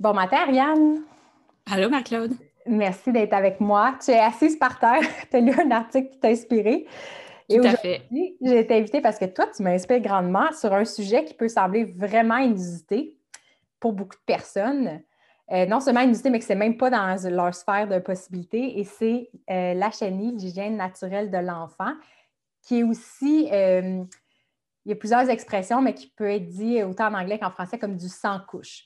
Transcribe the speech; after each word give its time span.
Bon 0.00 0.14
matin, 0.14 0.38
Ariane. 0.38 1.02
Allô, 1.70 1.90
Marc-Claude. 1.90 2.32
Merci 2.66 3.12
d'être 3.12 3.34
avec 3.34 3.60
moi. 3.60 3.96
Tu 4.02 4.10
es 4.10 4.18
assise 4.18 4.56
par 4.56 4.78
terre. 4.78 5.02
tu 5.30 5.36
as 5.36 5.40
lu 5.40 5.52
un 5.52 5.70
article 5.70 6.10
qui 6.10 6.18
t'a 6.18 6.28
inspiré. 6.28 6.86
Tout 7.48 7.60
à 7.64 7.76
fait. 7.76 8.02
J'ai 8.40 8.60
été 8.60 8.74
invitée 8.74 9.00
parce 9.00 9.18
que 9.18 9.26
toi, 9.26 9.46
tu 9.54 9.62
m'inspires 9.62 10.00
grandement 10.00 10.50
sur 10.52 10.72
un 10.72 10.84
sujet 10.84 11.24
qui 11.24 11.34
peut 11.34 11.48
sembler 11.48 11.84
vraiment 11.84 12.38
inusité 12.38 13.19
pour 13.80 13.92
beaucoup 13.92 14.16
de 14.16 14.24
personnes. 14.26 15.02
Euh, 15.52 15.66
non 15.66 15.80
seulement 15.80 16.00
inusité, 16.00 16.30
mais 16.30 16.38
que 16.38 16.44
ce 16.44 16.52
n'est 16.52 16.58
même 16.58 16.76
pas 16.76 16.90
dans 16.90 17.16
leur 17.28 17.54
sphère 17.54 17.88
de 17.88 17.98
possibilités. 17.98 18.78
Et 18.78 18.84
c'est 18.84 19.30
euh, 19.50 19.74
la 19.74 19.90
chenille, 19.90 20.36
l'hygiène 20.36 20.76
naturelle 20.76 21.30
de 21.30 21.38
l'enfant, 21.38 21.92
qui 22.62 22.80
est 22.80 22.82
aussi, 22.84 23.48
euh, 23.52 24.04
il 24.84 24.88
y 24.88 24.92
a 24.92 24.96
plusieurs 24.96 25.28
expressions, 25.28 25.82
mais 25.82 25.94
qui 25.94 26.06
peut 26.08 26.30
être 26.30 26.46
dit 26.46 26.82
autant 26.84 27.08
en 27.08 27.14
anglais 27.14 27.38
qu'en 27.38 27.50
français 27.50 27.78
comme 27.78 27.96
du 27.96 28.08
sans-couche. 28.08 28.84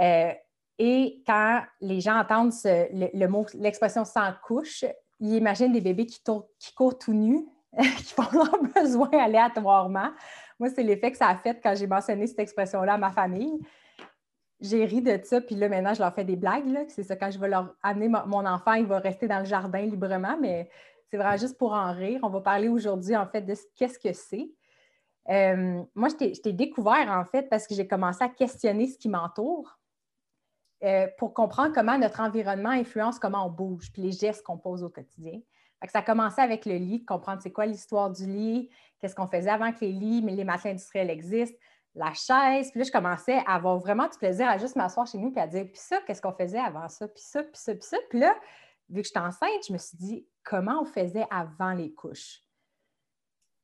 Euh, 0.00 0.32
et 0.78 1.22
quand 1.24 1.62
les 1.80 2.00
gens 2.00 2.18
entendent 2.18 2.52
le, 2.64 3.26
mot, 3.26 3.46
l'expression 3.54 4.04
sans 4.04 4.32
couche, 4.44 4.84
ils 5.20 5.34
imaginent 5.34 5.72
des 5.72 5.80
bébés 5.80 6.06
qui, 6.06 6.20
qui 6.58 6.74
courent 6.74 6.98
tout 6.98 7.12
nus, 7.12 7.46
qui 7.78 8.14
font 8.14 8.26
leurs 8.32 8.60
besoins 8.74 9.10
aléatoirement. 9.12 10.10
Moi, 10.58 10.70
c'est 10.70 10.82
l'effet 10.82 11.12
que 11.12 11.18
ça 11.18 11.28
a 11.28 11.36
fait 11.36 11.60
quand 11.62 11.74
j'ai 11.76 11.86
mentionné 11.86 12.26
cette 12.26 12.40
expression-là 12.40 12.94
à 12.94 12.98
ma 12.98 13.12
famille. 13.12 13.60
J'ai 14.62 14.84
ri 14.84 15.02
de 15.02 15.18
ça, 15.24 15.40
puis 15.40 15.56
là, 15.56 15.68
maintenant, 15.68 15.92
je 15.92 16.00
leur 16.00 16.14
fais 16.14 16.24
des 16.24 16.36
blagues. 16.36 16.64
C'est 16.88 17.02
ça, 17.02 17.16
quand 17.16 17.30
je 17.30 17.38
vais 17.38 17.48
leur 17.48 17.74
amener 17.82 18.08
mon 18.08 18.46
enfant, 18.46 18.74
il 18.74 18.86
va 18.86 19.00
rester 19.00 19.28
dans 19.28 19.40
le 19.40 19.44
jardin 19.44 19.82
librement, 19.82 20.36
mais 20.40 20.70
c'est 21.10 21.16
vraiment 21.16 21.36
juste 21.36 21.58
pour 21.58 21.72
en 21.72 21.92
rire. 21.92 22.20
On 22.22 22.30
va 22.30 22.40
parler 22.40 22.68
aujourd'hui, 22.68 23.16
en 23.16 23.26
fait, 23.26 23.42
de 23.42 23.54
qu'est-ce 23.76 23.98
que 23.98 24.12
c'est. 24.12 24.50
Euh, 25.28 25.82
moi, 25.94 26.08
je 26.08 26.40
t'ai 26.40 26.52
découvert, 26.52 27.10
en 27.10 27.24
fait, 27.24 27.48
parce 27.50 27.66
que 27.66 27.74
j'ai 27.74 27.86
commencé 27.86 28.22
à 28.22 28.28
questionner 28.28 28.86
ce 28.86 28.96
qui 28.96 29.08
m'entoure. 29.08 29.78
Euh, 30.84 31.06
pour 31.16 31.32
comprendre 31.32 31.72
comment 31.72 31.96
notre 31.96 32.20
environnement 32.20 32.70
influence 32.70 33.20
comment 33.20 33.46
on 33.46 33.50
bouge, 33.50 33.92
puis 33.92 34.02
les 34.02 34.10
gestes 34.10 34.42
qu'on 34.42 34.58
pose 34.58 34.82
au 34.82 34.88
quotidien. 34.88 35.38
ça 35.86 36.00
a 36.00 36.02
commencé 36.02 36.40
avec 36.40 36.66
le 36.66 36.74
lit, 36.74 37.04
comprendre 37.04 37.40
c'est 37.40 37.52
quoi 37.52 37.66
l'histoire 37.66 38.10
du 38.10 38.26
lit, 38.26 38.68
qu'est-ce 38.98 39.14
qu'on 39.14 39.28
faisait 39.28 39.50
avant 39.50 39.72
que 39.72 39.80
les 39.82 39.92
lits, 39.92 40.22
mais 40.22 40.34
les 40.34 40.42
matelas 40.42 40.72
industriels 40.72 41.10
existent, 41.10 41.56
la 41.94 42.12
chaise. 42.14 42.70
Puis 42.70 42.80
là, 42.80 42.84
je 42.84 42.92
commençais 42.92 43.38
à 43.46 43.54
avoir 43.54 43.78
vraiment 43.78 44.08
du 44.08 44.16
plaisir 44.18 44.48
à 44.48 44.58
juste 44.58 44.76
m'asseoir 44.76 45.06
chez 45.06 45.18
nous 45.18 45.32
et 45.34 45.40
à 45.40 45.46
dire, 45.46 45.64
puis 45.64 45.76
ça, 45.76 45.98
qu'est-ce 46.06 46.22
qu'on 46.22 46.32
faisait 46.32 46.58
avant 46.58 46.88
ça, 46.88 47.06
puis 47.08 47.22
ça, 47.22 47.42
puis 47.42 47.52
ça, 47.54 47.74
puis 47.74 47.84
ça. 47.84 47.98
Puis 48.08 48.18
là, 48.18 48.34
vu 48.88 49.02
que 49.02 49.06
j'étais 49.06 49.20
enceinte, 49.20 49.66
je 49.66 49.72
me 49.72 49.78
suis 49.78 49.96
dit, 49.96 50.26
comment 50.42 50.82
on 50.82 50.84
faisait 50.84 51.26
avant 51.30 51.72
les 51.72 51.92
couches? 51.92 52.42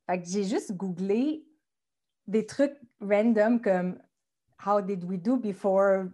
Fait 0.05 0.21
que 0.21 0.27
j'ai 0.27 0.43
juste 0.43 0.73
googlé 0.73 1.45
des 2.27 2.45
trucs 2.45 2.77
random 3.01 3.61
comme 3.61 3.99
How 4.65 4.81
did 4.81 5.05
we 5.05 5.17
do 5.17 5.37
before 5.37 6.09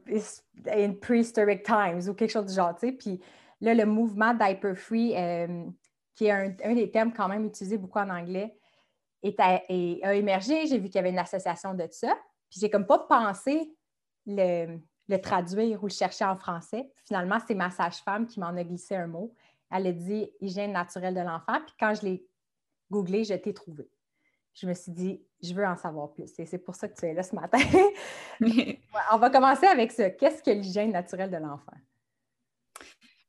in 0.67 0.93
prehistoric 0.93 1.63
times? 1.63 2.07
Ou 2.07 2.13
quelque 2.13 2.31
chose 2.31 2.45
du 2.45 2.53
genre, 2.53 2.75
tu 2.75 2.87
sais. 2.87 2.91
Puis 2.93 3.19
là, 3.59 3.73
le 3.73 3.85
mouvement 3.85 4.35
diaper 4.35 4.75
free, 4.75 5.15
euh, 5.17 5.65
qui 6.13 6.25
est 6.25 6.31
un, 6.31 6.75
des 6.75 6.91
termes 6.91 7.11
quand 7.11 7.27
même 7.27 7.45
utilisés 7.45 7.77
beaucoup 7.77 7.99
en 7.99 8.09
anglais, 8.09 8.55
est 9.25 9.39
a, 9.39 10.13
émergé. 10.15 10.67
J'ai 10.67 10.77
vu 10.77 10.85
qu'il 10.85 10.95
y 10.95 10.99
avait 10.99 11.09
une 11.09 11.19
association 11.19 11.73
de 11.73 11.87
ça. 11.91 12.15
Puis 12.49 12.59
j'ai 12.59 12.69
comme 12.69 12.85
pas 12.85 12.99
pensé 12.99 13.71
le, 14.25 14.77
traduire 15.21 15.83
ou 15.83 15.87
le 15.87 15.93
chercher 15.93 16.25
en 16.25 16.35
français. 16.35 16.89
Finalement, 17.03 17.37
c'est 17.47 17.55
ma 17.55 17.71
sage-femme 17.71 18.27
qui 18.27 18.39
m'en 18.39 18.47
a 18.47 18.63
glissé 18.63 18.95
un 18.95 19.07
mot. 19.07 19.33
Elle 19.71 19.87
a 19.87 19.91
dit 19.91 20.31
hygiène 20.41 20.71
naturelle 20.71 21.15
de 21.15 21.21
l'enfant. 21.21 21.59
Puis 21.65 21.75
quand 21.79 21.93
je 21.95 22.05
l'ai 22.05 22.25
googlé, 22.91 23.23
je 23.23 23.33
t'ai 23.33 23.53
trouvé 23.53 23.89
je 24.55 24.65
me 24.65 24.73
suis 24.73 24.91
dit, 24.91 25.21
je 25.43 25.53
veux 25.53 25.65
en 25.65 25.75
savoir 25.75 26.11
plus. 26.11 26.31
Et 26.39 26.45
c'est 26.45 26.57
pour 26.57 26.75
ça 26.75 26.87
que 26.87 26.95
tu 26.97 27.05
es 27.05 27.13
là 27.13 27.23
ce 27.23 27.35
matin. 27.35 27.57
on 29.11 29.17
va 29.17 29.29
commencer 29.29 29.67
avec 29.67 29.91
ça. 29.91 30.09
Qu'est-ce 30.09 30.41
que 30.41 30.51
l'hygiène 30.51 30.91
naturelle 30.91 31.29
de 31.29 31.37
l'enfant? 31.37 31.73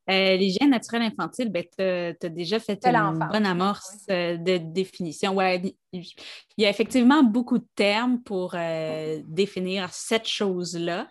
Euh, 0.09 0.37
l'hygiène 0.37 0.69
naturelle 0.69 1.01
infantile, 1.01 1.49
ben, 1.49 1.63
tu 1.63 1.83
as, 1.83 2.29
déjà 2.29 2.59
fait 2.59 2.85
une 2.85 3.27
bonne 3.31 3.45
amorce 3.45 4.05
euh, 4.09 4.37
de 4.37 4.57
définition. 4.57 5.33
Ouais, 5.35 5.61
il 5.91 6.05
y 6.57 6.65
a 6.65 6.69
effectivement 6.69 7.23
beaucoup 7.23 7.57
de 7.57 7.67
termes 7.75 8.21
pour 8.21 8.53
euh, 8.55 9.21
définir 9.27 9.89
cette 9.91 10.27
chose-là. 10.27 11.07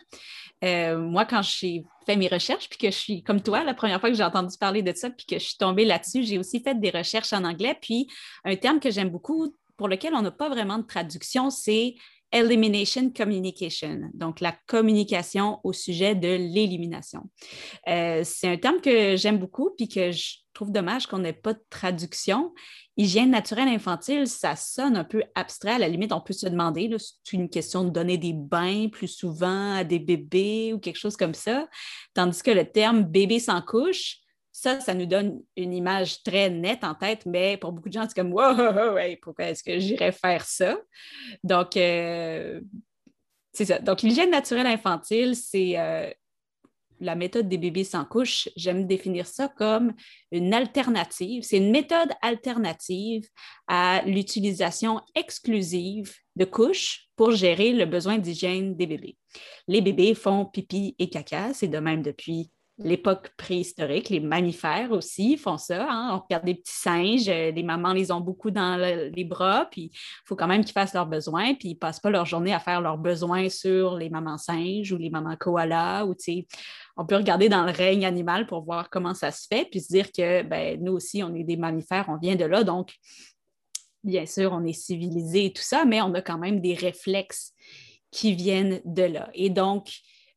moi, 0.62 1.26
quand 1.26 1.42
j'ai 1.42 1.84
fait 2.06 2.16
mes 2.16 2.28
recherches, 2.28 2.68
puis 2.68 2.78
que 2.78 2.90
je 2.90 2.96
suis 2.96 3.22
comme 3.22 3.42
toi, 3.42 3.64
la 3.64 3.74
première 3.74 4.00
fois 4.00 4.10
que 4.10 4.16
j'ai 4.16 4.24
entendu 4.24 4.56
parler 4.58 4.82
de 4.82 4.94
ça, 4.94 5.10
puis 5.10 5.26
que 5.26 5.38
je 5.38 5.44
suis 5.44 5.58
tombée 5.58 5.84
là-dessus, 5.84 6.22
j'ai 6.22 6.38
aussi 6.38 6.60
fait 6.60 6.78
des 6.78 6.90
recherches 6.90 7.32
en 7.32 7.44
anglais. 7.44 7.76
Puis 7.80 8.08
un 8.44 8.56
terme 8.56 8.80
que 8.80 8.90
j'aime 8.90 9.10
beaucoup, 9.10 9.52
pour 9.76 9.88
lequel 9.88 10.14
on 10.14 10.22
n'a 10.22 10.30
pas 10.30 10.48
vraiment 10.48 10.78
de 10.78 10.86
traduction, 10.86 11.50
c'est 11.50 11.96
Elimination 12.36 13.10
Communication, 13.10 14.10
donc 14.12 14.40
la 14.40 14.54
communication 14.66 15.58
au 15.64 15.72
sujet 15.72 16.14
de 16.14 16.28
l'élimination. 16.28 17.22
Euh, 17.88 18.22
c'est 18.24 18.48
un 18.48 18.56
terme 18.58 18.80
que 18.80 19.16
j'aime 19.16 19.38
beaucoup 19.38 19.70
puis 19.76 19.88
que 19.88 20.12
je 20.12 20.36
trouve 20.52 20.70
dommage 20.70 21.06
qu'on 21.06 21.18
n'ait 21.18 21.32
pas 21.32 21.54
de 21.54 21.62
traduction. 21.70 22.52
Hygiène 22.98 23.30
naturelle 23.30 23.68
infantile, 23.68 24.26
ça 24.26 24.54
sonne 24.54 24.96
un 24.96 25.04
peu 25.04 25.22
abstrait. 25.34 25.72
À 25.72 25.78
la 25.78 25.88
limite, 25.88 26.12
on 26.12 26.20
peut 26.20 26.34
se 26.34 26.46
demander, 26.46 26.94
c'est 26.98 27.36
une 27.36 27.48
question 27.48 27.84
de 27.84 27.90
donner 27.90 28.18
des 28.18 28.32
bains 28.34 28.88
plus 28.88 29.08
souvent 29.08 29.74
à 29.74 29.84
des 29.84 29.98
bébés 29.98 30.72
ou 30.74 30.78
quelque 30.78 30.98
chose 30.98 31.16
comme 31.16 31.34
ça. 31.34 31.68
Tandis 32.14 32.42
que 32.42 32.50
le 32.50 32.64
terme 32.64 33.02
bébé 33.02 33.38
sans 33.38 33.62
couche, 33.62 34.18
ça, 34.66 34.80
ça 34.80 34.94
nous 34.94 35.06
donne 35.06 35.40
une 35.56 35.72
image 35.72 36.24
très 36.24 36.50
nette 36.50 36.82
en 36.82 36.94
tête, 36.94 37.24
mais 37.24 37.56
pour 37.56 37.70
beaucoup 37.70 37.88
de 37.88 37.94
gens, 37.94 38.06
c'est 38.08 38.20
comme 38.20 38.32
Wow, 38.32 38.96
pourquoi 39.22 39.46
est-ce 39.46 39.62
que 39.62 39.78
j'irais 39.78 40.10
faire 40.10 40.44
ça? 40.44 40.76
Donc, 41.44 41.76
euh, 41.76 42.60
c'est 43.52 43.66
ça. 43.66 43.78
Donc, 43.78 44.02
l'hygiène 44.02 44.30
naturelle 44.30 44.66
infantile, 44.66 45.36
c'est 45.36 45.78
euh, 45.78 46.10
la 46.98 47.14
méthode 47.14 47.48
des 47.48 47.58
bébés 47.58 47.84
sans 47.84 48.04
couche. 48.04 48.48
J'aime 48.56 48.88
définir 48.88 49.28
ça 49.28 49.46
comme 49.46 49.94
une 50.32 50.52
alternative. 50.52 51.44
C'est 51.44 51.58
une 51.58 51.70
méthode 51.70 52.10
alternative 52.20 53.24
à 53.68 54.02
l'utilisation 54.04 55.00
exclusive 55.14 56.12
de 56.34 56.44
couches 56.44 57.08
pour 57.14 57.30
gérer 57.30 57.72
le 57.72 57.84
besoin 57.84 58.18
d'hygiène 58.18 58.76
des 58.76 58.88
bébés. 58.88 59.16
Les 59.68 59.80
bébés 59.80 60.14
font 60.14 60.44
pipi 60.44 60.96
et 60.98 61.08
caca, 61.08 61.54
c'est 61.54 61.68
de 61.68 61.78
même 61.78 62.02
depuis 62.02 62.50
l'époque 62.78 63.30
préhistorique. 63.36 64.10
Les 64.10 64.20
mammifères 64.20 64.92
aussi 64.92 65.36
font 65.36 65.56
ça. 65.56 65.86
Hein. 65.88 66.10
On 66.14 66.18
regarde 66.20 66.44
des 66.44 66.54
petits 66.54 66.74
singes, 66.74 67.28
euh, 67.28 67.50
les 67.50 67.62
mamans 67.62 67.92
les 67.92 68.12
ont 68.12 68.20
beaucoup 68.20 68.50
dans 68.50 68.76
les 68.76 69.24
bras, 69.24 69.66
puis 69.70 69.90
il 69.92 70.26
faut 70.26 70.36
quand 70.36 70.46
même 70.46 70.64
qu'ils 70.64 70.72
fassent 70.72 70.94
leurs 70.94 71.06
besoins, 71.06 71.54
puis 71.54 71.70
ils 71.70 71.74
ne 71.74 71.78
passent 71.78 72.00
pas 72.00 72.10
leur 72.10 72.26
journée 72.26 72.52
à 72.52 72.60
faire 72.60 72.80
leurs 72.80 72.98
besoins 72.98 73.48
sur 73.48 73.96
les 73.96 74.10
mamans 74.10 74.38
singes 74.38 74.92
ou 74.92 74.98
les 74.98 75.10
mamans 75.10 75.36
koalas. 75.36 76.04
Ou, 76.04 76.14
on 76.98 77.06
peut 77.06 77.16
regarder 77.16 77.48
dans 77.48 77.64
le 77.64 77.72
règne 77.72 78.04
animal 78.04 78.46
pour 78.46 78.62
voir 78.62 78.90
comment 78.90 79.14
ça 79.14 79.30
se 79.30 79.46
fait, 79.46 79.68
puis 79.70 79.80
se 79.80 79.88
dire 79.88 80.12
que 80.12 80.42
ben, 80.42 80.82
nous 80.82 80.92
aussi, 80.92 81.22
on 81.22 81.34
est 81.34 81.44
des 81.44 81.56
mammifères, 81.56 82.06
on 82.08 82.16
vient 82.16 82.36
de 82.36 82.44
là, 82.44 82.64
donc 82.64 82.92
bien 84.04 84.24
sûr, 84.24 84.52
on 84.52 84.64
est 84.64 84.72
civilisé 84.72 85.46
et 85.46 85.52
tout 85.52 85.62
ça, 85.62 85.84
mais 85.84 86.00
on 86.00 86.14
a 86.14 86.22
quand 86.22 86.38
même 86.38 86.60
des 86.60 86.74
réflexes 86.74 87.52
qui 88.10 88.34
viennent 88.34 88.80
de 88.84 89.02
là. 89.02 89.28
Et 89.34 89.50
donc, 89.50 89.90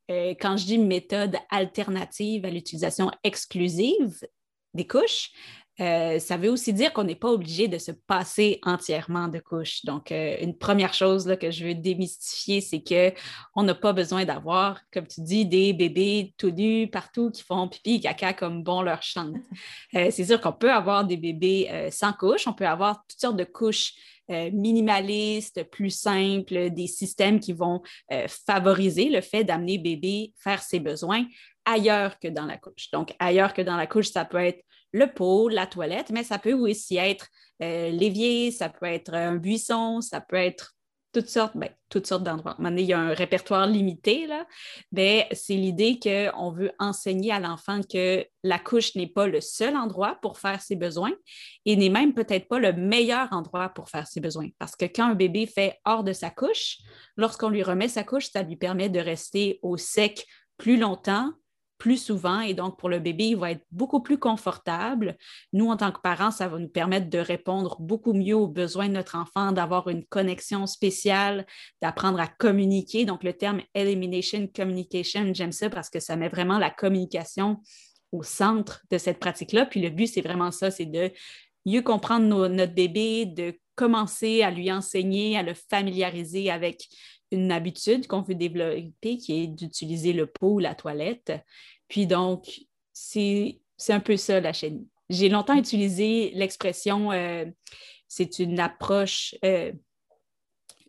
euh, 0.09 0.33
quand 0.39 0.57
je 0.57 0.65
dis 0.65 0.77
méthode 0.77 1.35
alternative 1.49 2.45
à 2.45 2.49
l'utilisation 2.49 3.11
exclusive 3.23 4.27
des 4.73 4.87
couches, 4.87 5.31
euh, 5.79 6.19
ça 6.19 6.35
veut 6.35 6.49
aussi 6.49 6.73
dire 6.73 6.91
qu'on 6.91 7.05
n'est 7.05 7.15
pas 7.15 7.31
obligé 7.31 7.69
de 7.69 7.77
se 7.77 7.91
passer 7.91 8.59
entièrement 8.63 9.29
de 9.29 9.39
couches. 9.39 9.85
Donc, 9.85 10.11
euh, 10.11 10.35
une 10.41 10.57
première 10.57 10.93
chose 10.93 11.37
que 11.39 11.51
je 11.51 11.65
veux 11.65 11.73
démystifier, 11.73 12.59
c'est 12.59 12.83
qu'on 12.83 13.63
n'a 13.63 13.75
pas 13.75 13.93
besoin 13.93 14.25
d'avoir, 14.25 14.81
comme 14.91 15.07
tu 15.07 15.21
dis, 15.21 15.45
des 15.45 15.71
bébés 15.71 16.33
tout 16.38 16.51
nus 16.51 16.89
partout 16.89 17.31
qui 17.31 17.44
font 17.44 17.69
pipi 17.69 17.95
et 17.95 18.00
caca 18.01 18.33
comme 18.33 18.62
bon 18.62 18.81
leur 18.81 19.01
chante. 19.03 19.35
c'est 19.94 20.25
sûr 20.25 20.41
qu'on 20.41 20.51
peut 20.51 20.71
avoir 20.71 21.05
des 21.05 21.15
bébés 21.15 21.89
sans 21.91 22.12
couches, 22.12 22.45
on 22.45 22.53
peut 22.53 22.67
avoir 22.67 23.05
toutes 23.07 23.21
sortes 23.21 23.38
de 23.38 23.45
couches 23.45 23.94
euh, 24.29 24.49
minimaliste, 24.51 25.63
plus 25.69 25.89
simple, 25.89 26.69
des 26.69 26.87
systèmes 26.87 27.39
qui 27.39 27.53
vont 27.53 27.81
euh, 28.11 28.27
favoriser 28.27 29.09
le 29.09 29.21
fait 29.21 29.43
d'amener 29.43 29.77
bébé 29.77 30.33
faire 30.37 30.61
ses 30.61 30.79
besoins 30.79 31.25
ailleurs 31.65 32.19
que 32.19 32.27
dans 32.27 32.45
la 32.45 32.57
couche. 32.57 32.89
Donc, 32.91 33.13
ailleurs 33.19 33.53
que 33.53 33.61
dans 33.61 33.77
la 33.77 33.87
couche, 33.87 34.09
ça 34.09 34.25
peut 34.25 34.37
être 34.37 34.63
le 34.91 35.07
pot, 35.07 35.49
la 35.49 35.67
toilette, 35.67 36.09
mais 36.09 36.23
ça 36.23 36.39
peut 36.39 36.53
aussi 36.53 36.97
être 36.97 37.27
euh, 37.61 37.89
l'évier, 37.89 38.51
ça 38.51 38.69
peut 38.69 38.85
être 38.85 39.13
un 39.13 39.35
buisson, 39.35 40.01
ça 40.01 40.21
peut 40.21 40.35
être 40.35 40.73
toutes 41.11 41.29
sortes, 41.29 41.57
ben, 41.57 41.69
toutes 41.89 42.06
sortes 42.06 42.23
d'endroits. 42.23 42.56
Maintenant, 42.59 42.79
il 42.79 42.85
y 42.85 42.94
a 42.94 43.00
un 43.00 43.13
répertoire 43.13 43.65
limité, 43.65 44.27
là, 44.27 44.45
mais 44.91 45.27
c'est 45.31 45.56
l'idée 45.56 46.00
qu'on 46.01 46.51
veut 46.51 46.71
enseigner 46.77 47.31
à 47.31 47.39
l'enfant 47.39 47.81
que 47.81 48.25
la 48.44 48.59
couche 48.59 48.95
n'est 48.95 49.07
pas 49.07 49.27
le 49.27 49.41
seul 49.41 49.75
endroit 49.75 50.17
pour 50.21 50.38
faire 50.38 50.61
ses 50.61 50.75
besoins 50.75 51.13
et 51.65 51.75
n'est 51.75 51.89
même 51.89 52.13
peut-être 52.13 52.47
pas 52.47 52.59
le 52.59 52.73
meilleur 52.73 53.27
endroit 53.31 53.69
pour 53.69 53.89
faire 53.89 54.07
ses 54.07 54.19
besoins. 54.19 54.50
Parce 54.59 54.75
que 54.75 54.85
quand 54.85 55.09
un 55.09 55.15
bébé 55.15 55.47
fait 55.47 55.79
hors 55.85 56.03
de 56.03 56.13
sa 56.13 56.29
couche, 56.29 56.77
lorsqu'on 57.17 57.50
lui 57.50 57.63
remet 57.63 57.88
sa 57.88 58.03
couche, 58.03 58.29
ça 58.31 58.44
lui 58.44 58.55
permet 58.55 58.89
de 58.89 59.00
rester 59.00 59.59
au 59.63 59.77
sec 59.77 60.25
plus 60.57 60.77
longtemps, 60.77 61.31
plus 61.79 61.97
souvent 61.97 62.41
et 62.41 62.53
donc 62.53 62.77
pour 62.77 62.89
le 62.89 62.99
bébé, 62.99 63.29
il 63.29 63.37
va 63.37 63.51
être 63.51 63.65
beaucoup 63.71 64.01
plus 64.01 64.19
confortable. 64.19 65.17
Nous, 65.53 65.67
en 65.67 65.77
tant 65.77 65.91
que 65.91 66.01
parents, 66.01 66.29
ça 66.29 66.47
va 66.47 66.59
nous 66.59 66.67
permettre 66.67 67.09
de 67.09 67.17
répondre 67.17 67.77
beaucoup 67.79 68.13
mieux 68.13 68.35
aux 68.35 68.47
besoins 68.47 68.89
de 68.89 68.93
notre 68.93 69.15
enfant, 69.15 69.51
d'avoir 69.53 69.87
une 69.87 70.05
connexion 70.05 70.67
spéciale, 70.67 71.47
d'apprendre 71.81 72.19
à 72.19 72.27
communiquer. 72.27 73.05
Donc 73.05 73.23
le 73.23 73.33
terme 73.33 73.61
Elimination 73.73 74.47
Communication, 74.53 75.33
j'aime 75.33 75.53
ça 75.53 75.69
parce 75.69 75.89
que 75.89 75.99
ça 75.99 76.17
met 76.17 76.29
vraiment 76.29 76.59
la 76.59 76.69
communication 76.69 77.61
au 78.11 78.23
centre 78.23 78.83
de 78.91 78.97
cette 78.97 79.19
pratique-là. 79.19 79.65
Puis 79.65 79.81
le 79.81 79.89
but, 79.89 80.07
c'est 80.07 80.21
vraiment 80.21 80.51
ça, 80.51 80.71
c'est 80.71 80.85
de 80.85 81.11
mieux 81.65 81.81
comprendre 81.81 82.47
notre 82.49 82.73
bébé, 82.73 83.25
de 83.25 83.57
commencer 83.75 84.41
à 84.43 84.51
lui 84.51 84.69
enseigner, 84.69 85.37
à 85.37 85.43
le 85.43 85.53
familiariser 85.53 86.51
avec 86.51 86.89
une 87.31 87.51
habitude 87.51 88.07
qu'on 88.07 88.21
veut 88.21 88.35
développer 88.35 89.17
qui 89.17 89.43
est 89.43 89.47
d'utiliser 89.47 90.13
le 90.13 90.25
pot 90.25 90.55
ou 90.55 90.59
la 90.59 90.75
toilette. 90.75 91.33
Puis 91.87 92.07
donc, 92.07 92.61
c'est 92.91 93.59
un 93.89 93.99
peu 93.99 94.17
ça 94.17 94.39
la 94.39 94.53
chaîne. 94.53 94.85
J'ai 95.09 95.29
longtemps 95.29 95.55
utilisé 95.55 96.31
l'expression, 96.35 97.11
euh, 97.11 97.45
c'est 98.07 98.39
une 98.39 98.59
approche 98.59 99.35
euh, 99.43 99.71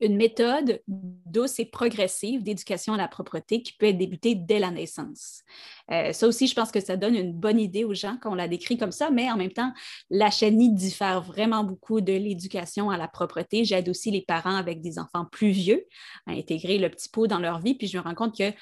une 0.00 0.16
méthode 0.16 0.80
douce 0.88 1.58
et 1.58 1.66
progressive 1.66 2.42
d'éducation 2.42 2.94
à 2.94 2.96
la 2.96 3.08
propreté 3.08 3.62
qui 3.62 3.72
peut 3.72 3.86
être 3.86 3.98
débutée 3.98 4.34
dès 4.34 4.58
la 4.58 4.70
naissance. 4.70 5.42
Euh, 5.90 6.12
ça 6.12 6.26
aussi, 6.26 6.46
je 6.46 6.54
pense 6.54 6.70
que 6.70 6.80
ça 6.80 6.96
donne 6.96 7.14
une 7.14 7.32
bonne 7.32 7.60
idée 7.60 7.84
aux 7.84 7.94
gens 7.94 8.16
quand 8.20 8.32
on 8.32 8.34
la 8.34 8.48
décrit 8.48 8.78
comme 8.78 8.92
ça, 8.92 9.10
mais 9.10 9.30
en 9.30 9.36
même 9.36 9.52
temps, 9.52 9.72
la 10.08 10.30
chenille 10.30 10.72
diffère 10.72 11.20
vraiment 11.22 11.64
beaucoup 11.64 12.00
de 12.00 12.12
l'éducation 12.12 12.90
à 12.90 12.96
la 12.96 13.08
propreté. 13.08 13.64
J'aide 13.64 13.90
les 14.06 14.22
parents 14.22 14.56
avec 14.56 14.80
des 14.80 14.98
enfants 14.98 15.26
plus 15.30 15.50
vieux 15.50 15.84
à 16.26 16.32
intégrer 16.32 16.78
le 16.78 16.88
petit 16.88 17.08
pot 17.08 17.26
dans 17.26 17.38
leur 17.38 17.60
vie, 17.60 17.74
puis 17.74 17.86
je 17.86 17.98
me 17.98 18.02
rends 18.02 18.14
compte 18.14 18.36
qu'un 18.36 18.52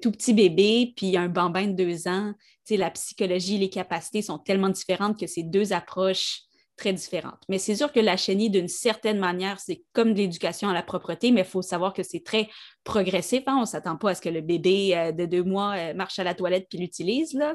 tout 0.00 0.10
petit 0.10 0.32
bébé, 0.32 0.94
puis 0.96 1.16
un 1.16 1.28
bambin 1.28 1.66
de 1.66 1.72
deux 1.72 2.08
ans, 2.08 2.32
la 2.74 2.90
psychologie, 2.90 3.58
les 3.58 3.70
capacités 3.70 4.22
sont 4.22 4.38
tellement 4.38 4.70
différentes 4.70 5.18
que 5.18 5.26
ces 5.26 5.44
deux 5.44 5.72
approches 5.72 6.42
très 6.76 6.92
différentes. 6.92 7.40
Mais 7.48 7.58
c'est 7.58 7.74
sûr 7.74 7.90
que 7.92 8.00
la 8.00 8.16
chenille, 8.16 8.50
d'une 8.50 8.68
certaine 8.68 9.18
manière, 9.18 9.58
c'est 9.60 9.82
comme 9.92 10.12
de 10.12 10.18
l'éducation 10.18 10.68
à 10.68 10.74
la 10.74 10.82
propreté, 10.82 11.30
mais 11.32 11.40
il 11.40 11.46
faut 11.46 11.62
savoir 11.62 11.92
que 11.92 12.02
c'est 12.02 12.22
très 12.22 12.48
progressif. 12.84 13.42
Hein. 13.46 13.56
On 13.56 13.60
ne 13.62 13.66
s'attend 13.66 13.96
pas 13.96 14.10
à 14.10 14.14
ce 14.14 14.20
que 14.20 14.28
le 14.28 14.42
bébé 14.42 14.96
euh, 14.96 15.12
de 15.12 15.24
deux 15.24 15.42
mois 15.42 15.74
euh, 15.76 15.94
marche 15.94 16.18
à 16.18 16.24
la 16.24 16.34
toilette 16.34 16.66
puis 16.68 16.78
l'utilise. 16.78 17.38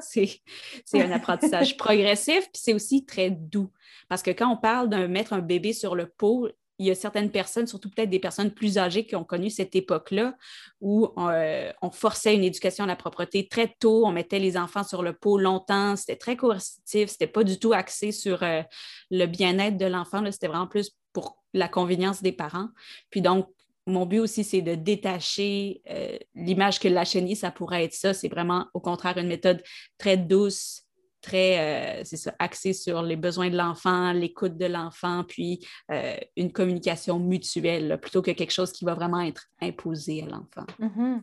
C'est 0.84 1.00
un 1.00 1.12
apprentissage 1.12 1.76
progressif, 1.78 2.40
puis 2.52 2.60
c'est 2.62 2.74
aussi 2.74 3.04
très 3.04 3.30
doux. 3.30 3.70
Parce 4.08 4.22
que 4.22 4.30
quand 4.30 4.48
on 4.48 4.56
parle 4.56 4.88
de 4.88 5.06
mettre 5.06 5.32
un 5.32 5.40
bébé 5.40 5.72
sur 5.72 5.94
le 5.94 6.06
pot, 6.06 6.48
il 6.82 6.88
y 6.88 6.90
a 6.90 6.94
certaines 6.94 7.30
personnes, 7.30 7.66
surtout 7.66 7.88
peut-être 7.88 8.10
des 8.10 8.18
personnes 8.18 8.50
plus 8.50 8.76
âgées 8.76 9.06
qui 9.06 9.14
ont 9.14 9.24
connu 9.24 9.50
cette 9.50 9.76
époque-là 9.76 10.34
où 10.80 11.08
euh, 11.18 11.72
on, 11.80 11.90
forçait 11.90 12.34
une 12.34 12.42
éducation 12.42 12.84
à 12.84 12.86
la 12.86 12.96
propreté 12.96 13.46
très 13.48 13.74
tôt, 13.78 14.04
on 14.04 14.12
mettait 14.12 14.40
les 14.40 14.56
enfants 14.56 14.82
sur 14.82 15.02
le 15.02 15.12
pot 15.12 15.38
longtemps, 15.38 15.94
c'était 15.96 16.16
très 16.16 16.36
coercitif, 16.36 17.10
c'était 17.10 17.26
pas 17.26 17.44
du 17.44 17.58
tout 17.58 17.72
axé 17.72 18.10
sur 18.10 18.42
euh, 18.42 18.62
le 19.10 19.26
bien-être 19.26 19.76
de 19.76 19.86
l'enfant, 19.86 20.24
c'était 20.30 20.48
vraiment 20.48 20.66
plus 20.66 20.90
pour 21.12 21.38
la 21.54 21.68
convenience 21.68 22.22
des 22.22 22.32
parents. 22.32 22.68
Puis 23.10 23.20
donc, 23.20 23.46
mon 23.86 24.06
but 24.06 24.20
aussi, 24.20 24.44
c'est 24.44 24.62
de 24.62 24.74
détacher 24.74 25.82
euh, 25.90 26.16
l'image 26.34 26.78
que 26.78 26.88
la 26.88 27.04
chenille, 27.04 27.36
ça 27.36 27.50
pourrait 27.50 27.84
être 27.84 27.94
ça. 27.94 28.14
C'est 28.14 28.28
vraiment, 28.28 28.66
au 28.74 28.80
contraire, 28.80 29.18
une 29.18 29.26
méthode 29.26 29.62
très 29.98 30.16
douce, 30.16 30.81
très, 31.22 32.00
euh, 32.00 32.04
ça, 32.04 32.34
axé 32.38 32.72
sur 32.72 33.02
les 33.02 33.16
besoins 33.16 33.48
de 33.48 33.56
l'enfant, 33.56 34.12
l'écoute 34.12 34.58
de 34.58 34.66
l'enfant, 34.66 35.24
puis 35.26 35.66
euh, 35.90 36.16
une 36.36 36.52
communication 36.52 37.18
mutuelle, 37.18 37.98
plutôt 38.00 38.20
que 38.20 38.32
quelque 38.32 38.52
chose 38.52 38.72
qui 38.72 38.84
va 38.84 38.94
vraiment 38.94 39.20
être 39.20 39.48
imposé 39.60 40.22
à 40.22 40.26
l'enfant. 40.26 40.66
Mm-hmm. 40.80 41.20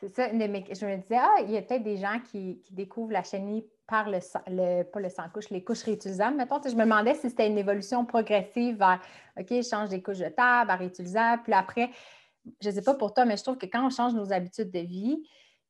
C'est 0.00 0.08
ça. 0.08 0.28
je 0.30 0.86
me 0.86 0.96
disais, 0.96 1.16
ah, 1.16 1.36
il 1.44 1.52
y 1.52 1.56
a 1.56 1.62
peut-être 1.62 1.84
des 1.84 1.98
gens 1.98 2.18
qui, 2.30 2.60
découvrent 2.72 3.12
la 3.12 3.22
chenille 3.22 3.64
par 3.86 4.10
le, 4.10 4.18
le 4.48 4.82
pas 4.82 4.98
le 4.98 5.08
sans-couche, 5.08 5.50
les 5.50 5.62
couches 5.62 5.84
réutilisables. 5.84 6.36
Mettons, 6.36 6.60
je 6.64 6.74
me 6.74 6.82
demandais 6.82 7.14
si 7.14 7.30
c'était 7.30 7.46
une 7.46 7.58
évolution 7.58 8.04
progressive 8.04 8.78
vers, 8.78 9.00
OK, 9.38 9.46
je 9.50 9.68
change 9.68 9.90
des 9.90 10.02
couches 10.02 10.18
de 10.18 10.28
table 10.28 10.70
à 10.70 10.76
réutilisables, 10.76 11.42
puis 11.44 11.52
après, 11.52 11.90
je 12.60 12.70
ne 12.70 12.74
sais 12.74 12.82
pas 12.82 12.94
pour 12.94 13.14
toi, 13.14 13.24
mais 13.24 13.36
je 13.36 13.42
trouve 13.42 13.58
que 13.58 13.66
quand 13.66 13.86
on 13.86 13.90
change 13.90 14.14
nos 14.14 14.32
habitudes 14.32 14.70
de 14.70 14.80
vie, 14.80 15.22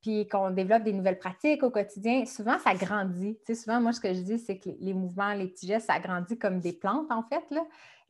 puis 0.03 0.29
qu'on 0.29 0.51
développe 0.51 0.83
des 0.83 0.93
nouvelles 0.93 1.19
pratiques 1.19 1.63
au 1.63 1.71
quotidien, 1.71 2.27
souvent 2.27 2.59
ça 2.59 2.75
grandit. 2.75 3.39
Tu 3.47 3.55
sais, 3.55 3.63
souvent, 3.63 3.81
moi, 3.81 3.93
ce 3.93 4.01
que 4.01 4.13
je 4.13 4.21
dis, 4.21 4.39
c'est 4.39 4.59
que 4.59 4.71
les 4.81 4.93
mouvements, 4.93 5.33
les 5.33 5.47
petits 5.47 5.69
gestes, 5.69 5.87
ça 5.87 6.01
grandit 6.01 6.37
comme 6.37 6.59
des 6.59 6.73
plantes, 6.73 7.11
en 7.11 7.23
fait. 7.23 7.45
Là. 7.51 7.65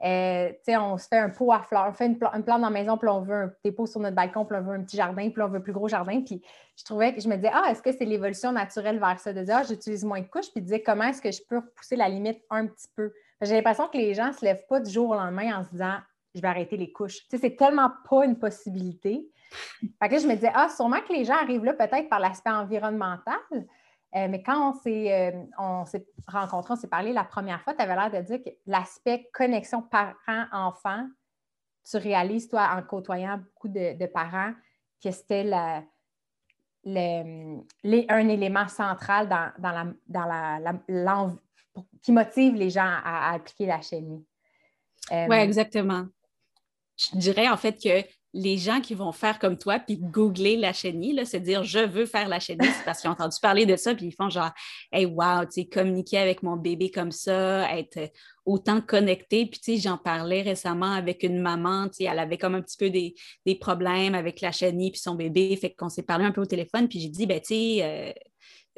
Euh, 0.05 0.49
tu 0.51 0.57
sais, 0.65 0.77
on 0.79 0.97
se 0.97 1.07
fait 1.07 1.19
un 1.19 1.29
pot 1.29 1.53
à 1.53 1.61
fleurs, 1.61 1.87
on 1.89 1.93
fait 1.93 2.07
une, 2.07 2.19
plante 2.19 2.47
dans 2.47 2.59
la 2.59 2.71
maison, 2.71 2.97
puis 2.97 3.09
on 3.09 3.21
veut 3.21 3.35
un 3.35 3.53
dépôt 3.63 3.87
sur 3.87 4.01
notre 4.01 4.17
balcon, 4.17 4.45
puis 4.47 4.57
on 4.59 4.63
veut 4.63 4.75
un 4.75 4.83
petit 4.83 4.97
jardin, 4.97 5.29
puis 5.31 5.43
on 5.43 5.49
veut 5.49 5.59
un 5.59 5.61
plus 5.61 5.75
gros 5.75 5.87
jardin. 5.87 6.23
Puis 6.23 6.43
je 6.77 6.85
trouvais 6.85 7.15
que 7.15 7.21
je 7.21 7.29
me 7.29 7.37
disais, 7.37 7.51
ah, 7.53 7.71
est-ce 7.71 7.83
que 7.83 7.93
c'est 7.93 8.07
l'évolution 8.07 8.53
naturelle 8.53 8.99
vers 8.99 9.21
ça? 9.21 9.35
De 9.35 9.43
dire, 9.43 9.59
ah, 9.59 9.63
j'utilise 9.63 10.03
moins 10.03 10.21
de 10.21 10.27
couches, 10.27 10.51
puis 10.51 10.63
de 10.63 10.67
dire, 10.67 10.81
comment 10.85 11.05
est-ce 11.05 11.21
que 11.21 11.31
je 11.31 11.43
peux 11.47 11.59
repousser 11.59 11.97
la 11.97 12.09
limite 12.09 12.43
un 12.49 12.67
petit 12.67 12.89
peu? 12.97 13.13
J'ai 13.43 13.55
l'impression 13.55 13.87
que 13.89 13.99
les 13.99 14.15
gens 14.15 14.29
ne 14.29 14.33
se 14.33 14.45
lèvent 14.45 14.67
pas 14.67 14.81
du 14.81 14.91
jour 14.91 15.11
au 15.11 15.15
lendemain 15.15 15.59
en 15.59 15.63
se 15.63 15.71
disant, 15.71 15.99
je 16.35 16.41
vais 16.41 16.49
arrêter 16.49 16.79
les 16.79 16.91
couches. 16.91 17.19
Tu 17.29 17.37
sais, 17.37 17.39
c'est 17.39 17.57
tellement 17.57 17.91
pas 18.09 18.25
une 18.25 18.39
possibilité. 18.39 19.29
Que 20.01 20.19
je 20.19 20.27
me 20.27 20.35
disais, 20.35 20.53
ah, 20.55 20.69
sûrement 20.69 21.01
que 21.01 21.13
les 21.13 21.25
gens 21.25 21.35
arrivent 21.35 21.65
là 21.65 21.75
peut-être 21.75 22.09
par 22.09 22.21
l'aspect 22.21 22.51
environnemental. 22.51 23.37
Euh, 24.15 24.29
mais 24.29 24.43
quand 24.43 24.71
on 24.71 24.75
s'est, 24.75 25.33
euh, 25.33 25.43
on 25.59 25.87
s'est 25.87 26.07
rencontrés, 26.27 26.75
on 26.75 26.77
s'est 26.77 26.89
parlé 26.89 27.13
la 27.13 27.25
première 27.25 27.63
fois, 27.63 27.73
tu 27.73 27.81
avais 27.81 27.95
l'air 27.95 28.11
de 28.11 28.27
dire 28.27 28.43
que 28.45 28.51
l'aspect 28.67 29.31
connexion 29.33 29.83
parent-enfant, 29.83 31.07
tu 31.89 31.97
réalises, 31.97 32.49
toi, 32.49 32.75
en 32.77 32.83
côtoyant 32.83 33.39
beaucoup 33.39 33.69
de, 33.69 34.07
parents, 34.07 34.53
que 35.03 35.11
c'était 35.11 35.45
la, 35.45 35.83
un 36.85 38.29
élément 38.29 38.69
central 38.69 39.29
dans, 39.29 39.73
la, 39.73 39.87
dans 40.07 40.27
la, 40.27 41.31
qui 42.03 42.13
motive 42.13 42.55
les 42.55 42.71
gens 42.71 42.99
à, 43.05 43.33
appliquer 43.33 43.67
la 43.67 43.81
chimie. 43.81 44.25
Euh, 45.11 45.27
oui, 45.29 45.37
exactement. 45.37 46.07
Je 46.97 47.19
dirais 47.19 47.49
en 47.49 47.57
fait 47.57 47.83
que 47.83 48.07
les 48.35 48.57
gens 48.57 48.81
qui 48.81 48.95
vont 48.95 49.13
faire 49.13 49.39
comme 49.39 49.59
toi, 49.59 49.79
puis 49.79 49.99
googler 49.99 50.57
la 50.57 50.73
chenille, 50.73 51.21
c'est 51.25 51.41
dire 51.41 51.65
je 51.65 51.81
veux 51.81 52.07
faire 52.07 52.29
la 52.29 52.41
chenille, 52.41 52.71
c'est 52.77 52.85
parce 52.85 53.01
qu'ils 53.01 53.11
ont 53.11 53.13
entendu 53.13 53.37
parler 53.43 53.67
de 53.67 53.77
ça, 53.77 53.95
puis 53.95 54.07
ils 54.07 54.15
font 54.15 54.31
genre, 54.31 54.51
hey, 54.91 55.05
wow, 55.05 55.45
tu 55.53 55.69
communiquer 55.69 56.19
avec 56.19 56.43
mon 56.43 56.57
bébé 56.57 56.91
comme 56.91 57.13
ça, 57.13 57.71
être 57.77 58.11
autant 58.47 58.81
connecté. 58.81 59.47
Puis, 59.47 59.61
tu 59.61 59.75
sais, 59.75 59.81
j'en 59.83 59.99
parlais 59.99 60.43
récemment 60.43 60.93
avec 60.93 61.23
une 61.23 61.41
maman, 61.41 61.89
tu 61.89 62.05
elle 62.05 62.19
avait 62.19 62.39
comme 62.39 62.55
un 62.55 62.63
petit 62.63 62.77
peu 62.79 62.91
des, 62.91 63.15
problèmes 63.61 64.15
avec 64.15 64.41
la 64.41 64.51
chenille 64.51 64.91
puis 64.91 65.01
son 65.01 65.15
bébé, 65.15 65.55
fait 65.57 65.75
qu'on 65.75 65.91
s'est 65.91 66.03
parlé 66.03 66.25
un 66.25 66.33
peu 66.33 66.41
au 66.41 66.47
téléphone, 66.47 66.89
puis 66.89 67.01
j'ai 67.01 67.09
dit, 67.09 67.27
ben, 67.27 67.41
tu 67.41 67.55
sais, 67.55 67.79
euh, 67.83 68.13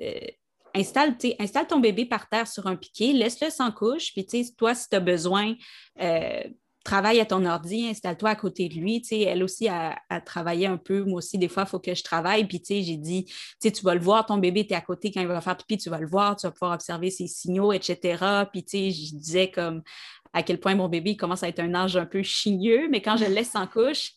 euh, 0.02 0.30
installe, 0.75 1.66
ton 1.68 1.78
bébé 1.78 2.06
par 2.06 2.28
terre 2.28 2.49
sur 2.49 2.66
un 2.66 2.76
piquet, 2.76 3.12
laisse-le 3.12 3.50
sans 3.50 3.70
couche, 3.70 4.12
puis 4.12 4.26
toi, 4.56 4.75
si 4.75 4.88
tu 4.88 4.96
as 4.96 5.00
besoin, 5.00 5.54
euh, 6.00 6.42
travaille 6.85 7.19
à 7.19 7.25
ton 7.25 7.45
ordi, 7.47 7.88
installe-toi 7.88 8.31
à 8.31 8.37
côté 8.37 8.69
de 8.69 8.75
lui. 8.75 9.00
Tu 9.00 9.09
sais, 9.09 9.21
elle 9.23 9.43
aussi 9.43 9.69
a, 9.69 9.99
travaillé 10.25 10.67
un 10.67 10.76
peu. 10.76 11.03
Moi 11.05 11.19
aussi, 11.19 11.38
des 11.38 11.49
fois, 11.49 11.64
il 11.67 11.69
faut 11.69 11.81
que 11.81 11.95
je 11.95 12.03
travaille. 12.05 12.47
Puis, 12.47 12.61
tu 12.61 12.67
sais, 12.67 12.83
j'ai 12.83 12.97
dit, 12.97 13.25
tu 13.25 13.35
sais, 13.59 13.73
tu 13.73 13.83
vas 13.83 13.95
le 13.95 14.00
voir, 14.00 14.26
ton 14.26 14.37
bébé, 14.37 14.67
tu 14.67 14.75
es 14.75 14.76
à 14.76 14.81
côté 14.81 15.11
quand 15.11 15.21
il 15.21 15.26
va 15.26 15.41
faire 15.41 15.57
pipi, 15.57 15.79
tu 15.79 15.91
vas 15.91 15.99
le 15.99 16.07
voir, 16.07 16.37
tu 16.37 16.47
vas 16.47 16.53
pouvoir 16.53 16.73
observer 16.73 17.11
ses 17.11 17.26
signaux, 17.26 17.73
etc. 17.73 18.45
Puis, 18.53 18.62
tu 18.64 18.71
sais, 18.79 18.91
je 18.91 19.17
disais 19.17 19.50
comme 19.50 19.83
à 20.35 20.43
quel 20.43 20.61
point 20.61 20.75
mon 20.75 20.88
bébé 20.88 21.17
commence 21.17 21.43
à 21.43 21.49
être 21.49 21.61
un 21.61 21.75
âge 21.75 21.97
un 21.97 22.07
peu 22.07 22.23
chigneux, 22.23 22.88
mais 22.91 23.00
quand 23.00 23.17
je 23.17 23.25
le 23.25 23.33
laisse 23.33 23.55
en 23.55 23.67
couche, 23.67 24.12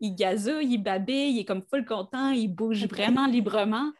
il 0.00 0.14
gazouille, 0.14 0.74
il 0.74 0.78
babille, 0.78 1.36
il 1.36 1.40
est 1.40 1.44
comme 1.44 1.62
full 1.70 1.84
content, 1.84 2.30
il 2.30 2.48
bouge 2.48 2.86
vraiment 2.90 3.26
librement. 3.26 3.92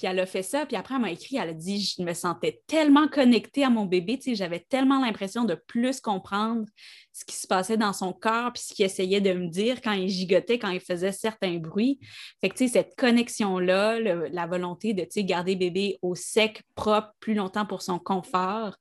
Puis 0.00 0.08
elle 0.10 0.18
a 0.18 0.24
fait 0.24 0.42
ça, 0.42 0.64
puis 0.64 0.78
après, 0.78 0.94
elle 0.94 1.02
m'a 1.02 1.10
écrit, 1.10 1.36
elle 1.36 1.50
a 1.50 1.52
dit, 1.52 1.78
je 1.78 2.02
me 2.02 2.14
sentais 2.14 2.62
tellement 2.66 3.06
connectée 3.06 3.64
à 3.64 3.68
mon 3.68 3.84
bébé, 3.84 4.18
tu 4.18 4.34
j'avais 4.34 4.60
tellement 4.60 4.98
l'impression 5.04 5.44
de 5.44 5.54
plus 5.54 6.00
comprendre 6.00 6.64
ce 7.12 7.26
qui 7.26 7.36
se 7.36 7.46
passait 7.46 7.76
dans 7.76 7.92
son 7.92 8.14
corps, 8.14 8.50
puis 8.54 8.62
ce 8.62 8.72
qu'il 8.72 8.86
essayait 8.86 9.20
de 9.20 9.34
me 9.34 9.48
dire 9.48 9.82
quand 9.82 9.92
il 9.92 10.08
gigotait, 10.08 10.58
quand 10.58 10.70
il 10.70 10.80
faisait 10.80 11.12
certains 11.12 11.58
bruits. 11.58 12.00
Fait 12.40 12.66
cette 12.66 12.96
connexion-là, 12.96 14.00
la 14.00 14.46
volonté 14.46 14.94
de, 14.94 15.02
tu 15.02 15.08
sais, 15.10 15.24
garder 15.24 15.54
bébé 15.54 15.98
au 16.00 16.14
sec, 16.14 16.62
propre, 16.74 17.12
plus 17.20 17.34
longtemps 17.34 17.66
pour 17.66 17.82
son 17.82 17.98
confort, 17.98 18.76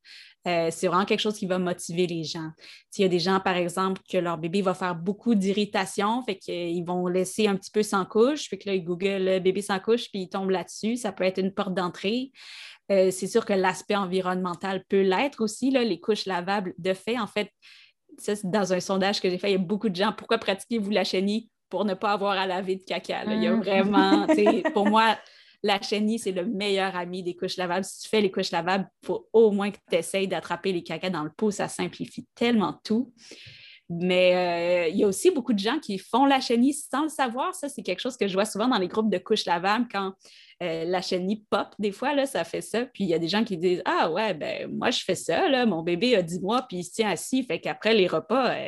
euh, 0.50 0.70
c'est 0.72 0.88
vraiment 0.88 1.06
quelque 1.06 1.20
chose 1.20 1.38
qui 1.38 1.46
va 1.46 1.60
motiver 1.60 2.08
les 2.08 2.24
gens. 2.24 2.50
S'il 2.90 3.04
y 3.04 3.06
a 3.06 3.10
des 3.10 3.20
gens, 3.20 3.40
par 3.40 3.56
exemple, 3.56 4.02
que 4.10 4.18
leur 4.18 4.38
bébé 4.38 4.62
va 4.62 4.74
faire 4.74 4.96
beaucoup 4.96 5.36
d'irritation, 5.36 6.24
fait 6.24 6.38
qu'ils 6.38 6.84
vont 6.84 7.08
laisser 7.08 7.48
un 7.48 7.56
petit 7.56 7.72
peu 7.72 7.84
sans 7.84 8.06
couche, 8.06 8.48
puis 8.48 8.58
que 8.58 8.70
là, 8.70 8.76
ils 8.76 8.84
googlent 8.84 9.40
bébé 9.42 9.62
sans 9.62 9.80
couche, 9.80 10.10
puis 10.10 10.22
ils 10.22 10.30
tombent 10.30 10.50
là-dessus, 10.50 10.98
ça 10.98 11.12
peut 11.12 11.24
être 11.24 11.40
une 11.40 11.54
porte 11.54 11.74
d'entrée. 11.74 12.32
Euh, 12.92 13.12
c'est 13.12 13.28
sûr 13.28 13.46
que 13.46 13.54
l'aspect 13.54 13.96
environnemental 13.96 14.84
peut 14.90 15.02
l'être 15.02 15.42
aussi, 15.42 15.70
là, 15.70 15.84
les 15.84 16.00
couches 16.00 16.26
lavables. 16.26 16.74
De 16.80 16.94
fait, 16.94 17.20
en 17.20 17.28
fait, 17.28 17.52
ça, 18.18 18.34
dans 18.44 18.74
un 18.74 18.80
sondage 18.80 19.22
que 19.22 19.30
j'ai 19.30 19.38
fait, 19.38 19.50
il 19.50 19.54
y 19.54 19.56
a 19.56 19.60
beaucoup 19.60 19.90
de 19.90 19.96
gens, 19.96 20.14
pourquoi 20.18 20.40
pratiquez-vous 20.40 20.90
la 20.90 21.04
chenille 21.04 21.50
pour 21.70 21.86
ne 21.86 21.94
pas 21.94 22.14
avoir 22.14 22.32
à 22.32 22.48
laver 22.48 22.78
de 22.78 22.84
caca? 22.84 23.26
Il 23.26 23.44
y 23.44 23.48
a 23.48 23.56
mm. 23.56 23.62
vraiment, 23.62 24.28
pour 24.74 24.88
moi, 24.88 25.18
la 25.64 25.82
chenille, 25.82 26.20
c'est 26.20 26.32
le 26.32 26.46
meilleur 26.46 26.96
ami 26.96 27.24
des 27.24 27.36
couches 27.36 27.58
lavables. 27.58 27.84
Si 27.84 28.02
tu 28.04 28.10
fais 28.10 28.22
les 28.22 28.32
couches 28.32 28.52
lavables, 28.52 28.90
il 29.04 29.08
faut 29.08 29.28
au 29.34 29.52
moins 29.52 29.72
que 29.72 29.78
tu 29.90 29.98
essayes 29.98 30.28
d'attraper 30.28 30.72
les 30.72 30.84
caca 30.84 31.10
dans 31.10 31.24
le 31.24 31.32
pot. 31.36 31.52
Ça 31.52 31.68
simplifie 31.68 32.26
tellement 32.36 32.80
tout. 32.84 33.14
Mais 33.90 34.36
euh, 34.36 34.88
il 34.90 34.98
y 34.98 35.04
a 35.04 35.08
aussi 35.08 35.32
beaucoup 35.32 35.54
de 35.54 35.60
gens 35.60 35.80
qui 35.80 35.98
font 35.98 36.26
la 36.26 36.40
chenille 36.40 36.74
sans 36.74 37.04
le 37.04 37.10
savoir. 37.10 37.56
Ça, 37.56 37.70
c'est 37.70 37.82
quelque 37.82 38.02
chose 38.02 38.18
que 38.18 38.28
je 38.28 38.34
vois 38.34 38.46
souvent 38.46 38.68
dans 38.68 38.78
les 38.78 38.88
groupes 38.88 39.10
de 39.10 39.18
couches 39.18 39.46
lavables 39.46 39.88
quand 39.92 40.14
euh, 40.62 40.84
la 40.86 41.02
chenille 41.02 41.46
pop, 41.50 41.70
des 41.80 41.92
fois, 41.92 42.14
là, 42.14 42.26
ça 42.26 42.44
fait 42.44 42.62
ça. 42.62 42.86
Puis 42.86 43.06
il 43.06 43.10
y 43.10 43.14
a 43.16 43.20
des 43.20 43.30
gens 43.30 43.44
qui 43.44 43.58
disent 43.58 43.82
Ah 43.86 44.12
ouais, 44.12 44.34
ben 44.36 44.70
moi, 44.72 44.92
je 44.92 45.04
fais 45.04 45.16
ça, 45.16 45.50
là, 45.50 45.66
mon 45.66 45.82
bébé 45.82 46.16
a 46.16 46.22
10 46.22 46.42
mois, 46.42 46.64
puis 46.68 46.78
il 46.78 46.84
se 46.84 46.92
tient 46.92 47.10
assis, 47.10 47.44
fait 47.44 47.60
qu'après 47.60 47.96
les 47.96 48.08
repas, 48.08 48.52
euh, 48.54 48.68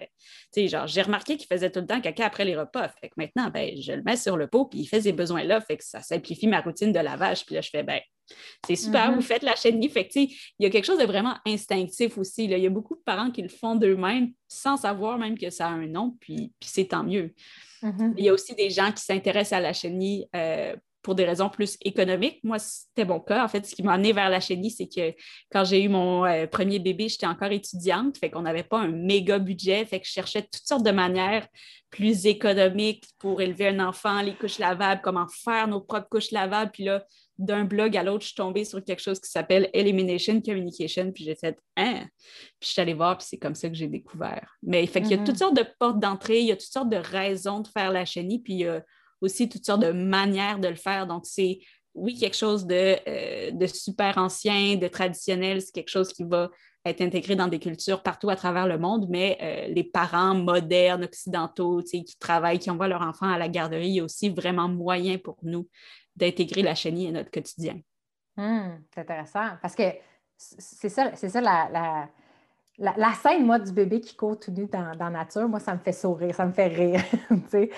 tu 0.54 0.62
sais, 0.62 0.68
genre, 0.70 0.88
j'ai 0.88 1.02
remarqué 1.02 1.38
qu'il 1.38 1.48
faisait 1.48 1.70
tout 1.70 1.82
le 1.82 1.88
temps 1.88 2.02
caca 2.02 2.26
après 2.26 2.46
les 2.46 2.56
repas. 2.56 2.90
Fait 3.02 3.10
que 3.10 3.16
maintenant, 3.18 3.50
ben, 3.50 3.80
je 3.80 3.92
le 3.92 4.02
mets 4.04 4.18
sur 4.18 4.38
le 4.38 4.48
pot, 4.48 4.66
puis 4.66 4.80
il 4.80 4.86
fait 4.86 5.02
ses 5.02 5.12
besoins-là, 5.12 5.62
fait 5.62 5.78
que 5.78 5.84
ça 5.84 6.02
simplifie 6.02 6.48
ma 6.48 6.62
routine 6.62 6.94
de 6.94 7.00
lavage. 7.00 7.46
Puis 7.46 7.56
là, 7.56 7.62
je 7.62 7.70
fais 7.70 7.84
ben, 7.84 8.00
c'est 8.66 8.76
super, 8.76 9.12
vous 9.14 9.20
mm-hmm. 9.20 9.24
faites 9.24 9.44
la 9.44 9.56
chenille. 9.56 9.90
Fait 9.90 10.08
que, 10.08 10.20
il 10.20 10.30
y 10.60 10.66
a 10.66 10.70
quelque 10.70 10.86
chose 10.86 11.00
de 11.00 11.06
vraiment 11.06 11.36
instinctif 11.46 12.18
aussi. 12.18 12.48
Là. 12.48 12.58
Il 12.58 12.64
y 12.64 12.68
a 12.68 12.70
beaucoup 12.72 12.96
de 12.96 13.02
parents 13.02 13.32
qui 13.32 13.42
le 13.42 13.50
font 13.50 13.76
d'eux-mêmes 13.76 14.32
sans 14.48 14.78
savoir 14.78 15.18
même 15.18 15.38
que 15.38 15.50
ça 15.50 15.68
a 15.68 15.72
un 15.72 15.88
nom, 15.88 16.18
puis, 16.20 16.52
puis 16.60 16.70
c'est 16.72 16.86
tant 16.86 17.04
mieux. 17.04 17.34
Mm-hmm. 17.84 18.14
Il 18.18 18.26
y 18.26 18.30
a 18.30 18.34
aussi 18.34 18.54
des 18.56 18.70
gens 18.70 18.92
qui 18.92 19.04
s'intéressent 19.04 19.58
à 19.58 19.62
la 19.62 19.74
chenille 19.74 20.28
euh, 20.36 20.76
pour 21.02 21.16
des 21.16 21.26
raisons 21.26 21.50
plus 21.50 21.78
économiques. 21.82 22.40
Moi, 22.44 22.60
c'était 22.60 23.06
mon 23.06 23.20
cas. 23.20 23.44
En 23.44 23.48
fait, 23.48 23.66
ce 23.66 23.76
qui 23.76 23.84
m'a 23.84 23.94
amené 23.94 24.14
vers 24.14 24.30
la 24.30 24.40
chenille, 24.40 24.72
c'est 24.72 24.88
que 24.88 25.16
quand 25.52 25.64
j'ai 25.64 25.84
eu 25.84 25.90
mon 25.90 26.26
euh, 26.26 26.48
premier 26.48 26.80
bébé, 26.80 27.10
j'étais 27.10 27.26
encore 27.26 27.52
étudiante, 27.52 28.18
fait 28.18 28.30
qu'on 28.30 28.44
n'avait 28.44 28.64
pas 28.64 28.80
un 28.80 28.90
méga 28.90 29.40
budget, 29.40 29.86
fait 29.86 30.00
que 30.00 30.06
je 30.06 30.12
cherchais 30.12 30.44
toutes 30.44 30.66
sortes 30.66 30.86
de 30.86 30.92
manières 30.92 31.48
plus 31.90 32.26
économiques 32.26 33.06
pour 33.20 33.42
élever 33.42 33.68
un 33.70 33.80
enfant, 33.80 34.22
les 34.22 34.36
couches 34.36 34.60
lavables, 34.60 35.02
comment 35.04 35.28
faire 35.44 35.68
nos 35.68 35.82
propres 35.82 36.08
couches 36.10 36.32
lavables. 36.32 36.72
Puis 36.72 36.84
là, 36.84 37.04
d'un 37.42 37.66
blog 37.66 37.96
à 37.98 38.04
l'autre, 38.04 38.22
je 38.22 38.28
suis 38.28 38.36
tombée 38.36 38.66
sur 38.66 38.84
quelque 38.84 39.02
chose 39.02 39.20
qui 39.20 39.30
s'appelle 39.30 39.70
Elimination 39.74 40.42
Communication, 40.42 41.12
puis 41.12 41.24
j'ai 41.24 41.36
fait 41.36 41.58
hein? 41.78 42.06
Puis 42.60 42.68
je 42.68 42.68
suis 42.70 42.82
allée 42.82 42.94
voir, 42.94 43.18
puis 43.18 43.28
c'est 43.30 43.38
comme 43.38 43.56
ça 43.56 43.70
que 43.70 43.76
j'ai 43.76 43.88
découvert. 43.88 44.58
Mais 44.64 44.86
fait 44.88 45.02
qu'il 45.02 45.12
y 45.12 45.14
a 45.16 45.18
toutes 45.18 45.36
mm-hmm. 45.36 45.38
sortes 45.38 45.58
de 45.58 45.66
portes 45.80 46.00
d'entrée, 46.00 46.40
il 46.40 46.48
y 46.48 46.52
a 46.52 46.56
toutes 46.56 46.72
sortes 46.72 46.90
de 46.90 46.98
raisons 46.98 47.60
de 47.62 47.68
faire 47.68 47.92
la 47.92 48.06
chenille, 48.06 48.40
puis 48.40 48.54
il 48.54 48.60
y 48.60 48.68
a 48.68 48.84
aussi 49.22 49.50
toutes 49.50 49.66
sortes 49.66 49.82
de 49.82 49.92
manières 49.92 50.60
de 50.60 50.68
le 50.68 50.76
faire. 50.76 51.08
Donc, 51.08 51.26
c'est 51.26 51.60
oui, 51.94 52.16
quelque 52.18 52.38
chose 52.38 52.66
de, 52.66 52.96
euh, 53.08 53.52
de 53.52 53.68
super 53.68 54.18
ancien, 54.18 54.76
de 54.76 54.88
traditionnel, 54.88 55.62
c'est 55.62 55.74
quelque 55.74 55.90
chose 55.90 56.14
qui 56.14 56.24
va 56.24 56.50
être 56.86 57.02
intégré 57.02 57.36
dans 57.36 57.48
des 57.48 57.60
cultures 57.60 58.02
partout 58.02 58.30
à 58.30 58.36
travers 58.36 58.68
le 58.68 58.78
monde, 58.78 59.06
mais 59.10 59.38
euh, 59.42 59.74
les 59.74 59.84
parents 59.84 60.34
modernes, 60.34 61.04
occidentaux, 61.04 61.82
qui 61.82 62.18
travaillent, 62.20 62.60
qui 62.60 62.72
envoient 62.72 62.88
leurs 62.88 63.04
enfants 63.04 63.30
à 63.30 63.38
la 63.38 63.50
garderie, 63.50 63.90
il 63.90 63.96
y 63.96 64.00
a 64.00 64.04
aussi 64.04 64.30
vraiment 64.30 64.68
moyen 64.68 65.18
pour 65.18 65.38
nous 65.44 65.68
d'intégrer 66.16 66.62
la 66.64 66.76
chenille 66.76 67.08
à 67.08 67.12
notre 67.12 67.32
quotidien. 67.32 67.80
Hmm, 68.36 68.78
c'est 68.94 69.02
intéressant 69.02 69.46
parce 69.62 69.76
que 69.76 69.84
c'est 70.38 70.90
ça, 70.90 71.12
c'est 71.16 71.30
ça 71.30 71.40
la, 71.40 72.10
la, 72.78 73.14
scène, 73.14 73.46
moi, 73.46 73.60
du 73.60 73.72
bébé 73.72 74.02
qui 74.02 74.16
court 74.16 74.40
tout 74.40 74.52
nu 74.52 74.66
dans, 74.66 74.94
la 74.98 75.10
nature, 75.10 75.48
moi, 75.48 75.60
ça 75.60 75.76
me 75.76 75.80
fait 75.80 75.92
sourire, 75.92 76.34
ça 76.34 76.46
me 76.46 76.52
fait 76.52 76.68
rire. 76.68 77.02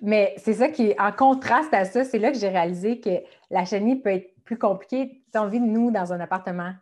Mais 0.00 0.34
c'est 0.38 0.54
ça 0.54 0.68
qui 0.68 0.94
en 0.98 1.12
contraste 1.12 1.74
à 1.74 1.84
ça, 1.84 2.04
c'est 2.04 2.18
là 2.18 2.30
que 2.30 2.38
j'ai 2.38 2.48
réalisé 2.48 3.00
que 3.00 3.10
la 3.50 3.64
chenille 3.64 3.96
peut 3.96 4.10
être 4.10 4.32
plus 4.44 4.56
compliquée. 4.56 5.22
On 5.34 5.48
vit, 5.48 5.60
nous, 5.60 5.90
dans 5.90 6.12
un 6.12 6.20
appartement, 6.20 6.72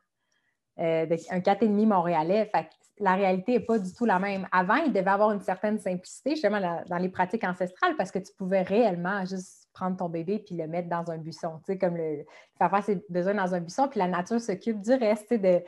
euh, 0.78 1.06
de, 1.06 1.16
un 1.30 1.38
4,5 1.38 1.86
montréalais. 1.86 2.50
Fait 2.54 2.68
la 2.98 3.14
réalité 3.14 3.52
n'est 3.52 3.60
pas 3.60 3.78
du 3.78 3.92
tout 3.92 4.06
la 4.06 4.18
même. 4.18 4.46
Avant, 4.52 4.76
il 4.76 4.92
devait 4.92 5.10
avoir 5.10 5.30
une 5.32 5.40
certaine 5.40 5.78
simplicité, 5.78 6.30
justement, 6.30 6.60
dans 6.88 6.98
les 6.98 7.08
pratiques 7.08 7.44
ancestrales, 7.44 7.94
parce 7.96 8.10
que 8.10 8.18
tu 8.18 8.32
pouvais 8.32 8.62
réellement 8.62 9.24
juste 9.26 9.68
prendre 9.74 9.96
ton 9.96 10.08
bébé 10.08 10.38
puis 10.38 10.56
le 10.56 10.66
mettre 10.66 10.88
dans 10.88 11.10
un 11.10 11.18
buisson, 11.18 11.58
tu 11.58 11.72
sais, 11.72 11.78
comme 11.78 11.96
le, 11.96 12.24
faire 12.56 12.70
faire 12.70 12.82
ses 12.82 13.04
besoins 13.10 13.34
dans 13.34 13.54
un 13.54 13.60
buisson, 13.60 13.88
puis 13.88 13.98
la 13.98 14.08
nature 14.08 14.40
s'occupe 14.40 14.80
du 14.80 14.94
reste, 14.94 15.34
de, 15.34 15.62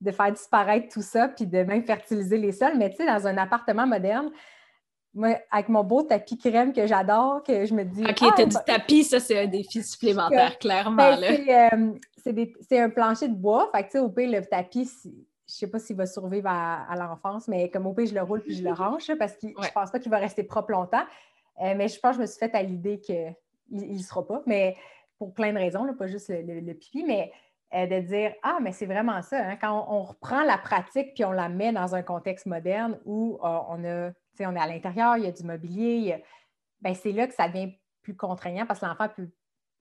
de 0.00 0.10
faire 0.10 0.32
disparaître 0.32 0.92
tout 0.92 1.02
ça, 1.02 1.28
puis 1.28 1.46
de 1.46 1.62
même 1.62 1.84
fertiliser 1.84 2.38
les 2.38 2.50
sols. 2.50 2.76
Mais 2.76 2.90
tu 2.90 2.96
sais, 2.96 3.06
dans 3.06 3.28
un 3.28 3.36
appartement 3.36 3.86
moderne, 3.86 4.30
moi, 5.14 5.38
avec 5.50 5.68
mon 5.68 5.84
beau 5.84 6.02
tapis 6.02 6.38
crème 6.38 6.72
que 6.72 6.86
j'adore, 6.86 7.42
que 7.42 7.66
je 7.66 7.74
me 7.74 7.84
dis. 7.84 8.02
OK, 8.02 8.34
tu 8.34 8.42
as 8.42 8.46
du 8.46 8.56
tapis, 8.66 9.04
ça, 9.04 9.20
c'est 9.20 9.38
un 9.38 9.46
défi 9.46 9.82
supplémentaire, 9.82 10.58
clairement. 10.60 11.16
Ben, 11.16 11.48
euh, 11.48 11.92
c'est 12.22 12.78
un 12.78 12.90
plancher 12.90 13.28
de 13.28 13.34
bois. 13.34 13.70
Fait 13.74 13.82
que, 13.82 13.86
tu 13.86 13.92
sais, 13.92 13.98
au 13.98 14.08
pire, 14.08 14.30
le 14.30 14.44
tapis, 14.44 14.88
je 15.04 15.08
ne 15.08 15.14
sais 15.46 15.66
pas 15.66 15.78
s'il 15.78 15.96
va 15.96 16.06
survivre 16.06 16.48
à, 16.48 16.94
l'enfance, 16.96 17.48
mais 17.48 17.70
comme 17.70 17.86
au 17.86 17.92
pire, 17.92 18.06
je 18.06 18.14
le 18.14 18.22
roule 18.22 18.42
puis 18.42 18.54
je 18.54 18.62
le 18.62 18.72
range 18.72 19.12
parce 19.18 19.34
que 19.34 19.48
je 19.48 19.68
ne 19.68 19.72
pense 19.72 19.90
pas 19.90 19.98
qu'il 19.98 20.10
va 20.10 20.18
rester 20.18 20.44
propre 20.44 20.72
longtemps. 20.72 21.04
Euh, 21.60 21.74
mais 21.76 21.88
je 21.88 22.00
pense 22.00 22.12
que 22.12 22.16
je 22.16 22.20
me 22.22 22.26
suis 22.26 22.38
fait 22.38 22.54
à 22.54 22.62
l'idée 22.62 22.98
qu'il 23.00 23.34
ne 23.70 23.98
sera 23.98 24.26
pas, 24.26 24.42
mais 24.46 24.76
pour 25.18 25.34
plein 25.34 25.52
de 25.52 25.58
raisons, 25.58 25.86
pas 25.94 26.06
juste 26.06 26.30
le, 26.30 26.72
pipi, 26.72 27.04
mais 27.04 27.30
euh, 27.74 27.86
de 27.86 28.00
dire 28.00 28.32
Ah, 28.42 28.58
mais 28.62 28.72
c'est 28.72 28.86
vraiment 28.86 29.20
ça. 29.22 29.38
Hein, 29.38 29.56
quand 29.60 29.86
on, 29.88 30.02
reprend 30.02 30.42
la 30.42 30.58
pratique 30.58 31.14
puis 31.14 31.24
on 31.24 31.32
la 31.32 31.48
met 31.48 31.72
dans 31.72 31.94
un 31.94 32.02
contexte 32.02 32.46
moderne 32.46 32.98
où 33.04 33.38
on 33.42 33.84
a 33.84 34.10
on 34.40 34.56
est 34.56 34.60
à 34.60 34.66
l'intérieur, 34.66 35.16
il 35.16 35.24
y 35.24 35.26
a 35.26 35.30
du 35.30 35.44
mobilier, 35.44 36.22
ben, 36.80 36.94
c'est 36.94 37.12
là 37.12 37.26
que 37.26 37.34
ça 37.34 37.48
devient 37.48 37.72
plus 38.02 38.16
contraignant 38.16 38.66
parce 38.66 38.80
que 38.80 38.86
l'enfant 38.86 39.08
ne 39.18 39.26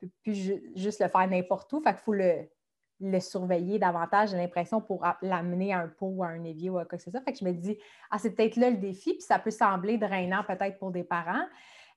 peut, 0.02 0.10
plus 0.24 0.62
juste 0.76 1.02
le 1.02 1.08
faire 1.08 1.28
n'importe 1.28 1.72
où. 1.74 1.82
Fait 1.82 1.92
qu'il 1.92 2.02
faut 2.02 2.14
le, 2.14 3.20
surveiller 3.20 3.80
davantage, 3.80 4.30
j'ai 4.30 4.38
l'impression, 4.38 4.82
pour 4.82 5.06
l'amener 5.22 5.74
à 5.74 5.80
un 5.80 5.88
pot 5.88 6.08
ou 6.08 6.24
à 6.24 6.28
un 6.28 6.44
évier 6.44 6.70
ou 6.70 6.78
à 6.78 6.86
quoi 6.86 6.98
que 6.98 7.04
ce 7.04 7.10
soit. 7.10 7.22
Fait 7.22 7.34
que 7.34 7.40
je 7.40 7.46
me 7.46 7.54
dis, 7.54 7.78
ah, 8.10 8.20
c'est 8.20 8.32
peut-être 8.32 8.58
là 8.58 8.70
le 8.70 8.78
défi, 8.78 9.14
puis 9.14 9.22
ça 9.22 9.40
peut 9.40 9.52
sembler 9.52 9.98
drainant 9.98 10.44
peut-être 10.44 10.78
pour 10.78 10.92
des 10.92 11.04
parents. 11.04 11.46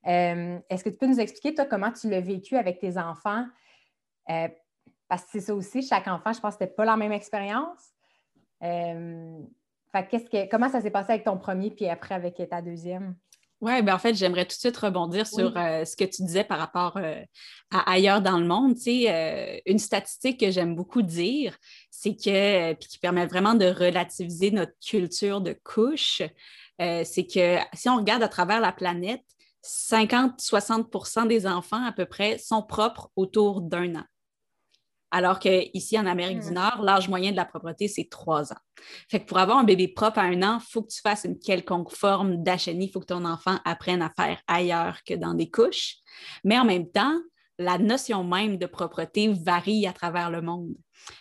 Euh, 0.06 0.58
est-ce 0.68 0.84
que 0.84 0.90
tu 0.90 0.98
peux 0.98 1.06
nous 1.06 1.20
expliquer, 1.20 1.54
toi, 1.54 1.64
comment 1.64 1.92
tu 1.92 2.08
l'as 2.08 2.20
vécu 2.20 2.56
avec 2.56 2.78
tes 2.78 2.98
enfants? 2.98 3.46
Euh, 4.30 4.48
parce 5.08 5.24
que 5.24 5.28
c'est 5.32 5.40
ça 5.40 5.54
aussi, 5.54 5.82
chaque 5.82 6.08
enfant, 6.08 6.32
je 6.32 6.40
pense 6.40 6.56
que 6.56 6.64
c'était 6.64 6.74
pas 6.74 6.84
la 6.84 6.96
même 6.96 7.12
expérience. 7.12 7.92
Euh, 8.62 9.38
que, 9.92 10.50
comment 10.50 10.68
ça 10.68 10.80
s'est 10.80 10.90
passé 10.90 11.12
avec 11.12 11.24
ton 11.24 11.38
premier, 11.38 11.70
puis 11.70 11.88
après 11.88 12.14
avec 12.14 12.42
ta 12.48 12.60
deuxième? 12.60 13.14
Oui, 13.64 13.80
ben 13.80 13.94
en 13.94 13.98
fait, 13.98 14.12
j'aimerais 14.12 14.44
tout 14.44 14.56
de 14.56 14.60
suite 14.60 14.76
rebondir 14.76 15.26
sur 15.26 15.56
euh, 15.56 15.86
ce 15.86 15.96
que 15.96 16.04
tu 16.04 16.22
disais 16.22 16.44
par 16.44 16.58
rapport 16.58 16.98
euh, 16.98 17.22
à 17.70 17.92
ailleurs 17.92 18.20
dans 18.20 18.38
le 18.38 18.44
monde. 18.44 18.74
Tu 18.76 19.08
euh, 19.08 19.56
une 19.64 19.78
statistique 19.78 20.38
que 20.38 20.50
j'aime 20.50 20.76
beaucoup 20.76 21.00
dire, 21.00 21.56
c'est 21.90 22.14
que, 22.14 22.74
puis 22.74 22.88
qui 22.90 22.98
permet 22.98 23.24
vraiment 23.24 23.54
de 23.54 23.64
relativiser 23.64 24.50
notre 24.50 24.74
culture 24.86 25.40
de 25.40 25.56
couche, 25.64 26.20
c'est 26.78 27.26
que 27.26 27.56
si 27.72 27.88
on 27.88 27.96
regarde 27.96 28.22
à 28.22 28.28
travers 28.28 28.60
la 28.60 28.70
planète, 28.70 29.24
50-60% 29.64 31.26
des 31.26 31.46
enfants 31.46 31.82
à 31.82 31.92
peu 31.92 32.04
près 32.04 32.36
sont 32.36 32.62
propres 32.62 33.10
autour 33.16 33.62
d'un 33.62 33.94
an 33.94 34.04
alors 35.14 35.38
qu'ici, 35.38 35.96
en 35.96 36.06
Amérique 36.06 36.40
du 36.40 36.50
hmm. 36.50 36.54
Nord, 36.54 36.82
l'âge 36.82 37.08
moyen 37.08 37.30
de 37.30 37.36
la 37.36 37.44
propreté, 37.44 37.86
c'est 37.86 38.08
trois 38.10 38.52
ans. 38.52 38.58
Fait 39.08 39.20
que 39.20 39.26
pour 39.26 39.38
avoir 39.38 39.58
un 39.58 39.64
bébé 39.64 39.86
propre 39.86 40.18
à 40.18 40.22
un 40.22 40.42
an, 40.42 40.58
il 40.60 40.72
faut 40.72 40.82
que 40.82 40.92
tu 40.92 41.00
fasses 41.00 41.22
une 41.22 41.38
quelconque 41.38 41.92
forme 41.92 42.42
d'achénie, 42.42 42.86
il 42.86 42.90
faut 42.90 42.98
que 42.98 43.06
ton 43.06 43.24
enfant 43.24 43.60
apprenne 43.64 44.02
à 44.02 44.10
faire 44.10 44.42
ailleurs 44.48 44.98
que 45.06 45.14
dans 45.14 45.34
des 45.34 45.48
couches. 45.48 45.98
Mais 46.42 46.58
en 46.58 46.64
même 46.64 46.90
temps, 46.90 47.16
la 47.60 47.78
notion 47.78 48.24
même 48.24 48.58
de 48.58 48.66
propreté 48.66 49.28
varie 49.32 49.86
à 49.86 49.92
travers 49.92 50.32
le 50.32 50.42
monde. 50.42 50.74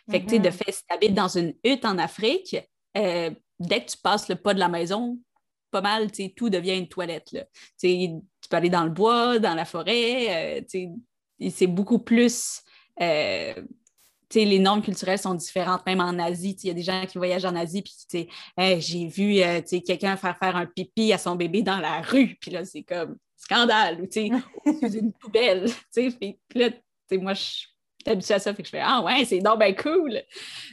Fait 0.09 0.21
que, 0.21 0.25
tu 0.25 0.31
sais, 0.31 0.39
de 0.39 0.49
mm-hmm. 0.49 0.51
fait, 0.51 0.71
si 0.71 0.83
tu 0.87 0.95
habites 0.95 1.13
dans 1.13 1.37
une 1.37 1.53
hutte 1.63 1.85
en 1.85 1.99
Afrique, 1.99 2.57
euh, 2.97 3.29
dès 3.59 3.85
que 3.85 3.91
tu 3.91 3.97
passes 3.99 4.27
le 4.27 4.35
pas 4.35 4.55
de 4.55 4.59
la 4.59 4.69
maison, 4.69 5.19
pas 5.69 5.81
mal, 5.81 6.11
tu 6.11 6.23
sais, 6.23 6.33
tout 6.35 6.49
devient 6.49 6.79
une 6.79 6.89
toilette. 6.89 7.31
Là. 7.31 7.43
Tu 7.79 8.09
peux 8.49 8.57
aller 8.57 8.71
dans 8.71 8.85
le 8.85 8.89
bois, 8.89 9.37
dans 9.37 9.53
la 9.53 9.65
forêt, 9.65 10.57
euh, 10.57 10.61
tu 10.67 10.89
sais, 11.39 11.49
c'est 11.51 11.67
beaucoup 11.67 11.99
plus 11.99 12.63
euh, 13.01 13.53
les 14.33 14.59
normes 14.59 14.81
culturelles 14.81 15.19
sont 15.19 15.33
différentes, 15.33 15.85
même 15.85 16.01
en 16.01 16.17
Asie. 16.19 16.57
Il 16.63 16.67
y 16.67 16.71
a 16.71 16.73
des 16.73 16.83
gens 16.83 17.05
qui 17.05 17.17
voyagent 17.17 17.45
en 17.45 17.55
Asie, 17.55 17.81
puis 17.81 18.25
j'ai 18.79 19.07
vu 19.07 19.41
euh, 19.41 19.61
quelqu'un 19.85 20.17
faire 20.17 20.37
faire 20.37 20.55
un 20.55 20.65
pipi 20.65 21.13
à 21.13 21.17
son 21.17 21.35
bébé 21.35 21.61
dans 21.61 21.79
la 21.79 22.01
rue, 22.01 22.37
puis 22.39 22.51
là, 22.51 22.65
c'est 22.65 22.83
comme 22.83 23.17
scandale, 23.35 23.99
ou 23.99 24.03
au-dessus 24.03 24.29
d'une 24.89 25.13
poubelle. 25.13 25.69
Puis 25.93 26.37
là, 26.55 26.69
moi, 27.13 27.33
je 27.33 27.41
suis 27.41 27.67
habituée 28.05 28.33
à 28.33 28.39
ça, 28.39 28.53
fait 28.53 28.63
que 28.63 28.67
je 28.67 28.71
fais 28.71 28.81
Ah 28.83 29.01
ouais, 29.03 29.25
c'est 29.25 29.39
donc 29.39 29.59
bien 29.59 29.73
cool. 29.73 30.21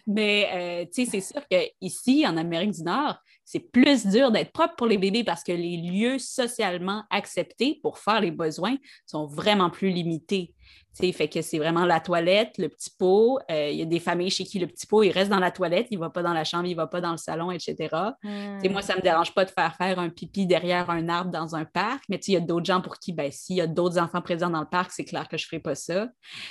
Mais 0.07 0.49
euh, 0.53 0.87
c'est 0.91 1.21
sûr 1.21 1.43
qu'ici, 1.49 2.27
en 2.27 2.37
Amérique 2.37 2.73
du 2.73 2.83
Nord, 2.83 3.17
c'est 3.45 3.61
plus 3.61 4.07
dur 4.07 4.31
d'être 4.31 4.53
propre 4.53 4.77
pour 4.77 4.87
les 4.87 4.97
bébés 4.97 5.25
parce 5.25 5.43
que 5.43 5.51
les 5.51 5.77
lieux 5.77 6.19
socialement 6.19 7.03
acceptés 7.11 7.81
pour 7.83 7.99
faire 7.99 8.21
les 8.21 8.31
besoins 8.31 8.77
sont 9.07 9.27
vraiment 9.27 9.71
plus 9.71 9.91
limités 9.91 10.55
fait 10.95 11.29
que 11.29 11.41
c'est 11.41 11.59
vraiment 11.59 11.87
la 11.87 12.01
toilette, 12.01 12.59
le 12.59 12.69
petit 12.69 12.91
pot. 12.91 13.39
Euh, 13.51 13.71
il 13.71 13.79
y 13.79 13.83
a 13.83 13.87
des 13.87 14.01
familles 14.01 14.31
chez 14.31 14.45
qui 14.45 14.59
le 14.59 14.67
petit 14.67 14.87
pot, 14.87 15.03
il 15.03 15.11
reste 15.11 15.31
dans 15.31 15.39
la 15.39 15.51
toilette, 15.51 15.87
il 15.91 15.97
ne 15.97 16.01
va 16.01 16.11
pas 16.11 16.23
dans 16.23 16.33
la 16.33 16.45
chambre, 16.45 16.67
il 16.67 16.73
ne 16.73 16.77
va 16.77 16.87
pas 16.87 17.01
dans 17.01 17.13
le 17.13 17.17
salon, 17.17 17.51
etc. 17.51 17.89
Moi, 18.23 18.83
ça 18.83 18.95
ne 18.95 18.99
me 18.99 19.03
dérange 19.03 19.33
pas 19.33 19.45
de 19.45 19.51
faire 19.51 19.75
faire 19.77 19.99
un 19.99 20.11
pipi 20.11 20.47
derrière 20.47 20.91
un 20.91 21.09
arbre 21.09 21.31
dans 21.31 21.55
un 21.55 21.65
parc, 21.65 22.05
mais 22.09 22.17
il 22.17 22.35
y 22.35 22.37
a 22.37 22.41
d'autres 22.41 22.67
gens 22.67 22.81
pour 22.81 22.99
qui, 22.99 23.13
ben, 23.13 23.31
s'il 23.31 23.57
y 23.57 23.61
a 23.61 23.67
d'autres 23.67 23.99
enfants 23.99 24.23
présents 24.23 24.51
dans 24.51 24.61
le 24.61 24.69
parc, 24.69 24.93
c'est 24.93 25.05
clair 25.05 25.29
que 25.29 25.37
je 25.37 25.45
ne 25.45 25.49
ferai 25.49 25.61
pas 25.61 25.75
ça. 25.75 26.09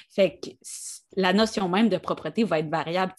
Fait 0.10 0.40
que 0.40 0.50
la 1.16 1.34
notion 1.34 1.70
même 1.70 1.90
de 1.90 1.98
propreté 1.98 2.44
va 2.44 2.60
être 2.60 2.70
variable 2.70 3.14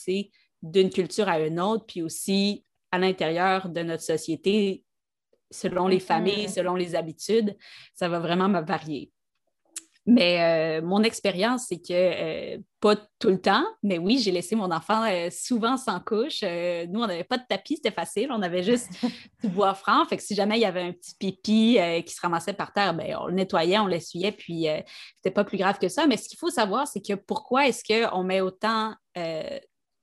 d'une 0.62 0.90
culture 0.90 1.28
à 1.28 1.40
une 1.40 1.60
autre, 1.60 1.84
puis 1.86 2.02
aussi 2.02 2.64
à 2.90 2.98
l'intérieur 2.98 3.68
de 3.68 3.82
notre 3.82 4.02
société, 4.02 4.84
selon 5.50 5.88
les 5.88 6.00
familles, 6.00 6.48
selon 6.48 6.74
les 6.74 6.94
habitudes, 6.94 7.56
ça 7.94 8.08
va 8.08 8.18
vraiment 8.20 8.48
varier. 8.62 9.12
Mais 10.10 10.80
euh, 10.80 10.84
mon 10.84 11.04
expérience, 11.04 11.66
c'est 11.68 11.78
que 11.78 11.92
euh, 11.92 12.58
pas 12.80 12.96
tout 12.96 13.28
le 13.28 13.40
temps, 13.40 13.64
mais 13.84 13.96
oui, 13.98 14.18
j'ai 14.18 14.32
laissé 14.32 14.56
mon 14.56 14.72
enfant 14.72 15.04
souvent 15.30 15.76
sans 15.76 16.00
couche. 16.00 16.42
nous, 16.42 17.00
on 17.00 17.06
n'avait 17.06 17.22
pas 17.22 17.38
de 17.38 17.44
tapis, 17.48 17.76
c'était 17.76 17.92
facile. 17.92 18.28
On 18.32 18.42
avait 18.42 18.64
juste 18.64 18.88
du 19.42 19.48
bois 19.48 19.74
franc. 19.74 20.04
Fait 20.06 20.16
que 20.16 20.22
si 20.22 20.34
jamais 20.34 20.58
il 20.58 20.62
y 20.62 20.64
avait 20.64 20.82
un 20.82 20.92
petit 20.92 21.14
pipi 21.16 21.78
qui 22.04 22.12
se 22.12 22.20
ramassait 22.20 22.54
par 22.54 22.72
terre, 22.72 22.92
ben, 22.92 23.16
on 23.20 23.26
le 23.26 23.34
nettoyait, 23.34 23.78
on 23.78 23.86
l'essuyait, 23.86 24.32
puis 24.32 24.66
c'était 25.16 25.32
pas 25.32 25.44
plus 25.44 25.58
grave 25.58 25.78
que 25.78 25.88
ça. 25.88 26.08
Mais 26.08 26.16
ce 26.16 26.28
qu'il 26.28 26.38
faut 26.38 26.50
savoir, 26.50 26.88
c'est 26.88 27.06
que 27.06 27.14
pourquoi 27.14 27.68
est-ce 27.68 27.84
qu'on 27.84 28.24
met 28.24 28.40
autant 28.40 28.94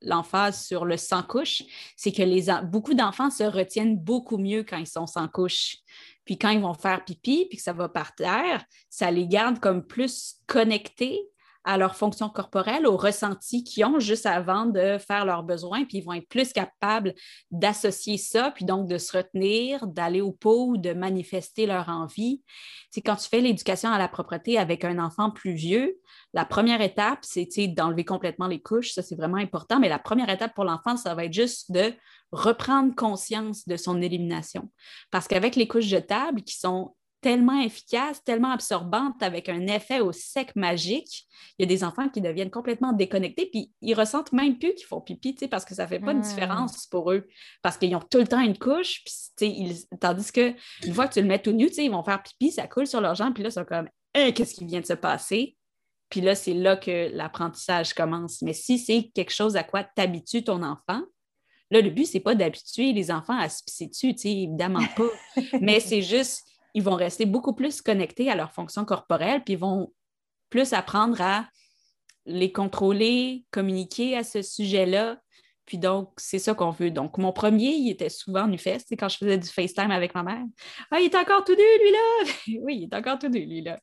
l'emphase 0.00 0.64
sur 0.64 0.84
le 0.84 0.96
sans 0.96 1.22
couche, 1.22 1.62
c'est 1.96 2.12
que 2.12 2.22
les, 2.22 2.46
beaucoup 2.64 2.94
d'enfants 2.94 3.30
se 3.30 3.44
retiennent 3.44 3.98
beaucoup 3.98 4.38
mieux 4.38 4.62
quand 4.62 4.78
ils 4.78 4.86
sont 4.86 5.06
sans 5.06 5.28
couche. 5.28 5.76
Puis 6.28 6.36
quand 6.36 6.50
ils 6.50 6.60
vont 6.60 6.74
faire 6.74 7.06
pipi, 7.06 7.46
puis 7.48 7.56
que 7.56 7.62
ça 7.62 7.72
va 7.72 7.88
par 7.88 8.14
terre, 8.14 8.62
ça 8.90 9.10
les 9.10 9.26
garde 9.26 9.60
comme 9.60 9.82
plus 9.82 10.42
connectés 10.46 11.22
à 11.64 11.76
leur 11.76 11.96
fonction 11.96 12.28
corporelle, 12.28 12.86
au 12.86 12.96
ressenti 12.96 13.64
qu'ils 13.64 13.84
ont 13.84 14.00
juste 14.00 14.26
avant 14.26 14.66
de 14.66 14.98
faire 14.98 15.24
leurs 15.24 15.42
besoins, 15.42 15.84
puis 15.84 15.98
ils 15.98 16.04
vont 16.04 16.14
être 16.14 16.28
plus 16.28 16.52
capables 16.52 17.14
d'associer 17.50 18.16
ça, 18.16 18.50
puis 18.50 18.64
donc 18.64 18.88
de 18.88 18.98
se 18.98 19.16
retenir, 19.16 19.86
d'aller 19.86 20.20
au 20.20 20.32
pot 20.32 20.76
de 20.76 20.92
manifester 20.92 21.66
leur 21.66 21.88
envie. 21.88 22.42
C'est 22.90 23.02
quand 23.02 23.16
tu 23.16 23.28
fais 23.28 23.40
l'éducation 23.40 23.90
à 23.90 23.98
la 23.98 24.08
propreté 24.08 24.58
avec 24.58 24.84
un 24.84 24.98
enfant 24.98 25.30
plus 25.30 25.52
vieux, 25.52 25.98
la 26.32 26.44
première 26.44 26.80
étape, 26.80 27.20
c'est 27.22 27.48
d'enlever 27.68 28.04
complètement 28.04 28.46
les 28.46 28.60
couches, 28.60 28.92
ça 28.92 29.02
c'est 29.02 29.16
vraiment 29.16 29.36
important, 29.36 29.78
mais 29.78 29.88
la 29.88 29.98
première 29.98 30.30
étape 30.30 30.54
pour 30.54 30.64
l'enfant, 30.64 30.96
ça 30.96 31.14
va 31.14 31.24
être 31.24 31.32
juste 31.32 31.70
de 31.72 31.92
reprendre 32.32 32.94
conscience 32.94 33.66
de 33.66 33.76
son 33.76 34.00
élimination. 34.02 34.70
Parce 35.10 35.28
qu'avec 35.28 35.56
les 35.56 35.66
couches 35.66 35.84
jetables 35.84 36.42
qui 36.42 36.56
sont 36.56 36.94
tellement 37.20 37.60
efficace, 37.60 38.22
tellement 38.22 38.52
absorbante, 38.52 39.22
avec 39.22 39.48
un 39.48 39.66
effet 39.66 40.00
au 40.00 40.12
sec 40.12 40.54
magique. 40.54 41.26
Il 41.58 41.62
y 41.62 41.64
a 41.64 41.66
des 41.66 41.84
enfants 41.84 42.08
qui 42.08 42.20
deviennent 42.20 42.50
complètement 42.50 42.92
déconnectés, 42.92 43.46
puis 43.50 43.72
ils 43.80 43.94
ressentent 43.94 44.32
même 44.32 44.58
plus 44.58 44.74
qu'ils 44.74 44.86
font 44.86 45.00
pipi, 45.00 45.34
parce 45.48 45.64
que 45.64 45.74
ça 45.74 45.84
ne 45.84 45.88
fait 45.88 46.00
pas 46.00 46.12
une 46.12 46.18
hmm. 46.18 46.22
différence 46.22 46.86
pour 46.86 47.12
eux, 47.12 47.26
parce 47.62 47.76
qu'ils 47.76 47.94
ont 47.96 48.02
tout 48.10 48.18
le 48.18 48.26
temps 48.26 48.40
une 48.40 48.58
couche, 48.58 49.02
puis, 49.04 49.46
ils... 49.46 49.98
tandis 49.98 50.30
que 50.32 50.54
une 50.86 50.94
fois 50.94 51.08
que 51.08 51.14
tu 51.14 51.20
le 51.20 51.26
mets 51.26 51.40
tout 51.40 51.52
nu, 51.52 51.66
ils 51.66 51.90
vont 51.90 52.02
faire 52.02 52.22
pipi, 52.22 52.52
ça 52.52 52.66
coule 52.66 52.86
sur 52.86 53.00
leurs 53.00 53.14
jambes, 53.14 53.34
puis 53.34 53.42
là, 53.42 53.48
ils 53.48 53.52
sont 53.52 53.64
comme 53.64 53.88
hein, 54.14 54.32
qu'est-ce 54.32 54.54
qui 54.54 54.64
vient 54.64 54.80
de 54.80 54.86
se 54.86 54.94
passer? 54.94 55.56
Puis 56.10 56.20
là, 56.20 56.34
c'est 56.34 56.54
là 56.54 56.76
que 56.76 57.10
l'apprentissage 57.12 57.92
commence. 57.92 58.40
Mais 58.42 58.54
si 58.54 58.78
c'est 58.78 59.10
quelque 59.14 59.32
chose 59.32 59.56
à 59.56 59.62
quoi 59.62 59.84
t'habitues 59.84 60.42
ton 60.42 60.62
enfant, 60.62 61.02
là, 61.70 61.80
le 61.80 61.90
but, 61.90 62.06
c'est 62.06 62.20
pas 62.20 62.34
d'habituer 62.34 62.92
les 62.92 63.10
enfants 63.10 63.38
à 63.38 63.48
se 63.48 63.62
pisser 63.62 63.86
dessus, 63.88 64.14
évidemment 64.24 64.84
pas. 64.96 65.10
Mais 65.60 65.80
c'est 65.80 66.02
juste 66.02 66.44
ils 66.74 66.82
vont 66.82 66.94
rester 66.94 67.26
beaucoup 67.26 67.54
plus 67.54 67.82
connectés 67.82 68.30
à 68.30 68.36
leur 68.36 68.52
fonction 68.52 68.84
corporelle, 68.84 69.42
puis 69.44 69.54
ils 69.54 69.58
vont 69.58 69.92
plus 70.50 70.72
apprendre 70.72 71.20
à 71.20 71.48
les 72.26 72.52
contrôler, 72.52 73.44
communiquer 73.50 74.16
à 74.16 74.22
ce 74.22 74.42
sujet-là. 74.42 75.18
Puis 75.64 75.76
donc, 75.76 76.12
c'est 76.16 76.38
ça 76.38 76.54
qu'on 76.54 76.70
veut. 76.70 76.90
Donc, 76.90 77.18
mon 77.18 77.30
premier, 77.30 77.70
il 77.74 77.90
était 77.90 78.08
souvent 78.08 78.46
nu 78.46 78.56
fesse, 78.56 78.84
quand 78.98 79.08
je 79.08 79.18
faisais 79.18 79.36
du 79.36 79.48
FaceTime 79.48 79.90
avec 79.90 80.14
ma 80.14 80.22
mère. 80.22 80.42
Ah, 80.90 80.98
il 80.98 81.06
est 81.06 81.14
encore 81.14 81.44
tout 81.44 81.54
nu, 81.54 81.58
lui-là! 81.58 82.32
oui, 82.62 82.76
il 82.76 82.82
est 82.84 82.94
encore 82.96 83.18
tout 83.18 83.28
nu, 83.28 83.44
lui-là. 83.44 83.78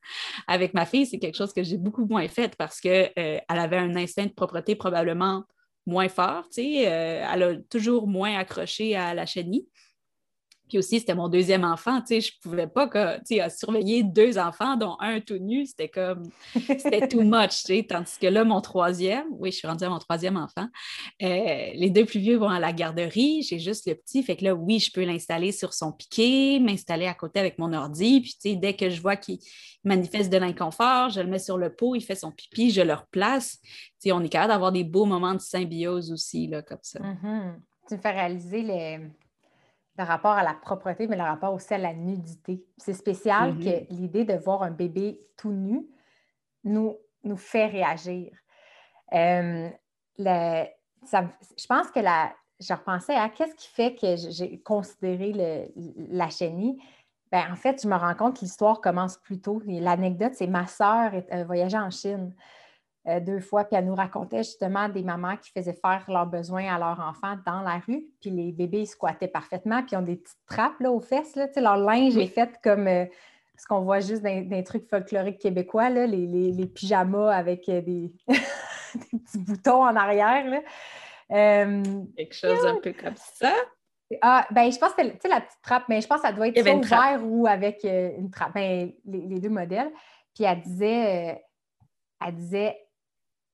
Avec 0.48 0.74
ma 0.74 0.88
fille, 0.88 1.06
c'est 1.06 1.20
quelque 1.20 1.36
chose 1.38 1.54
que 1.54 1.62
j'ai 1.62 1.78
beaucoup 1.78 2.06
moins 2.06 2.28
fait 2.28 2.56
parce 2.58 2.80
qu'elle 2.80 3.12
euh, 3.20 3.38
avait 3.48 3.78
un 3.78 3.96
instinct 3.96 4.26
de 4.26 4.34
propreté 4.34 4.76
probablement 4.76 5.44
moins 5.86 6.10
fort. 6.10 6.46
Tu 6.46 6.64
sais, 6.64 6.88
euh, 6.88 7.28
elle 7.32 7.44
a 7.44 7.56
toujours 7.70 8.08
moins 8.08 8.36
accroché 8.36 8.96
à 8.96 9.14
la 9.14 9.28
chenille. 9.28 9.68
Puis 10.68 10.80
aussi, 10.80 11.00
c'était 11.00 11.16
mon 11.16 11.30
deuxième 11.30 11.64
enfant, 11.64 12.02
tu 12.02 12.08
sais, 12.08 12.22
je 12.22 12.32
pouvais 12.42 12.68
pas 12.68 12.88
que, 12.88 13.18
tu 13.20 13.36
sais, 13.36 13.50
surveiller 13.50 14.04
deux 14.04 14.38
enfants, 14.38 14.76
dont 14.76 14.98
un 15.00 15.20
tout 15.20 15.38
nu, 15.38 15.66
c'était 15.66 15.90
comme, 15.90 16.24
c'était 16.54 17.08
too 17.08 17.22
much, 17.24 17.64
tu 17.64 17.76
sais, 17.76 17.86
tandis 17.88 18.18
que 18.20 18.28
là, 18.28 18.44
mon 18.44 18.62
troisième, 18.62 19.26
oui, 19.32 19.52
je 19.52 19.58
suis 19.58 19.68
rendue 19.68 19.84
à 19.84 19.90
mon 19.90 20.00
troisième 20.00 20.38
enfant, 20.38 20.68
euh, 21.22 21.72
les 21.74 21.90
deux 21.90 22.06
plus 22.06 22.20
vieux 22.20 22.38
vont 22.38 22.50
à 22.50 22.60
la 22.60 22.74
garderie, 22.74 23.44
j'ai 23.44 23.60
juste 23.60 23.88
le 23.88 23.96
petit, 23.96 24.24
fait 24.24 24.36
que 24.36 24.44
là, 24.44 24.56
oui, 24.56 24.80
je 24.80 24.92
peux 24.92 25.04
l'installer 25.04 25.52
sur 25.52 25.74
son 25.74 25.92
piquet, 25.92 26.60
m'installer 26.60 27.06
à 27.06 27.14
côté 27.14 27.40
avec 27.40 27.60
mon 27.60 27.72
ordi, 27.74 28.22
puis 28.22 28.34
tu 28.34 28.50
sais, 28.50 28.56
dès 28.56 28.74
que 28.74 28.90
je 28.90 29.02
vois 29.02 29.16
qu'il 29.16 29.38
manifeste 29.84 30.32
de 30.32 30.38
l'inconfort, 30.38 31.10
je 31.10 31.22
le 31.22 31.28
mets 31.28 31.40
sur 31.40 31.58
le 31.58 31.74
pot, 31.74 31.96
il 31.96 32.02
fait 32.02 32.16
son 32.16 32.32
pipi, 32.32 32.72
je 32.72 32.82
le 32.82 32.94
replace, 32.94 33.60
tu 33.62 33.70
sais, 34.00 34.12
on 34.12 34.22
est 34.22 34.30
capable 34.30 34.54
d'avoir 34.54 34.72
des 34.72 34.84
beaux 34.84 35.06
moments 35.06 35.34
de 35.34 35.40
symbiose 35.40 36.12
aussi, 36.12 36.48
là, 36.48 36.64
comme 36.64 36.80
ça. 36.82 37.00
Mm-hmm. 37.00 37.56
Tu 37.88 37.96
me 37.96 38.00
fais 38.00 38.12
réaliser 38.12 38.62
les 38.64 39.00
le 39.98 40.04
rapport 40.04 40.34
à 40.34 40.44
la 40.44 40.54
propreté, 40.54 41.08
mais 41.08 41.16
le 41.16 41.24
rapport 41.24 41.54
aussi 41.54 41.74
à 41.74 41.78
la 41.78 41.94
nudité. 41.94 42.66
C'est 42.78 42.94
spécial 42.94 43.54
mm-hmm. 43.54 43.88
que 43.88 43.94
l'idée 43.94 44.26
de 44.26 44.34
voir 44.34 44.64
un 44.64 44.72
bébé 44.72 45.22
tout 45.38 45.52
nu 45.52 45.88
nous, 46.64 46.98
nous 47.24 47.38
fait 47.38 47.68
réagir. 47.68 48.32
Euh, 49.14 49.70
je 50.18 51.68
pense 51.68 51.92
que 51.92 52.00
la, 52.00 52.34
je 52.60 52.74
repensais 52.74 53.16
à 53.16 53.30
qu'est-ce 53.30 53.56
qui 53.56 53.68
fait 53.68 53.96
que 53.96 54.16
j'ai 54.32 54.60
considéré 54.62 55.32
le, 55.34 56.16
la 56.16 56.30
chenille. 56.30 56.78
Ben, 57.32 57.52
en 57.52 57.56
fait, 57.56 57.82
je 57.82 57.88
me 57.88 57.96
rends 57.96 58.16
compte 58.16 58.38
que 58.38 58.42
l'histoire 58.42 58.82
commence 58.82 59.18
plus 59.18 59.42
tôt. 59.42 59.62
L'anecdote, 59.66 60.34
c'est 60.36 60.48
ma 60.48 60.68
sœur 60.68 61.12
euh, 61.34 61.44
voyageait 61.44 61.78
en 61.78 61.90
Chine. 61.90 62.34
Euh, 63.08 63.20
deux 63.20 63.40
fois, 63.40 63.66
puis 63.66 63.76
elle 63.76 63.86
nous 63.86 63.94
racontait 63.94 64.40
justement 64.40 64.90
des 64.90 65.04
mamans 65.04 65.38
qui 65.38 65.52
faisaient 65.52 65.78
faire 65.80 66.04
leurs 66.08 66.26
besoins 66.26 66.74
à 66.74 66.80
leurs 66.80 67.00
enfants 67.00 67.36
dans 67.46 67.62
la 67.62 67.78
rue, 67.78 68.04
puis 68.20 68.32
les 68.32 68.52
bébés 68.52 68.88
squattaient 68.88 69.28
parfaitement, 69.28 69.84
puis 69.84 69.92
ils 69.92 69.98
ont 69.98 70.02
des 70.02 70.16
petites 70.16 70.44
trappes 70.48 70.80
là, 70.80 70.92
aux 70.92 71.02
fesses. 71.02 71.36
Là, 71.36 71.46
leur 71.56 71.78
linge 71.78 72.18
est 72.18 72.26
fait 72.26 72.60
comme 72.64 72.88
euh, 72.88 73.06
ce 73.58 73.68
qu'on 73.68 73.82
voit 73.82 74.00
juste 74.00 74.24
dans 74.24 74.50
des 74.50 74.64
trucs 74.64 74.90
folkloriques 74.90 75.38
québécois, 75.38 75.92
là, 75.92 76.08
les, 76.08 76.66
pyjamas 76.66 77.32
avec 77.32 77.70
euh, 77.70 77.82
des... 77.82 78.12
petits 78.26 79.38
boutons 79.38 79.84
en 79.84 79.96
arrière. 79.96 80.64
Quelque 81.30 82.34
chose 82.34 82.66
un 82.66 82.80
peu 82.82 82.94
comme 82.94 83.18
ça. 83.18 83.54
Ah, 84.22 84.48
ben, 84.50 84.72
je 84.72 84.80
pense 84.80 84.94
que 84.94 85.04
c'est 85.22 85.28
la 85.28 85.42
petite 85.42 85.62
trappe, 85.62 85.84
mais 85.90 86.02
je 86.02 86.08
pense 86.08 86.22
que 86.22 86.28
ça 86.28 86.34
doit 86.34 86.48
être 86.48 86.60
soit 86.60 86.74
ouvert 86.74 87.20
ou 87.24 87.46
avec 87.46 87.84
une 87.84 88.32
trappe. 88.32 88.56
Ben, 88.56 88.92
les, 89.06 89.40
deux 89.40 89.50
modèles. 89.50 89.92
Puis 90.34 90.44
elle 90.44 90.62
disait, 90.62 91.44
elle 92.26 92.36
disait 92.36 92.76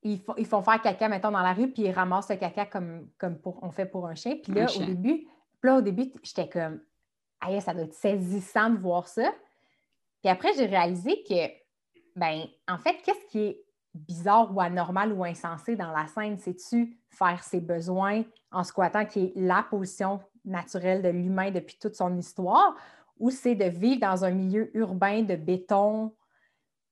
ils, 0.04 0.20
font, 0.20 0.62
faire 0.64 0.82
caca, 0.82 1.08
mettons, 1.10 1.32
dans 1.32 1.42
la 1.42 1.54
rue, 1.54 1.70
puis 1.70 1.84
ils 1.84 1.92
ramassent 1.92 2.30
le 2.30 2.38
caca 2.38 2.66
comme, 2.66 3.08
comme 3.18 3.38
pour, 3.38 3.60
on 3.62 3.72
fait 3.72 3.86
pour 3.86 4.08
un 4.08 4.16
chien. 4.16 4.38
Puis 4.42 4.54
là, 4.54 4.66
au 4.66 4.84
début, 4.84 5.28
là, 5.62 5.78
au 5.78 5.82
début, 5.82 6.12
j'étais 6.24 6.50
comme, 6.50 6.82
aïe, 7.40 7.62
ça 7.62 7.74
doit 7.74 7.84
être 7.84 7.94
saisissant 7.94 8.70
de 8.70 8.78
voir 8.78 9.08
ça. 9.08 9.32
Puis 10.22 10.30
après, 10.30 10.54
j'ai 10.56 10.66
réalisé 10.66 11.24
que, 11.28 11.48
ben, 12.16 12.46
en 12.68 12.78
fait, 12.78 12.98
qu'est-ce 13.04 13.26
qui 13.32 13.40
est 13.40 13.64
bizarre 13.94 14.56
ou 14.56 14.60
anormal 14.60 15.14
ou 15.14 15.24
insensé 15.24 15.76
dans 15.76 15.92
la 15.92 16.08
scène? 16.08 16.38
C'est-tu 16.40 16.98
faire 17.10 17.44
ses 17.44 17.60
besoins 17.60 18.24
en 18.52 18.64
squattant, 18.64 19.06
qui 19.06 19.26
est 19.26 19.34
la 19.36 19.64
position 19.64 20.20
naturelle 20.46 21.02
de 21.02 21.10
l'humain 21.10 21.52
depuis 21.52 21.78
toute 21.80 21.96
son 21.96 22.18
histoire, 22.18 22.76
ou 23.20 23.30
c'est 23.30 23.56
de 23.56 23.66
vivre 23.66 24.02
dans 24.02 24.26
un 24.26 24.32
milieu 24.32 24.76
urbain 24.76 25.22
de 25.22 25.36
béton, 25.36 26.12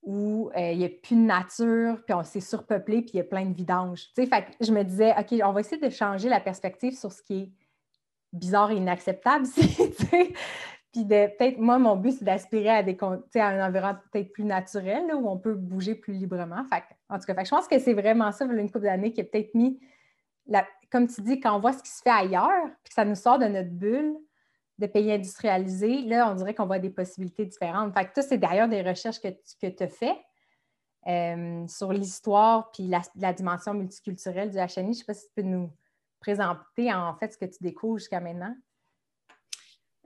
où 0.02 0.50
euh, 0.56 0.72
il 0.72 0.78
n'y 0.78 0.84
a 0.84 0.88
plus 0.88 1.16
de 1.16 1.20
nature, 1.20 2.02
puis 2.04 2.14
on 2.14 2.24
s'est 2.24 2.40
surpeuplé, 2.40 3.02
puis 3.02 3.12
il 3.14 3.16
y 3.18 3.20
a 3.20 3.24
plein 3.24 3.44
de 3.44 3.54
vidanges. 3.54 4.08
fait 4.16 4.46
je 4.60 4.72
me 4.72 4.82
disais, 4.82 5.12
OK, 5.18 5.34
on 5.44 5.52
va 5.52 5.60
essayer 5.60 5.80
de 5.80 5.90
changer 5.90 6.28
la 6.28 6.40
perspective 6.40 6.96
sur 6.96 7.12
ce 7.12 7.22
qui 7.22 7.42
est 7.42 7.52
bizarre 8.32 8.70
et 8.70 8.76
inacceptable. 8.76 9.46
puis 10.92 11.04
peut-être, 11.04 11.58
moi, 11.58 11.78
mon 11.78 11.96
but, 11.96 12.12
c'est 12.12 12.24
d'aspirer 12.24 12.70
à, 12.70 12.82
des, 12.82 12.96
à 13.00 13.46
un 13.46 13.68
environnement 13.68 14.00
peut-être 14.10 14.32
plus 14.32 14.44
naturel, 14.44 15.14
où 15.14 15.28
on 15.28 15.38
peut 15.38 15.54
bouger 15.54 15.94
plus 15.94 16.14
librement. 16.14 16.64
Fait, 16.64 16.84
en 17.08 17.18
tout 17.18 17.26
cas, 17.26 17.44
je 17.44 17.50
pense 17.50 17.68
que 17.68 17.78
c'est 17.78 17.94
vraiment 17.94 18.32
ça, 18.32 18.46
une 18.46 18.70
couple 18.70 18.86
d'années, 18.86 19.12
qui 19.12 19.20
a 19.20 19.24
peut-être 19.24 19.54
mis, 19.54 19.78
la, 20.46 20.66
comme 20.90 21.06
tu 21.08 21.20
dis, 21.20 21.40
quand 21.40 21.54
on 21.54 21.60
voit 21.60 21.72
ce 21.72 21.82
qui 21.82 21.90
se 21.90 22.02
fait 22.02 22.10
ailleurs, 22.10 22.66
puis 22.82 22.88
que 22.88 22.94
ça 22.94 23.04
nous 23.04 23.14
sort 23.14 23.38
de 23.38 23.46
notre 23.46 23.70
bulle, 23.70 24.16
de 24.80 24.86
pays 24.86 25.12
industrialisés, 25.12 26.02
là, 26.02 26.30
on 26.30 26.34
dirait 26.34 26.54
qu'on 26.54 26.66
voit 26.66 26.78
des 26.78 26.90
possibilités 26.90 27.44
différentes. 27.44 27.92
Fait 27.94 28.06
que 28.06 28.10
ça, 28.14 28.22
c'est 28.22 28.38
d'ailleurs 28.38 28.68
des 28.68 28.82
recherches 28.82 29.20
que 29.20 29.28
tu 29.28 29.70
que 29.70 29.84
as 29.84 29.88
fait 29.88 30.16
euh, 31.06 31.66
sur 31.68 31.92
l'histoire 31.92 32.70
puis 32.72 32.90
la, 33.16 33.32
dimension 33.32 33.74
multiculturelle 33.74 34.50
du 34.50 34.56
HNI. 34.56 34.68
Je 34.74 34.80
ne 34.80 34.92
sais 34.92 35.04
pas 35.04 35.14
si 35.14 35.26
tu 35.26 35.32
peux 35.36 35.42
nous 35.42 35.70
présenter 36.18 36.92
en 36.92 37.14
fait 37.16 37.32
ce 37.32 37.38
que 37.38 37.44
tu 37.44 37.62
découvres 37.62 37.98
jusqu'à 37.98 38.20
maintenant. 38.20 38.54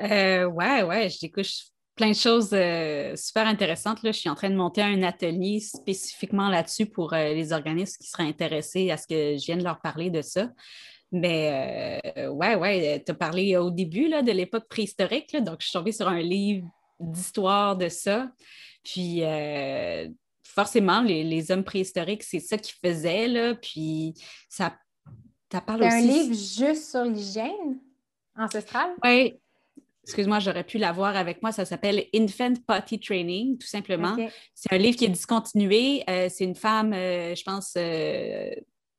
Euh, 0.03 0.45
ouais, 0.47 0.83
ouais, 0.83 1.09
je 1.09 1.21
découvre 1.21 1.47
plein 1.95 2.11
de 2.11 2.17
choses 2.17 2.51
euh, 2.53 3.15
super 3.17 3.47
intéressantes. 3.47 4.03
Là. 4.03 4.13
Je 4.13 4.19
suis 4.19 4.29
en 4.29 4.35
train 4.35 4.51
de 4.51 4.57
monter 4.57 4.83
un 4.83 5.03
atelier 5.03 5.61
spécifiquement 5.61 6.49
là-dessus 6.49 6.87
pour 6.87 7.13
euh, 7.13 7.33
les 7.33 7.53
organismes 7.53 7.97
qui 8.01 8.09
seraient 8.09 8.27
intéressés 8.27 8.91
à 8.91 8.97
ce 8.97 9.07
que 9.07 9.39
je 9.39 9.47
vienne 9.47 9.63
leur 9.63 9.81
parler 9.81 10.11
de 10.11 10.23
ça. 10.23 10.51
Mais 11.17 12.03
euh, 12.17 12.29
ouais, 12.29 12.57
ouais, 12.57 13.03
tu 13.05 13.13
as 13.13 13.15
parlé 13.15 13.57
au 13.57 13.71
début 13.71 14.09
là, 14.09 14.23
de 14.23 14.33
l'époque 14.33 14.69
préhistorique, 14.69 15.37
donc 15.37 15.57
je 15.61 15.67
suis 15.67 15.73
tombée 15.73 15.93
sur 15.93 16.09
un 16.09 16.21
livre 16.21 16.67
d'histoire 16.99 17.77
de 17.77 17.89
ça. 17.89 18.31
Puis 18.83 19.23
euh, 19.23 20.09
forcément, 20.43 21.03
les, 21.03 21.53
hommes 21.53 21.63
préhistoriques, 21.63 22.25
c'est 22.25 22.41
ça 22.41 22.59
qu'ils 22.59 22.75
faisaient, 22.83 23.29
là, 23.29 23.55
puis 23.55 24.15
ça, 24.49 24.77
ça 25.53 25.61
parle 25.61 25.85
aussi... 25.85 25.95
un 25.95 26.01
livre 26.01 26.35
juste 26.35 26.91
sur 26.91 27.05
l'hygiène 27.05 27.79
ancestrale? 28.37 28.91
Oui, 29.05 29.35
excuse-moi, 30.05 30.39
j'aurais 30.39 30.65
pu 30.65 30.79
l'avoir 30.79 31.17
avec 31.17 31.43
moi. 31.43 31.53
Ça 31.53 31.65
s'appelle 31.65 32.05
Infant 32.15 32.55
Potty 32.67 33.01
Training, 33.01 33.59
tout 33.59 33.67
simplement. 33.67 34.17
C'est 34.55 34.73
un 34.73 34.79
livre 34.79 34.97
qui 34.97 35.07
est 35.07 35.09
discontinué. 35.11 36.05
Euh, 36.09 36.29
c'est 36.31 36.45
une 36.45 36.55
femme, 36.55 36.93
euh, 36.93 37.35
je 37.35 37.43
pense, 37.43 37.75
euh, 37.77 38.51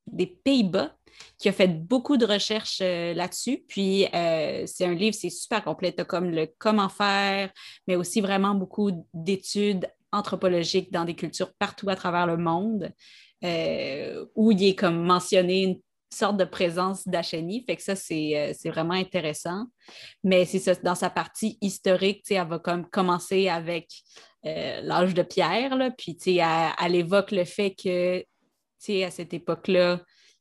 des 0.08 0.28
Pays-Bas 0.28 0.96
qui 1.38 1.50
a 1.50 1.52
fait 1.52 1.68
beaucoup 1.68 2.18
de 2.18 2.26
recherches 2.26 2.80
là-dessus. 2.80 3.64
Puis 3.68 4.06
c'est 4.12 4.86
un 4.86 4.94
livre, 4.94 5.16
c'est 5.20 5.30
super 5.30 5.64
complet. 5.64 5.94
comme 6.08 6.30
le 6.30 6.48
comment 6.58 6.90
faire, 6.90 7.52
mais 7.88 7.96
aussi 7.96 8.22
vraiment 8.22 8.56
beaucoup 8.56 8.92
d'études 9.14 9.88
anthropologiques 10.12 10.92
dans 10.92 11.06
des 11.06 11.16
cultures 11.16 11.54
partout 11.60 11.90
à 11.90 11.96
travers 11.96 12.28
le 12.28 12.38
monde. 12.38 12.92
où 14.36 14.52
il 14.52 14.64
est 14.64 14.76
comme 14.76 15.02
mentionné 15.04 15.64
une 15.64 15.80
sorte 16.16 16.38
de 16.38 16.46
présence 16.46 17.08
d'Acheni. 17.08 17.64
Fait 17.66 17.76
que 17.76 17.84
ça, 17.84 17.94
euh, 17.94 18.54
c'est 18.58 18.70
vraiment 18.70 18.94
intéressant. 18.94 19.66
Mais 20.24 20.46
c'est 20.46 20.60
ça, 20.60 20.76
dans 20.76 20.96
sa 20.96 21.10
partie 21.10 21.58
historique, 21.62 22.24
elle 22.30 22.48
va 22.48 22.60
comme 22.60 22.90
commencer 22.90 23.50
avec 23.50 23.90
euh, 24.46 24.82
l'âge 24.82 25.14
de 25.14 25.24
pierre, 25.24 25.76
là, 25.76 25.92
puis 25.92 26.18
elle, 26.28 26.72
elle, 26.84 26.96
évoque 26.96 27.32
le 27.32 27.46
fait 27.46 27.76
que 27.76 28.24
à 29.04 29.10
cette 29.10 29.34
époque-là, 29.34 30.00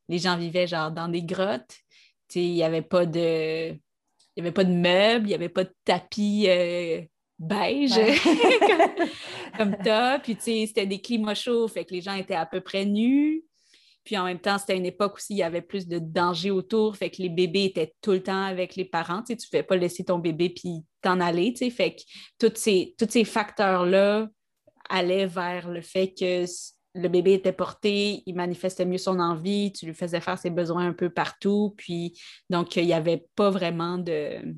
les 0.09 0.19
gens 0.19 0.37
vivaient 0.37 0.67
genre 0.67 0.91
dans 0.91 1.09
des 1.09 1.23
grottes. 1.23 1.77
Il 2.35 2.53
n'y 2.53 2.63
avait 2.63 2.83
pas 2.83 3.07
de. 3.07 3.79
Il 4.37 4.41
avait 4.41 4.53
pas 4.53 4.65
de 4.65 4.73
meubles, 4.73 5.27
il 5.27 5.29
n'y 5.29 5.35
avait 5.35 5.49
pas 5.49 5.63
de 5.63 5.73
tapis 5.85 6.47
euh, 6.49 7.03
beige 7.39 7.95
comme, 9.57 9.57
comme, 9.57 9.85
ça. 9.85 10.19
Puis, 10.21 10.37
c'était 10.41 10.87
des 10.87 11.01
climats 11.01 11.37
chauds, 11.37 11.69
fait 11.69 11.85
que 11.85 11.95
les 11.95 12.01
gens 12.01 12.15
étaient 12.15 12.35
à 12.35 12.47
peu 12.47 12.61
près 12.61 12.85
nus. 12.85 13.45
Puis 14.05 14.19
en 14.19 14.25
même 14.25 14.39
temps, 14.39 14.59
c'était 14.59 14.77
une 14.77 14.85
époque 14.85 15.15
aussi, 15.17 15.33
il 15.33 15.39
y 15.39 15.43
avait 15.43 15.63
plus 15.63 15.89
de 15.89 15.99
danger 15.99 16.51
autour, 16.51 16.95
fait 16.95 17.11
que 17.11 17.23
les 17.23 17.31
bébés 17.31 17.65
étaient 17.65 17.95
tout 18.03 18.13
le 18.13 18.23
temps 18.23 18.43
avec 18.43 18.77
les 18.77 18.85
parents. 18.85 19.23
Tu 19.23 19.33
ne 19.33 19.39
fais 19.51 19.63
pas 19.63 19.77
laisser 19.77 20.05
ton 20.05 20.19
bébé 20.19 20.51
puis 20.51 20.85
t'en 21.01 21.21
aller. 21.21 21.55
Tu 21.55 21.71
fait 21.71 21.95
que 21.95 22.03
tous 22.39 22.53
ces, 22.57 22.95
tous 22.99 23.09
ces 23.09 23.25
facteurs-là 23.25 24.29
allaient 24.91 25.27
vers 25.27 25.71
le 25.71 25.81
fait 25.81 26.13
que 26.13 26.45
le 26.95 27.09
bébé 27.09 27.35
était 27.35 27.53
porté, 27.53 28.23
il 28.27 28.35
manifestait 28.35 28.85
mieux 28.85 28.99
son 28.99 29.19
envie, 29.19 29.73
tu 29.73 29.87
lui 29.87 29.95
faisais 29.95 30.21
faire 30.21 30.39
ses 30.39 30.51
besoins 30.51 30.87
un 30.87 30.93
peu 30.93 31.11
partout. 31.11 31.75
Puis 31.77 32.19
donc, 32.51 32.77
il 32.77 32.87
n'y 32.87 32.93
avait 32.93 33.27
pas 33.35 33.51
vraiment 33.51 33.99
de, 33.99 34.57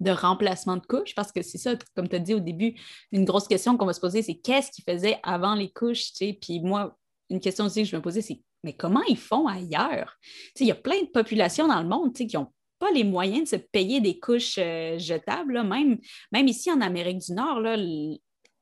de 0.00 0.10
remplacement 0.10 0.76
de 0.76 0.86
couches, 0.86 1.14
parce 1.14 1.32
que 1.32 1.42
c'est 1.42 1.58
ça, 1.58 1.74
comme 1.96 2.08
tu 2.08 2.16
as 2.16 2.20
dit 2.20 2.34
au 2.34 2.40
début, 2.40 2.74
une 3.10 3.24
grosse 3.24 3.48
question 3.48 3.76
qu'on 3.76 3.86
va 3.86 3.92
se 3.92 4.00
poser, 4.00 4.22
c'est 4.22 4.36
qu'est-ce 4.36 4.70
qu'il 4.70 4.84
faisait 4.84 5.18
avant 5.22 5.54
les 5.54 5.70
couches, 5.70 6.12
tu 6.12 6.26
sais? 6.26 6.38
Puis 6.40 6.60
moi, 6.60 6.96
une 7.30 7.40
question 7.40 7.64
aussi 7.64 7.82
que 7.82 7.88
je 7.88 7.96
me 7.96 8.02
posais, 8.02 8.22
c'est 8.22 8.40
mais 8.62 8.72
comment 8.72 9.02
ils 9.08 9.18
font 9.18 9.46
ailleurs? 9.46 10.16
Il 10.58 10.66
y 10.66 10.70
a 10.70 10.74
plein 10.74 11.02
de 11.02 11.08
populations 11.08 11.68
dans 11.68 11.82
le 11.82 11.88
monde 11.88 12.14
qui 12.14 12.26
n'ont 12.34 12.50
pas 12.78 12.90
les 12.90 13.04
moyens 13.04 13.42
de 13.42 13.48
se 13.48 13.62
payer 13.62 14.00
des 14.00 14.18
couches 14.18 14.58
euh, 14.58 14.98
jetables. 14.98 15.62
Même, 15.62 15.98
même 16.32 16.48
ici 16.48 16.72
en 16.72 16.80
Amérique 16.80 17.18
du 17.18 17.32
Nord, 17.32 17.60
là, 17.60 17.76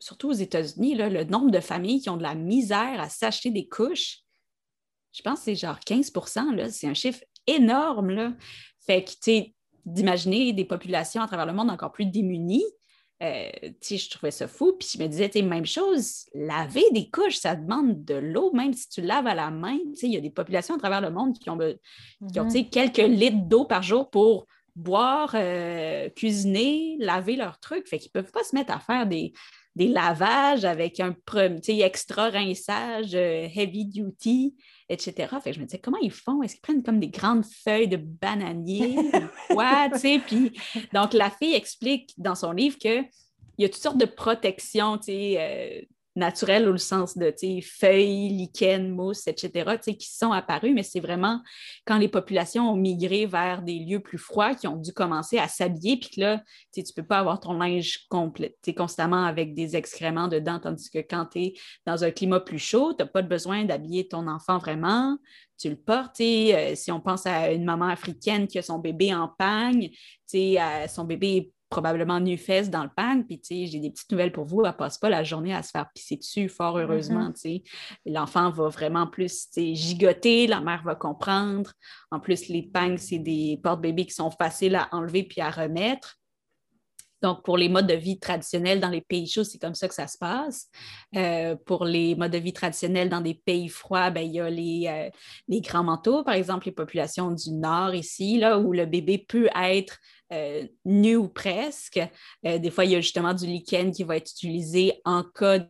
surtout 0.03 0.31
aux 0.31 0.33
États-Unis, 0.33 0.97
le 0.97 1.23
nombre 1.25 1.53
de 1.53 1.61
familles 1.61 2.01
qui 2.01 2.11
ont 2.11 2.17
de 2.17 2.25
la 2.25 2.35
misère 2.35 3.01
à 3.01 3.09
s'acheter 3.09 3.51
des 3.51 3.69
couches, 3.69 4.19
je 5.13 5.23
pense 5.23 5.41
que 5.41 5.45
c'est 5.45 5.55
genre 5.55 5.79
15% 5.79 6.71
c'est 6.71 6.89
un 6.89 6.95
chiffre 6.95 7.23
énorme. 7.47 8.11
Là. 8.11 8.33
Fait 8.85 9.05
que, 9.05 9.11
tu 9.11 9.17
sais, 9.21 9.55
d'imaginer 9.85 10.53
des 10.53 10.65
populations 10.65 11.23
à 11.23 11.29
travers 11.29 11.47
le 11.47 11.53
monde 11.53 11.71
encore 11.71 11.93
plus 11.93 12.07
démunies, 12.07 12.65
euh, 13.23 13.49
je 13.81 14.11
trouvais 14.11 14.33
ça 14.33 14.49
fou. 14.49 14.73
Puis 14.77 14.89
je 14.95 14.99
me 15.01 15.07
disais, 15.07 15.31
même 15.43 15.67
chose, 15.67 16.25
laver 16.35 16.85
des 16.91 17.09
couches, 17.09 17.37
ça 17.37 17.55
demande 17.55 18.05
de 18.05 18.15
l'eau, 18.15 18.51
même 18.53 18.73
si 18.73 18.89
tu 18.89 19.03
laves 19.03 19.29
à 19.29 19.37
la 19.37 19.53
main. 19.53 19.79
Il 20.03 20.11
y 20.11 20.17
a 20.17 20.21
des 20.21 20.31
populations 20.31 20.75
à 20.75 20.79
travers 20.79 21.01
le 21.01 21.11
monde 21.11 21.39
qui 21.39 21.49
ont, 21.49 21.59
mm-hmm. 21.59 22.71
quelques 22.71 22.97
litres 22.97 23.47
d'eau 23.47 23.67
par 23.67 23.85
jour 23.85 24.11
pour 24.11 24.47
boire, 24.75 25.33
euh, 25.35 26.09
cuisiner, 26.11 26.97
laver 26.99 27.37
leurs 27.37 27.61
trucs. 27.61 27.87
Fait 27.87 27.99
qu'ils 27.99 28.11
ne 28.15 28.21
peuvent 28.21 28.33
pas 28.33 28.43
se 28.43 28.57
mettre 28.57 28.73
à 28.73 28.81
faire 28.81 29.07
des, 29.07 29.33
des 29.75 29.89
lavages 29.89 30.65
avec 30.65 31.01
un 31.01 31.15
extra 31.83 32.29
rinçage, 32.29 33.15
euh, 33.15 33.49
heavy 33.55 33.87
duty, 33.87 34.55
etc. 34.89 35.35
Fait 35.43 35.51
que 35.51 35.57
je 35.57 35.61
me 35.61 35.65
disais, 35.65 35.79
comment 35.79 35.99
ils 36.03 36.11
font? 36.11 36.43
Est-ce 36.43 36.55
qu'ils 36.55 36.63
prennent 36.63 36.83
comme 36.83 37.01
des 37.01 37.09
grandes 37.09 37.45
feuilles 37.45 37.89
de 37.89 37.97
bananier 37.97 38.97
quoi, 39.49 39.89
Puis, 40.27 40.53
donc, 40.93 41.15
la 41.15 41.31
fille 41.31 41.55
explique 41.55 42.13
dans 42.19 42.35
son 42.35 42.53
livre 42.53 42.77
qu'il 42.77 43.09
y 43.59 43.65
a 43.65 43.69
toutes 43.69 43.83
sortes 43.83 43.99
de 43.99 44.05
protections, 44.05 44.99
tu 44.99 45.05
sais, 45.05 45.37
euh, 45.39 45.81
naturel 46.15 46.69
ou 46.69 46.73
le 46.73 46.79
sens 46.79 47.17
de 47.17 47.33
feuilles, 47.63 48.29
lichens, 48.29 48.89
mousses, 48.89 49.27
etc., 49.27 49.79
qui 49.81 50.09
sont 50.09 50.33
apparus, 50.33 50.73
mais 50.75 50.83
c'est 50.83 51.01
vraiment 51.01 51.41
quand 51.87 51.99
les 51.99 52.09
populations 52.09 52.71
ont 52.71 52.77
migré 52.77 53.27
vers 53.27 53.63
des 53.63 53.79
lieux 53.79 54.01
plus 54.01 54.19
froids 54.19 54.55
qui 54.55 54.67
ont 54.67 54.77
dû 54.77 54.93
commencer 54.93 55.39
à 55.39 55.49
s'habiller, 55.49 55.97
puis 55.97 56.11
que 56.11 56.21
là, 56.21 56.43
tu 56.73 56.81
ne 56.81 56.87
peux 56.95 57.07
pas 57.07 57.19
avoir 57.19 57.41
ton 57.41 57.55
linge 57.55 58.07
complet 58.09 58.57
constamment 58.77 59.25
avec 59.25 59.55
des 59.55 59.77
excréments 59.77 60.29
dedans, 60.29 60.59
tandis 60.59 60.91
que 60.91 60.99
quand 60.99 61.27
tu 61.33 61.41
es 61.41 61.55
dans 61.87 62.05
un 62.05 62.11
climat 62.11 62.41
plus 62.41 62.59
chaud, 62.59 62.95
tu 62.95 63.03
n'as 63.03 63.09
pas 63.09 63.23
besoin 63.23 63.65
d'habiller 63.65 64.09
ton 64.09 64.27
enfant 64.29 64.59
vraiment, 64.59 65.19
tu 65.59 65.71
le 65.71 65.77
portes. 65.77 66.21
Euh, 66.21 66.75
si 66.75 66.91
on 66.91 67.01
pense 67.01 67.27
à 67.27 67.53
une 67.53 67.65
maman 67.65 67.87
africaine 67.87 68.47
qui 68.47 68.59
a 68.59 68.63
son 68.63 68.79
bébé 68.79 69.15
en 69.15 69.29
pagne, 69.29 69.91
euh, 70.35 70.87
son 70.89 71.05
bébé 71.05 71.37
est 71.37 71.53
probablement 71.73 72.21
nu 72.21 72.37
fesses 72.37 72.69
dans 72.69 72.83
le 72.83 72.91
pan, 72.95 73.23
puis 73.23 73.41
tu 73.41 73.47
sais, 73.47 73.67
j'ai 73.67 73.81
des 73.81 73.91
petites 73.91 74.13
nouvelles 74.13 74.31
pour 74.31 74.45
vous, 74.45 74.63
elle 74.63 74.77
passe 74.77 74.99
pas 74.99 75.09
la 75.09 75.25
journée 75.25 75.55
à 75.55 75.63
se 75.63 75.71
faire 75.71 75.91
pisser 75.95 76.17
dessus, 76.17 76.51
fort 76.51 76.77
heureusement, 76.77 77.31
mm-hmm. 77.31 77.33
tu 77.33 77.41
sais. 77.41 77.63
L'enfant 78.05 78.51
va 78.51 78.69
vraiment 78.69 79.07
plus, 79.07 79.49
gigoter, 79.57 80.47
la 80.47 80.61
mère 80.61 80.83
va 80.85 80.95
comprendre. 80.95 81.73
En 82.11 82.21
plus, 82.21 82.49
les 82.49 82.63
pangs, 82.63 82.99
c'est 82.99 83.19
des 83.19 83.59
portes-bébés 83.63 84.05
qui 84.05 84.13
sont 84.13 84.31
faciles 84.31 84.77
à 84.77 84.91
enlever 84.93 85.23
puis 85.23 85.41
à 85.41 85.51
remettre. 85.51 86.19
Donc, 87.23 87.45
pour 87.45 87.57
les 87.57 87.69
modes 87.69 87.87
de 87.87 87.95
vie 87.95 88.19
traditionnels 88.19 88.81
dans 88.81 88.89
les 88.89 89.01
pays 89.01 89.29
chauds, 89.29 89.45
c'est 89.45 89.59
comme 89.59 89.77
ça 89.77 89.89
que 89.89 89.95
ça 89.95 90.09
se 90.09 90.19
passe. 90.19 90.69
Euh, 91.17 91.55
pour 91.55 91.85
les 91.85 92.17
modes 92.17 92.33
de 92.33 92.39
vie 92.39 92.53
traditionnels 92.53 93.09
dans 93.09 93.21
des 93.21 93.35
pays 93.35 93.69
froids, 93.69 94.11
ben, 94.11 94.23
il 94.23 94.33
y 94.33 94.41
a 94.41 94.51
les, 94.51 94.87
euh, 94.89 95.11
les, 95.47 95.61
grands 95.61 95.85
manteaux, 95.85 96.25
par 96.25 96.35
exemple, 96.35 96.67
les 96.67 96.73
populations 96.73 97.31
du 97.31 97.53
nord 97.53 97.95
ici, 97.95 98.39
là, 98.39 98.59
où 98.59 98.73
le 98.73 98.87
bébé 98.87 99.19
peut 99.19 99.49
être 99.55 99.99
euh, 100.33 100.67
nu 100.85 101.17
ou 101.17 101.29
presque. 101.29 102.01
des 102.43 102.71
fois, 102.71 102.85
il 102.85 102.91
y 102.91 102.97
a 102.97 103.01
justement 103.01 103.35
du 103.35 103.47
lichen 103.47 103.93
qui 103.93 104.03
va 104.03 104.17
être 104.17 104.31
utilisé 104.31 105.01
en 105.05 105.23
cas 105.23 105.61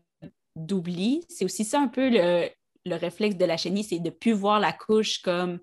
d'oubli. 0.56 1.24
C'est 1.28 1.44
aussi 1.44 1.64
ça 1.64 1.80
un 1.80 1.88
peu 1.88 2.08
le, 2.08 2.48
le 2.86 2.96
réflexe 2.96 3.36
de 3.36 3.44
la 3.44 3.56
chenille, 3.56 3.84
c'est 3.84 3.98
de 3.98 4.04
ne 4.04 4.10
plus 4.10 4.32
voir 4.32 4.60
la 4.60 4.72
couche 4.72 5.20
comme 5.20 5.58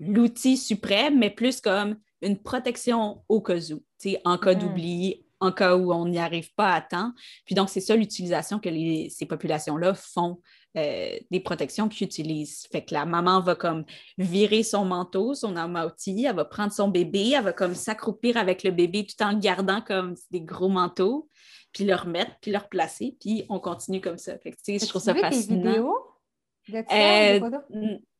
l'outil 0.00 0.56
suprême, 0.56 1.18
mais 1.18 1.30
plus 1.30 1.60
comme 1.60 1.96
une 2.22 2.40
protection 2.40 3.22
au 3.28 3.40
cas 3.40 3.58
où, 3.72 3.82
en 4.24 4.38
cas 4.38 4.54
d'oubli, 4.54 5.24
en 5.40 5.52
cas 5.52 5.76
où 5.76 5.92
on 5.92 6.06
n'y 6.06 6.18
arrive 6.18 6.54
pas 6.54 6.72
à 6.72 6.80
temps. 6.80 7.12
Puis 7.44 7.54
donc, 7.54 7.68
c'est 7.68 7.80
ça 7.80 7.96
l'utilisation 7.96 8.58
que 8.58 8.68
ces 9.08 9.26
populations-là 9.26 9.94
font 9.94 10.40
euh, 10.76 11.18
des 11.30 11.40
protections 11.40 11.88
qu'ils 11.88 12.06
utilisent. 12.06 12.66
Fait 12.72 12.82
que 12.82 12.94
la 12.94 13.04
maman 13.04 13.40
va 13.40 13.54
comme 13.54 13.84
virer 14.16 14.62
son 14.62 14.84
manteau, 14.84 15.34
son 15.34 15.56
amauti, 15.56 16.24
elle 16.24 16.36
va 16.36 16.44
prendre 16.44 16.72
son 16.72 16.88
bébé, 16.88 17.32
elle 17.36 17.44
va 17.44 17.52
comme 17.52 17.74
s'accroupir 17.74 18.36
avec 18.36 18.62
le 18.62 18.70
bébé 18.70 19.04
tout 19.04 19.22
en 19.22 19.36
gardant 19.38 19.82
comme 19.82 20.14
des 20.30 20.40
gros 20.40 20.70
manteaux, 20.70 21.28
puis 21.72 21.84
le 21.84 21.94
remettre, 21.94 22.32
puis 22.40 22.52
le 22.52 22.58
replacer, 22.58 23.16
puis 23.20 23.44
on 23.48 23.60
continue 23.60 24.00
comme 24.00 24.18
ça. 24.18 24.38
Fait 24.38 24.52
que, 24.52 24.56
je 24.66 24.86
trouve 24.86 25.02
ça 25.02 25.14
fascinant. 25.14 25.92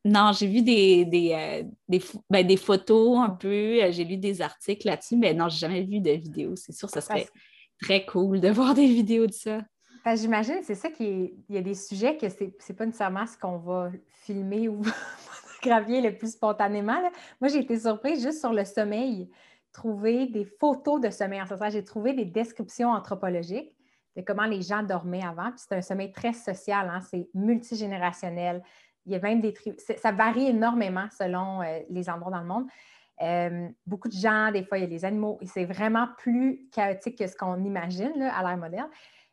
Non, 0.04 0.32
j'ai 0.32 0.48
vu 0.48 0.62
des, 0.62 1.04
des, 1.04 1.32
euh, 1.32 2.00
ben, 2.28 2.44
des, 2.44 2.56
photos 2.56 3.18
un 3.18 3.30
peu, 3.30 3.82
euh, 3.82 3.92
j'ai 3.92 4.04
lu 4.04 4.16
des 4.16 4.42
articles 4.42 4.86
là-dessus, 4.86 5.16
mais 5.16 5.32
non, 5.32 5.48
j'ai 5.48 5.58
jamais 5.58 5.84
vu 5.84 6.00
de 6.00 6.10
vidéos. 6.10 6.56
C'est 6.56 6.72
sûr, 6.72 6.90
ça 6.90 7.00
serait 7.00 7.28
très 7.80 8.04
cool 8.04 8.40
de 8.40 8.48
voir 8.50 8.74
des 8.74 8.86
vidéos 8.86 9.26
de 9.26 9.32
ça. 9.32 9.60
J'imagine, 10.16 10.58
c'est 10.64 10.74
ça 10.74 10.90
qui 10.90 11.04
est. 11.04 11.34
Il 11.48 11.54
y 11.54 11.58
a 11.58 11.62
des 11.62 11.74
sujets 11.74 12.16
que 12.16 12.28
c'est 12.28 12.52
n'est 12.68 12.76
pas 12.76 12.86
nécessairement 12.86 13.26
ce 13.26 13.38
qu'on 13.38 13.58
va 13.58 13.92
filmer 14.24 14.68
ou 14.68 14.82
photographier 15.62 16.00
le 16.00 16.16
plus 16.16 16.32
spontanément. 16.32 17.00
Moi, 17.40 17.48
j'ai 17.48 17.60
été 17.60 17.78
surprise 17.78 18.20
juste 18.20 18.40
sur 18.40 18.52
le 18.52 18.64
sommeil, 18.64 19.30
trouver 19.72 20.26
des 20.26 20.44
photos 20.44 21.00
de 21.00 21.10
sommeil 21.10 21.40
ancestral. 21.40 21.70
J'ai 21.70 21.84
trouvé 21.84 22.14
des 22.14 22.24
descriptions 22.24 22.90
anthropologiques 22.90 23.76
de 24.16 24.22
comment 24.22 24.46
les 24.46 24.60
gens 24.60 24.82
dormaient 24.82 25.24
avant. 25.24 25.50
Puis 25.50 25.62
c'est 25.68 25.76
un 25.76 25.82
sommeil 25.82 26.10
très 26.10 26.32
social, 26.32 26.90
hein? 26.92 27.00
c'est 27.08 27.28
multigénérationnel. 27.34 28.62
Il 29.06 29.12
y 29.12 29.16
a 29.16 29.18
même 29.18 29.40
des 29.40 29.54
Ça 29.96 30.12
varie 30.12 30.46
énormément 30.48 31.06
selon 31.16 31.62
euh, 31.62 31.80
les 31.90 32.08
endroits 32.08 32.30
dans 32.30 32.40
le 32.40 32.46
monde. 32.46 32.66
Euh, 33.20 33.68
beaucoup 33.86 34.08
de 34.08 34.14
gens, 34.14 34.50
des 34.50 34.64
fois, 34.64 34.78
il 34.78 34.82
y 34.82 34.84
a 34.84 34.88
les 34.88 35.04
animaux, 35.04 35.38
et 35.40 35.46
c'est 35.46 35.64
vraiment 35.64 36.08
plus 36.18 36.68
chaotique 36.72 37.18
que 37.18 37.26
ce 37.26 37.36
qu'on 37.36 37.62
imagine 37.64 38.22
à 38.22 38.42
l'ère 38.42 38.56
moderne. 38.56 38.88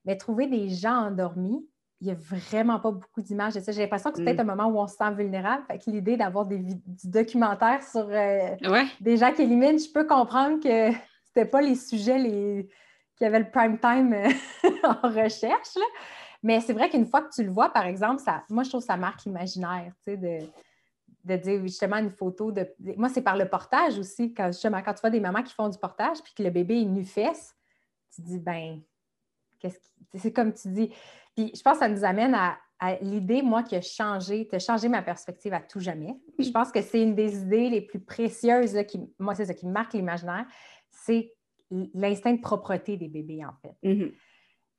Mais 0.05 0.15
trouver 0.17 0.47
des 0.47 0.69
gens 0.69 1.07
endormis, 1.07 1.67
il 2.01 2.07
n'y 2.07 2.13
a 2.13 2.15
vraiment 2.15 2.79
pas 2.79 2.91
beaucoup 2.91 3.21
d'images 3.21 3.55
de 3.55 3.59
ça. 3.59 3.71
J'ai 3.71 3.81
l'impression 3.81 4.11
que 4.11 4.17
c'est 4.17 4.23
peut-être 4.23 4.37
mm. 4.37 4.49
un 4.49 4.55
moment 4.55 4.69
où 4.69 4.79
on 4.81 4.87
se 4.87 4.95
sent 4.95 5.11
vulnérable. 5.11 5.63
Fait 5.67 5.79
que 5.79 5.89
l'idée 5.89 6.15
d'avoir 6.15 6.45
des 6.45 6.59
du 6.59 6.75
documentaire 7.05 7.83
sur 7.83 8.07
euh, 8.09 8.85
des 9.01 9.17
gens 9.17 9.33
qui 9.33 9.41
éliminent, 9.41 9.77
je 9.77 9.91
peux 9.91 10.05
comprendre 10.05 10.61
que 10.61 10.95
c'était 11.25 11.45
pas 11.45 11.61
les 11.61 11.75
sujets 11.75 12.17
les... 12.17 12.69
qui 13.17 13.25
avaient 13.25 13.39
le 13.39 13.51
prime 13.51 13.79
time 13.79 14.15
en 14.83 15.09
recherche. 15.09 15.75
Mais 16.41 16.61
c'est 16.61 16.73
vrai 16.73 16.89
qu'une 16.89 17.05
fois 17.05 17.21
que 17.21 17.33
tu 17.33 17.43
le 17.43 17.51
vois, 17.51 17.69
par 17.69 17.85
exemple, 17.85 18.21
ça, 18.21 18.43
moi, 18.49 18.63
je 18.63 18.69
trouve 18.69 18.81
que 18.81 18.87
ça 18.87 18.97
marque 18.97 19.25
l'imaginaire, 19.25 19.91
tu 20.03 20.11
sais, 20.11 20.17
de, 20.17 20.45
de 21.25 21.35
dire 21.35 21.61
justement 21.61 21.97
une 21.97 22.11
photo 22.11 22.51
de. 22.51 22.67
Moi, 22.97 23.09
c'est 23.09 23.21
par 23.21 23.37
le 23.37 23.47
portage 23.47 23.99
aussi. 23.99 24.33
Quand, 24.33 24.47
justement, 24.47 24.81
quand 24.81 24.93
tu 24.93 25.01
vois 25.01 25.09
des 25.09 25.19
mamans 25.19 25.43
qui 25.43 25.53
font 25.53 25.69
du 25.69 25.77
portage 25.77 26.21
puis 26.23 26.33
que 26.33 26.43
le 26.43 26.49
bébé 26.49 26.81
est 26.81 26.85
nu-fesse, 26.85 27.55
tu 28.15 28.21
dis, 28.21 28.39
ben, 28.39 28.81
qu'est-ce 29.59 29.79
qui. 29.79 30.19
C'est 30.19 30.33
comme 30.33 30.53
tu 30.53 30.69
dis. 30.69 30.89
Puis 31.35 31.51
je 31.55 31.61
pense 31.61 31.73
que 31.73 31.79
ça 31.79 31.89
nous 31.89 32.03
amène 32.03 32.33
à, 32.33 32.57
l'idée, 33.01 33.41
moi, 33.41 33.61
qui 33.61 33.75
a 33.75 33.81
changé, 33.81 34.47
de 34.51 34.57
changer 34.57 34.87
ma 34.87 35.01
perspective 35.01 35.53
à 35.53 35.59
tout 35.59 35.81
jamais. 35.81 36.15
je 36.39 36.49
pense 36.49 36.71
que 36.71 36.81
c'est 36.81 37.03
une 37.03 37.13
des 37.13 37.41
idées 37.41 37.69
les 37.69 37.81
plus 37.81 37.99
précieuses, 37.99 38.77
qui, 38.87 39.01
moi, 39.19 39.35
c'est 39.35 39.45
ça 39.45 39.53
qui 39.53 39.67
marque 39.67 39.93
l'imaginaire, 39.93 40.45
c'est 40.89 41.33
l'instinct 41.93 42.33
de 42.33 42.39
propreté 42.39 42.95
des 42.95 43.09
bébés, 43.09 43.43
en 43.45 43.53
fait. 43.61 43.75
Mm-hmm. 43.87 44.13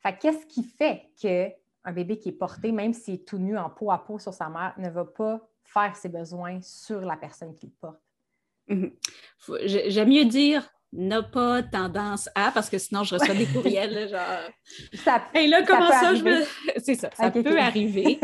Fait 0.02 0.16
qu'est-ce 0.18 0.46
qui 0.46 0.64
fait 0.64 1.10
qu'un 1.20 1.92
bébé 1.92 2.18
qui 2.18 2.30
est 2.30 2.32
porté, 2.32 2.72
même 2.72 2.92
s'il 2.92 3.14
est 3.14 3.28
tout 3.28 3.38
nu 3.38 3.56
en 3.58 3.70
peau 3.70 3.90
à 3.90 4.02
peau 4.02 4.18
sur 4.18 4.32
sa 4.32 4.48
mère, 4.48 4.74
ne 4.78 4.88
va 4.88 5.04
pas 5.04 5.40
faire 5.62 5.94
ses 5.94 6.08
besoins 6.08 6.60
sur 6.62 7.00
la 7.00 7.16
personne 7.16 7.54
qui 7.56 7.66
le 7.66 7.72
porte? 7.80 8.00
Mm-hmm. 8.68 9.88
J'aime 9.88 10.08
mieux 10.08 10.24
dire 10.24 10.70
n'a 10.92 11.22
pas 11.22 11.62
tendance 11.62 12.28
à, 12.34 12.50
parce 12.50 12.68
que 12.68 12.78
sinon 12.78 13.04
je 13.04 13.14
reçois 13.14 13.34
des 13.34 13.46
courriels, 13.46 14.08
genre. 14.08 14.50
Ça, 15.04 15.22
Et 15.34 15.46
là, 15.46 15.62
comment 15.62 15.88
ça, 15.88 16.14
je 16.14 16.24
veux. 16.24 16.44
C'est 16.78 16.96
ça, 16.96 17.10
ça 17.14 17.30
peut 17.30 17.58
arriver. 17.58 18.18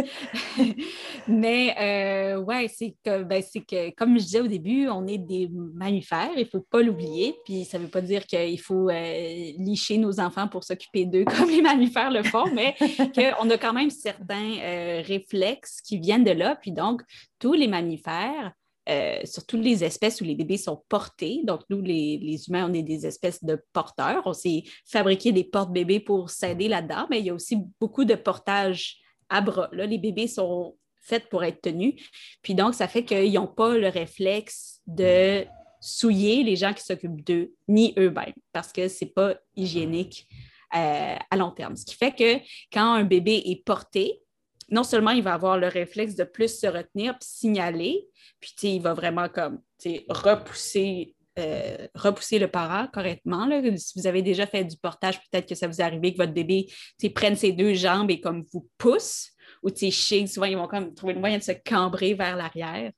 Mais 1.28 1.74
euh, 1.80 2.40
ouais, 2.40 2.68
c'est 2.68 2.96
que, 3.04 3.22
ben, 3.22 3.42
que, 3.42 3.94
comme 3.94 4.18
je 4.18 4.24
disais 4.24 4.40
au 4.40 4.46
début, 4.46 4.88
on 4.88 5.06
est 5.06 5.18
des 5.18 5.48
mammifères, 5.74 6.30
il 6.36 6.40
ne 6.40 6.48
faut 6.48 6.64
pas 6.70 6.82
l'oublier. 6.82 7.36
Puis 7.44 7.64
ça 7.64 7.78
ne 7.78 7.84
veut 7.84 7.90
pas 7.90 8.00
dire 8.00 8.26
qu'il 8.26 8.60
faut 8.60 8.88
euh, 8.88 9.52
licher 9.58 9.98
nos 9.98 10.18
enfants 10.20 10.48
pour 10.48 10.64
s'occuper 10.64 11.04
d'eux 11.04 11.24
comme 11.36 11.50
les 11.50 11.62
mammifères 11.62 12.10
le 12.10 12.22
font, 12.22 12.46
mais 12.52 12.74
qu'on 13.14 13.50
a 13.50 13.58
quand 13.58 13.72
même 13.72 13.90
certains 13.90 14.58
euh, 14.60 15.02
réflexes 15.04 15.80
qui 15.82 15.98
viennent 15.98 16.24
de 16.24 16.32
là. 16.32 16.56
Puis 16.56 16.72
donc, 16.72 17.02
tous 17.38 17.54
les 17.54 17.68
mammifères, 17.68 18.52
euh, 18.88 19.18
sur 19.24 19.44
toutes 19.44 19.62
les 19.62 19.82
espèces 19.82 20.20
où 20.20 20.24
les 20.24 20.34
bébés 20.34 20.58
sont 20.58 20.82
portés. 20.88 21.40
Donc, 21.44 21.62
nous, 21.70 21.82
les, 21.82 22.38
humains, 22.48 22.70
on 22.70 22.74
est 22.74 22.82
des 22.82 23.06
espèces 23.06 23.42
de 23.42 23.60
porteurs. 23.72 24.22
On 24.26 24.32
s'est 24.32 24.62
fabriqué 24.84 25.32
des 25.32 25.44
portes-bébés 25.44 26.00
pour 26.00 26.30
s'aider 26.30 26.68
là-dedans, 26.68 27.06
mais 27.10 27.18
il 27.18 27.26
y 27.26 27.30
a 27.30 27.34
aussi 27.34 27.58
beaucoup 27.80 28.04
de 28.04 28.14
portage 28.14 28.98
à 29.28 29.40
bras. 29.40 29.68
Les 29.72 29.98
bébés 29.98 30.28
sont 30.28 30.76
faits 31.02 31.28
pour 31.28 31.42
être 31.42 31.62
tenus. 31.62 31.94
Puis 32.42 32.54
donc, 32.54 32.74
ça 32.74 32.86
fait 32.86 33.04
qu'ils 33.04 33.32
n'ont 33.32 33.46
pas 33.46 33.76
le 33.76 33.88
réflexe 33.88 34.80
de 34.86 35.44
souiller 35.80 36.42
les 36.42 36.56
gens 36.56 36.72
qui 36.72 36.82
s'occupent 36.82 37.24
d'eux, 37.24 37.52
ni 37.68 37.92
eux-mêmes, 37.98 38.34
parce 38.52 38.72
que 38.72 38.88
ce 38.88 39.04
n'est 39.04 39.10
pas 39.10 39.36
hygiénique 39.54 40.28
euh, 40.74 41.16
à 41.30 41.36
long 41.36 41.50
terme. 41.50 41.76
Ce 41.76 41.84
qui 41.84 41.94
fait 41.94 42.12
que 42.12 42.38
quand 42.72 42.92
un 42.92 43.04
bébé 43.04 43.42
est 43.46 43.64
porté, 43.64 44.20
non 44.68 44.82
seulement 44.82 45.10
il 45.10 45.22
va 45.22 45.34
avoir 45.34 45.58
le 45.58 45.68
réflexe 45.68 46.14
de 46.16 46.24
plus 46.24 46.60
se 46.60 46.66
retenir 46.66 47.18
puis 47.18 47.28
signaler, 47.28 48.06
puis 48.40 48.52
il 48.62 48.80
va 48.80 48.94
vraiment 48.94 49.28
comme 49.28 49.60
repousser, 50.08 51.14
euh, 51.38 51.86
repousser 51.94 52.38
le 52.38 52.48
parent 52.48 52.88
correctement. 52.92 53.48
Si 53.76 53.98
vous 53.98 54.06
avez 54.06 54.22
déjà 54.22 54.46
fait 54.46 54.64
du 54.64 54.76
portage, 54.76 55.20
peut-être 55.30 55.48
que 55.48 55.54
ça 55.54 55.68
vous 55.68 55.80
est 55.80 55.84
arrivé 55.84 56.12
que 56.12 56.18
votre 56.18 56.32
bébé 56.32 56.66
prenne 57.14 57.36
ses 57.36 57.52
deux 57.52 57.74
jambes 57.74 58.10
et 58.10 58.20
comme 58.20 58.44
vous 58.52 58.68
pousse, 58.78 59.30
ou 59.62 59.70
chic, 59.74 60.28
souvent 60.28 60.46
ils 60.46 60.56
vont 60.56 60.68
comme 60.68 60.94
trouver 60.94 61.14
le 61.14 61.20
moyen 61.20 61.38
de 61.38 61.42
se 61.42 61.52
cambrer 61.64 62.14
vers 62.14 62.36
l'arrière. 62.36 62.92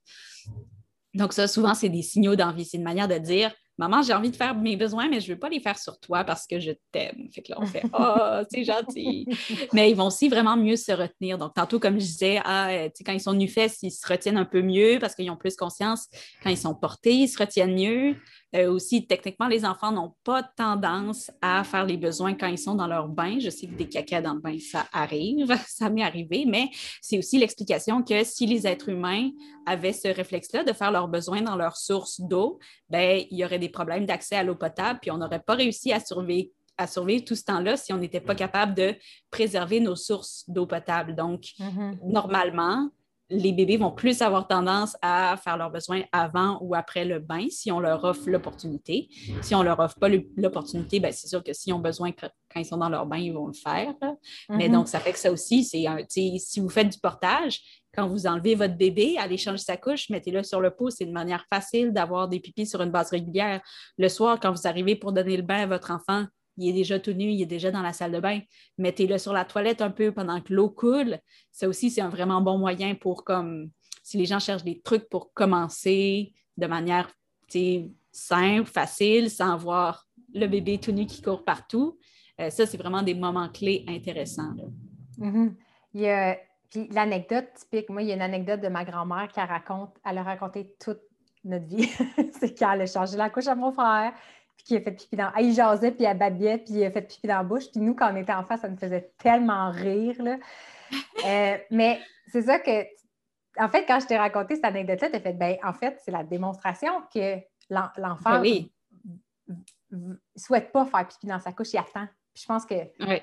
Donc, 1.14 1.32
ça, 1.32 1.48
souvent, 1.48 1.74
c'est 1.74 1.88
des 1.88 2.02
signaux 2.02 2.36
d'envie. 2.36 2.64
C'est 2.64 2.76
une 2.76 2.84
manière 2.84 3.08
de 3.08 3.18
dire 3.18 3.52
Maman, 3.78 4.02
j'ai 4.02 4.12
envie 4.12 4.30
de 4.30 4.36
faire 4.36 4.56
mes 4.56 4.76
besoins, 4.76 5.08
mais 5.08 5.20
je 5.20 5.28
ne 5.30 5.34
veux 5.34 5.38
pas 5.38 5.48
les 5.48 5.60
faire 5.60 5.78
sur 5.78 5.98
toi 6.00 6.24
parce 6.24 6.46
que 6.46 6.58
je 6.58 6.72
t'aime. 6.90 7.28
Fait 7.32 7.42
que 7.42 7.52
là, 7.52 7.58
on 7.60 7.66
fait 7.66 7.84
Oh, 7.96 8.42
c'est 8.50 8.64
gentil. 8.64 9.26
mais 9.72 9.90
ils 9.90 9.94
vont 9.94 10.08
aussi 10.08 10.28
vraiment 10.28 10.56
mieux 10.56 10.76
se 10.76 10.90
retenir. 10.90 11.38
Donc, 11.38 11.54
tantôt, 11.54 11.78
comme 11.78 11.94
je 11.94 12.04
disais, 12.04 12.40
ah, 12.44 12.70
euh, 12.70 12.88
quand 13.06 13.12
ils 13.12 13.20
sont 13.20 13.34
nu-fesses, 13.34 13.78
ils 13.82 13.92
se 13.92 14.06
retiennent 14.06 14.36
un 14.36 14.44
peu 14.44 14.62
mieux 14.62 14.98
parce 15.00 15.14
qu'ils 15.14 15.30
ont 15.30 15.36
plus 15.36 15.54
conscience. 15.56 16.08
Quand 16.42 16.50
ils 16.50 16.58
sont 16.58 16.74
portés, 16.74 17.14
ils 17.14 17.28
se 17.28 17.38
retiennent 17.38 17.74
mieux. 17.74 18.16
Euh, 18.56 18.70
aussi, 18.72 19.06
techniquement, 19.06 19.46
les 19.46 19.64
enfants 19.64 19.92
n'ont 19.92 20.14
pas 20.24 20.42
tendance 20.42 21.30
à 21.42 21.64
faire 21.64 21.84
les 21.84 21.98
besoins 21.98 22.34
quand 22.34 22.46
ils 22.46 22.58
sont 22.58 22.74
dans 22.74 22.86
leur 22.86 23.08
bain. 23.08 23.38
Je 23.38 23.50
sais 23.50 23.66
que 23.66 23.74
des 23.74 23.88
caca 23.88 24.22
dans 24.22 24.34
le 24.34 24.40
bain, 24.40 24.56
ça 24.58 24.86
arrive, 24.92 25.54
ça 25.66 25.90
m'est 25.90 26.02
arrivé, 26.02 26.44
mais 26.46 26.70
c'est 27.02 27.18
aussi 27.18 27.38
l'explication 27.38 28.02
que 28.02 28.24
si 28.24 28.46
les 28.46 28.66
êtres 28.66 28.88
humains 28.88 29.30
avaient 29.66 29.92
ce 29.92 30.08
réflexe-là 30.08 30.64
de 30.64 30.72
faire 30.72 30.90
leurs 30.90 31.08
besoins 31.08 31.42
dans 31.42 31.56
leur 31.56 31.76
source 31.76 32.20
d'eau, 32.20 32.58
ben, 32.88 33.22
il 33.30 33.38
y 33.38 33.44
aurait 33.44 33.58
des 33.58 33.68
problèmes 33.68 34.06
d'accès 34.06 34.36
à 34.36 34.42
l'eau 34.42 34.54
potable, 34.54 34.98
puis 35.02 35.10
on 35.10 35.18
n'aurait 35.18 35.42
pas 35.42 35.54
réussi 35.54 35.92
à 35.92 36.00
survivre 36.00 36.48
à 36.80 36.86
survivre 36.86 37.24
tout 37.24 37.34
ce 37.34 37.42
temps-là 37.42 37.76
si 37.76 37.92
on 37.92 37.98
n'était 37.98 38.20
pas 38.20 38.36
capable 38.36 38.72
de 38.74 38.94
préserver 39.32 39.80
nos 39.80 39.96
sources 39.96 40.44
d'eau 40.46 40.64
potable. 40.64 41.16
Donc, 41.16 41.42
mm-hmm. 41.58 41.98
normalement, 42.04 42.88
les 43.30 43.52
bébés 43.52 43.76
vont 43.76 43.90
plus 43.90 44.22
avoir 44.22 44.46
tendance 44.46 44.96
à 45.02 45.36
faire 45.42 45.56
leurs 45.56 45.70
besoins 45.70 46.02
avant 46.12 46.58
ou 46.62 46.74
après 46.74 47.04
le 47.04 47.18
bain 47.18 47.46
si 47.50 47.70
on 47.70 47.80
leur 47.80 48.02
offre 48.04 48.28
l'opportunité. 48.28 49.08
Si 49.42 49.54
on 49.54 49.60
ne 49.60 49.64
leur 49.64 49.78
offre 49.80 49.98
pas 49.98 50.08
l'opportunité, 50.36 50.98
ben 50.98 51.12
c'est 51.12 51.28
sûr 51.28 51.44
que 51.44 51.52
s'ils 51.52 51.74
ont 51.74 51.78
besoin 51.78 52.12
quand 52.12 52.60
ils 52.60 52.64
sont 52.64 52.78
dans 52.78 52.88
leur 52.88 53.06
bain, 53.06 53.18
ils 53.18 53.32
vont 53.32 53.48
le 53.48 53.52
faire. 53.52 53.94
Mais 54.48 54.68
mm-hmm. 54.68 54.72
donc, 54.72 54.88
ça 54.88 55.00
fait 55.00 55.12
que 55.12 55.18
ça 55.18 55.30
aussi, 55.30 55.64
c'est 55.64 55.84
si 56.08 56.60
vous 56.60 56.70
faites 56.70 56.88
du 56.88 56.98
portage, 56.98 57.60
quand 57.94 58.06
vous 58.06 58.26
enlevez 58.26 58.54
votre 58.54 58.76
bébé, 58.76 59.16
allez 59.18 59.36
changer 59.36 59.62
sa 59.62 59.76
couche, 59.76 60.08
mettez-le 60.08 60.42
sur 60.42 60.60
le 60.60 60.70
pot. 60.70 60.88
C'est 60.90 61.04
une 61.04 61.12
manière 61.12 61.44
facile 61.52 61.92
d'avoir 61.92 62.28
des 62.28 62.40
pipis 62.40 62.66
sur 62.66 62.80
une 62.80 62.90
base 62.90 63.10
régulière. 63.10 63.60
Le 63.98 64.08
soir, 64.08 64.38
quand 64.40 64.52
vous 64.52 64.66
arrivez 64.66 64.94
pour 64.96 65.12
donner 65.12 65.36
le 65.36 65.42
bain 65.42 65.62
à 65.62 65.66
votre 65.66 65.90
enfant, 65.90 66.26
il 66.58 66.70
est 66.70 66.72
déjà 66.72 66.98
tout 66.98 67.12
nu, 67.12 67.30
il 67.30 67.40
est 67.40 67.46
déjà 67.46 67.70
dans 67.70 67.82
la 67.82 67.92
salle 67.92 68.12
de 68.12 68.20
bain. 68.20 68.40
Mettez-le 68.76 69.18
sur 69.18 69.32
la 69.32 69.44
toilette 69.44 69.80
un 69.80 69.90
peu 69.90 70.12
pendant 70.12 70.40
que 70.40 70.52
l'eau 70.52 70.68
coule. 70.68 71.18
Ça 71.52 71.68
aussi, 71.68 71.90
c'est 71.90 72.00
un 72.00 72.08
vraiment 72.08 72.40
bon 72.40 72.58
moyen 72.58 72.94
pour 72.94 73.24
comme 73.24 73.70
si 74.02 74.18
les 74.18 74.26
gens 74.26 74.38
cherchent 74.38 74.64
des 74.64 74.80
trucs 74.80 75.08
pour 75.08 75.32
commencer 75.32 76.32
de 76.56 76.66
manière 76.66 77.10
simple, 78.12 78.68
facile, 78.68 79.30
sans 79.30 79.56
voir 79.56 80.06
le 80.34 80.46
bébé 80.46 80.78
tout 80.78 80.92
nu 80.92 81.06
qui 81.06 81.22
court 81.22 81.44
partout. 81.44 81.98
Euh, 82.40 82.50
ça, 82.50 82.66
c'est 82.66 82.76
vraiment 82.76 83.02
des 83.02 83.14
moments 83.14 83.48
clés 83.48 83.84
intéressants. 83.88 84.54
Mm-hmm. 85.18 85.54
Puis 86.70 86.88
l'anecdote 86.92 87.48
typique, 87.54 87.88
moi, 87.88 88.02
il 88.02 88.08
y 88.08 88.12
a 88.12 88.14
une 88.14 88.22
anecdote 88.22 88.60
de 88.60 88.68
ma 88.68 88.84
grand-mère 88.84 89.28
qui 89.32 89.40
raconte, 89.40 89.96
elle 90.04 90.18
a 90.18 90.22
raconté 90.22 90.74
toute 90.78 91.00
notre 91.44 91.66
vie. 91.66 91.88
c'est 92.38 92.54
qu'elle 92.54 92.82
a 92.82 92.86
changé 92.86 93.16
la 93.16 93.30
couche 93.30 93.46
à 93.46 93.54
mon 93.54 93.72
frère, 93.72 94.12
puis 94.58 94.66
qui 94.66 94.76
a 94.76 94.80
fait 94.80 94.92
pipi 94.92 95.16
dans. 95.16 95.32
il 95.38 95.54
jasait, 95.54 95.92
puis 95.92 96.04
elle 96.04 96.18
babillait, 96.18 96.58
puis 96.58 96.74
il 96.74 96.84
a 96.84 96.90
fait 96.90 97.02
pipi 97.02 97.26
dans 97.26 97.38
la 97.38 97.44
bouche. 97.44 97.70
Puis 97.70 97.80
nous, 97.80 97.94
quand 97.94 98.12
on 98.12 98.16
était 98.16 98.32
en 98.32 98.44
face, 98.44 98.60
ça 98.60 98.68
nous 98.68 98.76
faisait 98.76 99.12
tellement 99.18 99.70
rire. 99.70 100.16
Là. 100.22 100.36
Euh, 101.26 101.58
mais 101.70 102.00
c'est 102.28 102.40
ça 102.40 102.58
que. 102.58 102.70
En 103.58 103.68
fait, 103.68 103.84
quand 103.84 104.00
je 104.00 104.06
t'ai 104.06 104.16
raconté 104.16 104.54
cette 104.54 104.64
anecdote-là, 104.64 105.10
tu 105.10 105.16
as 105.16 105.20
fait, 105.20 105.34
ben, 105.34 105.56
en 105.62 105.74
fait, 105.74 106.00
c'est 106.02 106.10
la 106.10 106.24
démonstration 106.24 107.02
que 107.12 107.40
l'enfant 107.68 108.38
ne 108.40 108.60
ben 109.90 110.18
souhaite 110.34 110.72
pas 110.72 110.86
faire 110.86 111.06
pipi 111.06 111.26
dans 111.26 111.40
sa 111.40 111.52
couche, 111.52 111.74
il 111.74 111.78
attend. 111.78 112.06
Puis 112.32 112.42
je 112.42 112.46
pense 112.46 112.64
que 112.64 112.74
oui. 113.00 113.20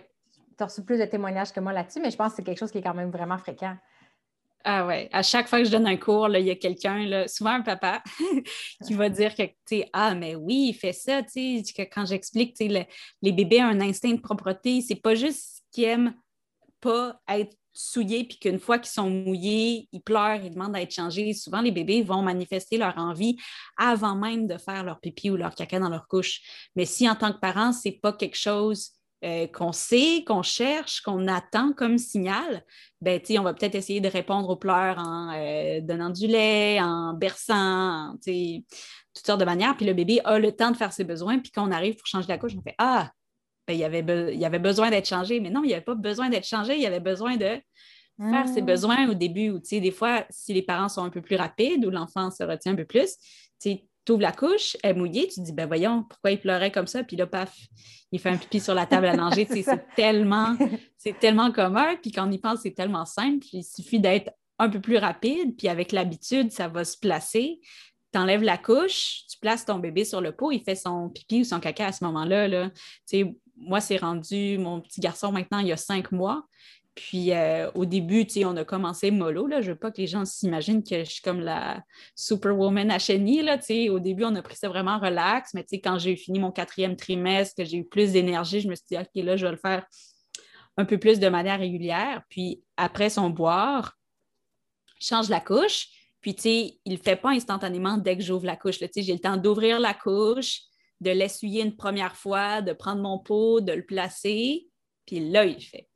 tu 0.58 0.64
as 0.64 0.66
reçu 0.66 0.84
plus 0.84 1.00
de 1.00 1.06
témoignages 1.06 1.52
que 1.52 1.60
moi 1.60 1.74
là-dessus, 1.74 2.00
mais 2.00 2.12
je 2.12 2.18
pense 2.18 2.34
que 2.34 2.36
c'est 2.36 2.44
quelque 2.44 2.60
chose 2.60 2.72
qui 2.72 2.78
est 2.78 2.84
quand 2.84 2.94
même 2.94 3.10
vraiment 3.10 3.40
fréquent. 3.40 3.76
Ah 4.68 4.88
ouais, 4.88 5.10
à 5.14 5.22
chaque 5.22 5.48
fois 5.48 5.60
que 5.60 5.66
je 5.66 5.72
donne 5.72 5.86
un 5.86 5.96
cours, 5.96 6.28
il 6.36 6.44
y 6.44 6.50
a 6.50 6.56
quelqu'un, 6.56 7.28
souvent 7.28 7.52
un 7.52 7.62
papa, 7.62 8.02
qui 8.88 8.96
va 8.96 9.10
dire 9.10 9.36
que, 9.36 9.44
tu 9.64 9.84
ah, 9.94 10.16
mais 10.16 10.34
oui, 10.34 10.70
il 10.70 10.74
fait 10.74 10.92
ça, 10.92 11.22
tu 11.22 11.64
sais, 11.64 11.74
que 11.78 11.84
quand 11.84 12.04
j'explique, 12.08 12.56
tu 12.56 12.68
sais, 12.68 12.88
les 13.22 13.32
bébés 13.32 13.62
ont 13.62 13.68
un 13.68 13.82
instinct 13.82 14.14
de 14.14 14.22
propreté, 14.22 14.82
c'est 14.82 14.96
pas 14.96 15.14
juste 15.14 15.62
qu'ils 15.72 15.84
aiment 15.84 16.16
pas 16.82 17.22
être 17.30 17.56
souillés, 17.74 18.24
puis 18.24 18.40
qu'une 18.40 18.60
fois 18.60 18.80
qu'ils 18.80 18.92
sont 18.92 19.10
mouillés, 19.10 19.88
ils 19.92 20.02
pleurent, 20.02 20.44
ils 20.44 20.52
demandent 20.52 20.76
à 20.76 20.82
être 20.82 20.96
changés. 20.96 21.34
Souvent, 21.34 21.62
les 21.62 21.72
bébés 21.72 22.02
vont 22.02 22.24
manifester 22.24 22.80
leur 22.80 22.98
envie 22.98 23.38
avant 23.78 24.16
même 24.16 24.48
de 24.48 24.58
faire 24.58 24.84
leur 24.84 25.00
pipi 25.00 25.30
ou 25.30 25.36
leur 25.36 25.54
caca 25.54 25.80
dans 25.80 25.90
leur 25.90 26.08
couche. 26.08 26.42
Mais 26.76 26.86
si 26.86 27.08
en 27.08 27.16
tant 27.16 27.32
que 27.34 27.40
parent, 27.40 27.72
c'est 27.72 28.00
pas 28.02 28.14
quelque 28.14 28.38
chose 28.38 28.92
euh, 29.26 29.48
qu'on 29.48 29.72
sait, 29.72 30.24
qu'on 30.28 30.44
cherche, 30.44 31.02
qu'on 31.02 31.28
attend 31.28 31.74
comme 31.74 31.98
signal, 31.98 32.64
ben, 33.02 33.20
on 33.40 33.42
va 33.42 33.56
peut-être 33.56 33.74
essayer 33.74 34.00
de 34.00 34.08
répondre 34.08 34.48
aux 34.50 34.56
pleurs 34.56 35.00
en 35.00 35.34
euh, 35.34 35.82
donnant 35.82 36.12
du 36.12 36.28
lait, 36.28 36.80
en 36.80 37.14
berçant, 37.14 38.16
toutes 38.24 39.26
sortes 39.26 39.40
de 39.40 39.46
manières. 39.46 39.76
Puis 39.78 39.86
le 39.88 39.94
bébé 39.94 40.22
a 40.26 40.38
le 40.38 40.52
temps 40.52 40.70
de 40.70 40.78
faire 40.78 40.94
ses 40.94 41.06
besoins. 41.06 41.40
Puis 41.40 41.52
quand 41.52 41.68
on 41.68 41.72
arrive 41.72 41.96
pour 41.96 42.06
changer 42.06 42.28
la 42.28 42.38
couche, 42.38 42.54
on 42.56 42.62
fait 42.62 42.76
Ah, 42.78 43.10
ben, 43.68 43.74
il, 43.74 43.80
y 43.80 43.84
avait 43.84 44.36
il 44.36 44.46
avait 44.46 44.60
besoin 44.60 44.92
d'être 44.92 45.08
changé. 45.08 45.40
Mais 45.40 45.50
non, 45.50 45.64
il 45.64 45.68
n'y 45.68 45.74
avait 45.74 45.84
pas 45.84 45.96
besoin 45.96 46.30
d'être 46.30 46.48
changé. 46.48 46.76
Il 46.76 46.82
y 46.82 46.86
avait 46.86 47.00
besoin 47.00 47.36
de 47.36 47.60
faire 48.20 48.48
ses 48.48 48.62
mmh. 48.62 48.66
besoins 48.66 49.10
au 49.10 49.16
début. 49.16 49.50
Ou 49.50 49.60
des 49.60 49.92
fois, 49.92 50.24
si 50.30 50.54
les 50.54 50.62
parents 50.62 50.90
sont 50.90 51.04
un 51.04 51.10
peu 51.10 51.22
plus 51.22 51.36
rapides 51.36 51.84
ou 51.84 51.90
l'enfant 51.90 52.30
se 52.30 52.44
retient 52.44 52.74
un 52.74 52.76
peu 52.76 52.86
plus, 52.86 53.16
tu 54.06 54.12
ouvres 54.12 54.22
la 54.22 54.32
couche, 54.32 54.78
elle 54.84 54.92
est 54.92 55.00
mouillée, 55.00 55.28
tu 55.28 55.36
te 55.36 55.42
dis, 55.42 55.52
ben 55.52 55.66
voyons, 55.66 56.04
pourquoi 56.04 56.32
il 56.32 56.40
pleurait 56.40 56.72
comme 56.72 56.88
ça? 56.88 57.04
Puis 57.04 57.18
là, 57.18 57.26
paf, 57.26 57.56
il 58.12 58.20
fait 58.20 58.30
un 58.30 58.38
pipi 58.38 58.60
sur 58.60 58.74
la 58.74 58.86
table 58.86 59.08
à 59.08 59.16
manger. 59.18 59.48
c'est 59.50 59.66
tellement, 59.96 60.56
c'est 60.98 61.18
tellement 61.20 61.52
commun. 61.52 61.96
Puis 62.02 62.12
quand 62.12 62.28
on 62.28 62.32
y 62.32 62.38
pense, 62.38 62.62
c'est 62.62 62.76
tellement 62.76 63.06
simple. 63.06 63.46
Il 63.52 63.64
suffit 63.64 64.00
d'être 64.00 64.32
un 64.60 64.70
peu 64.70 64.80
plus 64.80 64.98
rapide, 64.98 65.58
puis 65.58 65.68
avec 65.68 65.92
l'habitude, 65.92 66.52
ça 66.52 66.68
va 66.68 66.86
se 66.86 66.98
placer. 66.98 67.60
Tu 68.14 68.20
enlèves 68.20 68.44
la 68.44 68.58
couche, 68.58 69.24
tu 69.30 69.38
places 69.40 69.66
ton 69.66 69.80
bébé 69.80 70.06
sur 70.06 70.22
le 70.22 70.32
pot, 70.32 70.52
il 70.52 70.62
fait 70.62 70.76
son 70.76 71.10
pipi 71.10 71.42
ou 71.42 71.44
son 71.44 71.60
caca 71.60 71.88
à 71.88 71.92
ce 71.92 72.04
moment-là. 72.06 72.48
Là. 72.48 72.72
Moi, 73.58 73.82
c'est 73.82 73.98
rendu 73.98 74.58
mon 74.58 74.80
petit 74.82 75.02
garçon 75.02 75.32
maintenant, 75.32 75.60
il 75.60 75.68
y 75.68 75.72
a 75.74 75.78
cinq 75.78 76.12
mois. 76.12 76.46
Puis 76.96 77.34
euh, 77.34 77.70
au 77.76 77.84
début, 77.86 78.26
on 78.46 78.56
a 78.56 78.64
commencé 78.64 79.12
mollo. 79.12 79.48
Là. 79.48 79.62
Je 79.62 79.72
veux 79.72 79.78
pas 79.78 79.92
que 79.92 79.98
les 80.00 80.08
gens 80.08 80.24
s'imaginent 80.24 80.82
que 80.82 81.04
je 81.04 81.10
suis 81.10 81.22
comme 81.22 81.42
la 81.42 81.84
superwoman 82.16 82.90
à 82.90 83.00
chenille. 83.00 83.42
Là, 83.42 83.60
au 83.92 84.00
début, 84.00 84.24
on 84.24 84.34
a 84.36 84.42
pris 84.42 84.56
ça 84.56 84.70
vraiment 84.70 84.98
relax, 84.98 85.54
mais 85.54 85.66
quand 85.84 86.00
j'ai 86.00 86.16
fini 86.16 86.40
mon 86.40 86.52
quatrième 86.52 86.96
trimestre, 86.96 87.56
que 87.58 87.66
j'ai 87.66 87.78
eu 87.78 87.86
plus 87.86 88.14
d'énergie, 88.14 88.62
je 88.62 88.70
me 88.70 88.76
suis 88.76 88.86
dit, 88.90 88.98
OK, 88.98 89.10
là, 89.16 89.36
je 89.36 89.46
vais 89.46 89.52
le 89.52 89.58
faire 89.58 89.86
un 90.78 90.86
peu 90.86 90.98
plus 90.98 91.20
de 91.20 91.28
manière 91.28 91.60
régulière. 91.60 92.24
Puis 92.30 92.64
après 92.78 93.10
son 93.10 93.30
boire, 93.30 93.98
change 95.00 95.30
la 95.30 95.42
couche. 95.42 95.88
Puis, 96.22 96.34
tu 96.34 96.42
sais, 96.44 96.80
il 96.86 96.94
ne 96.94 96.98
fait 96.98 97.18
pas 97.18 97.32
instantanément 97.32 97.98
dès 97.98 98.18
que 98.18 98.24
j'ouvre 98.24 98.46
la 98.46 98.56
couche. 98.56 98.80
J'ai 98.80 99.14
le 99.14 99.20
temps 99.20 99.38
d'ouvrir 99.38 99.80
la 99.80 99.94
couche, 99.94 100.62
de 101.02 101.12
l'essuyer 101.12 101.62
une 101.62 101.76
première 101.76 102.16
fois, 102.16 102.62
de 102.62 102.74
prendre 102.74 103.02
mon 103.02 103.20
pot, 103.20 103.62
de 103.62 103.74
le 103.74 103.86
placer. 103.86 104.68
Puis 105.06 105.20
là, 105.20 105.46
il 105.46 105.62
fait. 105.62 105.88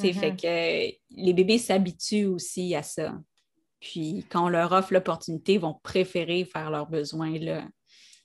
Fait 0.00 0.12
mm-hmm. 0.12 0.36
que 0.36 0.96
les 1.10 1.32
bébés 1.32 1.58
s'habituent 1.58 2.26
aussi 2.26 2.74
à 2.74 2.82
ça. 2.82 3.14
Puis 3.80 4.26
quand 4.30 4.46
on 4.46 4.48
leur 4.48 4.72
offre 4.72 4.92
l'opportunité, 4.92 5.54
ils 5.54 5.60
vont 5.60 5.78
préférer 5.82 6.44
faire 6.44 6.70
leurs 6.70 6.88
besoins 6.88 7.38
là. 7.38 7.64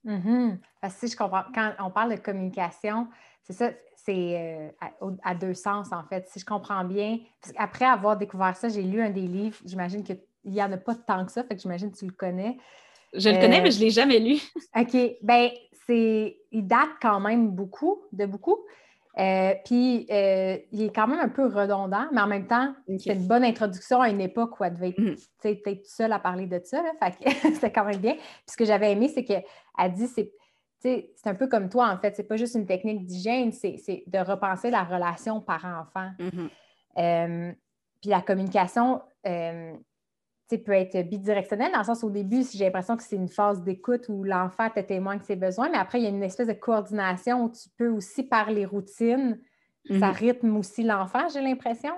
Mm-hmm. 0.05 0.57
Parce 0.81 0.95
que 0.95 1.07
si 1.07 1.13
je 1.13 1.17
comprends, 1.17 1.43
quand 1.53 1.73
on 1.79 1.91
parle 1.91 2.15
de 2.15 2.19
communication, 2.19 3.07
c'est 3.43 3.53
ça, 3.53 3.71
c'est 3.95 4.71
euh, 5.01 5.15
à, 5.23 5.35
deux 5.35 5.53
sens 5.53 5.91
en 5.91 6.03
fait. 6.03 6.27
Si 6.27 6.39
je 6.39 6.45
comprends 6.45 6.83
bien, 6.83 7.19
après 7.57 7.85
avoir 7.85 8.17
découvert 8.17 8.55
ça, 8.55 8.69
j'ai 8.69 8.81
lu 8.81 9.01
un 9.01 9.11
des 9.11 9.27
livres, 9.27 9.57
j'imagine 9.65 10.03
qu'il 10.03 10.19
n'y 10.45 10.61
en 10.61 10.71
a 10.71 10.77
pas 10.77 10.95
tant 10.95 11.25
que 11.25 11.31
ça, 11.31 11.43
fait 11.43 11.55
que 11.55 11.61
j'imagine 11.61 11.91
que 11.91 11.97
tu 11.97 12.05
le 12.05 12.11
connais. 12.11 12.57
Je 13.13 13.29
le 13.29 13.39
connais, 13.39 13.61
mais 13.61 13.71
je 13.71 13.79
ne 13.79 13.85
l'ai 13.85 13.89
jamais 13.89 14.19
lu. 14.19 14.39
OK. 14.75 14.97
Ben, 15.21 15.49
c'est. 15.85 16.37
Il 16.51 16.65
date 16.65 16.89
quand 17.01 17.19
même 17.19 17.49
beaucoup, 17.49 18.01
de 18.13 18.25
beaucoup. 18.25 18.57
Euh, 19.17 19.53
puis, 19.65 20.07
euh, 20.09 20.57
il 20.71 20.83
est 20.83 20.95
quand 20.95 21.07
même 21.07 21.19
un 21.19 21.29
peu 21.29 21.45
redondant, 21.45 22.07
mais 22.11 22.21
en 22.21 22.27
même 22.27 22.47
temps, 22.47 22.73
c'est 22.97 23.13
une 23.13 23.27
bonne 23.27 23.43
introduction 23.43 24.01
à 24.01 24.09
une 24.09 24.21
époque 24.21 24.59
où 24.59 24.63
elle 24.63 24.73
devait 24.73 24.89
être 24.89 25.01
mm. 25.01 25.15
peut-être 25.41 25.85
seule 25.85 26.13
à 26.13 26.19
parler 26.19 26.47
de 26.47 26.61
ça. 26.63 26.81
c'était 27.43 27.71
quand 27.71 27.85
même 27.85 27.99
bien. 27.99 28.13
Puis, 28.13 28.43
ce 28.47 28.57
que 28.57 28.65
j'avais 28.65 28.91
aimé, 28.91 29.09
c'est 29.09 29.25
qu'elle 29.25 29.43
dit 29.93 30.07
c'est, 30.07 30.31
c'est 30.79 31.27
un 31.27 31.35
peu 31.35 31.47
comme 31.47 31.69
toi, 31.69 31.89
en 31.89 31.97
fait. 31.97 32.15
C'est 32.15 32.27
pas 32.27 32.37
juste 32.37 32.55
une 32.55 32.65
technique 32.65 33.05
d'hygiène, 33.05 33.51
c'est, 33.51 34.03
de 34.07 34.19
repenser 34.19 34.69
la 34.69 34.83
relation 34.83 35.41
parent-enfant. 35.41 36.11
Mm-hmm. 36.19 36.49
Euh, 36.97 37.51
puis, 37.99 38.09
la 38.09 38.21
communication, 38.21 39.01
peut 40.57 40.71
être 40.71 41.01
bidirectionnel, 41.07 41.71
dans 41.71 41.79
le 41.79 41.85
sens 41.85 42.03
au 42.03 42.09
début, 42.09 42.43
j'ai 42.53 42.65
l'impression 42.65 42.97
que 42.97 43.03
c'est 43.03 43.15
une 43.15 43.29
phase 43.29 43.61
d'écoute 43.63 44.07
où 44.09 44.23
l'enfant 44.23 44.69
te 44.69 44.79
témoigne 44.79 45.19
de 45.19 45.23
ses 45.23 45.35
besoins, 45.35 45.69
mais 45.69 45.77
après, 45.77 45.99
il 45.99 46.03
y 46.03 46.07
a 46.07 46.09
une 46.09 46.23
espèce 46.23 46.47
de 46.47 46.53
coordination 46.53 47.45
où 47.45 47.49
tu 47.49 47.69
peux 47.77 47.89
aussi, 47.89 48.23
par 48.23 48.51
les 48.51 48.65
routines, 48.65 49.39
ça 49.89 50.07
mhm. 50.07 50.13
rythme 50.13 50.57
aussi 50.57 50.83
l'enfant, 50.83 51.27
j'ai 51.33 51.41
l'impression. 51.41 51.93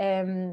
Euh, 0.00 0.52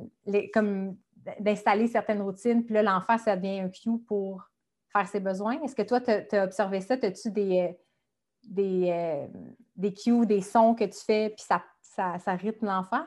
comme 0.54 0.98
d'installer 1.40 1.88
certaines 1.88 2.22
routines, 2.22 2.64
puis 2.64 2.74
là, 2.74 2.84
l'enfant, 2.84 3.18
ça 3.18 3.36
devient 3.36 3.60
un 3.60 3.70
cue 3.70 4.00
pour 4.08 4.50
faire 4.92 5.08
ses 5.08 5.20
besoins. 5.20 5.62
Est-ce 5.62 5.76
que 5.76 5.82
toi, 5.82 6.02
tu 6.02 6.12
as, 6.12 6.44
observé 6.44 6.82
ça? 6.82 6.96
As-tu 7.02 7.32
des, 7.32 7.62
euh, 7.62 7.74
des, 8.44 8.90
euh, 8.90 9.28
des 9.76 9.94
cues, 9.94 10.26
des 10.26 10.42
sons 10.42 10.74
que 10.74 10.86
tu 10.86 11.00
fais, 11.06 11.30
puis 11.30 11.44
ça, 11.46 11.64
ça, 11.82 12.18
ça 12.20 12.34
rythme 12.34 12.66
l'enfant? 12.66 13.06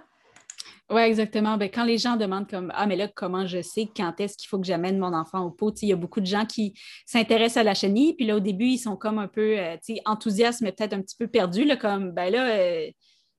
Oui, 0.90 1.02
exactement. 1.02 1.56
Ben, 1.56 1.70
quand 1.70 1.84
les 1.84 1.98
gens 1.98 2.16
demandent 2.16 2.50
comme 2.50 2.72
Ah, 2.74 2.84
mais 2.88 2.96
là, 2.96 3.06
comment 3.06 3.46
je 3.46 3.62
sais 3.62 3.88
quand 3.96 4.18
est-ce 4.18 4.36
qu'il 4.36 4.48
faut 4.48 4.58
que 4.58 4.66
j'amène 4.66 4.98
mon 4.98 5.14
enfant 5.14 5.44
au 5.44 5.50
pot? 5.52 5.72
Il 5.82 5.88
y 5.88 5.92
a 5.92 5.96
beaucoup 5.96 6.20
de 6.20 6.26
gens 6.26 6.44
qui 6.46 6.74
s'intéressent 7.06 7.58
à 7.58 7.62
la 7.62 7.74
chenille, 7.74 8.14
puis 8.14 8.26
là, 8.26 8.34
au 8.36 8.40
début, 8.40 8.66
ils 8.66 8.78
sont 8.78 8.96
comme 8.96 9.18
un 9.20 9.28
peu 9.28 9.56
euh, 9.56 9.76
enthousiastes, 10.04 10.62
mais 10.62 10.72
peut-être 10.72 10.92
un 10.92 11.00
petit 11.00 11.14
peu 11.16 11.28
perdus, 11.28 11.68
comme 11.80 12.10
ben 12.10 12.32
là, 12.32 12.56
euh, 12.56 12.90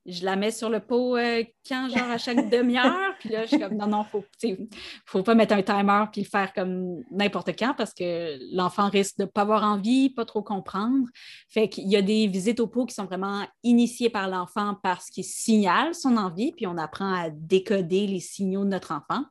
je 0.06 0.26
la 0.26 0.36
mets 0.36 0.52
sur 0.52 0.70
le 0.70 0.80
pot 0.80 1.16
euh, 1.18 1.44
quand, 1.68 1.90
genre 1.90 2.10
à 2.10 2.18
chaque 2.18 2.50
demi-heure. 2.50 3.14
Puis 3.20 3.30
là, 3.30 3.44
je 3.44 3.50
suis 3.50 3.60
comme, 3.60 3.76
non, 3.76 3.88
non, 3.88 4.06
il 4.44 4.52
ne 4.52 4.66
faut 5.06 5.22
pas 5.22 5.36
mettre 5.36 5.54
un 5.54 5.62
timer 5.62 6.06
puis 6.12 6.22
le 6.22 6.28
faire 6.28 6.54
comme 6.54 7.04
n'importe 7.12 7.58
quand 7.58 7.76
parce 7.78 7.94
que 7.94 8.38
l'enfant 8.56 8.90
risque 8.90 9.18
de 9.20 9.24
ne 9.24 9.28
pas 9.28 9.42
avoir 9.42 9.64
envie, 9.64 10.10
pas 10.10 10.26
trop 10.26 10.42
comprendre. 10.42 11.08
Fait 11.50 11.70
qu'il 11.70 11.88
y 11.88 11.96
a 11.96 12.02
des 12.02 12.28
visites 12.28 12.60
au 12.60 12.68
pot 12.68 12.86
qui 12.86 12.96
sont 12.96 13.06
vraiment 13.06 13.46
initiées 13.64 14.10
par 14.10 14.28
l'enfant 14.28 14.76
parce 14.82 15.10
qu'il 15.10 15.24
signale 15.24 15.94
son 15.94 16.18
envie, 16.18 16.52
puis 16.52 16.66
on 16.66 16.78
apprend 16.78 17.14
à 17.14 17.30
décoder 17.30 18.08
les 18.08 18.20
signaux 18.20 18.64
de 18.64 18.70
notre 18.70 18.92
enfant. 18.92 19.24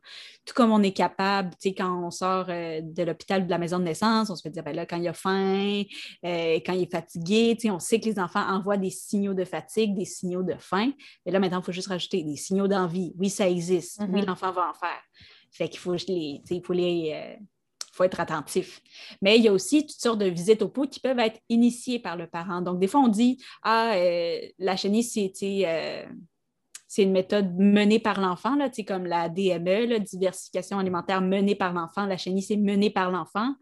Tout 0.45 0.55
comme 0.55 0.71
on 0.71 0.83
est 0.83 0.93
capable, 0.93 1.51
tu 1.51 1.71
sais, 1.71 1.75
quand 1.75 2.05
on 2.05 2.11
sort 2.11 2.47
euh, 2.49 2.81
de 2.83 3.03
l'hôpital 3.03 3.43
ou 3.43 3.45
de 3.47 3.51
la 3.51 3.59
maison 3.59 3.79
de 3.79 3.85
naissance, 3.85 4.31
on 4.31 4.37
se 4.37 4.43
fait 4.43 4.51
dire, 4.51 4.63
ben 4.63 4.75
là, 4.75 4.87
quand 4.87 4.97
il 4.97 5.09
a 5.09 5.13
faim, 5.13 5.83
euh, 6.25 6.59
quand 6.65 6.73
il 6.73 6.83
est 6.83 6.91
fatigué, 6.91 7.57
tu 7.57 7.63
sais, 7.63 7.71
on 7.71 7.79
sait 7.79 8.01
que 8.01 8.07
les 8.07 8.19
enfants 8.19 8.47
envoient 8.49 8.77
des 8.77 8.91
signaux 8.91 9.35
de 9.35 9.45
fatigue, 9.45 9.95
des 9.95 10.05
signaux 10.05 10.43
de 10.43 10.55
faim. 10.61 10.93
Mais 11.25 11.33
là, 11.33 11.41
maintenant, 11.41 11.61
il 11.61 11.65
faut 11.65 11.73
juste 11.73 11.89
rajouter 11.89 12.23
des 12.23 12.37
signaux 12.37 12.69
d'envie. 12.69 13.13
Oui, 13.19 13.31
ça 13.31 13.49
existe. 13.49 14.01
Oui, 14.01 14.07
mm-hmm. 14.21 14.27
l'enfant 14.27 14.53
va 14.53 14.71
en 14.71 14.75
faire. 14.75 15.03
Fait 15.53 15.69
qu'il 15.69 15.81
faut, 15.81 15.95
les, 15.95 16.43
il 16.49 16.63
faut 16.65 16.73
les. 16.73 17.13
Euh, 17.13 17.45
faut 17.93 18.05
être 18.05 18.21
attentif. 18.21 18.81
Mais 19.21 19.37
il 19.37 19.45
y 19.45 19.49
a 19.49 19.53
aussi 19.53 19.87
toutes 19.87 20.01
sortes 20.01 20.19
de 20.21 20.27
visites 20.27 20.63
au 20.63 20.69
pot 20.69 20.89
qui 20.89 21.01
peuvent 21.01 21.19
être 21.19 21.41
initiées 21.49 21.99
par 21.99 22.17
le 22.17 22.27
parent. 22.27 22.63
Donc, 22.63 22.79
des 22.79 22.87
fois, 22.87 23.01
on 23.01 23.09
dit 23.09 23.43
Ah, 23.63 23.95
euh, 23.95 24.41
la 24.59 24.77
chenille, 24.77 25.05
euh, 25.43 26.07
c'est 26.91 27.05
une 27.05 27.13
méthode 27.13 27.55
menée 27.57 28.01
par 28.01 28.21
l'enfant, 28.21 28.59
comme 28.85 29.07
la 29.07 29.29
DME, 29.29 29.87
la 29.87 30.01
diversification 30.01 30.77
alimentaire 30.77 31.21
menée 31.21 31.55
par 31.55 31.73
l'enfant. 31.73 32.05
La 32.05 32.17
chenille, 32.17 32.43
c'est 32.43 32.57
menée 32.57 32.91
par 32.91 33.13
l'enfant. 33.13 33.55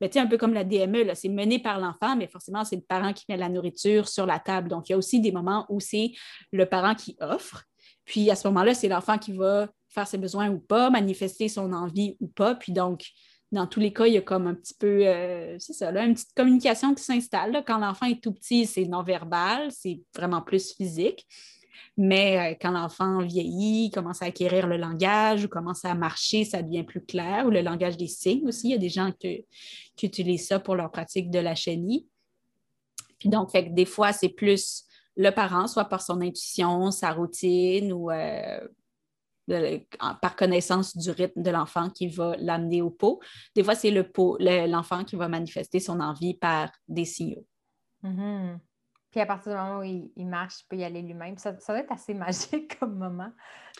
Mais 0.00 0.16
un 0.16 0.26
peu 0.26 0.38
comme 0.38 0.54
la 0.54 0.64
DME, 0.64 1.14
c'est 1.14 1.28
mené 1.28 1.58
par 1.58 1.78
l'enfant, 1.78 2.16
mais 2.16 2.26
forcément, 2.26 2.64
c'est 2.64 2.76
le 2.76 2.82
parent 2.82 3.12
qui 3.12 3.26
met 3.28 3.36
la 3.36 3.50
nourriture 3.50 4.08
sur 4.08 4.24
la 4.24 4.38
table. 4.38 4.70
Donc, 4.70 4.88
il 4.88 4.92
y 4.92 4.94
a 4.94 4.96
aussi 4.96 5.20
des 5.20 5.30
moments 5.30 5.66
où 5.68 5.78
c'est 5.78 6.12
le 6.52 6.64
parent 6.64 6.94
qui 6.94 7.18
offre. 7.20 7.64
Puis 8.06 8.30
à 8.30 8.34
ce 8.34 8.48
moment-là, 8.48 8.72
c'est 8.72 8.88
l'enfant 8.88 9.18
qui 9.18 9.32
va 9.32 9.68
faire 9.90 10.06
ses 10.06 10.16
besoins 10.16 10.48
ou 10.48 10.58
pas, 10.58 10.88
manifester 10.88 11.50
son 11.50 11.74
envie 11.74 12.16
ou 12.18 12.28
pas. 12.28 12.54
Puis 12.54 12.72
donc, 12.72 13.04
dans 13.52 13.66
tous 13.66 13.80
les 13.80 13.92
cas, 13.92 14.06
il 14.06 14.14
y 14.14 14.16
a 14.16 14.22
comme 14.22 14.46
un 14.46 14.54
petit 14.54 14.74
peu, 14.78 15.06
euh, 15.06 15.54
c'est 15.58 15.74
ça, 15.74 15.90
une 15.90 16.14
petite 16.14 16.32
communication 16.34 16.94
qui 16.94 17.04
s'installe. 17.04 17.62
Quand 17.66 17.76
l'enfant 17.76 18.06
est 18.06 18.22
tout 18.22 18.32
petit, 18.32 18.64
c'est 18.64 18.86
non-verbal, 18.86 19.70
c'est 19.70 20.00
vraiment 20.16 20.40
plus 20.40 20.72
physique. 20.72 21.26
Mais 21.96 22.38
euh, 22.38 22.56
quand 22.60 22.70
l'enfant 22.70 23.20
vieillit, 23.22 23.90
commence 23.90 24.22
à 24.22 24.26
acquérir 24.26 24.66
le 24.66 24.76
langage 24.76 25.44
ou 25.44 25.48
commence 25.48 25.84
à 25.84 25.94
marcher, 25.94 26.44
ça 26.44 26.62
devient 26.62 26.84
plus 26.84 27.04
clair, 27.04 27.46
ou 27.46 27.50
le 27.50 27.60
langage 27.60 27.96
des 27.96 28.06
signes 28.06 28.46
aussi. 28.48 28.68
Il 28.68 28.70
y 28.72 28.74
a 28.74 28.78
des 28.78 28.88
gens 28.88 29.12
qui 29.18 29.46
utilisent 30.02 30.46
ça 30.46 30.58
pour 30.58 30.76
leur 30.76 30.90
pratique 30.90 31.30
de 31.30 31.38
la 31.38 31.54
chenille. 31.54 32.06
Puis 33.18 33.28
donc, 33.28 33.52
des 33.52 33.84
fois, 33.84 34.12
c'est 34.12 34.30
plus 34.30 34.84
le 35.16 35.30
parent, 35.30 35.66
soit 35.66 35.84
par 35.84 36.00
son 36.00 36.20
intuition, 36.22 36.90
sa 36.90 37.12
routine 37.12 37.92
ou 37.92 38.10
euh, 38.10 38.60
par 40.22 40.36
connaissance 40.36 40.96
du 40.96 41.10
rythme 41.10 41.42
de 41.42 41.50
l'enfant 41.50 41.90
qui 41.90 42.08
va 42.08 42.36
l'amener 42.38 42.82
au 42.82 42.90
pot. 42.90 43.20
Des 43.54 43.62
fois, 43.62 43.74
c'est 43.74 43.90
le 43.90 44.10
pot, 44.10 44.38
l'enfant 44.40 45.04
qui 45.04 45.16
va 45.16 45.28
manifester 45.28 45.80
son 45.80 46.00
envie 46.00 46.34
par 46.34 46.70
des 46.88 47.04
signaux. 47.04 47.44
Mm-hmm. 48.02 48.58
Puis 49.10 49.20
à 49.20 49.26
partir 49.26 49.52
du 49.52 49.58
moment 49.58 49.80
où 49.80 49.82
il, 49.82 50.26
marche, 50.26 50.60
il 50.60 50.68
peut 50.68 50.76
y 50.76 50.84
aller 50.84 51.02
lui-même. 51.02 51.36
Ça, 51.36 51.58
ça, 51.58 51.72
doit 51.72 51.82
être 51.82 51.92
assez 51.92 52.14
magique 52.14 52.78
comme 52.78 52.96
moment. 52.96 53.30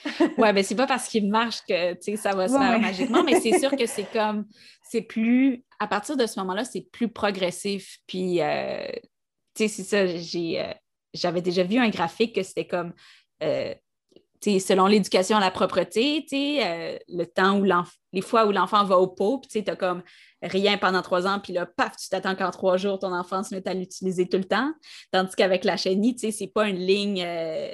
oui, 0.05 0.29
mais 0.39 0.53
ben, 0.53 0.65
c'est 0.65 0.75
pas 0.75 0.87
parce 0.87 1.09
qu'il 1.09 1.31
marche 1.31 1.61
que 1.69 1.95
ça 2.17 2.35
va 2.35 2.49
se 2.49 2.59
faire 2.59 2.81
magiquement, 2.81 3.23
mais 3.23 3.41
c'est 3.41 3.59
sûr 3.59 3.71
que 3.71 3.87
c'est 3.87 4.11
comme, 4.13 4.47
c'est 4.83 5.03
plus, 5.03 5.65
à 5.79 5.87
partir 5.87 6.17
de 6.17 6.27
ce 6.27 6.41
moment-là, 6.41 6.65
c'est 6.65 6.83
plus 6.91 7.09
progressif. 7.09 7.99
Puis, 8.07 8.43
euh, 8.43 8.89
tu 9.55 9.69
sais, 9.69 9.69
c'est 9.69 9.85
ça, 9.85 10.07
j'ai, 10.07 10.61
euh, 10.61 10.73
j'avais 11.15 11.43
déjà 11.43 11.63
vu 11.63 11.79
un 11.79 11.91
graphique 11.91 12.35
que 12.35 12.43
c'était 12.43 12.67
comme, 12.67 12.93
euh, 13.43 13.73
selon 14.43 14.87
l'éducation 14.87 15.37
à 15.37 15.41
la 15.41 15.51
propreté, 15.51 16.27
le 17.09 17.25
temps 17.25 17.61
où 17.61 17.65
les 18.13 18.23
fois 18.23 18.47
où 18.47 18.53
l'enfant 18.53 18.85
va 18.85 18.99
au 18.99 19.07
pot, 19.07 19.39
puis 19.39 19.63
tu 19.63 19.71
as 19.71 19.77
comme 19.77 20.03
rien 20.43 20.79
pendant 20.79 21.03
trois 21.03 21.27
ans, 21.27 21.41
puis 21.43 21.53
là, 21.53 21.67
paf, 21.67 21.97
tu 21.97 22.09
t'attends 22.09 22.35
qu'en 22.35 22.51
trois 22.51 22.77
jours, 22.77 22.99
ton 22.99 23.15
enfant 23.15 23.43
se 23.43 23.55
met 23.55 23.67
à 23.69 23.75
l'utiliser 23.75 24.29
tout 24.29 24.39
le 24.39 24.45
temps. 24.45 24.73
Tandis 25.13 25.35
qu'avec 25.37 25.65
la 25.65 25.77
chenille, 25.77 26.15
tu 26.15 26.21
sais, 26.21 26.31
c'est 26.31 26.47
pas 26.47 26.69
une 26.69 26.79
ligne, 26.79 27.23
euh, 27.23 27.73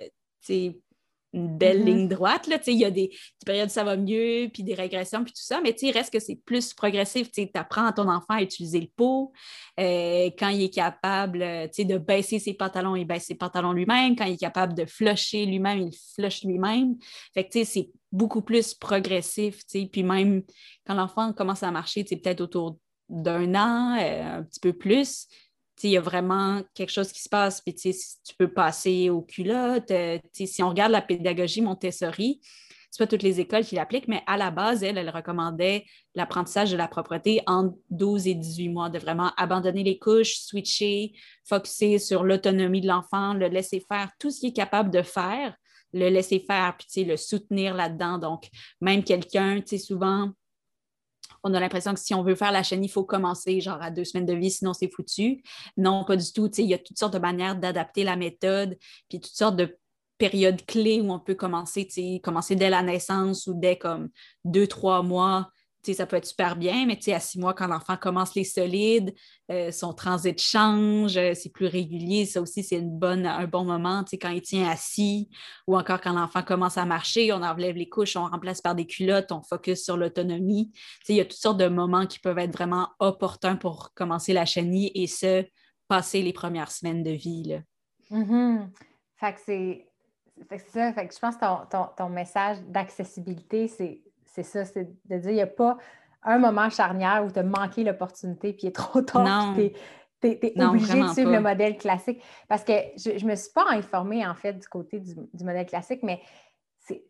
une 1.36 1.56
belle 1.56 1.82
mm-hmm. 1.82 1.84
ligne 1.84 2.08
droite. 2.08 2.46
Là, 2.46 2.58
il 2.66 2.78
y 2.78 2.84
a 2.84 2.90
des, 2.90 3.10
périodes 3.44 3.68
où 3.68 3.72
ça 3.72 3.84
va 3.84 3.96
mieux, 3.96 4.48
puis 4.52 4.62
des 4.62 4.74
régressions, 4.74 5.22
puis 5.22 5.32
tout 5.32 5.42
ça, 5.42 5.60
mais 5.62 5.70
il 5.70 5.92
reste 5.92 6.12
que 6.12 6.18
c'est 6.18 6.36
plus 6.36 6.72
progressif. 6.74 7.30
Tu 7.30 7.48
apprends 7.54 7.86
à 7.86 7.92
ton 7.92 8.08
enfant 8.08 8.34
à 8.34 8.42
utiliser 8.42 8.80
le 8.80 8.88
pot. 8.96 9.32
Euh, 9.78 10.30
quand 10.38 10.48
il 10.48 10.62
est 10.62 10.74
capable 10.74 11.38
de 11.38 11.98
baisser 11.98 12.38
ses 12.38 12.54
pantalons, 12.54 12.96
il 12.96 13.04
baisse 13.04 13.26
ses 13.26 13.34
pantalons 13.34 13.72
lui-même. 13.72 14.16
Quand 14.16 14.24
il 14.24 14.34
est 14.34 14.38
capable 14.38 14.74
de 14.74 14.86
flusher 14.86 15.46
lui-même, 15.46 15.80
il 15.80 15.96
flush 16.14 16.42
lui-même. 16.42 16.96
Fait 17.34 17.46
que 17.46 17.64
c'est 17.64 17.90
beaucoup 18.16 18.42
plus 18.42 18.74
progressif. 18.74 19.62
Puis 19.68 20.02
même 20.02 20.42
quand 20.86 20.94
l'enfant 20.94 21.32
commence 21.32 21.62
à 21.62 21.70
marcher, 21.70 22.04
peut-être 22.04 22.40
autour 22.40 22.78
d'un 23.08 23.54
an, 23.54 23.98
euh, 24.00 24.38
un 24.38 24.42
petit 24.42 24.60
peu 24.60 24.72
plus, 24.72 25.28
il 25.82 25.90
y 25.90 25.96
a 25.96 26.00
vraiment 26.00 26.62
quelque 26.74 26.90
chose 26.90 27.12
qui 27.12 27.22
se 27.22 27.28
passe. 27.28 27.60
Puis 27.60 27.74
tu 27.74 28.34
peux 28.38 28.52
passer 28.52 29.10
aux 29.10 29.22
culottes. 29.22 29.90
Euh, 29.90 30.18
si 30.32 30.62
on 30.62 30.70
regarde 30.70 30.92
la 30.92 31.02
pédagogie 31.02 31.60
Montessori, 31.60 32.40
c'est 32.90 33.04
pas 33.04 33.06
toutes 33.06 33.22
les 33.22 33.40
écoles 33.40 33.64
qui 33.64 33.74
l'appliquent, 33.74 34.08
mais 34.08 34.22
à 34.26 34.38
la 34.38 34.50
base, 34.50 34.82
elle, 34.82 34.96
elle 34.96 35.10
recommandait 35.10 35.84
l'apprentissage 36.14 36.72
de 36.72 36.78
la 36.78 36.88
propreté 36.88 37.42
en 37.46 37.74
12 37.90 38.26
et 38.28 38.34
18 38.34 38.70
mois, 38.70 38.88
de 38.88 38.98
vraiment 38.98 39.32
abandonner 39.36 39.82
les 39.82 39.98
couches, 39.98 40.38
switcher, 40.38 41.12
focuser 41.44 41.98
sur 41.98 42.24
l'autonomie 42.24 42.80
de 42.80 42.86
l'enfant, 42.86 43.34
le 43.34 43.48
laisser 43.48 43.84
faire 43.86 44.10
tout 44.18 44.30
ce 44.30 44.40
qu'il 44.40 44.48
est 44.48 44.54
capable 44.54 44.90
de 44.90 45.02
faire 45.02 45.54
le 45.96 46.08
laisser 46.08 46.40
faire, 46.40 46.76
puis 46.76 47.04
le 47.04 47.16
soutenir 47.16 47.74
là-dedans. 47.74 48.18
Donc, 48.18 48.48
même 48.80 49.02
quelqu'un, 49.02 49.60
souvent, 49.78 50.30
on 51.42 51.54
a 51.54 51.60
l'impression 51.60 51.94
que 51.94 52.00
si 52.00 52.14
on 52.14 52.22
veut 52.22 52.34
faire 52.34 52.52
la 52.52 52.62
chaîne, 52.62 52.84
il 52.84 52.90
faut 52.90 53.04
commencer 53.04 53.60
genre 53.60 53.80
à 53.80 53.90
deux 53.90 54.04
semaines 54.04 54.26
de 54.26 54.34
vie, 54.34 54.50
sinon 54.50 54.72
c'est 54.72 54.90
foutu. 54.90 55.42
Non, 55.76 56.04
pas 56.04 56.16
du 56.16 56.32
tout. 56.32 56.50
Il 56.58 56.66
y 56.66 56.74
a 56.74 56.78
toutes 56.78 56.98
sortes 56.98 57.14
de 57.14 57.18
manières 57.18 57.56
d'adapter 57.56 58.04
la 58.04 58.16
méthode, 58.16 58.76
puis 59.08 59.20
toutes 59.20 59.36
sortes 59.36 59.56
de 59.56 59.78
périodes 60.18 60.64
clés 60.66 61.00
où 61.00 61.12
on 61.12 61.20
peut 61.20 61.34
commencer, 61.34 61.88
commencer 62.22 62.56
dès 62.56 62.70
la 62.70 62.82
naissance 62.82 63.46
ou 63.46 63.54
dès 63.54 63.76
comme 63.76 64.08
deux, 64.44 64.66
trois 64.66 65.02
mois 65.02 65.50
ça 65.94 66.06
peut 66.06 66.16
être 66.16 66.26
super 66.26 66.56
bien, 66.56 66.86
mais 66.86 66.98
à 67.12 67.20
six 67.20 67.38
mois, 67.38 67.54
quand 67.54 67.66
l'enfant 67.66 67.96
commence 67.96 68.34
les 68.34 68.44
solides, 68.44 69.14
euh, 69.50 69.70
son 69.70 69.92
transit 69.92 70.40
change, 70.40 71.16
euh, 71.16 71.32
c'est 71.34 71.52
plus 71.52 71.66
régulier. 71.66 72.26
Ça 72.26 72.40
aussi, 72.40 72.62
c'est 72.62 72.78
un 72.78 73.46
bon 73.46 73.64
moment 73.64 74.04
quand 74.20 74.30
il 74.30 74.42
tient 74.42 74.68
assis 74.68 75.28
ou 75.66 75.76
encore 75.76 76.00
quand 76.00 76.12
l'enfant 76.12 76.42
commence 76.42 76.78
à 76.78 76.84
marcher, 76.84 77.32
on 77.32 77.42
enlève 77.42 77.76
les 77.76 77.88
couches, 77.88 78.16
on 78.16 78.26
remplace 78.26 78.60
par 78.60 78.74
des 78.74 78.86
culottes, 78.86 79.32
on 79.32 79.42
focus 79.42 79.84
sur 79.84 79.96
l'autonomie. 79.96 80.72
Il 81.08 81.16
y 81.16 81.20
a 81.20 81.24
toutes 81.24 81.38
sortes 81.38 81.58
de 81.58 81.68
moments 81.68 82.06
qui 82.06 82.18
peuvent 82.18 82.38
être 82.38 82.52
vraiment 82.52 82.88
opportuns 82.98 83.56
pour 83.56 83.92
commencer 83.94 84.32
la 84.32 84.44
chenille 84.44 84.90
et 84.94 85.06
se 85.06 85.44
passer 85.88 86.22
les 86.22 86.32
premières 86.32 86.72
semaines 86.72 87.02
de 87.02 87.10
vie. 87.10 87.58
Que 89.20 89.40
c'est 89.44 90.58
ça. 90.70 90.92
Fait 90.92 91.08
que 91.08 91.14
je 91.14 91.18
pense 91.18 91.36
que 91.36 91.96
ton 91.96 92.08
message 92.08 92.58
d'accessibilité, 92.68 93.68
c'est 93.68 94.02
c'est 94.36 94.42
ça, 94.42 94.64
c'est 94.64 94.84
de 95.06 95.18
dire, 95.18 95.30
il 95.30 95.34
n'y 95.34 95.40
a 95.40 95.46
pas 95.46 95.78
un 96.22 96.38
moment 96.38 96.68
charnière 96.68 97.24
où 97.24 97.30
tu 97.30 97.38
as 97.38 97.42
manqué 97.42 97.84
l'opportunité, 97.84 98.52
puis 98.52 98.64
il 98.64 98.68
est 98.68 98.72
trop 98.72 99.00
tard, 99.00 99.54
puis 99.54 99.72
tu 100.20 100.28
es, 100.28 100.62
obligé 100.62 101.00
de 101.00 101.08
suivre 101.08 101.32
le 101.32 101.40
modèle 101.40 101.78
classique. 101.78 102.22
Parce 102.48 102.64
que 102.64 102.72
je 102.96 103.24
ne 103.24 103.30
me 103.30 103.36
suis 103.36 103.52
pas 103.52 103.66
informée, 103.70 104.26
en 104.26 104.34
fait, 104.34 104.52
du 104.54 104.68
côté 104.68 105.00
du, 105.00 105.44
modèle 105.44 105.66
classique, 105.66 106.02
mais 106.02 106.20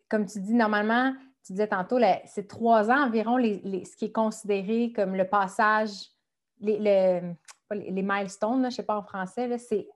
comme 0.09 0.25
tu 0.25 0.39
dis, 0.39 0.53
normalement, 0.53 1.13
tu 1.45 1.53
disais 1.53 1.67
tantôt, 1.67 1.99
c'est 2.25 2.47
trois 2.47 2.89
ans 2.89 3.05
environ 3.05 3.37
ce 3.37 3.95
qui 3.95 4.05
est 4.05 4.11
considéré 4.11 4.93
comme 4.95 5.15
le 5.15 5.27
passage, 5.27 6.11
les, 6.59 6.79
les 6.79 8.01
milestones, 8.03 8.61
je 8.61 8.65
ne 8.65 8.69
sais 8.69 8.83
pas 8.83 8.97
en 8.97 9.03
français, 9.03 9.57
c'est 9.57 9.87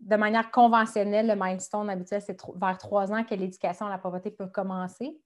de 0.00 0.16
manière 0.16 0.50
conventionnelle, 0.50 1.28
le 1.28 1.36
milestone 1.36 1.88
habituel, 1.88 2.20
c'est 2.20 2.36
vers 2.56 2.78
trois 2.78 3.12
ans 3.12 3.22
que 3.22 3.34
l'éducation 3.34 3.86
à 3.86 3.90
la 3.90 3.98
pauvreté 3.98 4.30
peut 4.30 4.48
commencer. 4.48 5.16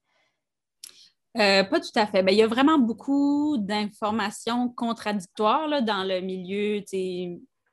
Euh, 1.37 1.63
pas 1.63 1.79
tout 1.79 1.91
à 1.95 2.05
fait. 2.07 2.23
Ben, 2.23 2.31
il 2.31 2.37
y 2.37 2.43
a 2.43 2.47
vraiment 2.47 2.79
beaucoup 2.79 3.57
d'informations 3.57 4.69
contradictoires 4.69 5.81
dans 5.83 6.03
le 6.03 6.19
milieu 6.21 6.83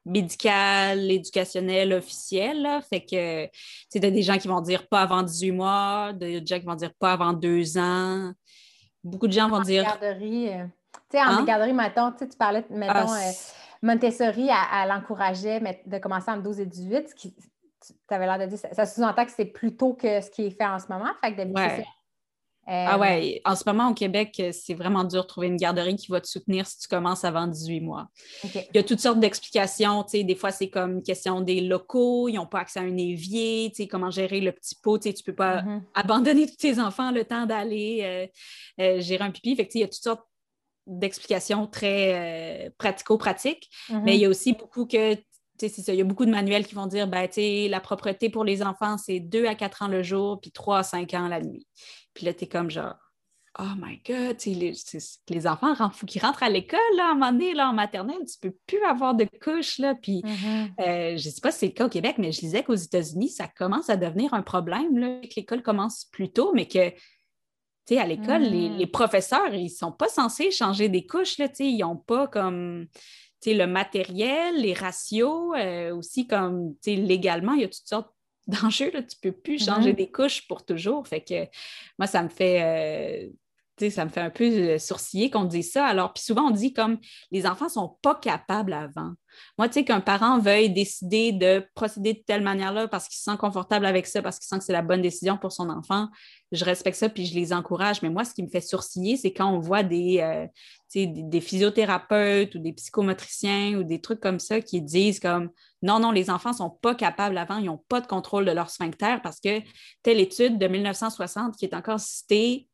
médical, 0.04 1.10
éducationnel, 1.10 1.94
officiel. 1.94 2.80
Fait 2.90 3.00
que 3.00 3.46
tu 3.90 4.04
as 4.04 4.10
des 4.10 4.22
gens 4.22 4.36
qui 4.36 4.48
vont 4.48 4.60
dire 4.60 4.86
pas 4.86 5.02
avant 5.02 5.22
18 5.22 5.52
mois, 5.52 6.12
des 6.12 6.44
gens 6.44 6.58
qui 6.58 6.66
vont 6.66 6.74
dire 6.74 6.92
pas 6.98 7.12
avant 7.12 7.32
deux 7.32 7.78
ans. 7.78 8.32
Beaucoup 9.02 9.26
de 9.26 9.32
gens 9.32 9.48
vont 9.48 9.60
dire. 9.60 9.84
Garderie, 9.84 10.48
euh, 10.48 10.64
tu 10.92 11.18
sais, 11.18 11.20
en 11.20 11.28
hein? 11.28 11.44
garderie, 11.44 11.72
mettons, 11.72 12.12
tu 12.12 12.26
parlais, 12.38 12.64
mettons, 12.70 13.12
ah, 13.12 13.28
euh, 13.28 13.32
Montessori, 13.82 14.48
elle, 14.48 14.92
encourageait 14.92 15.60
de 15.86 15.98
commencer 15.98 16.30
en 16.30 16.38
12 16.38 16.60
et 16.60 16.66
18, 16.66 17.08
ce 17.10 17.14
qui, 17.14 17.34
tu 17.34 17.94
avais 18.14 18.26
l'air 18.26 18.38
de 18.38 18.46
dire, 18.46 18.58
ça, 18.72 18.86
sous-entend 18.86 19.24
que 19.26 19.30
c'est 19.30 19.44
plus 19.44 19.76
tôt 19.76 19.94
que 19.94 20.20
ce 20.20 20.30
qui 20.30 20.46
est 20.46 20.50
fait 20.50 20.66
en 20.66 20.78
ce 20.78 20.86
moment. 20.88 21.10
Fait 21.22 21.34
que 21.34 21.42
euh, 22.68 22.98
ouais, 22.98 23.42
en 23.44 23.56
ce 23.56 23.62
moment 23.66 23.90
au 23.90 23.94
Québec, 23.94 24.42
c'est 24.52 24.74
vraiment 24.74 25.04
dur 25.04 25.22
de 25.22 25.26
trouver 25.26 25.48
une 25.48 25.56
garderie 25.56 25.96
qui 25.96 26.10
va 26.10 26.20
te 26.20 26.26
soutenir 26.26 26.66
si 26.66 26.78
tu 26.78 26.88
commences 26.88 27.24
avant 27.24 27.46
18 27.46 27.80
mois. 27.80 28.08
Il 28.42 28.64
y 28.74 28.78
a 28.78 28.82
toutes 28.82 29.00
sortes 29.00 29.20
d'explications. 29.20 30.04
Des 30.12 30.34
fois, 30.34 30.50
c'est 30.50 30.70
comme 30.70 30.96
une 30.96 31.02
question 31.02 31.40
des 31.40 31.60
locaux, 31.60 32.28
ils 32.28 32.34
n'ont 32.34 32.46
pas 32.46 32.60
accès 32.60 32.80
à 32.80 32.82
un 32.82 32.96
évier, 32.96 33.72
comment 33.90 34.10
gérer 34.10 34.40
le 34.40 34.52
petit 34.52 34.76
pot. 34.76 34.98
Tu 34.98 35.08
ne 35.08 35.14
peux 35.24 35.34
pas 35.34 35.62
mm-hmm. 35.62 35.82
abandonner 35.94 36.46
tous 36.46 36.56
tes 36.56 36.80
enfants 36.80 37.10
le 37.10 37.24
temps 37.24 37.46
d'aller 37.46 38.00
euh, 38.02 38.26
euh, 38.80 39.00
gérer 39.00 39.24
un 39.24 39.30
pipi. 39.30 39.54
Fait 39.56 39.68
il 39.74 39.80
y 39.80 39.84
a 39.84 39.88
toutes 39.88 40.02
sortes 40.02 40.24
d'explications 40.86 41.66
très 41.66 42.72
pratico-pratiques, 42.78 43.70
mm-hmm. 43.88 44.02
mais 44.04 44.16
il 44.16 44.20
y 44.20 44.26
a 44.26 44.28
aussi 44.28 44.52
beaucoup 44.52 44.86
que 44.86 45.16
il 45.62 45.94
y 45.94 46.00
a 46.00 46.04
beaucoup 46.04 46.26
de 46.26 46.30
manuels 46.30 46.66
qui 46.66 46.74
vont 46.74 46.86
dire 46.86 47.06
ben, 47.06 47.28
la 47.36 47.80
propreté 47.80 48.28
pour 48.28 48.44
les 48.44 48.62
enfants, 48.62 48.98
c'est 48.98 49.20
2 49.20 49.46
à 49.46 49.54
4 49.54 49.82
ans 49.82 49.88
le 49.88 50.02
jour, 50.02 50.40
puis 50.40 50.50
3 50.50 50.78
à 50.78 50.82
5 50.82 51.14
ans 51.14 51.28
la 51.28 51.40
nuit. 51.40 51.66
Puis 52.12 52.26
là, 52.26 52.34
tu 52.34 52.44
es 52.44 52.48
comme 52.48 52.70
genre, 52.70 52.94
oh 53.58 53.74
my 53.76 54.00
God, 54.04 54.36
les, 54.46 54.72
les 55.28 55.46
enfants 55.46 55.74
qui 56.06 56.18
rentrent 56.18 56.42
à 56.42 56.48
l'école, 56.48 56.80
là, 56.96 57.08
à 57.08 57.10
un 57.10 57.14
moment 57.14 57.32
donné, 57.32 57.54
là, 57.54 57.68
en 57.68 57.72
maternelle, 57.72 58.24
tu 58.26 58.38
peux 58.40 58.56
plus 58.66 58.82
avoir 58.84 59.14
de 59.14 59.26
couches, 59.42 59.78
là. 59.78 59.94
Puis, 59.94 60.22
mm-hmm. 60.22 60.70
euh, 60.80 61.16
je 61.16 61.28
ne 61.28 61.32
sais 61.32 61.40
pas 61.40 61.52
si 61.52 61.58
c'est 61.60 61.66
le 61.66 61.72
cas 61.72 61.86
au 61.86 61.88
Québec, 61.88 62.16
mais 62.18 62.32
je 62.32 62.40
disais 62.40 62.64
qu'aux 62.64 62.74
États-Unis, 62.74 63.28
ça 63.28 63.46
commence 63.46 63.90
à 63.90 63.96
devenir 63.96 64.34
un 64.34 64.42
problème, 64.42 64.98
là, 64.98 65.20
que 65.20 65.34
l'école 65.36 65.62
commence 65.62 66.06
plus 66.10 66.32
tôt, 66.32 66.52
mais 66.52 66.66
que, 66.66 66.90
tu 66.90 66.96
sais, 67.86 67.98
à 67.98 68.06
l'école, 68.06 68.42
les, 68.42 68.86
mm. 68.86 68.90
professeurs, 68.90 69.54
ils 69.54 69.64
ne 69.64 69.68
sont 69.68 69.92
pas 69.92 70.08
censés 70.08 70.50
changer 70.50 70.88
des 70.88 71.06
couches, 71.06 71.38
là, 71.38 71.46
ils 71.60 71.78
n'ont 71.78 71.96
pas 71.96 72.26
comme, 72.26 72.86
le 73.52 73.66
matériel, 73.66 74.62
les 74.62 74.72
ratios, 74.72 75.54
euh, 75.58 75.94
aussi 75.94 76.26
comme, 76.26 76.74
tu 76.82 76.94
sais, 76.94 76.96
légalement, 76.96 77.52
il 77.52 77.60
y 77.60 77.64
a 77.64 77.68
toutes 77.68 77.86
sortes 77.86 78.14
d'enjeux. 78.46 78.90
Tu 78.90 78.96
ne 78.96 79.30
peux 79.30 79.32
plus 79.32 79.62
changer 79.62 79.92
mm-hmm. 79.92 79.96
des 79.96 80.10
couches 80.10 80.48
pour 80.48 80.64
toujours. 80.64 81.06
Fait 81.06 81.20
que 81.20 81.44
moi, 81.98 82.06
ça 82.06 82.22
me 82.22 82.30
fait. 82.30 83.30
Ça 83.78 84.04
me 84.04 84.10
fait 84.10 84.20
un 84.20 84.30
peu 84.30 84.44
euh, 84.44 84.78
sourciller 84.78 85.30
qu'on 85.30 85.44
dise 85.44 85.72
ça. 85.72 85.84
Alors, 85.86 86.12
puis 86.12 86.22
souvent, 86.22 86.48
on 86.48 86.50
dit 86.50 86.72
comme 86.72 86.98
les 87.32 87.46
enfants 87.46 87.64
ne 87.64 87.70
sont 87.70 87.98
pas 88.02 88.14
capables 88.14 88.72
avant. 88.72 89.12
Moi, 89.58 89.68
tu 89.68 89.74
sais, 89.74 89.84
qu'un 89.84 90.00
parent 90.00 90.38
veuille 90.38 90.70
décider 90.70 91.32
de 91.32 91.66
procéder 91.74 92.14
de 92.14 92.22
telle 92.24 92.42
manière-là 92.42 92.86
parce 92.86 93.08
qu'il 93.08 93.16
se 93.16 93.24
sent 93.24 93.36
confortable 93.36 93.84
avec 93.84 94.06
ça, 94.06 94.22
parce 94.22 94.38
qu'il 94.38 94.46
sent 94.46 94.58
que 94.58 94.64
c'est 94.64 94.72
la 94.72 94.82
bonne 94.82 95.02
décision 95.02 95.36
pour 95.36 95.50
son 95.50 95.70
enfant, 95.70 96.08
je 96.52 96.64
respecte 96.64 96.96
ça 96.96 97.08
puis 97.08 97.26
je 97.26 97.34
les 97.34 97.52
encourage. 97.52 98.02
Mais 98.02 98.10
moi, 98.10 98.24
ce 98.24 98.32
qui 98.32 98.42
me 98.42 98.48
fait 98.48 98.60
sourciller, 98.60 99.16
c'est 99.16 99.32
quand 99.32 99.50
on 99.50 99.58
voit 99.58 99.82
des, 99.82 100.20
euh, 100.20 100.46
des, 100.94 101.40
physiothérapeutes 101.40 102.54
ou 102.54 102.58
des 102.58 102.72
psychomotriciens 102.72 103.76
ou 103.78 103.82
des 103.82 104.00
trucs 104.00 104.20
comme 104.20 104.38
ça 104.38 104.60
qui 104.60 104.80
disent 104.80 105.20
comme 105.20 105.50
non, 105.82 105.98
non, 105.98 106.12
les 106.12 106.30
enfants 106.30 106.50
ne 106.50 106.56
sont 106.56 106.70
pas 106.70 106.94
capables 106.94 107.36
avant, 107.36 107.58
ils 107.58 107.66
n'ont 107.66 107.82
pas 107.88 108.00
de 108.00 108.06
contrôle 108.06 108.44
de 108.44 108.52
leur 108.52 108.70
sphincter 108.70 109.16
parce 109.22 109.40
que 109.40 109.60
telle 110.02 110.20
étude 110.20 110.58
de 110.58 110.66
1960 110.66 111.56
qui 111.56 111.64
est 111.64 111.74
encore 111.74 112.00
citée 112.00 112.68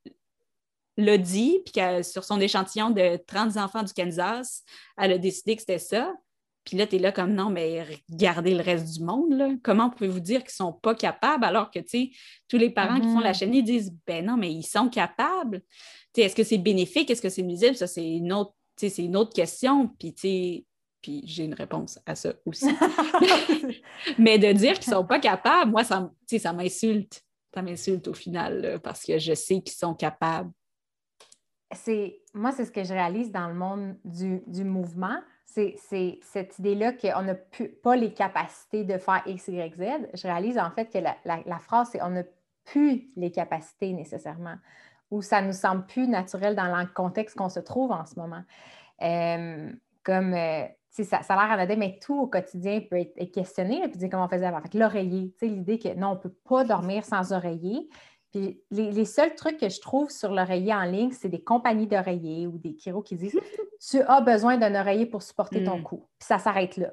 l'a 1.04 1.18
dit, 1.18 1.60
puis 1.64 1.82
sur 2.04 2.24
son 2.24 2.40
échantillon 2.40 2.90
de 2.90 3.18
30 3.26 3.56
enfants 3.56 3.82
du 3.82 3.92
Kansas, 3.92 4.64
elle 4.96 5.12
a 5.12 5.18
décidé 5.18 5.56
que 5.56 5.60
c'était 5.60 5.78
ça. 5.78 6.12
Puis 6.64 6.76
là, 6.76 6.86
tu 6.86 6.96
es 6.96 6.98
là 6.98 7.10
comme 7.10 7.34
non, 7.34 7.50
mais 7.50 7.84
regardez 8.10 8.54
le 8.54 8.62
reste 8.62 8.96
du 8.96 9.02
monde. 9.02 9.32
Là. 9.32 9.50
Comment 9.62 9.90
pouvez-vous 9.90 10.20
dire 10.20 10.40
qu'ils 10.40 10.48
ne 10.48 10.68
sont 10.68 10.72
pas 10.72 10.94
capables 10.94 11.44
alors 11.44 11.70
que 11.70 11.80
tous 11.80 12.58
les 12.58 12.70
parents 12.70 13.00
qui 13.00 13.06
font 13.06 13.20
la 13.20 13.32
mm-hmm. 13.32 13.38
chaîne, 13.38 13.54
ils 13.54 13.64
disent 13.64 13.96
ben 14.06 14.24
non, 14.24 14.36
mais 14.36 14.52
ils 14.52 14.62
sont 14.62 14.88
capables. 14.88 15.62
Est-ce 16.16 16.36
que 16.36 16.44
c'est 16.44 16.58
bénéfique? 16.58 17.10
Est-ce 17.10 17.22
que 17.22 17.28
c'est 17.28 17.42
nuisible? 17.42 17.76
Ça, 17.76 17.86
c'est 17.86 18.06
une 18.06 18.32
autre, 18.32 18.54
c'est 18.76 18.98
une 18.98 19.16
autre 19.16 19.32
question. 19.32 19.88
Puis, 19.98 20.14
puis 21.00 21.22
j'ai 21.24 21.44
une 21.44 21.54
réponse 21.54 21.98
à 22.04 22.14
ça 22.14 22.34
aussi. 22.44 22.68
mais 24.18 24.38
de 24.38 24.52
dire 24.52 24.78
qu'ils 24.78 24.92
ne 24.92 24.98
sont 24.98 25.06
pas 25.06 25.18
capables, 25.18 25.70
moi, 25.70 25.82
ça, 25.82 26.10
ça 26.38 26.52
m'insulte. 26.52 27.22
Ça 27.54 27.62
m'insulte 27.62 28.06
au 28.06 28.14
final 28.14 28.78
parce 28.82 29.04
que 29.04 29.18
je 29.18 29.34
sais 29.34 29.60
qu'ils 29.60 29.76
sont 29.76 29.94
capables. 29.94 30.52
C'est, 31.72 32.20
moi, 32.34 32.52
c'est 32.52 32.64
ce 32.64 32.72
que 32.72 32.82
je 32.82 32.92
réalise 32.92 33.30
dans 33.30 33.48
le 33.48 33.54
monde 33.54 33.96
du, 34.04 34.42
du 34.46 34.64
mouvement 34.64 35.18
c'est 35.50 36.18
cette 36.22 36.58
idée-là 36.58 36.92
qu'on 36.92 37.22
n'a 37.22 37.34
pas 37.82 37.96
les 37.96 38.12
capacités 38.12 38.84
de 38.84 38.98
faire 38.98 39.22
X, 39.26 39.48
Y, 39.48 39.74
Z. 39.74 40.08
Je 40.14 40.22
réalise 40.22 40.58
en 40.58 40.70
fait 40.70 40.86
que 40.86 40.98
la, 40.98 41.58
phrase, 41.58 41.90
c'est 41.92 42.02
on 42.02 42.10
n'a 42.10 42.22
plus 42.64 43.10
les 43.16 43.30
capacités 43.30 43.92
nécessairement, 43.92 44.56
ou 45.10 45.22
ça 45.22 45.42
nous 45.42 45.52
semble 45.52 45.86
plus 45.86 46.06
naturel 46.06 46.54
dans 46.54 46.64
le 46.64 46.86
contexte 46.86 47.36
qu'on 47.36 47.48
se 47.48 47.60
trouve 47.60 47.90
en 47.90 48.06
ce 48.06 48.18
moment. 48.18 48.42
Euh, 49.02 49.72
comme, 50.04 50.34
euh, 50.34 50.64
ça, 50.90 51.22
ça 51.22 51.34
a 51.34 51.46
l'air 51.46 51.58
anodin, 51.58 51.76
mais 51.76 51.98
tout 52.00 52.20
au 52.20 52.26
quotidien 52.26 52.80
peut 52.88 52.98
être, 52.98 53.32
questionné, 53.32 53.80
puis 53.88 53.98
dire 53.98 54.08
comment 54.10 54.26
on 54.26 54.28
faisait 54.28 54.46
avant. 54.46 54.60
l'oreiller, 54.74 55.34
l'idée 55.42 55.78
que 55.78 55.94
non, 55.94 56.08
on 56.08 56.14
ne 56.14 56.20
peut 56.20 56.34
pas 56.48 56.64
dormir 56.64 57.04
sans 57.04 57.32
oreiller. 57.32 57.88
Puis 58.30 58.62
les, 58.70 59.04
seuls 59.04 59.34
trucs 59.34 59.58
que 59.58 59.68
je 59.68 59.80
trouve 59.80 60.10
sur 60.10 60.30
l'oreiller 60.32 60.72
en 60.72 60.84
ligne, 60.84 61.10
c'est 61.10 61.28
des 61.28 61.42
compagnies 61.42 61.88
d'oreillers 61.88 62.46
ou 62.46 62.58
des 62.58 62.76
chiros 62.76 63.02
qui 63.02 63.16
disent 63.16 63.38
Tu 63.90 64.00
as 64.00 64.20
besoin 64.20 64.56
d'un 64.56 64.78
oreiller 64.78 65.06
pour 65.06 65.22
supporter 65.22 65.64
ton 65.64 65.78
hmm. 65.78 65.82
cou. 65.82 66.06
Puis 66.18 66.26
ça 66.26 66.38
s'arrête 66.38 66.76
là. 66.76 66.92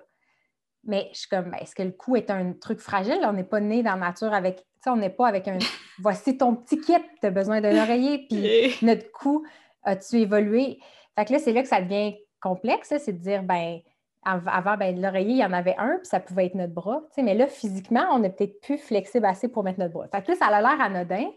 Mais 0.83 1.09
je 1.13 1.19
suis 1.19 1.27
comme 1.29 1.51
ben, 1.51 1.57
Est-ce 1.61 1.75
que 1.75 1.83
le 1.83 1.91
cou 1.91 2.15
est 2.15 2.31
un 2.31 2.53
truc 2.53 2.79
fragile? 2.79 3.19
On 3.23 3.33
n'est 3.33 3.43
pas 3.43 3.59
né 3.59 3.83
dans 3.83 3.95
la 3.95 4.07
nature 4.07 4.33
avec. 4.33 4.57
Tu 4.57 4.63
sais, 4.83 4.89
on 4.89 4.95
n'est 4.95 5.09
pas 5.09 5.27
avec 5.27 5.47
un 5.47 5.57
Voici 5.99 6.37
ton 6.37 6.55
petit 6.55 6.79
kit, 6.79 6.93
tu 7.19 7.27
as 7.27 7.31
besoin 7.31 7.61
d'un 7.61 7.83
oreiller. 7.83 8.25
Puis 8.27 8.73
notre 8.85 9.11
cou, 9.11 9.45
as-tu 9.83 10.17
évolué? 10.17 10.79
Fait 11.15 11.25
que 11.25 11.33
là, 11.33 11.39
c'est 11.39 11.53
là 11.53 11.61
que 11.61 11.67
ça 11.67 11.81
devient 11.81 12.15
complexe, 12.39 12.93
c'est 12.99 13.13
de 13.13 13.17
dire 13.17 13.43
ben 13.43 13.79
avant, 14.27 14.77
ben, 14.77 14.99
l'oreiller, 14.99 15.31
il 15.31 15.37
y 15.37 15.45
en 15.45 15.53
avait 15.53 15.75
un, 15.77 15.97
puis 15.97 16.07
ça 16.07 16.19
pouvait 16.19 16.47
être 16.47 16.55
notre 16.55 16.73
bras. 16.73 17.01
Mais 17.17 17.33
là, 17.33 17.47
physiquement, 17.47 18.05
on 18.11 18.19
n'est 18.19 18.29
peut-être 18.29 18.59
plus 18.61 18.77
flexible 18.77 19.25
assez 19.25 19.47
pour 19.47 19.63
mettre 19.63 19.79
notre 19.79 19.93
bras. 19.93 20.07
Fait 20.07 20.21
que 20.21 20.31
là, 20.31 20.37
ça 20.37 20.45
a 20.47 20.61
l'air 20.61 20.81
anodin, 20.81 21.29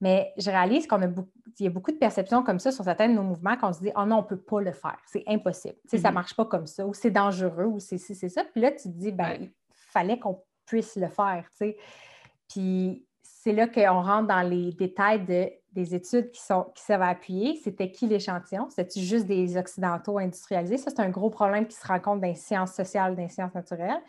mais 0.00 0.32
je 0.36 0.50
réalise 0.50 0.86
qu'il 0.86 1.64
y 1.64 1.66
a 1.66 1.70
beaucoup 1.70 1.90
de 1.90 1.96
perceptions 1.96 2.42
comme 2.42 2.58
ça 2.58 2.72
sur 2.72 2.84
certains 2.84 3.08
de 3.08 3.14
nos 3.14 3.22
mouvements 3.22 3.56
qu'on 3.56 3.72
se 3.72 3.80
dit 3.80 3.90
Oh 3.96 4.04
non, 4.04 4.16
on 4.16 4.22
ne 4.22 4.26
peut 4.26 4.40
pas 4.40 4.60
le 4.60 4.72
faire, 4.72 4.98
c'est 5.06 5.24
impossible. 5.26 5.76
Ça 5.86 5.96
ne 5.96 6.02
mm-hmm. 6.02 6.12
marche 6.12 6.36
pas 6.36 6.44
comme 6.44 6.66
ça, 6.66 6.86
ou 6.86 6.94
c'est 6.94 7.10
dangereux, 7.10 7.66
ou 7.66 7.80
c'est 7.80 7.98
ça. 7.98 8.44
Puis 8.44 8.60
là, 8.60 8.70
tu 8.72 8.84
te 8.84 8.88
dis 8.88 9.12
ben, 9.12 9.36
il 9.40 9.50
fallait 9.72 10.18
qu'on 10.18 10.42
puisse 10.66 10.96
le 10.96 11.08
faire. 11.08 11.48
Puis 12.48 13.06
c'est 13.22 13.52
là 13.52 13.66
qu'on 13.66 14.02
rentre 14.02 14.28
dans 14.28 14.42
les 14.42 14.72
détails 14.72 15.24
des 15.74 15.94
études 15.94 16.30
qui, 16.30 16.40
sont, 16.40 16.66
qui 16.74 16.82
s'avaient 16.82 17.04
appuyées. 17.04 17.60
C'était 17.62 17.90
qui 17.90 18.06
l'échantillon? 18.06 18.68
C'était-tu 18.70 19.00
juste 19.00 19.26
des 19.26 19.56
Occidentaux 19.56 20.18
industrialisés? 20.18 20.78
Ça, 20.78 20.90
c'est 20.90 21.02
un 21.02 21.10
gros 21.10 21.30
problème 21.30 21.66
qui 21.66 21.76
se 21.76 21.86
rencontre 21.86 22.20
dans 22.20 22.28
les 22.28 22.36
sciences 22.36 22.72
sociales, 22.72 23.16
dans 23.16 23.22
les 23.22 23.28
sciences 23.28 23.54
naturelles. 23.54 24.00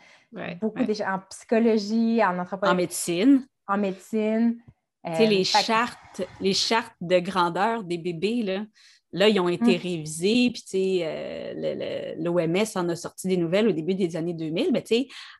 Beaucoup 0.60 0.80
en 0.80 1.18
psychologie, 1.30 2.22
en 2.24 2.38
anthropologie. 2.38 2.72
En 2.72 2.76
médecine. 2.76 3.46
En 3.66 3.78
médecine. 3.78 4.58
Euh, 5.06 5.18
les, 5.18 5.44
chartes, 5.44 6.22
les 6.40 6.54
chartes 6.54 6.96
de 7.00 7.18
grandeur 7.18 7.84
des 7.84 7.98
bébés, 7.98 8.42
là, 8.42 8.64
là 9.12 9.28
ils 9.28 9.38
ont 9.38 9.48
été 9.48 9.76
hum. 9.76 9.82
révisées, 9.82 10.52
puis 10.52 11.00
euh, 11.02 12.14
l'OMS 12.18 12.64
en 12.74 12.88
a 12.88 12.96
sorti 12.96 13.28
des 13.28 13.36
nouvelles 13.36 13.68
au 13.68 13.72
début 13.72 13.94
des 13.94 14.16
années 14.16 14.34
2000. 14.34 14.70
Mais 14.72 14.84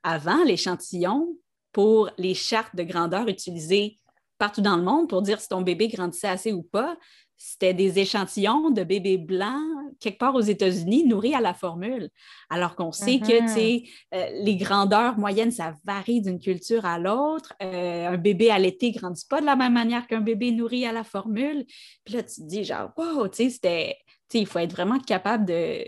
avant, 0.03 0.45
l'échantillon, 0.45 1.37
pour 1.73 2.11
les 2.17 2.35
chartes 2.35 2.75
de 2.75 2.85
grandeur 2.85 3.29
utilisées 3.29 3.99
partout 4.39 4.61
dans 4.61 4.77
le 4.77 4.83
monde 4.83 5.09
pour 5.09 5.23
dire 5.23 5.41
si 5.41 5.49
ton 5.49 5.63
bébé 5.63 5.89
grandissait 5.89 6.29
assez 6.29 6.53
ou 6.53 6.63
pas, 6.63 6.97
c'était 7.37 7.75
des 7.75 7.99
échantillons 7.99 8.71
de 8.71 8.83
bébés 8.83 9.19
blancs 9.19 9.63
quelque 10.01 10.19
part 10.19 10.35
aux 10.35 10.41
États-Unis 10.41 11.05
nourris 11.07 11.35
à 11.35 11.41
la 11.41 11.55
formule. 11.55 12.09
Alors 12.51 12.77
qu'on 12.77 12.93
sait 12.93 13.19
que 13.19 13.27
mm-hmm. 13.27 13.89
euh, 14.15 14.27
les 14.43 14.57
grandeurs 14.57 15.19
moyennes, 15.19 15.51
ça 15.51 15.75
varie 15.85 16.21
d'une 16.21 16.39
culture 16.39 16.85
à 16.85 16.99
l'autre. 16.99 17.55
Euh, 17.63 18.09
un 18.09 18.17
bébé 18.17 18.51
allaité 18.51 18.91
ne 18.91 18.99
grandit 18.99 19.27
pas 19.29 19.41
de 19.41 19.47
la 19.47 19.57
même 19.57 19.75
manière 19.75 20.07
qu'un 20.07 20.21
bébé 20.21 20.53
nourri 20.53 20.87
à 20.87 20.93
la 20.93 21.05
formule. 21.05 21.65
Puis 22.05 22.15
là, 22.15 22.23
tu 22.23 22.43
te 22.43 22.47
dis 22.47 22.65
genre, 22.65 22.91
wow, 22.97 23.29
tu 23.29 23.51
sais, 23.51 23.97
il 24.33 24.47
faut 24.47 24.59
être 24.59 24.73
vraiment 24.73 24.99
capable 24.99 25.47
de 25.47 25.85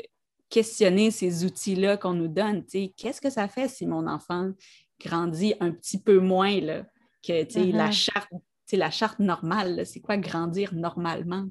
questionner 0.50 1.10
ces 1.10 1.44
outils-là 1.44 1.96
qu'on 1.96 2.14
nous 2.14 2.28
donne. 2.28 2.64
Qu'est-ce 2.96 3.20
que 3.20 3.30
ça 3.30 3.48
fait 3.48 3.68
si 3.68 3.86
mon 3.86 4.06
enfant 4.06 4.50
grandit 5.04 5.54
un 5.60 5.70
petit 5.70 6.00
peu 6.00 6.18
moins 6.18 6.60
là, 6.60 6.84
que 7.22 7.32
la, 7.32 7.88
mm-hmm. 7.88 7.92
charte, 7.92 8.32
la 8.72 8.90
charte 8.90 9.18
normale. 9.18 9.86
C'est 9.86 10.00
quoi 10.00 10.16
grandir 10.16 10.74
normalement? 10.74 11.46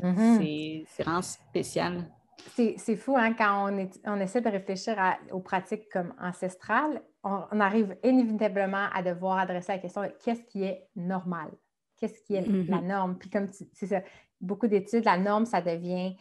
Mm-hmm. 0.00 0.84
C'est 0.86 1.02
vraiment 1.02 1.22
spécial. 1.22 2.10
C'est 2.54 2.96
fou, 2.96 3.16
hein, 3.16 3.34
quand 3.34 3.70
on, 3.70 3.88
on, 4.06 4.20
essaie 4.20 4.40
de 4.40 4.48
réfléchir 4.48 4.96
aux 5.32 5.40
pratiques 5.40 5.88
comme 5.92 6.14
ancestrales, 6.20 7.02
on, 7.22 7.60
arrive 7.60 7.96
inévitablement 8.02 8.86
à 8.92 9.02
devoir 9.02 9.38
adresser 9.38 9.72
la 9.72 9.78
question 9.78 10.02
qu'est-ce 10.24 10.42
qui 10.42 10.62
est 10.62 10.88
normal? 10.96 11.50
Qu'est-ce 11.96 12.20
qui 12.22 12.34
est 12.34 12.42
la 12.42 12.78
mm-hmm. 12.78 12.86
norme? 12.86 13.18
Puis 13.18 13.28
comme 13.28 13.48
c'est 13.48 13.86
ça, 13.86 14.02
beaucoup 14.40 14.66
d'études, 14.66 15.04
la 15.04 15.18
norme, 15.18 15.46
ça 15.46 15.60
devient 15.60 16.16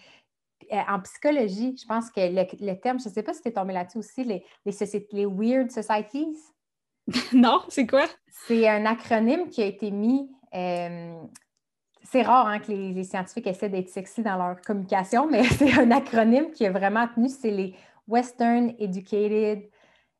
euh, 0.73 0.81
en 0.87 0.99
psychologie, 1.01 1.77
je 1.77 1.85
pense 1.85 2.09
que 2.09 2.19
le, 2.19 2.73
terme, 2.79 2.99
je 2.99 3.07
ne 3.07 3.13
sais 3.13 3.23
pas 3.23 3.33
si 3.33 3.41
tu 3.41 3.49
es 3.49 3.51
tombé 3.51 3.73
là-dessus 3.73 3.99
aussi, 3.99 4.23
les, 4.23 4.43
les, 4.65 5.07
les, 5.11 5.25
weird 5.25 5.71
societies? 5.71 6.35
non, 7.33 7.61
c'est 7.69 7.87
quoi? 7.87 8.05
C'est 8.47 8.67
un 8.67 8.85
acronyme 8.85 9.49
qui 9.49 9.61
a 9.61 9.65
été 9.65 9.91
mis. 9.91 10.29
Euh, 10.53 11.15
c'est 12.03 12.21
rare 12.21 12.47
hein, 12.47 12.59
que 12.59 12.71
les, 12.71 13.03
scientifiques 13.03 13.47
essaient 13.47 13.69
d'être 13.69 13.89
sexy 13.89 14.23
dans 14.23 14.37
leur 14.37 14.61
communication, 14.61 15.27
mais 15.29 15.43
c'est 15.57 15.73
un 15.73 15.91
acronyme 15.91 16.51
qui 16.51 16.65
a 16.65 16.71
vraiment 16.71 17.07
tenu. 17.07 17.29
C'est 17.29 17.51
les 17.51 17.75
Western 18.07 18.73
Educated, 18.79 19.69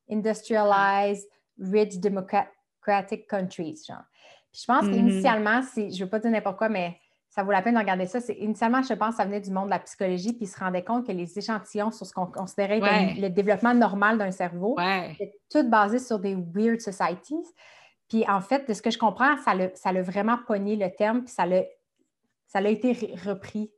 Industrialized, 0.10 1.28
Rich 1.60 2.00
Democratic 2.00 3.28
Countries. 3.28 3.84
Genre. 3.88 4.04
je 4.54 4.66
pense 4.66 4.86
mm-hmm. 4.86 4.92
qu'initialement, 4.92 5.62
je 5.76 5.82
ne 5.82 6.00
veux 6.00 6.10
pas 6.10 6.20
dire 6.20 6.32
n'importe 6.32 6.58
quoi, 6.58 6.70
mais 6.70 6.98
ça 7.38 7.44
vaut 7.44 7.52
la 7.52 7.62
peine 7.62 7.76
de 7.76 7.80
regarder 7.80 8.08
ça. 8.08 8.18
Initialement, 8.40 8.82
je 8.82 8.96
pense 8.96 9.12
que 9.12 9.18
ça 9.18 9.26
venait 9.26 9.40
du 9.40 9.52
monde 9.52 9.66
de 9.66 9.70
la 9.70 9.80
psychologie, 9.80 10.34
puis 10.34 10.46
ils 10.46 10.48
se 10.48 10.60
rendaient 10.60 10.84
compte 10.84 11.06
que 11.06 11.12
les 11.12 11.38
échantillons 11.38 11.92
sur 11.92 12.04
ce 12.08 12.12
qu'on 12.12 12.26
considérait 12.26 12.80
comme 12.80 13.22
le 13.22 13.28
développement 13.30 13.76
normal 13.76 14.18
d'un 14.18 14.32
cerveau, 14.32 14.76
c'était 15.12 15.34
tout 15.52 15.70
basé 15.70 16.00
sur 16.00 16.18
des 16.18 16.34
weird 16.34 16.82
societies. 16.82 17.46
Puis 18.10 18.28
en 18.28 18.42
fait, 18.42 18.68
de 18.68 18.74
ce 18.74 18.82
que 18.82 18.90
je 18.90 18.98
comprends, 18.98 19.38
ça 19.38 19.54
l'a 19.54 19.70
ça 19.76 19.92
vraiment 20.02 20.40
pogné 20.48 20.78
le 20.78 20.90
terme, 20.90 21.26
puis 21.26 21.32
ça 21.32 21.46
l'a 21.46 21.62
ça 22.48 22.60
été 22.62 22.94
repris. 23.24 23.72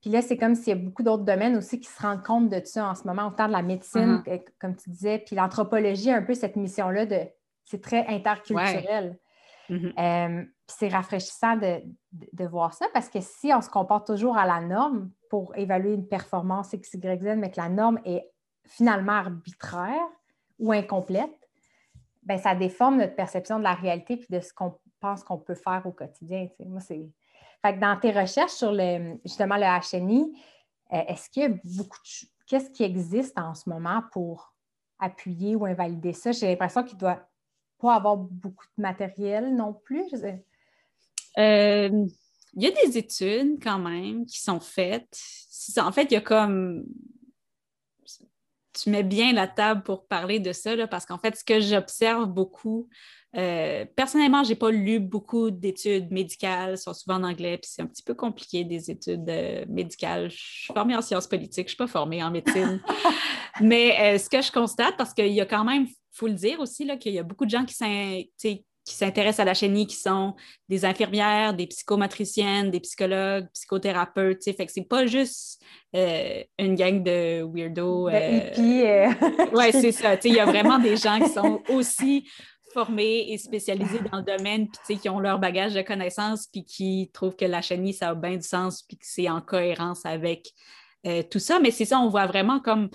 Puis 0.00 0.10
là, 0.10 0.22
c'est 0.22 0.36
comme 0.36 0.54
s'il 0.54 0.68
y 0.68 0.72
a 0.72 0.80
beaucoup 0.80 1.02
d'autres 1.02 1.24
domaines 1.24 1.56
aussi 1.56 1.80
qui 1.80 1.88
se 1.88 2.00
rendent 2.00 2.22
compte 2.22 2.48
de 2.50 2.60
ça 2.64 2.88
en 2.88 2.94
ce 2.94 3.02
moment, 3.02 3.26
autant 3.26 3.48
de 3.48 3.52
la 3.52 3.62
médecine, 3.62 4.22
uh-huh. 4.24 4.44
comme 4.60 4.76
tu 4.76 4.90
disais, 4.90 5.18
puis 5.18 5.34
l'anthropologie, 5.34 6.12
un 6.12 6.22
peu 6.22 6.34
cette 6.34 6.54
mission-là 6.54 7.04
de 7.06 7.18
c'est 7.64 7.82
très 7.82 8.06
interculturel. 8.06 9.18
Mm-hmm. 9.70 9.92
Euh, 9.98 10.44
c'est 10.66 10.88
rafraîchissant 10.88 11.56
de, 11.56 12.44
voir 12.46 12.74
ça 12.74 12.86
parce 12.92 13.08
que 13.08 13.20
si 13.20 13.52
on 13.54 13.60
se 13.60 13.68
comporte 13.68 14.06
toujours 14.06 14.36
à 14.36 14.46
la 14.46 14.60
norme 14.60 15.10
pour 15.30 15.56
évaluer 15.56 15.94
une 15.94 16.08
performance 16.08 16.74
XYZ, 16.74 17.36
mais 17.36 17.50
que 17.50 17.60
la 17.60 17.68
norme 17.68 18.00
est 18.04 18.28
finalement 18.64 19.12
arbitraire 19.12 20.06
ou 20.58 20.72
incomplète, 20.72 21.30
ben 22.22 22.38
ça 22.38 22.54
déforme 22.54 22.96
notre 22.96 23.14
perception 23.14 23.58
de 23.58 23.64
la 23.64 23.74
réalité 23.74 24.16
puis 24.16 24.26
de 24.30 24.40
ce 24.40 24.52
qu'on 24.52 24.76
pense 25.00 25.22
qu'on 25.22 25.38
peut 25.38 25.54
faire 25.54 25.82
au 25.84 25.92
quotidien. 25.92 26.48
Moi, 26.60 26.80
c'est. 26.80 27.08
Fait 27.64 27.78
dans 27.78 27.98
tes 27.98 28.10
recherches 28.10 28.52
sur 28.52 28.72
le, 28.72 29.18
justement 29.24 29.56
le 29.56 29.64
HNI, 29.64 30.32
euh, 30.92 31.02
est-ce 31.08 31.30
qu'il 31.30 31.42
y 31.42 31.46
a 31.46 31.48
beaucoup 31.48 31.98
de... 31.98 32.28
Qu'est-ce 32.46 32.70
qui 32.70 32.84
existe 32.84 33.36
en 33.38 33.54
ce 33.54 33.68
moment 33.68 34.02
pour 34.12 34.54
appuyer 34.98 35.56
ou 35.56 35.64
invalider 35.64 36.12
ça? 36.12 36.32
J'ai 36.32 36.48
l'impression 36.48 36.84
qu'il 36.84 36.98
doit 36.98 37.20
pas 37.78 37.94
avoir 37.94 38.16
beaucoup 38.16 38.66
de 38.76 38.82
matériel 38.82 39.54
non 39.54 39.72
plus. 39.72 40.04
Euh, 41.38 42.06
il 42.54 42.62
y 42.62 42.66
a 42.66 42.70
des 42.70 42.98
études 42.98 43.62
quand 43.62 43.78
même 43.78 44.24
qui 44.26 44.40
sont 44.40 44.60
faites. 44.60 45.18
En 45.78 45.92
fait, 45.92 46.04
il 46.04 46.14
y 46.14 46.16
a 46.16 46.20
comme. 46.20 46.84
Tu 48.72 48.90
mets 48.90 49.02
bien 49.02 49.32
la 49.32 49.48
table 49.48 49.82
pour 49.82 50.06
parler 50.06 50.38
de 50.38 50.52
ça, 50.52 50.86
parce 50.86 51.06
qu'en 51.06 51.18
fait, 51.18 51.34
ce 51.34 51.44
que 51.44 51.60
j'observe 51.60 52.26
beaucoup, 52.26 52.90
euh, 53.34 53.86
personnellement, 53.96 54.44
je 54.44 54.50
n'ai 54.50 54.54
pas 54.54 54.70
lu 54.70 55.00
beaucoup 55.00 55.50
d'études 55.50 56.10
médicales, 56.10 56.76
sont 56.76 56.92
souvent 56.92 57.16
en 57.16 57.24
anglais, 57.24 57.56
puis 57.56 57.70
c'est 57.72 57.80
un 57.80 57.86
petit 57.86 58.02
peu 58.02 58.14
compliqué 58.14 58.64
des 58.64 58.90
études 58.90 59.28
euh, 59.30 59.64
médicales. 59.68 60.28
Je 60.30 60.36
suis 60.36 60.74
formée 60.74 60.94
en 60.94 61.00
sciences 61.00 61.26
politiques, 61.26 61.68
je 61.68 61.72
ne 61.72 61.76
suis 61.76 61.76
pas 61.76 61.86
formée 61.86 62.22
en 62.22 62.30
médecine. 62.30 62.82
Mais 63.62 64.18
ce 64.18 64.28
que 64.28 64.42
je 64.42 64.52
constate, 64.52 64.98
parce 64.98 65.14
qu'il 65.14 65.32
y 65.32 65.40
a 65.40 65.46
quand 65.46 65.64
même 65.64 65.86
faut 66.16 66.26
le 66.26 66.34
dire 66.34 66.60
aussi 66.60 66.86
qu'il 66.98 67.12
y 67.12 67.18
a 67.18 67.22
beaucoup 67.22 67.44
de 67.44 67.50
gens 67.50 67.64
qui 67.64 67.74
s'intéressent 68.94 69.40
à 69.40 69.44
la 69.44 69.54
chenille, 69.54 69.86
qui 69.86 69.96
sont 69.96 70.34
des 70.68 70.84
infirmières, 70.84 71.54
des 71.54 71.66
psychomatriciennes, 71.66 72.70
des 72.70 72.80
psychologues, 72.80 73.48
psychothérapeutes. 73.52 74.44
Fait 74.44 74.64
que 74.64 74.72
c'est 74.72 74.88
pas 74.88 75.06
juste 75.06 75.60
euh, 75.94 76.42
une 76.58 76.76
gang 76.76 77.02
de 77.02 77.42
weirdos. 77.42 78.08
Euh... 78.08 78.50
euh. 78.56 79.08
oui, 79.52 79.72
c'est 79.72 79.92
ça. 79.92 80.14
Il 80.24 80.34
y 80.34 80.40
a 80.40 80.46
vraiment 80.46 80.78
des 80.78 80.96
gens 80.96 81.18
qui 81.18 81.30
sont 81.30 81.62
aussi 81.68 82.28
formés 82.72 83.32
et 83.32 83.38
spécialisés 83.38 84.00
dans 84.12 84.18
le 84.18 84.36
domaine, 84.38 84.68
puis 84.86 84.98
qui 84.98 85.08
ont 85.08 85.18
leur 85.18 85.40
bagage 85.40 85.74
de 85.74 85.82
connaissances, 85.82 86.46
puis 86.46 86.64
qui 86.64 87.10
trouvent 87.12 87.34
que 87.34 87.44
la 87.44 87.62
chenille, 87.62 87.94
ça 87.94 88.10
a 88.10 88.14
bien 88.14 88.36
du 88.36 88.46
sens, 88.46 88.82
puis 88.82 88.96
que 88.96 89.06
c'est 89.06 89.28
en 89.28 89.40
cohérence 89.40 90.06
avec 90.06 90.50
euh, 91.06 91.22
tout 91.28 91.40
ça. 91.40 91.58
Mais 91.58 91.72
c'est 91.72 91.86
ça, 91.86 91.98
on 91.98 92.08
voit 92.08 92.26
vraiment 92.26 92.60
comme 92.60 92.88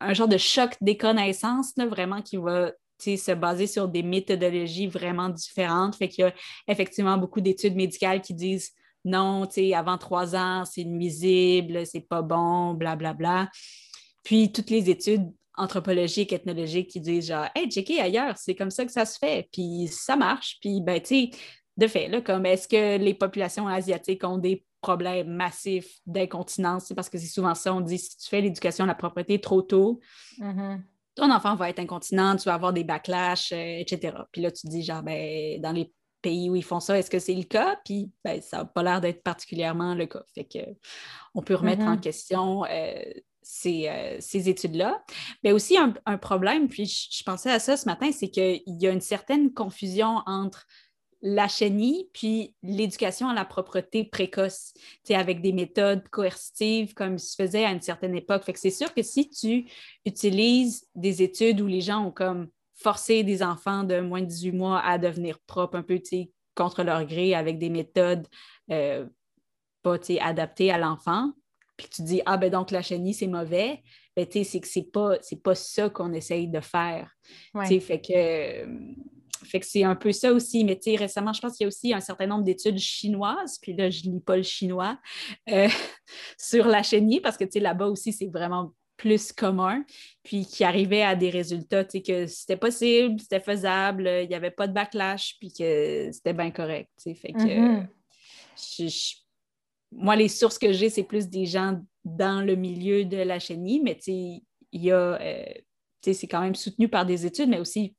un 0.00 0.14
genre 0.14 0.28
de 0.28 0.38
choc 0.38 0.76
des 0.80 0.96
connaissances, 0.96 1.72
là, 1.76 1.86
vraiment, 1.86 2.22
qui 2.22 2.36
va 2.36 2.72
se 2.98 3.32
baser 3.32 3.66
sur 3.66 3.88
des 3.88 4.02
méthodologies 4.02 4.86
vraiment 4.86 5.28
différentes. 5.28 5.96
Fait 5.96 6.08
qu'il 6.08 6.24
y 6.24 6.28
a 6.28 6.34
effectivement 6.66 7.16
beaucoup 7.16 7.40
d'études 7.40 7.76
médicales 7.76 8.20
qui 8.20 8.34
disent 8.34 8.72
non, 9.04 9.46
avant 9.74 9.96
trois 9.96 10.34
ans, 10.36 10.64
c'est 10.64 10.84
nuisible, 10.84 11.86
c'est 11.86 12.00
pas 12.00 12.22
bon, 12.22 12.74
blablabla. 12.74 13.14
Bla, 13.14 13.42
bla. 13.44 13.50
Puis 14.24 14.52
toutes 14.52 14.70
les 14.70 14.90
études 14.90 15.32
anthropologiques, 15.56 16.32
ethnologiques 16.32 16.90
qui 16.90 17.00
disent 17.00 17.28
genre, 17.28 17.46
hey, 17.54 17.68
checker 17.70 18.00
ailleurs, 18.00 18.36
c'est 18.36 18.54
comme 18.54 18.70
ça 18.70 18.84
que 18.84 18.92
ça 18.92 19.04
se 19.04 19.18
fait, 19.18 19.48
puis 19.52 19.88
ça 19.90 20.16
marche. 20.16 20.58
Puis, 20.60 20.80
ben, 20.80 21.00
tu 21.00 21.06
sais, 21.06 21.30
de 21.76 21.86
fait, 21.86 22.08
là, 22.08 22.20
comme 22.20 22.46
est-ce 22.46 22.68
que 22.68 22.98
les 22.98 23.14
populations 23.14 23.66
asiatiques 23.68 24.24
ont 24.24 24.38
des 24.38 24.64
problème 24.80 25.28
massif 25.28 25.98
d'incontinence? 26.06 26.92
Parce 26.94 27.08
que 27.08 27.18
c'est 27.18 27.26
souvent 27.26 27.54
ça, 27.54 27.74
on 27.74 27.80
dit 27.80 27.98
si 27.98 28.16
tu 28.16 28.28
fais 28.28 28.40
l'éducation 28.40 28.84
à 28.84 28.88
la 28.88 28.94
propreté 28.94 29.40
trop 29.40 29.62
tôt, 29.62 30.00
mm-hmm. 30.38 30.80
Ton 31.18 31.30
enfant 31.32 31.54
va 31.56 31.68
être 31.70 31.80
incontinent, 31.80 32.36
tu 32.36 32.44
vas 32.44 32.54
avoir 32.54 32.72
des 32.72 32.84
backlash, 32.84 33.52
euh, 33.52 33.78
etc. 33.78 34.16
Puis 34.32 34.40
là, 34.40 34.50
tu 34.50 34.62
te 34.62 34.68
dis, 34.68 34.82
genre, 34.82 35.02
ben, 35.02 35.60
dans 35.60 35.72
les 35.72 35.92
pays 36.22 36.50
où 36.50 36.56
ils 36.56 36.64
font 36.64 36.80
ça, 36.80 36.98
est-ce 36.98 37.10
que 37.10 37.18
c'est 37.18 37.34
le 37.34 37.44
cas? 37.44 37.78
Puis 37.84 38.10
ben, 38.24 38.40
ça 38.40 38.58
n'a 38.58 38.64
pas 38.64 38.82
l'air 38.82 39.00
d'être 39.00 39.22
particulièrement 39.22 39.94
le 39.94 40.06
cas. 40.06 40.22
Fait 40.34 40.44
que 40.44 40.58
on 41.34 41.42
peut 41.42 41.54
remettre 41.54 41.82
en 41.82 41.96
mm-hmm. 41.96 42.00
question 42.00 42.64
euh, 42.64 43.02
euh, 43.66 44.16
ces, 44.20 44.48
études-là. 44.48 45.02
Mais 45.42 45.52
aussi 45.52 45.76
un, 45.78 46.18
problème, 46.18 46.68
puis 46.68 46.86
je, 46.86 47.22
pensais 47.24 47.50
à 47.50 47.58
ça 47.58 47.76
ce 47.76 47.86
matin, 47.86 48.10
c'est 48.12 48.28
qu'il 48.28 48.62
y 48.66 48.86
a 48.86 48.90
une 48.90 49.00
certaine 49.00 49.52
confusion 49.54 50.22
entre 50.26 50.66
la 51.20 51.48
chenille, 51.48 52.08
puis 52.12 52.54
l'éducation 52.62 53.28
à 53.28 53.34
la 53.34 53.44
propreté 53.44 54.04
précoce, 54.04 54.72
avec 55.10 55.40
des 55.40 55.52
méthodes 55.52 56.08
coercitives 56.08 56.94
comme 56.94 57.18
se 57.18 57.34
faisait 57.34 57.64
à 57.64 57.72
une 57.72 57.80
certaine 57.80 58.14
époque. 58.14 58.44
Fait 58.44 58.52
que 58.52 58.60
c'est 58.60 58.70
sûr 58.70 58.94
que 58.94 59.02
si 59.02 59.28
tu 59.28 59.66
utilises 60.06 60.86
des 60.94 61.22
études 61.22 61.60
où 61.60 61.66
les 61.66 61.80
gens 61.80 62.06
ont 62.06 62.12
comme 62.12 62.48
forcé 62.74 63.24
des 63.24 63.42
enfants 63.42 63.82
de 63.82 64.00
moins 64.00 64.20
de 64.20 64.26
18 64.26 64.52
mois 64.52 64.80
à 64.80 64.98
devenir 64.98 65.40
propres 65.40 65.76
un 65.76 65.82
peu 65.82 66.00
contre 66.54 66.84
leur 66.84 67.04
gré 67.04 67.34
avec 67.34 67.58
des 67.58 67.70
méthodes 67.70 68.26
euh, 68.70 69.06
pas 69.82 69.96
adaptées 70.20 70.70
à 70.70 70.78
l'enfant, 70.78 71.32
puis 71.76 71.88
tu 71.88 72.02
dis 72.02 72.20
Ah 72.26 72.36
ben 72.36 72.50
donc 72.50 72.70
la 72.70 72.82
chenille, 72.82 73.14
c'est 73.14 73.26
mauvais, 73.28 73.82
ben 74.16 74.26
c'est 74.30 74.60
que 74.60 74.68
c'est 74.68 74.90
pas, 74.90 75.16
pas 75.42 75.54
ça 75.54 75.88
qu'on 75.88 76.12
essaye 76.12 76.48
de 76.48 76.60
faire. 76.60 77.10
Fait 77.80 78.00
que 78.00 78.66
fait 79.44 79.60
que 79.60 79.66
c'est 79.66 79.84
un 79.84 79.94
peu 79.94 80.12
ça 80.12 80.32
aussi. 80.32 80.64
Mais 80.64 80.78
récemment, 80.96 81.32
je 81.32 81.40
pense 81.40 81.56
qu'il 81.56 81.64
y 81.64 81.66
a 81.66 81.68
aussi 81.68 81.92
un 81.92 82.00
certain 82.00 82.26
nombre 82.26 82.44
d'études 82.44 82.78
chinoises, 82.78 83.58
puis 83.60 83.74
là, 83.74 83.90
je 83.90 84.08
ne 84.08 84.14
lis 84.14 84.20
pas 84.20 84.36
le 84.36 84.42
chinois, 84.42 84.98
euh, 85.50 85.68
sur 86.38 86.66
la 86.66 86.82
chenille, 86.82 87.20
parce 87.20 87.36
que 87.36 87.58
là-bas 87.58 87.86
aussi, 87.86 88.12
c'est 88.12 88.26
vraiment 88.26 88.72
plus 88.96 89.32
commun, 89.32 89.84
puis 90.24 90.44
qui 90.44 90.64
arrivait 90.64 91.02
à 91.02 91.14
des 91.14 91.30
résultats, 91.30 91.84
que 91.84 92.26
c'était 92.26 92.56
possible, 92.56 93.20
c'était 93.20 93.40
faisable, 93.40 94.08
il 94.22 94.28
n'y 94.28 94.34
avait 94.34 94.50
pas 94.50 94.66
de 94.66 94.72
backlash, 94.72 95.36
puis 95.38 95.52
que 95.52 96.10
c'était 96.12 96.32
bien 96.32 96.50
correct. 96.50 96.90
Fait 96.98 97.32
que, 97.32 97.86
mm-hmm. 98.58 99.16
moi, 99.92 100.16
les 100.16 100.28
sources 100.28 100.58
que 100.58 100.72
j'ai, 100.72 100.90
c'est 100.90 101.04
plus 101.04 101.28
des 101.28 101.46
gens 101.46 101.80
dans 102.04 102.44
le 102.44 102.56
milieu 102.56 103.04
de 103.04 103.18
la 103.18 103.38
chenille, 103.38 103.80
mais 103.80 103.98
il 104.06 104.42
y 104.72 104.90
a, 104.90 105.20
euh, 105.20 105.44
c'est 106.02 106.26
quand 106.26 106.40
même 106.40 106.56
soutenu 106.56 106.88
par 106.88 107.06
des 107.06 107.24
études, 107.24 107.48
mais 107.48 107.60
aussi 107.60 107.94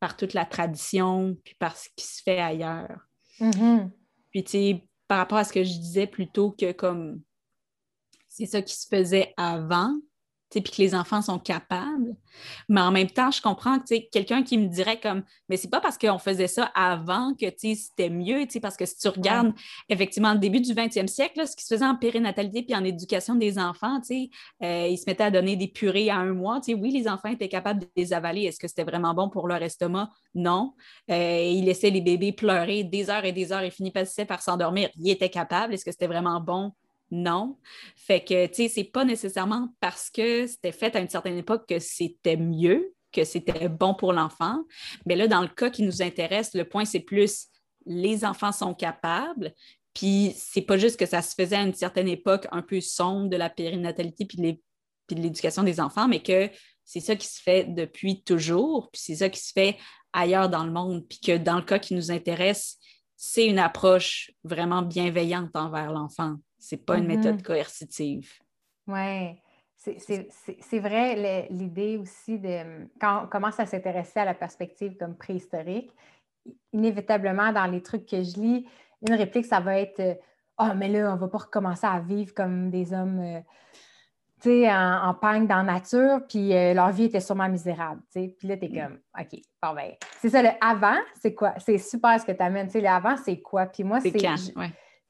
par 0.00 0.16
toute 0.16 0.34
la 0.34 0.44
tradition, 0.44 1.36
puis 1.44 1.54
par 1.58 1.76
ce 1.76 1.88
qui 1.94 2.06
se 2.06 2.22
fait 2.22 2.40
ailleurs. 2.40 3.06
Mm-hmm. 3.38 3.90
Puis, 4.30 4.44
tu 4.44 4.50
sais, 4.50 4.88
par 5.06 5.18
rapport 5.18 5.38
à 5.38 5.44
ce 5.44 5.52
que 5.52 5.62
je 5.62 5.72
disais 5.72 6.06
plutôt 6.06 6.52
que 6.52 6.72
comme 6.72 7.22
c'est 8.28 8.46
ça 8.46 8.62
qui 8.62 8.74
se 8.74 8.86
faisait 8.86 9.34
avant, 9.36 9.94
puis 10.50 10.62
que 10.62 10.82
les 10.82 10.94
enfants 10.94 11.22
sont 11.22 11.38
capables. 11.38 12.16
Mais 12.68 12.80
en 12.80 12.90
même 12.90 13.10
temps, 13.10 13.30
je 13.30 13.40
comprends 13.40 13.78
que 13.78 14.10
quelqu'un 14.10 14.42
qui 14.42 14.58
me 14.58 14.66
dirait 14.66 14.98
comme 14.98 15.22
Mais 15.48 15.56
c'est 15.56 15.70
pas 15.70 15.80
parce 15.80 15.96
qu'on 15.96 16.18
faisait 16.18 16.48
ça 16.48 16.64
avant 16.74 17.34
que 17.34 17.46
c'était 17.56 18.10
mieux, 18.10 18.46
parce 18.60 18.76
que 18.76 18.86
si 18.86 18.96
tu 18.98 19.08
regardes 19.08 19.52
effectivement 19.88 20.32
le 20.32 20.38
début 20.38 20.60
du 20.60 20.72
20e 20.72 21.06
siècle, 21.06 21.46
ce 21.46 21.54
qui 21.54 21.64
se 21.64 21.74
faisait 21.74 21.86
en 21.86 21.96
périnatalité 21.96 22.62
puis 22.62 22.74
en 22.74 22.84
éducation 22.84 23.34
des 23.34 23.58
enfants, 23.58 24.00
euh, 24.10 24.86
ils 24.90 24.98
se 24.98 25.04
mettaient 25.06 25.24
à 25.24 25.30
donner 25.30 25.56
des 25.56 25.68
purées 25.68 26.10
à 26.10 26.16
un 26.16 26.32
mois. 26.32 26.60
Oui, 26.68 26.90
les 26.90 27.08
enfants 27.08 27.28
étaient 27.28 27.48
capables 27.48 27.80
de 27.80 27.88
les 27.96 28.12
avaler. 28.12 28.42
Est-ce 28.42 28.58
que 28.58 28.68
c'était 28.68 28.84
vraiment 28.84 29.14
bon 29.14 29.28
pour 29.28 29.46
leur 29.46 29.62
estomac? 29.62 30.10
Non. 30.34 30.74
Euh, 31.10 31.42
ils 31.42 31.64
laissaient 31.64 31.90
les 31.90 32.00
bébés 32.00 32.32
pleurer 32.32 32.84
des 32.84 33.10
heures 33.10 33.24
et 33.24 33.32
des 33.32 33.52
heures 33.52 33.62
et 33.62 33.70
finissaient 33.70 34.24
par 34.24 34.42
s'endormir. 34.42 34.90
Ils 34.96 35.10
étaient 35.10 35.30
capables. 35.30 35.74
Est-ce 35.74 35.84
que 35.84 35.92
c'était 35.92 36.06
vraiment 36.06 36.40
bon? 36.40 36.72
Non. 37.10 37.58
Fait 37.96 38.22
que, 38.22 38.46
tu 38.46 38.54
sais, 38.54 38.68
c'est 38.68 38.84
pas 38.84 39.04
nécessairement 39.04 39.68
parce 39.80 40.10
que 40.10 40.46
c'était 40.46 40.72
fait 40.72 40.94
à 40.96 41.00
une 41.00 41.08
certaine 41.08 41.36
époque 41.36 41.68
que 41.68 41.78
c'était 41.78 42.36
mieux, 42.36 42.94
que 43.12 43.24
c'était 43.24 43.68
bon 43.68 43.94
pour 43.94 44.12
l'enfant. 44.12 44.64
Mais 45.06 45.16
là, 45.16 45.26
dans 45.26 45.42
le 45.42 45.48
cas 45.48 45.70
qui 45.70 45.82
nous 45.82 46.02
intéresse, 46.02 46.54
le 46.54 46.64
point, 46.64 46.84
c'est 46.84 47.00
plus 47.00 47.48
les 47.86 48.24
enfants 48.24 48.52
sont 48.52 48.74
capables. 48.74 49.54
Puis 49.94 50.32
c'est 50.36 50.62
pas 50.62 50.78
juste 50.78 50.98
que 50.98 51.06
ça 51.06 51.22
se 51.22 51.34
faisait 51.34 51.56
à 51.56 51.62
une 51.62 51.74
certaine 51.74 52.08
époque 52.08 52.46
un 52.52 52.62
peu 52.62 52.80
sombre 52.80 53.28
de 53.28 53.36
la 53.36 53.50
périnatalité 53.50 54.24
puis 54.24 54.38
de 54.38 55.20
l'éducation 55.20 55.62
des 55.62 55.80
enfants, 55.80 56.06
mais 56.06 56.22
que 56.22 56.48
c'est 56.84 57.00
ça 57.00 57.16
qui 57.16 57.26
se 57.26 57.40
fait 57.42 57.64
depuis 57.64 58.22
toujours, 58.22 58.90
puis 58.92 59.02
c'est 59.04 59.16
ça 59.16 59.28
qui 59.28 59.40
se 59.40 59.52
fait 59.52 59.76
ailleurs 60.12 60.48
dans 60.48 60.64
le 60.64 60.72
monde, 60.72 61.06
puis 61.08 61.20
que 61.20 61.36
dans 61.36 61.56
le 61.56 61.62
cas 61.62 61.78
qui 61.78 61.94
nous 61.94 62.10
intéresse, 62.10 62.78
c'est 63.16 63.46
une 63.46 63.58
approche 63.58 64.30
vraiment 64.44 64.82
bienveillante 64.82 65.54
envers 65.54 65.92
l'enfant. 65.92 66.36
C'est 66.60 66.84
pas 66.84 66.98
une 66.98 67.06
méthode 67.06 67.40
mm-hmm. 67.40 67.42
coercitive. 67.42 68.30
Oui. 68.86 69.40
C'est 69.76 70.78
vrai 70.78 71.48
l'idée 71.50 71.96
aussi 71.96 72.38
de 72.38 72.86
quand 73.00 73.24
on 73.24 73.26
commence 73.26 73.58
à 73.58 73.66
s'intéresser 73.66 74.20
à 74.20 74.26
la 74.26 74.34
perspective 74.34 74.96
comme 74.98 75.16
préhistorique, 75.16 75.90
inévitablement 76.72 77.52
dans 77.52 77.66
les 77.66 77.82
trucs 77.82 78.06
que 78.06 78.22
je 78.22 78.38
lis, 78.38 78.68
une 79.08 79.14
réplique, 79.14 79.46
ça 79.46 79.60
va 79.60 79.78
être 79.78 80.18
Ah, 80.58 80.70
oh, 80.70 80.76
mais 80.76 80.88
là, 80.88 81.10
on 81.10 81.14
ne 81.14 81.20
va 81.20 81.28
pas 81.28 81.38
recommencer 81.38 81.86
à 81.86 81.98
vivre 82.00 82.34
comme 82.34 82.70
des 82.70 82.92
hommes 82.92 83.20
euh, 83.20 83.40
tu 84.40 84.48
sais, 84.48 84.72
en, 84.72 85.14
en 85.22 85.40
dans 85.40 85.56
la 85.56 85.62
nature, 85.62 86.20
puis 86.26 86.54
euh, 86.54 86.72
leur 86.72 86.90
vie 86.90 87.04
était 87.04 87.20
sûrement 87.20 87.48
misérable. 87.48 88.00
Puis 88.10 88.34
là, 88.44 88.56
tu 88.56 88.64
es 88.64 88.68
mm. 88.68 88.74
comme 88.74 88.98
OK, 89.18 89.40
bon 89.62 89.74
ben, 89.74 89.92
c'est 90.18 90.30
ça, 90.30 90.42
le 90.42 90.50
avant, 90.60 90.98
c'est 91.20 91.34
quoi? 91.34 91.54
C'est 91.58 91.78
super 91.78 92.18
ce 92.18 92.24
que 92.24 92.32
tu 92.32 92.42
amènes. 92.42 92.68
le 92.72 92.86
avant, 92.86 93.16
c'est 93.18 93.40
quoi? 93.40 93.66
Puis 93.66 93.84
moi, 93.84 94.00
c'est 94.00 94.12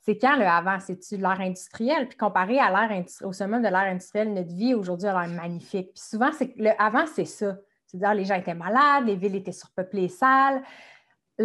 c'est 0.03 0.17
quand 0.17 0.37
le 0.37 0.47
avant? 0.47 0.81
C'est-tu 0.81 1.17
l'ère 1.17 1.41
industrielle? 1.41 2.09
Puis 2.09 2.17
comparé 2.17 2.59
à 2.59 2.71
l'ère 2.71 3.05
au 3.23 3.33
sommet 3.33 3.59
de 3.59 3.65
l'ère 3.65 3.77
industrielle, 3.77 4.33
notre 4.33 4.53
vie 4.53 4.75
aujourd'hui 4.75 5.09
a 5.09 5.21
l'air 5.21 5.35
magnifique. 5.35 5.93
Puis 5.93 6.03
souvent, 6.03 6.31
c'est 6.33 6.55
le 6.57 6.71
avant, 6.79 7.05
c'est 7.07 7.27
ça. 7.27 7.57
C'est-à-dire 7.87 8.15
les 8.15 8.25
gens 8.25 8.35
étaient 8.35 8.55
malades, 8.55 9.07
les 9.07 9.17
villes 9.17 9.37
étaient 9.37 9.53
surpeuplées, 9.53 10.09
sales. 10.09 10.63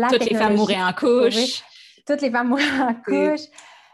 toutes 0.10 0.30
les 0.30 0.38
femmes 0.38 0.56
mouraient 0.56 0.82
en 0.82 0.93
couche. 0.93 1.64
Toutes 2.08 2.22
les 2.22 2.32
femmes 2.32 2.49
mouraient 2.49 2.80
en 2.82 2.93
couche. 2.93 3.47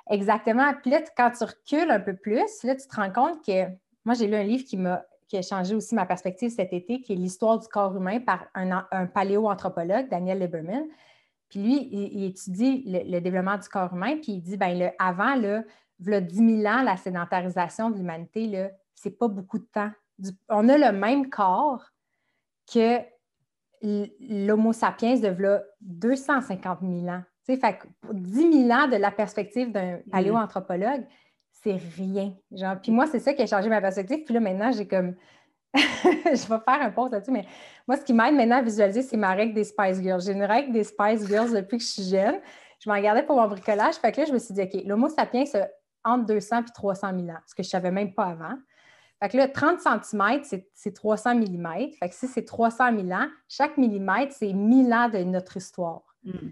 Exactement. 0.10 0.74
Puis 0.82 0.92
là, 0.92 1.02
quand 1.16 1.32
tu 1.32 1.44
recules 1.44 1.90
un 1.90 2.00
peu 2.00 2.16
plus, 2.16 2.64
là, 2.64 2.76
tu 2.76 2.88
te 2.88 2.96
rends 2.96 3.12
compte 3.12 3.44
que 3.46 3.68
moi, 4.04 4.16
j'ai 4.16 4.28
lu 4.28 4.36
un 4.36 4.44
livre 4.44 4.66
qui 4.66 4.78
m'a 4.78 5.04
qui 5.28 5.38
a 5.38 5.42
changé 5.42 5.74
aussi 5.74 5.96
ma 5.96 6.06
perspective 6.06 6.52
cet 6.54 6.74
été, 6.74 7.02
qui 7.02 7.14
est 7.14 7.16
l'histoire 7.16 7.58
du 7.58 7.66
corps 7.70 7.96
humain 7.96 8.20
par 8.20 8.48
un, 8.54 8.86
un 8.92 9.06
paléoanthropologue, 9.06 10.10
Daniel 10.10 10.40
Lieberman. 10.40 10.84
Puis 11.52 11.60
lui, 11.60 11.90
il, 11.92 12.24
étudie 12.24 12.84
le, 12.88 13.20
développement 13.20 13.58
du 13.58 13.68
corps 13.68 13.94
humain, 13.94 14.16
puis 14.16 14.32
il 14.32 14.42
dit, 14.42 14.56
ben 14.56 14.80
le, 14.80 14.90
avant, 14.98 15.36
là, 15.36 15.64
le 16.04 16.22
10 16.22 16.62
000 16.64 16.74
ans, 16.74 16.82
la 16.82 16.96
sédentarisation 16.96 17.92
de 17.92 17.98
l'humanité, 17.98 18.70
ce 18.96 19.10
n'est 19.10 19.16
pas 19.16 19.28
beaucoup 19.28 19.60
de 19.60 19.66
temps. 19.66 19.92
on 20.48 20.70
a 20.70 20.78
le 20.78 20.98
même 20.98 21.30
corps 21.30 21.92
que 22.74 23.00
l'Homo 23.82 24.72
sapiens 24.72 25.16
de 25.16 25.60
250 25.82 26.80
000 26.82 26.94
ans. 27.08 27.24
fait 27.46 27.60
que 27.60 28.14
10 28.14 28.68
000 28.68 28.72
ans 28.72 28.88
de 28.88 28.96
la 28.96 29.12
perspective 29.12 29.74
d'un 29.74 29.98
mm-hmm. 29.98 30.10
paléoanthropologue, 30.10 31.06
c'est 31.52 31.78
rien. 31.98 32.34
Genre, 32.52 32.80
puis 32.82 32.94
moi, 32.94 33.08
c'est 33.08 33.20
ça 33.20 33.34
qui 33.34 33.42
a 33.42 33.48
changé 33.48 33.68
ma 33.68 33.82
perspective. 33.82 34.24
Puis 34.24 34.34
là, 34.34 34.40
maintenant, 34.40 34.72
j'ai 34.72 34.88
comme 34.88 35.16
je 35.76 36.48
vais 36.48 36.60
faire 36.60 36.82
un 36.82 36.92
post 36.92 37.14
là-dessus, 37.14 37.32
mais 37.32 37.46
moi, 37.88 37.98
ce 37.98 38.04
qui 38.04 38.14
m'aide 38.14 38.36
maintenant 38.36 38.58
à 38.58 38.62
visualiser, 38.62 39.02
c'est 39.02 39.18
ma 39.18 39.34
règle 39.34 39.54
des 39.54 39.64
Spice 39.64 40.02
Girls. 40.02 40.22
J'ai 40.22 40.34
une 40.34 40.44
règle 40.44 40.74
des 40.74 40.84
Spice 40.84 41.26
Girls 41.28 41.54
depuis 41.54 41.78
que 41.78 41.84
je 41.84 41.90
suis 41.90 42.04
jeune. 42.04 42.40
Je 42.80 42.90
m'en 42.90 43.00
gardais 43.00 43.24
pour 43.24 43.38
mon 43.38 43.48
bricolage. 43.48 43.96
Fait 43.96 44.12
que 44.12 44.22
là, 44.22 44.26
je 44.28 44.34
me 44.34 44.40
suis 44.40 44.54
dit, 44.54 44.62
OK, 44.62 44.84
l'Homo 44.86 45.08
sapiens, 45.08 45.46
c'est 45.46 45.72
entre 46.04 46.26
200 46.26 46.62
et 46.62 46.64
300 46.74 47.12
000 47.16 47.30
ans, 47.30 47.40
ce 47.46 47.56
que 47.56 47.64
je 47.64 47.68
ne 47.68 47.72
savais 47.72 47.92
même 47.92 48.14
pas 48.14 48.26
avant. 48.26 48.58
Fait 49.22 49.30
que 49.30 49.38
là, 49.38 49.48
30 49.48 49.80
cm, 49.80 50.42
c'est 50.74 50.94
300 50.94 51.36
mm. 51.36 51.92
Fait 52.00 52.10
que 52.10 52.16
si 52.16 52.28
c'est 52.28 52.44
300 52.44 52.92
000 52.96 53.12
ans, 53.12 53.28
chaque 53.48 53.78
millimètre, 53.78 54.34
c'est 54.34 54.52
1000 54.52 54.92
ans 54.94 55.10
de 55.10 55.20
notre 55.20 55.58
histoire. 55.58 56.02
Mm. 56.24 56.50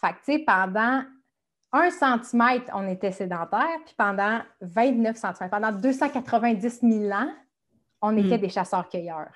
Fait 0.00 0.12
que, 0.12 0.18
tu 0.24 0.32
sais, 0.32 0.38
pendant 0.40 1.04
1 1.72 1.90
cm, 1.90 2.62
on 2.74 2.88
était 2.88 3.12
sédentaire, 3.12 3.78
puis 3.84 3.94
pendant 3.96 4.40
29 4.62 5.16
cm, 5.16 5.50
pendant 5.50 5.70
290 5.70 6.80
000 6.82 7.12
ans, 7.12 7.30
on 8.00 8.16
était 8.16 8.38
hmm. 8.38 8.40
des 8.40 8.48
chasseurs-cueilleurs. 8.48 9.32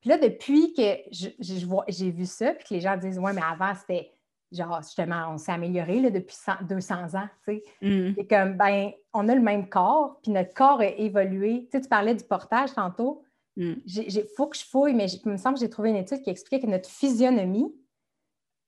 Puis 0.00 0.10
là, 0.10 0.18
depuis 0.18 0.74
que 0.74 0.82
j'ai 1.10 2.10
vu 2.10 2.26
ça, 2.26 2.52
puis 2.52 2.64
que 2.64 2.74
les 2.74 2.80
gens 2.80 2.96
disent 2.96 3.18
Ouais, 3.18 3.32
mais 3.32 3.42
avant, 3.42 3.74
c'était 3.74 4.12
genre, 4.52 4.82
justement, 4.82 5.30
on 5.30 5.38
s'est 5.38 5.52
amélioré 5.52 6.00
là, 6.00 6.10
depuis 6.10 6.36
200 6.68 7.14
ans. 7.14 7.28
Tu 7.46 7.54
sais. 7.54 7.62
Hmm. 7.82 8.12
Et 8.16 8.26
comme, 8.26 8.56
ben, 8.56 8.92
on 9.12 9.28
a 9.28 9.34
le 9.34 9.40
même 9.40 9.68
corps, 9.68 10.20
puis 10.22 10.30
notre 10.30 10.54
corps 10.54 10.80
a 10.80 10.86
évolué. 10.86 11.64
Tu, 11.64 11.70
sais, 11.72 11.80
tu 11.80 11.88
parlais 11.88 12.14
du 12.14 12.24
portage 12.24 12.74
tantôt. 12.74 13.24
Il 13.56 13.82
hmm. 13.86 14.26
faut 14.36 14.48
que 14.48 14.56
je 14.56 14.64
fouille, 14.64 14.94
mais 14.94 15.10
il 15.10 15.30
me 15.30 15.36
semble 15.36 15.54
que 15.54 15.60
j'ai 15.60 15.70
trouvé 15.70 15.90
une 15.90 15.96
étude 15.96 16.22
qui 16.22 16.30
expliquait 16.30 16.64
que 16.64 16.70
notre 16.70 16.88
physionomie 16.88 17.72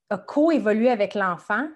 a 0.09 0.17
co-évolué 0.17 0.89
avec 0.89 1.13
l'enfant 1.13 1.67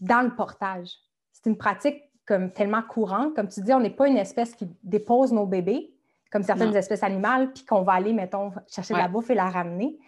dans 0.00 0.22
le 0.22 0.34
portage. 0.34 0.90
C'est 1.32 1.50
une 1.50 1.58
pratique 1.58 2.02
comme 2.26 2.50
tellement 2.52 2.82
courante. 2.82 3.34
Comme 3.34 3.48
tu 3.48 3.60
dis, 3.60 3.72
on 3.72 3.80
n'est 3.80 3.90
pas 3.90 4.08
une 4.08 4.16
espèce 4.16 4.54
qui 4.54 4.68
dépose 4.82 5.32
nos 5.32 5.46
bébés, 5.46 5.94
comme 6.30 6.42
certaines 6.42 6.74
espèces 6.74 7.02
animales, 7.02 7.52
puis 7.52 7.64
qu'on 7.64 7.82
va 7.82 7.92
aller, 7.92 8.12
mettons, 8.12 8.52
chercher 8.66 8.94
de 8.94 8.98
la 8.98 9.08
bouffe 9.08 9.30
et 9.30 9.34
la 9.34 9.48
ramener. 9.48 9.98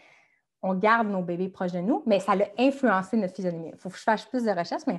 On 0.63 0.75
garde 0.75 1.09
nos 1.09 1.23
bébés 1.23 1.49
proches 1.49 1.73
de 1.73 1.79
nous, 1.79 2.03
mais 2.07 2.19
ça 2.19 2.33
a 2.33 2.37
influencé 2.59 3.17
notre 3.17 3.35
physionomie. 3.35 3.71
Il 3.73 3.79
faut 3.79 3.91
que 3.91 3.97
je 3.97 4.03
fasse 4.03 4.25
plus 4.25 4.45
de 4.45 4.51
recherches, 4.51 4.87
mais 4.87 4.99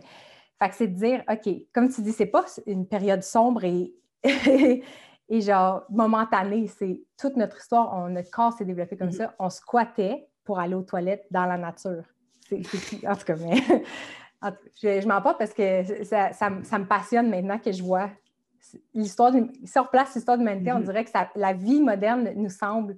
fait 0.60 0.72
c'est 0.74 0.88
de 0.88 0.96
dire, 0.96 1.24
OK, 1.30 1.54
comme 1.74 1.90
tu 1.90 2.02
dis, 2.02 2.12
c'est 2.12 2.28
pas 2.28 2.46
une 2.66 2.88
période 2.88 3.24
sombre 3.24 3.64
et, 3.64 3.94
et 5.30 5.42
genre 5.42 5.84
momentanée, 5.90 6.68
c'est 6.68 7.02
toute 7.20 7.36
notre 7.36 7.58
histoire, 7.58 7.94
on, 7.94 8.10
notre 8.10 8.32
corps 8.32 8.54
s'est 8.54 8.66
développé 8.66 8.98
comme 8.98 9.10
mm-hmm. 9.10 9.30
ça. 9.30 9.36
On 9.40 9.50
squattait 9.50 10.28
pour 10.44 10.60
aller 10.60 10.76
aux 10.76 10.84
toilettes 10.84 11.26
dans 11.30 11.46
la 11.46 11.58
nature. 11.58 12.04
C'est, 12.48 12.62
en 13.06 13.16
tout 13.16 13.26
cas, 13.26 13.36
mais 13.36 13.58
je, 14.44 15.02
je 15.02 15.08
m'en 15.08 15.22
porte 15.22 15.38
parce 15.38 15.54
que 15.54 16.04
ça, 16.04 16.34
ça, 16.34 16.50
me 16.50 16.86
passionne 16.86 17.30
maintenant 17.30 17.60
que 17.60 17.72
je 17.72 17.82
vois 17.84 18.10
l'histoire, 18.94 19.34
si 19.64 19.80
on 19.80 19.84
replace 19.84 20.16
l'histoire 20.16 20.38
de 20.38 20.44
l'humanité, 20.44 20.72
on 20.72 20.80
mm-hmm. 20.80 20.86
dirait 20.86 21.06
que 21.06 21.12
la 21.36 21.54
vie 21.54 21.82
moderne 21.82 22.32
nous 22.36 22.50
semble 22.50 22.98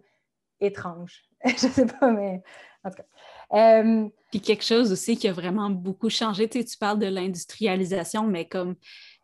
étrange. 0.60 1.24
je 1.46 1.68
ne 1.68 1.72
sais 1.72 1.86
pas, 1.86 2.12
mais 2.12 2.42
en 2.84 2.90
tout 2.90 2.98
cas. 2.98 3.78
Euh, 3.82 4.10
Puis 4.32 4.42
quelque 4.42 4.64
chose 4.64 4.92
aussi 4.92 5.18
qui 5.18 5.28
a 5.28 5.34
vraiment 5.34 5.70
beaucoup 5.70 6.10
changé, 6.10 6.48
tu, 6.50 6.60
sais, 6.60 6.66
tu 6.66 6.78
parles 6.78 7.00
de 7.00 7.08
l'industrialisation, 7.08 8.26
mais 8.28 8.46
comme 8.46 8.76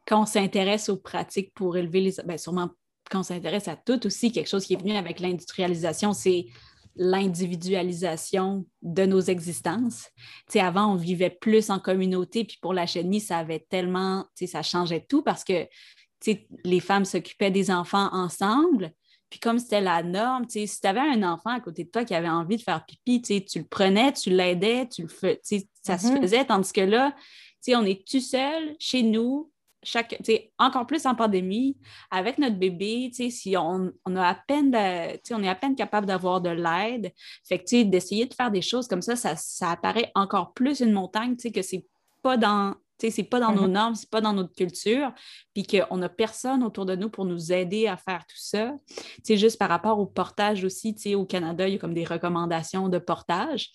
quand 0.07 0.21
on 0.21 0.25
s'intéresse 0.25 0.89
aux 0.89 0.97
pratiques 0.97 1.53
pour 1.53 1.77
élever 1.77 2.01
les... 2.01 2.13
Bien, 2.25 2.37
sûrement 2.37 2.69
quand 3.09 3.19
on 3.19 3.23
s'intéresse 3.23 3.67
à 3.67 3.75
tout 3.75 4.05
aussi, 4.05 4.31
quelque 4.31 4.49
chose 4.49 4.65
qui 4.65 4.73
est 4.73 4.81
venu 4.81 4.95
avec 4.95 5.19
l'industrialisation, 5.19 6.13
c'est 6.13 6.47
l'individualisation 6.95 8.65
de 8.81 9.05
nos 9.05 9.21
existences. 9.21 10.09
avant, 10.55 10.93
on 10.93 10.95
vivait 10.95 11.29
plus 11.29 11.69
en 11.69 11.79
communauté, 11.79 12.45
puis 12.45 12.57
pour 12.61 12.73
la 12.73 12.85
chenille, 12.85 13.19
ça 13.19 13.37
avait 13.39 13.65
tellement, 13.69 14.25
ça 14.33 14.63
changeait 14.63 15.05
tout 15.07 15.21
parce 15.21 15.43
que 15.43 15.67
les 16.63 16.79
femmes 16.79 17.05
s'occupaient 17.05 17.51
des 17.51 17.69
enfants 17.69 18.09
ensemble, 18.11 18.91
Puis 19.29 19.39
comme 19.39 19.59
c'était 19.59 19.81
la 19.81 20.01
norme, 20.01 20.45
si 20.47 20.67
tu 20.67 20.87
avais 20.87 21.01
un 21.01 21.23
enfant 21.23 21.51
à 21.51 21.59
côté 21.59 21.83
de 21.83 21.89
toi 21.89 22.05
qui 22.05 22.15
avait 22.15 22.29
envie 22.29 22.57
de 22.57 22.61
faire 22.61 22.85
pipi, 22.85 23.21
tu 23.21 23.59
le 23.59 23.65
prenais, 23.65 24.13
tu 24.13 24.29
l'aidais, 24.29 24.87
tu 24.87 25.03
le 25.03 25.07
fais, 25.07 25.39
ça 25.43 25.97
se 25.97 26.07
mm-hmm. 26.07 26.21
faisait. 26.21 26.45
Tandis 26.45 26.71
que 26.71 26.81
là, 26.81 27.13
on 27.69 27.85
est 27.85 28.07
tout 28.07 28.19
seul 28.19 28.75
chez 28.79 29.01
nous, 29.01 29.51
chaque, 29.85 30.21
encore 30.57 30.85
plus 30.85 31.05
en 31.05 31.15
pandémie, 31.15 31.77
avec 32.11 32.37
notre 32.37 32.57
bébé, 32.57 33.11
si 33.13 33.55
on, 33.57 33.91
on, 34.05 34.15
a 34.15 34.27
à 34.27 34.35
peine 34.35 34.75
on 35.31 35.43
est 35.43 35.49
à 35.49 35.55
peine 35.55 35.75
capable 35.75 36.07
d'avoir 36.07 36.41
de 36.41 36.49
l'aide, 36.49 37.13
fait 37.47 37.59
que 37.59 37.83
d'essayer 37.83 38.25
de 38.25 38.33
faire 38.33 38.51
des 38.51 38.61
choses 38.61 38.87
comme 38.87 39.01
ça, 39.01 39.15
ça, 39.15 39.35
ça 39.35 39.71
apparaît 39.71 40.11
encore 40.15 40.53
plus 40.53 40.81
une 40.81 40.91
montagne, 40.91 41.35
que 41.35 41.61
c'est 41.61 41.85
pas 42.21 42.37
dans 42.37 42.75
c'est 42.97 43.23
pas 43.23 43.39
dans 43.39 43.51
nos 43.51 43.67
mm-hmm. 43.67 43.71
normes, 43.71 43.95
c'est 43.95 44.09
pas 44.09 44.21
dans 44.21 44.33
notre 44.33 44.53
culture, 44.53 45.11
puis 45.53 45.65
qu'on 45.65 45.97
n'a 45.97 46.09
personne 46.09 46.63
autour 46.63 46.85
de 46.85 46.95
nous 46.95 47.09
pour 47.09 47.25
nous 47.25 47.51
aider 47.51 47.87
à 47.87 47.97
faire 47.97 48.25
tout 48.25 48.37
ça. 48.37 48.73
C'est 49.23 49.37
juste 49.37 49.59
par 49.59 49.69
rapport 49.69 49.99
au 49.99 50.05
portage 50.05 50.63
aussi, 50.63 50.95
au 51.15 51.25
Canada, 51.25 51.67
il 51.67 51.73
y 51.73 51.75
a 51.75 51.79
comme 51.79 51.93
des 51.93 52.05
recommandations 52.05 52.89
de 52.89 52.97
portage. 52.97 53.71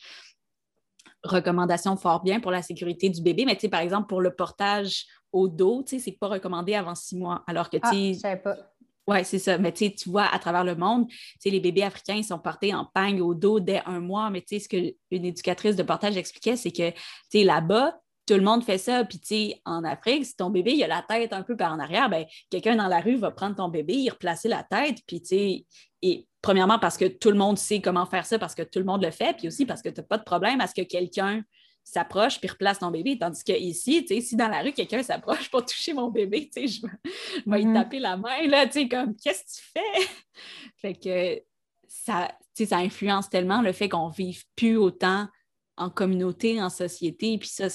Recommandations 1.23 1.97
fort 1.97 2.23
bien 2.23 2.41
pour 2.41 2.51
la 2.51 2.63
sécurité 2.63 3.11
du 3.11 3.21
bébé, 3.21 3.45
mais 3.45 3.57
par 3.69 3.81
exemple, 3.81 4.09
pour 4.09 4.23
le 4.23 4.35
portage 4.35 5.05
au 5.33 5.49
dos, 5.49 5.83
tu 5.83 5.97
sais, 5.97 6.05
c'est 6.05 6.19
pas 6.19 6.29
recommandé 6.29 6.75
avant 6.75 6.95
six 6.95 7.17
mois. 7.17 7.45
Alors 7.47 7.71
que, 7.71 7.77
tu 7.77 8.19
ah, 8.25 8.37
pas. 8.37 8.57
Oui, 9.07 9.25
c'est 9.25 9.39
ça. 9.39 9.59
Mais 9.59 9.73
tu 9.73 9.91
vois, 10.07 10.27
à 10.33 10.39
travers 10.39 10.65
le 10.65 10.77
monde, 10.77 11.07
les 11.45 11.61
bébés 11.61 11.83
africains 11.83 12.15
ils 12.15 12.25
sont 12.25 12.39
portés 12.39 12.75
en 12.75 12.85
pagne 12.85 13.21
au 13.21 13.35
dos 13.35 13.59
dès 13.59 13.83
un 13.87 14.01
mois. 14.01 14.31
Mais 14.31 14.45
ce 14.47 14.69
qu'une 14.69 14.95
éducatrice 15.11 15.77
de 15.77 15.83
portage 15.83 16.17
expliquait, 16.17 16.57
c'est 16.57 16.71
que 16.71 16.93
là-bas, 17.35 17.99
tout 18.27 18.35
le 18.35 18.43
monde 18.43 18.63
fait 18.63 18.79
ça. 18.79 19.05
Puis, 19.05 19.19
tu 19.19 19.27
sais, 19.27 19.63
en 19.65 19.83
Afrique, 19.83 20.25
si 20.25 20.37
ton 20.37 20.51
bébé 20.51 20.75
il 20.75 20.85
a 20.85 20.87
la 20.87 21.03
tête 21.03 21.33
un 21.33 21.43
peu 21.43 21.57
par 21.57 21.73
en 21.73 21.81
arrière, 21.81 22.09
ben, 22.09 22.25
quelqu'un 22.51 22.77
dans 22.77 22.87
la 22.87 23.01
rue 23.01 23.17
va 23.17 23.33
prendre 23.33 23.57
ton 23.57 23.69
bébé, 23.69 23.95
y 23.95 24.11
replacer 24.11 24.49
la 24.49 24.63
tête. 24.63 24.99
Puis, 25.07 25.21
tu 25.21 25.29
sais, 25.29 25.67
et 26.03 26.29
premièrement, 26.41 26.79
parce 26.79 26.97
que 26.97 27.07
tout 27.07 27.31
le 27.31 27.37
monde 27.37 27.59
sait 27.59 27.81
comment 27.81 28.07
faire 28.07 28.27
ça, 28.27 28.39
parce 28.39 28.55
que 28.55 28.63
tout 28.63 28.79
le 28.79 28.85
monde 28.85 29.03
le 29.03 29.11
fait. 29.11 29.37
Puis 29.37 29.49
aussi 29.49 29.67
parce 29.67 29.83
que 29.83 29.89
tu 29.89 30.01
n'as 30.01 30.07
pas 30.07 30.19
de 30.19 30.23
problème 30.23 30.61
à 30.61 30.67
ce 30.67 30.75
que 30.75 30.83
quelqu'un 30.83 31.43
s'approche 31.85 32.39
puis 32.39 32.49
replace 32.49 32.79
ton 32.79 32.91
bébé. 32.91 33.19
Tandis 33.19 33.43
que 33.43 33.53
ici, 33.53 34.05
tu 34.05 34.15
sais, 34.15 34.21
si 34.21 34.37
dans 34.37 34.49
la 34.49 34.63
rue, 34.63 34.73
quelqu'un 34.73 35.03
s'approche 35.03 35.51
pour 35.51 35.65
toucher 35.65 35.93
mon 35.93 36.09
bébé, 36.09 36.51
tu 36.53 36.61
sais, 36.61 36.69
je 36.69 36.83
vais, 36.83 37.59
lui 37.59 37.67
mm-hmm. 37.67 37.75
taper 37.75 37.99
la 37.99 38.17
main, 38.17 38.47
là, 38.47 38.67
tu 38.67 38.73
sais, 38.73 38.89
comme, 38.89 39.17
qu'est-ce 39.17 39.43
que 39.43 39.61
tu 39.61 39.63
fais? 39.73 40.09
fait 40.77 40.95
que 40.95 41.43
ça, 41.89 42.29
tu 42.55 42.65
sais, 42.65 42.67
ça 42.67 42.79
influence 42.79 43.29
tellement 43.29 43.63
le 43.63 43.73
fait 43.73 43.89
qu'on 43.89 44.09
vive 44.09 44.45
plus 44.57 44.77
autant 44.77 45.29
en 45.77 45.91
communauté, 45.91 46.63
en 46.63 46.69
société. 46.69 47.39
Puis 47.39 47.49
ça, 47.49 47.69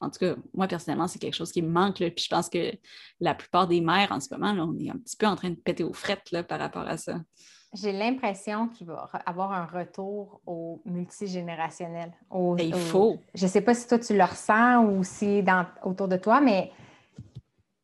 en 0.00 0.10
tout 0.10 0.18
cas, 0.20 0.36
moi, 0.54 0.68
personnellement, 0.68 1.08
c'est 1.08 1.18
quelque 1.18 1.34
chose 1.34 1.52
qui 1.52 1.62
me 1.62 1.70
manque. 1.70 1.96
puis 1.96 2.24
je 2.24 2.28
pense 2.28 2.48
que 2.48 2.72
la 3.20 3.34
plupart 3.34 3.66
des 3.66 3.80
mères, 3.80 4.12
en 4.12 4.20
ce 4.20 4.28
moment, 4.32 4.52
on 4.52 4.78
est 4.78 4.90
un 4.90 4.96
petit 4.96 5.16
peu 5.16 5.26
en 5.26 5.36
train 5.36 5.50
de 5.50 5.56
péter 5.56 5.84
aux 5.84 5.92
frettes 5.92 6.30
là, 6.30 6.44
par 6.44 6.58
rapport 6.58 6.86
à 6.86 6.96
ça. 6.96 7.20
J'ai 7.74 7.92
l'impression 7.92 8.68
qu'il 8.68 8.86
va 8.86 9.08
avoir 9.26 9.52
un 9.52 9.66
retour 9.66 10.40
au 10.46 10.80
multigénérationnel. 10.86 12.12
Au, 12.30 12.56
il 12.56 12.74
faut. 12.74 13.18
je 13.34 13.44
ne 13.44 13.50
sais 13.50 13.60
pas 13.60 13.74
si 13.74 13.86
toi, 13.86 13.98
tu 13.98 14.16
le 14.16 14.24
ressens 14.24 14.84
ou 14.84 15.04
si 15.04 15.42
dans, 15.42 15.66
autour 15.84 16.08
de 16.08 16.16
toi, 16.16 16.40
mais 16.40 16.72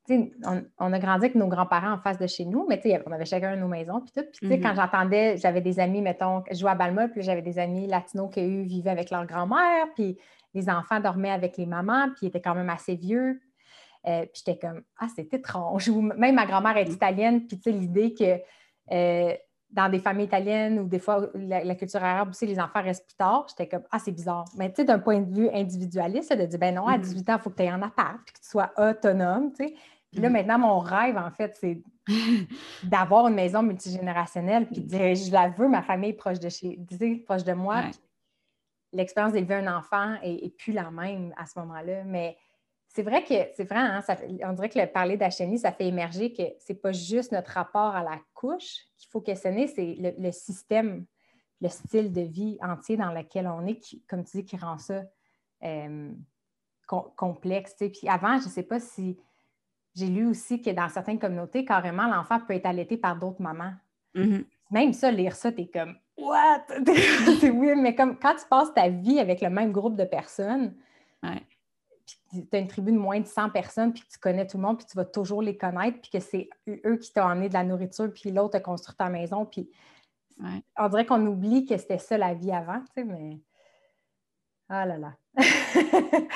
on, 0.09 0.65
on, 0.79 0.93
a 0.93 0.99
grandi 0.99 1.27
avec 1.27 1.35
nos 1.35 1.49
grands-parents 1.49 1.93
en 1.93 1.99
face 1.99 2.19
de 2.19 2.27
chez 2.27 2.45
nous, 2.47 2.67
mais 2.69 2.81
on 3.07 3.13
avait 3.13 3.27
chacun 3.27 3.57
nos 3.57 3.69
maisons, 3.69 4.01
puis 4.01 4.13
tout. 4.15 4.29
Puis, 4.41 4.61
quand 4.61 4.71
mm-hmm. 4.71 4.77
j'entendais, 4.77 5.37
j'avais 5.37 5.61
des 5.61 5.79
amis, 5.81 6.01
mettons, 6.01 6.43
je 6.51 6.57
jouais 6.57 6.71
à 6.71 6.75
Balma, 6.75 7.09
puis 7.09 7.23
j'avais 7.23 7.43
des 7.43 7.59
amis 7.59 7.87
latinos 7.87 8.31
qui, 8.33 8.41
eux, 8.41 8.63
vivaient 8.63 8.91
avec 8.91 9.11
leur 9.11 9.27
grand-mère, 9.27 9.87
puis 9.95 10.19
les 10.55 10.69
enfants 10.69 11.01
dormaient 11.01 11.31
avec 11.31 11.57
les 11.57 11.67
mamans, 11.67 12.09
puis 12.09 12.21
ils 12.23 12.27
étaient 12.29 12.41
quand 12.41 12.55
même 12.55 12.71
assez 12.71 12.95
vieux. 12.95 13.41
Euh, 14.07 14.23
puis 14.23 14.43
j'étais 14.45 14.59
comme, 14.59 14.83
ah, 14.99 15.07
c'est 15.15 15.33
étrange. 15.33 15.91
même 15.91 16.35
ma 16.35 16.47
grand-mère 16.47 16.77
est 16.77 16.91
italienne, 16.91 17.47
puis 17.47 17.59
tu 17.59 17.63
sais, 17.65 17.73
l'idée 17.73 18.13
que 18.15 18.39
euh, 18.93 19.35
dans 19.75 19.89
des 19.89 19.99
familles 19.99 20.27
italiennes 20.27 20.79
ou 20.79 20.85
des 20.87 21.01
fois 21.01 21.29
la, 21.35 21.75
culture 21.75 22.03
arabe 22.03 22.31
aussi, 22.31 22.47
les 22.47 22.61
enfants 22.61 22.83
restent 22.83 23.07
plus 23.07 23.17
tard, 23.17 23.47
j'étais 23.49 23.69
comme, 23.69 23.83
ah, 23.91 23.99
c'est 23.99 24.13
bizarre. 24.13 24.45
Mais 24.57 24.71
tu 24.71 24.77
sais, 24.77 24.85
d'un 24.85 25.01
point 25.01 25.21
de 25.21 25.35
vue 25.35 25.51
individualiste, 25.53 26.33
de 26.33 26.47
dire, 26.47 26.59
ben 26.59 26.75
non, 26.75 26.87
à 26.87 26.97
18 26.97 27.19
mm-hmm. 27.19 27.33
ans, 27.33 27.37
il 27.37 27.43
faut 27.43 27.51
que 27.51 27.57
tu 27.57 27.63
aies 27.65 27.69
un 27.69 27.83
appart, 27.83 28.19
puis 28.25 28.35
que 28.35 28.39
tu 28.39 28.49
sois 28.49 28.71
autonome, 28.79 29.53
tu 29.53 29.65
sais. 29.65 29.75
Puis 30.13 30.21
là, 30.21 30.29
mm-hmm. 30.29 30.33
maintenant, 30.33 30.59
mon 30.59 30.79
rêve, 30.79 31.19
en 31.19 31.31
fait, 31.33 31.57
c'est 31.61 31.83
d'avoir 32.85 33.27
une 33.27 33.35
maison 33.35 33.63
multigénérationnelle, 33.63 34.67
puis 34.67 34.81
de 34.81 34.87
dire, 34.87 35.15
je 35.17 35.33
la 35.33 35.49
veux, 35.49 35.69
ma 35.69 35.83
famille 35.83 36.13
proche 36.13 36.39
de 36.39 36.49
chez, 36.49 36.79
proche 37.27 37.43
de 37.43 37.53
moi, 37.53 37.83
l'expérience 38.93 39.33
d'élever 39.33 39.57
un 39.57 39.77
enfant 39.77 40.15
est, 40.23 40.57
plus 40.57 40.73
la 40.73 40.93
même 40.93 41.35
à 41.37 41.47
ce 41.47 41.59
moment-là. 41.59 42.05
Mais 42.05 42.37
c'est 42.95 43.03
vrai 43.03 43.25
que 43.25 43.35
c'est 43.57 43.65
vrai, 43.65 43.81
hein, 43.81 44.01
on 44.45 44.53
dirait 44.53 44.69
que 44.69 44.79
le 44.79 44.87
parler 44.87 45.17
d'Acheni, 45.17 45.59
ça 45.59 45.73
fait 45.73 45.87
émerger 45.87 46.33
que 46.33 46.45
c'est 46.61 46.81
pas 46.81 46.93
juste 46.93 47.33
notre 47.33 47.51
rapport 47.51 47.97
à 47.97 48.05
la 48.05 48.21
couche 48.35 48.85
qu'il 48.97 49.11
faut 49.11 49.21
questionner, 49.21 49.67
c'est 49.67 49.97
le, 49.99 50.31
système, 50.31 51.05
le 51.61 51.69
style 51.69 52.13
de 52.13 52.21
vie 52.21 52.57
entier 52.63 52.97
dans 52.97 53.11
lequel 53.11 53.49
on 53.49 53.67
est, 53.67 53.79
qui, 53.79 54.01
comme 54.03 54.25
tu 54.25 54.37
dis, 54.37 54.45
qui 54.45 54.57
rend 54.57 54.79
ça 54.79 55.03
euh, 55.65 56.13
complexe. 56.87 57.75
Puis 57.79 58.09
avant, 58.09 58.39
je 58.39 58.45
ne 58.45 58.51
sais 58.51 58.63
pas 58.63 58.79
si 58.79 59.19
j'ai 59.97 60.07
lu 60.07 60.27
aussi 60.29 60.63
que 60.63 60.71
dans 60.71 60.89
certaines 60.89 61.19
communautés, 61.19 61.65
carrément, 61.65 62.07
l'enfant 62.07 62.39
peut 62.47 62.55
être 62.55 62.67
allaité 62.67 62.97
par 62.97 63.17
d'autres 63.17 63.43
mamans. 63.43 63.73
Mm-hmm. 64.15 64.45
Même 64.71 64.93
ça, 64.93 65.11
lire 65.11 65.35
ça, 65.35 65.51
tu 65.51 65.63
es 65.63 65.67
comme 65.67 65.97
What? 66.17 66.67
c'est 67.41 67.51
oui, 67.51 67.75
mais 67.75 67.97
comme 67.97 68.17
quand 68.21 68.37
tu 68.37 68.47
passes 68.49 68.73
ta 68.73 68.89
vie 68.89 69.19
avec 69.19 69.41
le 69.41 69.51
même 69.51 69.73
groupe 69.73 69.97
de 69.97 70.05
personnes, 70.05 70.77
puis 72.07 72.47
tu 72.47 72.57
as 72.57 72.59
une 72.59 72.69
tribu 72.69 72.93
de 72.93 72.99
moins 72.99 73.21
de 73.21 73.27
100 73.27 73.51
personnes, 73.51 73.93
puis 73.93 74.03
tu 74.11 74.19
connais 74.19 74.47
tout 74.47 74.57
le 74.57 74.63
monde, 74.63 74.79
puis 74.79 74.87
tu 74.87 74.97
vas 74.97 75.05
toujours 75.05 75.43
les 75.43 75.57
connaître, 75.57 76.01
puis 76.01 76.11
que 76.11 76.21
c'est 76.21 76.49
eux 76.69 76.97
qui 76.97 77.13
t'ont 77.13 77.23
emmené 77.23 77.49
de 77.49 77.55
la 77.55 77.65
nourriture, 77.65 78.13
puis 78.13 78.31
l'autre 78.31 78.57
a 78.57 78.61
construit 78.61 78.97
ta 78.97 79.09
maison, 79.09 79.45
puis 79.47 79.71
on 80.77 80.89
dirait 80.89 81.07
qu'on 81.07 81.25
oublie 81.27 81.65
que 81.65 81.77
c'était 81.77 81.99
ça 81.99 82.19
la 82.19 82.35
vie 82.35 82.53
avant, 82.53 82.81
tu 82.81 82.87
sais, 82.95 83.05
mais... 83.05 83.39
Ah 84.69 84.87
là 84.87 84.99
là! 84.99 85.13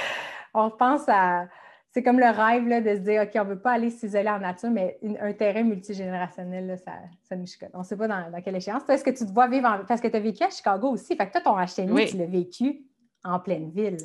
on 0.55 0.71
pense 0.71 1.09
à 1.09 1.49
c'est 1.91 2.03
comme 2.03 2.21
le 2.21 2.27
rêve 2.27 2.85
de 2.85 2.95
se 2.95 3.01
dire, 3.01 3.23
OK, 3.23 3.31
on 3.37 3.45
ne 3.45 3.55
veut 3.55 3.61
pas 3.61 3.73
aller 3.73 3.91
s'isoler 3.91 4.29
en 4.29 4.39
nature, 4.39 4.71
mais 4.71 4.99
un 5.21 5.33
terrain 5.33 5.63
multigénérationnel, 5.63 6.79
ça, 6.85 6.93
ça 7.23 7.35
nous 7.35 7.47
chicote. 7.47 7.71
On 7.75 7.79
ne 7.79 7.85
sait 7.85 7.97
pas 7.97 8.07
dans, 8.07 8.43
quelle 8.43 8.57
échéance. 8.57 8.83
Est-ce 8.89 9.03
que 9.03 9.11
tu 9.11 9.25
te 9.27 9.33
vois 9.33 9.49
vivre 9.49 9.85
Parce 9.89 10.01
que 10.01 10.09
tu 10.09 10.17
as 10.17 10.21
vécu 10.21 10.45
à 10.45 10.51
Chicago 10.51 10.91
aussi. 10.91 11.17
Fait 11.17 11.27
que 11.27 11.33
toi, 11.33 11.41
ton 11.41 11.57
HTML, 11.57 12.07
tu 12.07 12.17
l'as 12.19 12.27
vécu 12.27 12.85
en 13.25 13.41
pleine 13.41 13.71
ville, 13.71 13.97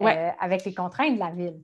euh, 0.00 0.30
avec 0.40 0.64
les 0.64 0.74
contraintes 0.74 1.14
de 1.14 1.18
la 1.18 1.30
ville. 1.30 1.60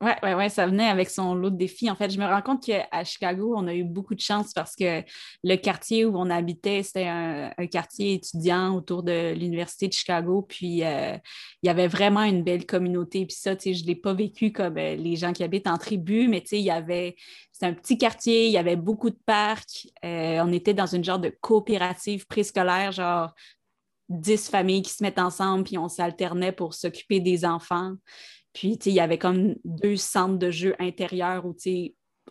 Oui, 0.00 0.10
ouais, 0.22 0.34
ouais, 0.34 0.48
ça 0.50 0.66
venait 0.66 0.88
avec 0.88 1.08
son 1.08 1.34
lot 1.34 1.50
de 1.50 1.56
défis. 1.56 1.88
En 1.88 1.94
fait, 1.94 2.10
je 2.10 2.18
me 2.18 2.26
rends 2.26 2.42
compte 2.42 2.62
qu'à 2.62 3.04
Chicago, 3.04 3.54
on 3.56 3.66
a 3.68 3.74
eu 3.74 3.84
beaucoup 3.84 4.14
de 4.14 4.20
chance 4.20 4.52
parce 4.52 4.76
que 4.76 5.02
le 5.42 5.56
quartier 5.56 6.04
où 6.04 6.18
on 6.18 6.28
habitait, 6.28 6.82
c'était 6.82 7.06
un, 7.06 7.50
quartier 7.70 8.14
étudiant 8.14 8.74
autour 8.74 9.02
de 9.02 9.32
l'Université 9.32 9.88
de 9.88 9.94
Chicago. 9.94 10.42
Puis, 10.42 10.84
euh, 10.84 11.16
il 11.62 11.66
y 11.68 11.70
avait 11.70 11.86
vraiment 11.86 12.22
une 12.22 12.42
belle 12.42 12.66
communauté. 12.66 13.24
Puis 13.24 13.36
ça, 13.36 13.56
tu 13.56 13.62
sais, 13.62 13.74
je 13.74 13.82
ne 13.84 13.86
l'ai 13.88 13.94
pas 13.94 14.12
vécu 14.12 14.52
comme 14.52 14.76
euh, 14.76 14.96
les 14.96 15.16
gens 15.16 15.32
qui 15.32 15.42
habitent 15.42 15.68
en 15.68 15.78
tribu, 15.78 16.28
mais 16.28 16.42
tu 16.42 16.48
sais, 16.48 16.58
il 16.58 16.64
y 16.64 16.70
avait... 16.70 17.16
C'est 17.52 17.66
un 17.66 17.72
petit 17.72 17.96
quartier, 17.96 18.46
il 18.46 18.52
y 18.52 18.58
avait 18.58 18.76
beaucoup 18.76 19.10
de 19.10 19.18
parcs. 19.24 19.86
Euh, 20.04 20.40
on 20.44 20.52
était 20.52 20.74
dans 20.74 20.86
une 20.86 21.04
genre 21.04 21.20
de 21.20 21.30
coopérative 21.40 22.26
préscolaire, 22.26 22.90
genre 22.92 23.32
dix 24.08 24.48
familles 24.48 24.82
qui 24.82 24.92
se 24.92 25.02
mettent 25.02 25.18
ensemble, 25.18 25.64
puis 25.64 25.78
on 25.78 25.88
s'alternait 25.88 26.52
pour 26.52 26.74
s'occuper 26.74 27.20
des 27.20 27.44
enfants. 27.44 27.94
Puis, 28.52 28.78
il 28.86 28.92
y 28.92 29.00
avait 29.00 29.18
comme 29.18 29.56
deux 29.64 29.96
centres 29.96 30.38
de 30.38 30.50
jeux 30.50 30.74
intérieurs 30.78 31.44
où, 31.44 31.54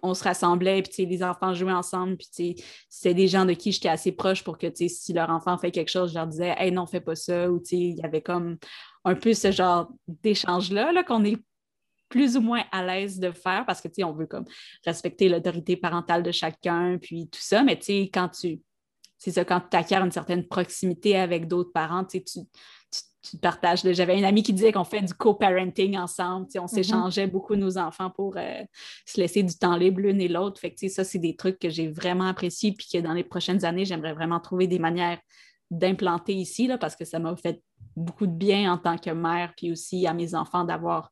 on 0.02 0.14
se 0.14 0.24
rassemblait, 0.24 0.82
puis 0.82 1.06
les 1.06 1.24
enfants 1.24 1.54
jouaient 1.54 1.72
ensemble, 1.72 2.18
puis 2.18 2.56
c'est 2.90 3.14
des 3.14 3.28
gens 3.28 3.46
de 3.46 3.54
qui 3.54 3.72
j'étais 3.72 3.90
assez 3.90 4.12
proche 4.12 4.44
pour 4.44 4.58
que 4.58 4.68
si 4.74 5.14
leur 5.14 5.30
enfant 5.30 5.58
fait 5.58 5.72
quelque 5.72 5.92
chose, 5.92 6.10
je 6.10 6.16
leur 6.16 6.28
disais 6.28 6.56
Hey, 6.58 6.72
non, 6.72 6.88
fais 6.88 7.00
pas 7.00 7.16
ça, 7.16 7.50
ou 7.52 7.62
il 7.72 7.98
y 7.98 8.04
avait 8.04 8.22
comme 8.22 8.58
un 9.06 9.16
peu 9.16 9.34
ce 9.34 9.52
genre 9.52 9.90
d'échange-là 10.08 10.92
-là, 10.92 11.04
qu'on 11.04 11.24
est 11.24 11.38
plus 12.10 12.38
ou 12.38 12.42
moins 12.42 12.64
à 12.72 12.86
l'aise 12.86 13.20
de 13.20 13.32
faire 13.32 13.66
parce 13.66 13.82
que 13.82 13.88
on 14.04 14.14
veut 14.14 14.28
comme 14.28 14.46
respecter 14.86 15.30
l'autorité 15.30 15.78
parentale 15.78 16.22
de 16.22 16.32
chacun, 16.32 16.98
puis 17.02 17.28
tout 17.28 17.42
ça, 17.42 17.64
mais 17.64 17.80
quand 18.14 18.30
tu 18.30 18.62
c'est 19.24 19.32
ça, 19.32 19.46
quand 19.46 19.62
tu 19.72 19.78
acquiers 19.78 19.96
une 19.96 20.12
certaine 20.12 20.46
proximité 20.46 21.16
avec 21.16 21.48
d'autres 21.48 21.72
parents, 21.72 22.04
tu, 22.04 22.22
tu, 22.26 22.40
tu 23.22 23.38
partages. 23.38 23.82
J'avais 23.94 24.18
une 24.18 24.26
amie 24.26 24.44
qui 24.44 24.52
disait 24.52 24.74
qu'on 24.74 24.84
fait 24.84 25.02
du 25.02 25.14
co-parenting 25.14 25.98
ensemble. 25.98 26.48
On 26.56 26.66
mm-hmm. 26.66 26.68
s'échangeait 26.68 27.28
beaucoup 27.28 27.56
nos 27.56 27.78
enfants 27.78 28.10
pour 28.10 28.36
euh, 28.36 28.62
se 29.06 29.22
laisser 29.22 29.42
du 29.42 29.58
temps 29.58 29.78
libre 29.78 30.02
l'une 30.02 30.20
et 30.20 30.28
l'autre. 30.28 30.60
Fait 30.60 30.74
que, 30.74 30.90
ça, 30.90 31.06
c'est 31.06 31.20
des 31.20 31.38
trucs 31.38 31.58
que 31.58 31.70
j'ai 31.70 31.88
vraiment 31.88 32.28
appréciés 32.28 32.74
puis 32.74 32.86
que 32.92 32.98
dans 32.98 33.14
les 33.14 33.24
prochaines 33.24 33.64
années, 33.64 33.86
j'aimerais 33.86 34.12
vraiment 34.12 34.42
trouver 34.42 34.68
des 34.68 34.80
manières 34.80 35.20
d'implanter 35.72 36.34
ici 36.34 36.68
là, 36.68 36.78
parce 36.78 36.98
que 36.98 37.06
ça 37.06 37.18
m'a 37.18 37.34
fait 37.38 37.62
beaucoup 37.96 38.28
de 38.28 38.34
bien 38.34 38.74
en 38.74 38.78
tant 38.78 38.98
que 38.98 39.10
mère 39.10 39.54
puis 39.56 39.72
aussi 39.72 40.06
à 40.06 40.14
mes 40.14 40.36
enfants 40.36 40.66
d'avoir 40.66 41.12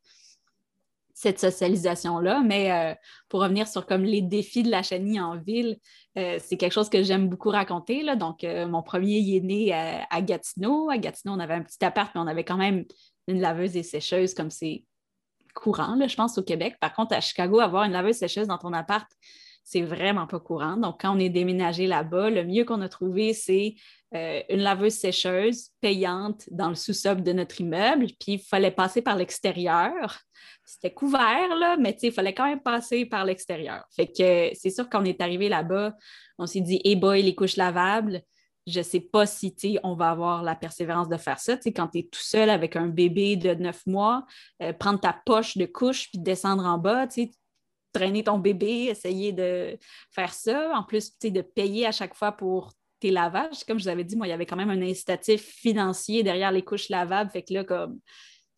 cette 1.22 1.40
socialisation-là. 1.40 2.42
Mais 2.44 2.72
euh, 2.72 2.96
pour 3.30 3.42
revenir 3.42 3.68
sur 3.68 3.86
comme 3.86 4.04
les 4.04 4.24
défis 4.24 4.64
de 4.64 4.72
la 4.72 4.82
chenille 4.82 5.20
en 5.20 5.38
ville, 5.38 5.78
euh, 6.18 6.40
c'est 6.40 6.58
quelque 6.58 6.72
chose 6.72 6.90
que 6.90 7.04
j'aime 7.04 7.30
beaucoup 7.30 7.50
raconter. 7.50 8.02
Là. 8.02 8.16
Donc, 8.16 8.44
euh, 8.44 8.68
mon 8.68 8.82
premier 8.82 9.20
il 9.20 9.36
est 9.36 9.42
né 9.42 9.72
à, 9.72 10.22
Gatineau. 10.24 10.90
À 10.90 10.98
Gatineau, 10.98 11.36
on 11.36 11.40
avait 11.40 11.54
un 11.54 11.62
petit 11.62 11.84
appart, 11.86 12.10
mais 12.16 12.22
on 12.22 12.28
avait 12.28 12.44
quand 12.44 12.58
même 12.58 12.86
une 13.28 13.40
laveuse 13.40 13.78
et 13.78 13.84
sécheuse 13.84 14.34
comme 14.34 14.50
c'est 14.50 14.84
courant, 15.54 15.94
là, 15.94 16.08
je 16.08 16.16
pense, 16.16 16.40
au 16.40 16.44
Québec. 16.44 16.78
Par 16.80 16.94
contre, 16.94 17.14
à 17.14 17.22
Chicago, 17.22 17.60
avoir 17.60 17.84
une 17.84 17.92
laveuse 17.92 18.16
sécheuse 18.16 18.48
dans 18.48 18.58
ton 18.58 18.74
appart, 18.74 19.08
c'est 19.64 19.84
vraiment 19.84 20.26
pas 20.26 20.40
courant. 20.40 20.76
Donc, 20.76 21.02
quand 21.02 21.16
on 21.16 21.20
est 21.20 21.30
déménagé 21.30 21.86
là-bas, 21.86 22.32
le 22.32 22.44
mieux 22.46 22.66
qu'on 22.66 22.82
a 22.82 22.90
trouvé, 22.90 23.34
c'est 23.34 23.76
euh, 24.14 24.42
une 24.50 24.60
laveuse 24.60 24.94
sécheuse 24.94 25.70
payante 25.80 26.44
dans 26.52 26.70
le 26.70 26.76
sous-sol 26.76 27.24
de 27.24 27.32
notre 27.32 27.62
immeuble. 27.62 28.08
Puis, 28.20 28.34
il 28.34 28.40
fallait 28.40 28.72
passer 28.72 29.02
par 29.02 29.16
l'extérieur. 29.16 30.20
C'était 30.66 30.94
couvert, 30.94 31.56
là, 31.56 31.78
mais 31.78 31.98
il 32.02 32.12
fallait 32.12 32.34
quand 32.34 32.46
même 32.46 32.62
passer 32.62 33.06
par 33.06 33.26
l'extérieur. 33.26 33.84
Fait 33.96 34.08
que 34.08 34.52
c'est 34.54 34.70
sûr 34.70 34.90
qu'on 34.90 35.06
est 35.06 35.22
arrivé 35.22 35.50
là-bas, 35.50 35.96
on 36.38 36.46
s'est 36.46 36.62
dit, 36.62 36.82
hey 36.84 36.96
boy, 36.96 37.22
les 37.22 37.36
couches 37.36 37.58
lavables, 37.58 38.22
je 38.68 38.80
ne 38.80 38.84
sais 38.84 39.00
pas 39.00 39.26
si 39.26 39.80
on 39.84 39.96
va 39.96 40.12
avoir 40.12 40.44
la 40.44 40.56
persévérance 40.56 41.10
de 41.10 41.18
faire 41.18 41.40
ça. 41.40 41.58
quand 41.58 41.88
tu 41.88 42.00
es 42.00 42.04
tout 42.04 42.22
seul 42.22 42.50
avec 42.50 42.76
un 42.76 42.88
bébé 42.88 43.36
de 43.36 43.54
neuf 43.54 43.86
mois, 43.86 44.26
euh, 44.62 44.74
prendre 44.74 45.00
ta 45.00 45.20
poche 45.26 45.58
de 45.58 45.66
couche 45.66 46.10
puis 46.12 46.20
descendre 46.20 46.66
en 46.66 46.78
bas, 46.78 47.08
traîner 47.94 48.24
ton 48.24 48.40
bébé, 48.40 48.88
essayer 48.90 49.34
de 49.34 49.78
faire 50.12 50.34
ça. 50.34 50.72
En 50.76 50.84
plus, 50.84 51.18
de 51.20 51.42
payer 51.42 51.86
à 51.86 51.92
chaque 51.92 52.16
fois 52.16 52.32
pour 52.32 52.72
tes 53.02 53.12
lavages. 53.12 53.66
Comme 53.66 53.78
je 53.80 53.84
vous 53.84 53.90
avais 53.90 54.06
dit, 54.06 54.16
moi, 54.16 54.28
il 54.28 54.30
y 54.30 54.34
avait 54.34 54.46
quand 54.46 54.56
même 54.56 54.70
un 54.70 54.82
incitatif 54.82 55.42
financier 55.42 56.24
derrière 56.24 56.52
les 56.52 56.62
couches 56.62 56.88
lavables. 56.88 57.30
Fait 57.30 57.44
que 57.44 57.54
là, 57.54 57.66
comme 57.66 58.00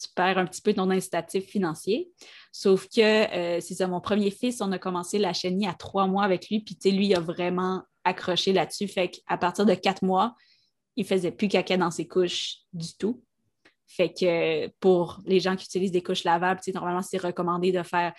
tu 0.04 0.10
perds 0.16 0.38
un 0.38 0.46
petit 0.46 0.62
peu 0.62 0.74
ton 0.74 0.90
incitatif 0.90 1.46
financier. 1.46 2.12
Sauf 2.52 2.88
que 2.88 3.02
euh, 3.02 3.60
c'est 3.62 3.76
ça, 3.76 3.88
mon 3.88 4.02
premier 4.02 4.32
fils, 4.32 4.62
on 4.62 4.72
a 4.72 4.80
commencé 4.80 5.18
la 5.18 5.34
chenille 5.34 5.68
à 5.68 5.74
trois 5.74 6.08
mois 6.08 6.24
avec 6.24 6.50
lui, 6.50 6.60
puis 6.60 6.78
lui, 6.92 7.08
il 7.08 7.16
a 7.16 7.20
vraiment 7.20 7.84
accroché 8.04 8.54
là-dessus. 8.54 8.88
Fait 8.88 9.10
qu'à 9.10 9.38
partir 9.38 9.66
de 9.66 9.74
quatre 9.74 10.04
mois, 10.04 10.36
il 10.96 11.06
faisait 11.06 11.32
plus 11.32 11.48
caca 11.48 11.78
dans 11.78 11.92
ses 11.92 12.08
couches 12.08 12.58
du 12.74 12.94
tout. 12.98 13.24
Fait 13.88 14.12
que 14.12 14.68
pour 14.80 15.22
les 15.26 15.40
gens 15.40 15.56
qui 15.56 15.66
utilisent 15.66 15.92
des 15.92 16.04
couches 16.04 16.24
lavables, 16.24 16.60
normalement, 16.74 17.02
c'est 17.02 17.18
recommandé 17.18 17.72
de 17.72 17.84
faire 17.84 18.14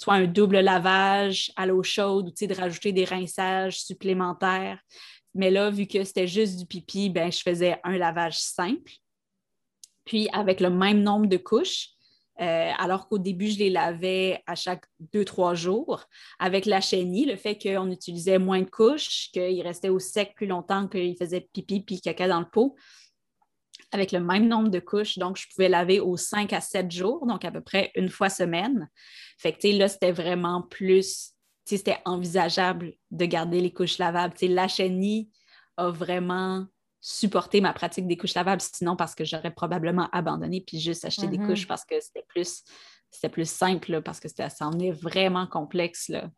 soit 0.00 0.14
un 0.14 0.26
double 0.26 0.60
lavage 0.60 1.52
à 1.56 1.66
l'eau 1.66 1.82
chaude 1.82 2.28
ou 2.28 2.46
de 2.46 2.54
rajouter 2.54 2.92
des 2.92 3.04
rinçages 3.04 3.82
supplémentaires. 3.82 4.80
Mais 5.34 5.50
là, 5.50 5.68
vu 5.68 5.86
que 5.86 6.02
c'était 6.04 6.26
juste 6.26 6.58
du 6.58 6.64
pipi, 6.64 7.10
ben, 7.10 7.30
je 7.30 7.40
faisais 7.42 7.78
un 7.84 7.98
lavage 7.98 8.38
simple. 8.38 8.92
Puis 10.06 10.28
avec 10.32 10.60
le 10.60 10.70
même 10.70 11.02
nombre 11.02 11.26
de 11.26 11.36
couches, 11.36 11.90
euh, 12.40 12.70
alors 12.78 13.08
qu'au 13.08 13.18
début, 13.18 13.48
je 13.48 13.58
les 13.58 13.68
lavais 13.68 14.42
à 14.46 14.54
chaque 14.54 14.86
deux, 15.12 15.26
trois 15.26 15.54
jours. 15.54 16.06
Avec 16.38 16.64
la 16.64 16.80
chenille, 16.80 17.26
le 17.26 17.36
fait 17.36 17.58
qu'on 17.58 17.90
utilisait 17.90 18.38
moins 18.38 18.62
de 18.62 18.70
couches, 18.70 19.28
qu'il 19.34 19.60
restait 19.60 19.90
au 19.90 19.98
sec 19.98 20.32
plus 20.34 20.46
longtemps 20.46 20.88
qu'il 20.88 21.14
faisait 21.18 21.46
pipi 21.52 21.80
puis 21.80 22.00
caca 22.00 22.26
dans 22.26 22.40
le 22.40 22.48
pot, 22.50 22.74
avec 23.92 24.12
le 24.12 24.20
même 24.20 24.46
nombre 24.46 24.68
de 24.68 24.78
couches. 24.78 25.18
Donc, 25.18 25.36
je 25.36 25.46
pouvais 25.48 25.68
laver 25.68 26.00
aux 26.00 26.16
5 26.16 26.52
à 26.52 26.60
7 26.60 26.90
jours, 26.90 27.26
donc 27.26 27.44
à 27.44 27.50
peu 27.50 27.60
près 27.60 27.90
une 27.94 28.08
fois 28.08 28.28
semaine. 28.28 28.88
Fait 29.38 29.52
que, 29.52 29.66
là, 29.68 29.88
c'était 29.88 30.12
vraiment 30.12 30.62
plus, 30.62 31.32
c'était 31.64 31.98
envisageable 32.04 32.92
de 33.10 33.24
garder 33.24 33.60
les 33.60 33.72
couches 33.72 33.98
lavables. 33.98 34.34
sais, 34.36 34.48
la 34.48 34.68
chenille 34.68 35.30
a 35.76 35.90
vraiment 35.90 36.66
supporté 37.00 37.60
ma 37.60 37.72
pratique 37.72 38.06
des 38.06 38.16
couches 38.16 38.34
lavables, 38.34 38.60
sinon 38.60 38.94
parce 38.94 39.14
que 39.14 39.24
j'aurais 39.24 39.52
probablement 39.52 40.10
abandonné 40.12 40.62
puis 40.66 40.78
juste 40.78 41.06
acheté 41.06 41.28
des 41.28 41.38
mm-hmm. 41.38 41.46
couches 41.46 41.66
parce 41.66 41.86
que 41.86 41.98
c'était 41.98 42.26
plus 42.28 42.62
c'était 43.10 43.28
plus 43.28 43.48
simple 43.48 44.02
parce 44.02 44.20
que 44.20 44.28
ça 44.28 44.48
en 44.60 44.78
est 44.78 44.92
vraiment 44.92 45.46
complexe. 45.46 46.08
Là. 46.08 46.30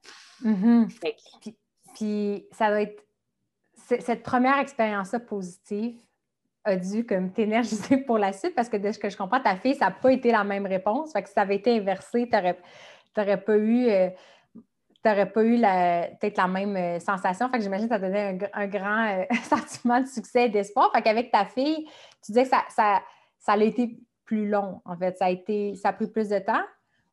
Puis, 1.41 1.57
puis, 1.95 2.47
ça 2.53 2.69
doit 2.69 2.83
être 2.83 3.03
cette 3.77 4.23
première 4.23 4.59
expérience-là 4.59 5.21
positive, 5.21 6.01
a 6.65 6.77
dû 6.77 7.05
comme 7.05 7.33
t'énergiser 7.33 7.99
pour 7.99 8.19
la 8.19 8.33
suite 8.33 8.55
parce 8.55 8.69
que 8.69 8.77
de 8.77 8.93
ce 8.93 8.99
que 8.99 9.09
je 9.09 9.17
comprends, 9.17 9.41
ta 9.41 9.57
fille, 9.57 9.75
ça 9.75 9.87
n'a 9.87 9.91
pas 9.91 10.13
été 10.13 10.31
la 10.31 10.45
même 10.45 10.67
réponse. 10.67 11.13
Fait 11.13 11.23
que 11.23 11.29
si 11.29 11.35
ça 11.35 11.43
avait 11.43 11.57
été 11.57 11.77
inversé, 11.77 12.29
tu 12.29 12.37
n'aurais 13.21 13.41
pas 13.41 13.57
eu. 13.57 13.89
Euh, 13.89 14.11
pas 15.03 15.43
eu 15.43 15.61
peut-être 15.61 16.37
la 16.37 16.47
même 16.47 16.77
euh, 16.77 17.01
sensation. 17.01 17.49
Fait 17.49 17.59
que 17.59 17.65
j'imagine 17.65 17.89
que 17.89 17.95
ça 17.95 17.99
donnait 17.99 18.39
un, 18.53 18.67
grand 18.69 19.09
euh, 19.09 19.25
sentiment 19.43 20.01
de 20.01 20.07
succès 20.07 20.47
et 20.47 20.49
d'espoir. 20.49 20.93
Fait 20.95 21.03
qu'avec 21.03 21.33
ta 21.33 21.45
fille, 21.45 21.87
tu 22.25 22.33
disais 22.33 22.45
que 22.45 22.51
ça, 22.51 22.63
ça, 22.69 23.03
ça 23.39 23.53
a 23.53 23.57
été 23.57 23.99
plus 24.25 24.49
long, 24.49 24.81
en 24.85 24.97
fait. 24.97 25.19
Ça 25.19 25.25
a 25.25 25.31
été 25.31 25.75
ça 25.75 25.89
a 25.89 25.93
pris 25.93 26.07
plus 26.07 26.29
de 26.29 26.39
temps 26.39 26.63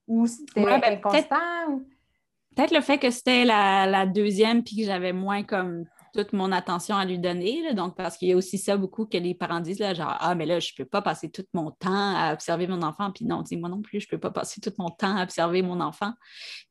ou 0.07 0.27
c'était 0.27 0.63
ouais, 0.63 0.79
ben, 0.79 0.93
inconstant? 0.93 1.81
Peut-être 2.55 2.71
le 2.71 2.81
fait 2.81 2.97
que 2.97 3.09
c'était 3.09 3.45
la, 3.45 3.85
la, 3.87 4.05
deuxième 4.05 4.63
puis 4.63 4.75
que 4.77 4.83
j'avais 4.83 5.13
moins 5.13 5.43
comme 5.43 5.85
toute 6.13 6.33
mon 6.33 6.51
attention 6.51 6.95
à 6.95 7.05
lui 7.05 7.19
donner. 7.19 7.73
donc, 7.73 7.95
parce 7.95 8.17
qu'il 8.17 8.29
y 8.29 8.33
a 8.33 8.37
aussi 8.37 8.57
ça 8.57 8.77
beaucoup 8.77 9.05
que 9.05 9.17
les 9.17 9.33
parents 9.33 9.59
disent, 9.59 9.79
là, 9.79 9.93
genre, 9.93 10.15
ah, 10.19 10.35
mais 10.35 10.45
là, 10.45 10.59
je 10.59 10.71
ne 10.71 10.83
peux 10.83 10.89
pas 10.89 11.01
passer 11.01 11.29
tout 11.29 11.45
mon 11.53 11.71
temps 11.71 12.15
à 12.15 12.33
observer 12.33 12.67
mon 12.67 12.81
enfant. 12.81 13.11
Puis 13.11 13.25
non, 13.25 13.43
moi 13.53 13.69
non 13.69 13.81
plus, 13.81 14.01
je 14.01 14.07
ne 14.07 14.11
peux 14.11 14.19
pas 14.19 14.31
passer 14.31 14.61
tout 14.61 14.73
mon 14.77 14.89
temps 14.89 15.15
à 15.15 15.23
observer 15.23 15.61
mon 15.61 15.79
enfant. 15.81 16.13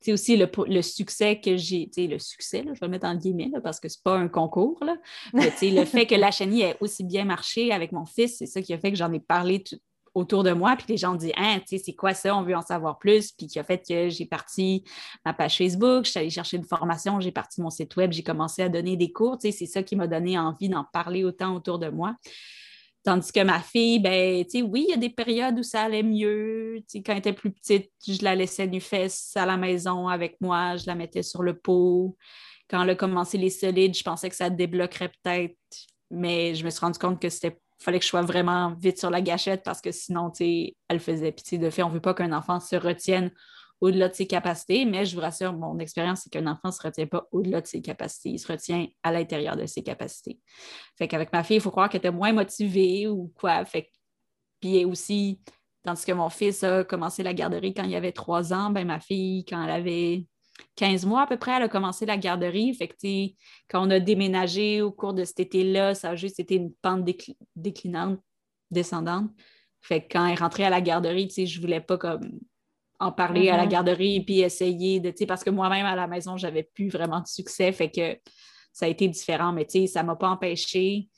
C'est 0.00 0.12
aussi 0.12 0.36
le, 0.36 0.48
le, 0.66 0.82
succès 0.82 1.40
que 1.40 1.56
j'ai, 1.56 1.86
tu 1.86 2.02
sais, 2.02 2.06
le 2.06 2.18
succès, 2.18 2.64
je 2.64 2.70
vais 2.70 2.78
le 2.82 2.88
mettre 2.88 3.06
en 3.06 3.14
guillemets, 3.14 3.50
parce 3.62 3.80
que 3.80 3.88
ce 3.88 3.96
n'est 3.96 4.02
pas 4.04 4.16
un 4.16 4.28
concours, 4.28 4.78
là. 4.82 4.96
Mais, 5.32 5.52
le 5.62 5.84
fait 5.84 6.06
que 6.06 6.14
la 6.14 6.30
chenille 6.30 6.62
ait 6.62 6.76
aussi 6.80 7.04
bien 7.04 7.24
marché 7.24 7.72
avec 7.72 7.92
mon 7.92 8.04
fils, 8.04 8.38
c'est 8.38 8.46
ça 8.46 8.62
qui 8.62 8.72
a 8.72 8.78
fait 8.78 8.90
que 8.90 8.96
j'en 8.96 9.12
ai 9.12 9.20
parlé 9.20 9.62
tout, 9.62 9.78
autour 10.14 10.42
de 10.42 10.52
moi, 10.52 10.76
puis 10.76 10.86
les 10.88 10.96
gens 10.96 11.14
disent 11.14 11.32
Hein, 11.36 11.60
c'est 11.66 11.94
quoi 11.94 12.14
ça, 12.14 12.36
on 12.36 12.42
veut 12.42 12.56
en 12.56 12.62
savoir 12.62 12.98
plus, 12.98 13.32
puis 13.32 13.46
qui 13.46 13.58
a 13.58 13.64
fait 13.64 13.82
que 13.86 14.08
j'ai 14.08 14.26
parti 14.26 14.84
ma 15.24 15.32
page 15.32 15.58
Facebook, 15.58 16.04
je 16.04 16.10
suis 16.10 16.20
allée 16.20 16.30
chercher 16.30 16.56
une 16.56 16.64
formation, 16.64 17.20
j'ai 17.20 17.32
parti 17.32 17.60
mon 17.60 17.70
site 17.70 17.96
web, 17.96 18.12
j'ai 18.12 18.22
commencé 18.22 18.62
à 18.62 18.68
donner 18.68 18.96
des 18.96 19.12
cours, 19.12 19.38
tu 19.38 19.50
sais, 19.50 19.58
c'est 19.58 19.66
ça 19.66 19.82
qui 19.82 19.96
m'a 19.96 20.06
donné 20.06 20.38
envie 20.38 20.68
d'en 20.68 20.84
parler 20.84 21.24
autant 21.24 21.54
autour 21.54 21.78
de 21.78 21.88
moi. 21.88 22.14
Tandis 23.04 23.32
que 23.32 23.42
ma 23.42 23.60
fille, 23.60 24.00
ben, 24.00 24.44
tu 24.44 24.50
sais, 24.50 24.62
oui, 24.62 24.84
il 24.88 24.90
y 24.90 24.94
a 24.94 24.98
des 24.98 25.08
périodes 25.08 25.58
où 25.58 25.62
ça 25.62 25.82
allait 25.82 26.02
mieux. 26.02 26.76
Tu 26.80 26.84
sais, 26.98 27.02
quand 27.02 27.12
elle 27.12 27.18
était 27.18 27.32
plus 27.32 27.52
petite, 27.52 27.90
je 28.06 28.22
la 28.22 28.34
laissais 28.34 28.66
nu 28.66 28.80
fesse 28.80 29.32
à 29.36 29.46
la 29.46 29.56
maison 29.56 30.08
avec 30.08 30.36
moi, 30.40 30.76
je 30.76 30.86
la 30.86 30.94
mettais 30.94 31.22
sur 31.22 31.42
le 31.42 31.56
pot. 31.56 32.16
Quand 32.68 32.82
elle 32.82 32.90
a 32.90 32.94
commencé 32.94 33.38
les 33.38 33.50
solides, 33.50 33.96
je 33.96 34.02
pensais 34.02 34.28
que 34.28 34.36
ça 34.36 34.50
débloquerait 34.50 35.10
peut-être, 35.22 35.56
mais 36.10 36.54
je 36.54 36.64
me 36.64 36.70
suis 36.70 36.80
rendu 36.80 36.98
compte 36.98 37.20
que 37.20 37.30
c'était 37.30 37.58
fallait 37.78 37.98
que 37.98 38.04
je 38.04 38.10
sois 38.10 38.22
vraiment 38.22 38.74
vite 38.74 38.98
sur 38.98 39.10
la 39.10 39.20
gâchette 39.20 39.62
parce 39.64 39.80
que 39.80 39.92
sinon, 39.92 40.30
tu 40.30 40.44
sais, 40.44 40.76
elle 40.88 41.00
faisait. 41.00 41.32
Puis, 41.32 41.58
de 41.58 41.70
fait, 41.70 41.82
on 41.82 41.88
ne 41.88 41.94
veut 41.94 42.00
pas 42.00 42.14
qu'un 42.14 42.32
enfant 42.32 42.60
se 42.60 42.76
retienne 42.76 43.30
au-delà 43.80 44.08
de 44.08 44.14
ses 44.14 44.26
capacités, 44.26 44.84
mais 44.84 45.04
je 45.04 45.14
vous 45.14 45.20
rassure, 45.20 45.52
mon 45.52 45.78
expérience, 45.78 46.22
c'est 46.24 46.30
qu'un 46.30 46.46
enfant 46.46 46.68
ne 46.68 46.72
se 46.72 46.82
retient 46.82 47.06
pas 47.06 47.28
au-delà 47.30 47.60
de 47.60 47.66
ses 47.66 47.80
capacités, 47.80 48.30
il 48.30 48.38
se 48.38 48.50
retient 48.50 48.86
à 49.04 49.12
l'intérieur 49.12 49.56
de 49.56 49.66
ses 49.66 49.84
capacités. 49.84 50.40
Fait 50.96 51.06
qu'avec 51.06 51.32
ma 51.32 51.44
fille, 51.44 51.58
il 51.58 51.62
faut 51.62 51.70
croire 51.70 51.88
qu'elle 51.88 52.00
était 52.00 52.10
moins 52.10 52.32
motivée 52.32 53.06
ou 53.06 53.32
quoi. 53.38 53.64
Fait 53.64 53.88
puis 54.60 54.84
aussi, 54.84 55.40
tandis 55.84 56.04
que 56.04 56.12
mon 56.12 56.28
fils 56.28 56.64
a 56.64 56.82
commencé 56.82 57.22
la 57.22 57.32
garderie 57.32 57.72
quand 57.72 57.84
il 57.84 57.94
avait 57.94 58.10
trois 58.10 58.52
ans, 58.52 58.70
ben 58.70 58.84
ma 58.84 58.98
fille, 58.98 59.44
quand 59.44 59.62
elle 59.62 59.70
avait 59.70 60.26
15 60.76 61.06
mois 61.06 61.22
à 61.22 61.26
peu 61.26 61.36
près, 61.36 61.52
elle 61.52 61.62
a 61.62 61.68
commencé 61.68 62.06
la 62.06 62.16
garderie. 62.16 62.74
Fait 62.74 62.88
que, 62.88 62.96
quand 63.68 63.86
on 63.86 63.90
a 63.90 64.00
déménagé 64.00 64.82
au 64.82 64.92
cours 64.92 65.14
de 65.14 65.24
cet 65.24 65.40
été-là, 65.40 65.94
ça 65.94 66.10
a 66.10 66.16
juste 66.16 66.40
été 66.40 66.56
une 66.56 66.72
pente 66.74 67.04
déclinante, 67.56 68.20
descendante. 68.70 69.30
Fait 69.80 70.02
que 70.02 70.06
quand 70.12 70.26
elle 70.26 70.32
est 70.32 70.40
rentrée 70.40 70.64
à 70.64 70.70
la 70.70 70.80
garderie, 70.80 71.28
je 71.30 71.42
ne 71.42 71.60
voulais 71.60 71.80
pas 71.80 71.98
comme 71.98 72.40
en 73.00 73.12
parler 73.12 73.48
à 73.48 73.56
la 73.56 73.66
mm-hmm. 73.66 73.70
garderie 73.70 74.16
et 74.16 74.24
puis 74.24 74.40
essayer 74.40 74.98
de, 74.98 75.12
parce 75.24 75.44
que 75.44 75.50
moi-même 75.50 75.86
à 75.86 75.94
la 75.94 76.08
maison, 76.08 76.36
j'avais 76.36 76.64
plus 76.64 76.88
vraiment 76.88 77.20
de 77.20 77.28
succès. 77.28 77.70
Fait 77.72 77.90
que 77.90 78.18
ça 78.72 78.86
a 78.86 78.88
été 78.88 79.08
différent, 79.08 79.52
mais 79.52 79.66
ça 79.86 80.02
ne 80.02 80.08
m'a 80.08 80.16
pas 80.16 80.28
empêché 80.28 81.08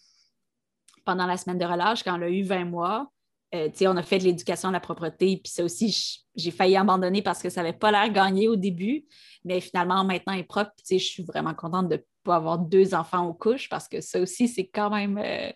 pendant 1.05 1.26
la 1.26 1.36
semaine 1.36 1.59
de 1.59 1.64
relâche, 1.64 2.03
quand 2.03 2.16
elle 2.16 2.22
a 2.24 2.30
eu 2.30 2.43
20 2.43 2.66
mois, 2.66 3.11
euh, 3.55 3.68
on 3.82 3.96
a 3.96 4.03
fait 4.03 4.18
de 4.18 4.24
l'éducation 4.24 4.68
à 4.68 4.72
la 4.72 4.80
propreté, 4.80 5.40
puis 5.42 5.53
ça 5.53 5.64
aussi, 5.64 6.24
j'ai 6.36 6.51
failli 6.51 6.76
abandonner 6.76 7.22
parce 7.22 7.42
que 7.42 7.48
ça 7.48 7.62
n'avait 7.62 7.76
pas 7.76 7.90
l'air 7.90 8.12
gagné 8.12 8.48
au 8.48 8.57
début, 8.57 9.07
mais 9.44 9.61
finalement, 9.61 10.05
maintenant, 10.05 10.34
est 10.34 10.44
propre. 10.44 10.70
Je 10.88 10.96
suis 10.98 11.24
vraiment 11.24 11.55
contente 11.55 11.88
de 11.88 11.96
ne 11.96 12.01
pas 12.22 12.36
avoir 12.36 12.59
deux 12.59 12.94
enfants 12.94 13.26
aux 13.26 13.34
couches 13.34 13.68
parce 13.68 13.88
que 13.88 14.01
ça 14.01 14.20
aussi, 14.20 14.46
c'est 14.46 14.68
quand 14.68 14.90
même 14.90 15.18
euh, 15.18 15.51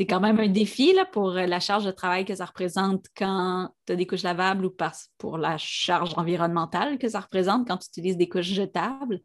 un 0.00 0.48
défi 0.48 0.94
pour 1.12 1.30
la 1.30 1.60
charge 1.60 1.84
de 1.84 1.90
travail 1.92 2.24
que 2.24 2.34
ça 2.34 2.44
représente 2.46 3.06
quand 3.16 3.70
tu 3.86 3.92
as 3.92 3.96
des 3.96 4.06
couches 4.06 4.24
lavables 4.24 4.64
ou 4.64 4.74
pour 5.18 5.38
la 5.38 5.58
charge 5.58 6.14
environnementale 6.16 6.98
que 6.98 7.08
ça 7.08 7.20
représente 7.20 7.68
quand 7.68 7.76
tu 7.76 7.88
utilises 7.88 8.16
des 8.16 8.28
couches 8.28 8.46
jetables. 8.46 9.20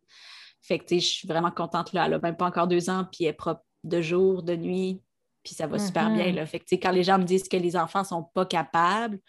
Fait 0.61 0.79
que 0.79 0.85
je 0.95 0.99
suis 0.99 1.27
vraiment 1.27 1.51
contente. 1.51 1.93
Là. 1.93 2.05
Elle 2.05 2.11
n'a 2.11 2.19
même 2.19 2.37
pas 2.37 2.45
encore 2.45 2.67
deux 2.67 2.89
ans, 2.89 3.05
puis 3.11 3.25
elle 3.25 3.31
est 3.31 3.33
propre 3.33 3.63
de 3.83 4.01
jour, 4.01 4.43
de 4.43 4.55
nuit, 4.55 5.01
puis 5.43 5.53
ça 5.53 5.67
va 5.67 5.77
super 5.77 6.09
bien. 6.09 6.27
Mm-hmm. 6.27 6.35
Là. 6.35 6.45
Fait 6.45 6.59
que, 6.59 6.75
quand 6.75 6.91
les 6.91 7.03
gens 7.03 7.17
me 7.17 7.23
disent 7.23 7.47
que 7.47 7.57
les 7.57 7.75
enfants 7.75 7.99
ne 7.99 8.05
sont 8.05 8.23
pas 8.23 8.45
capables 8.45 9.19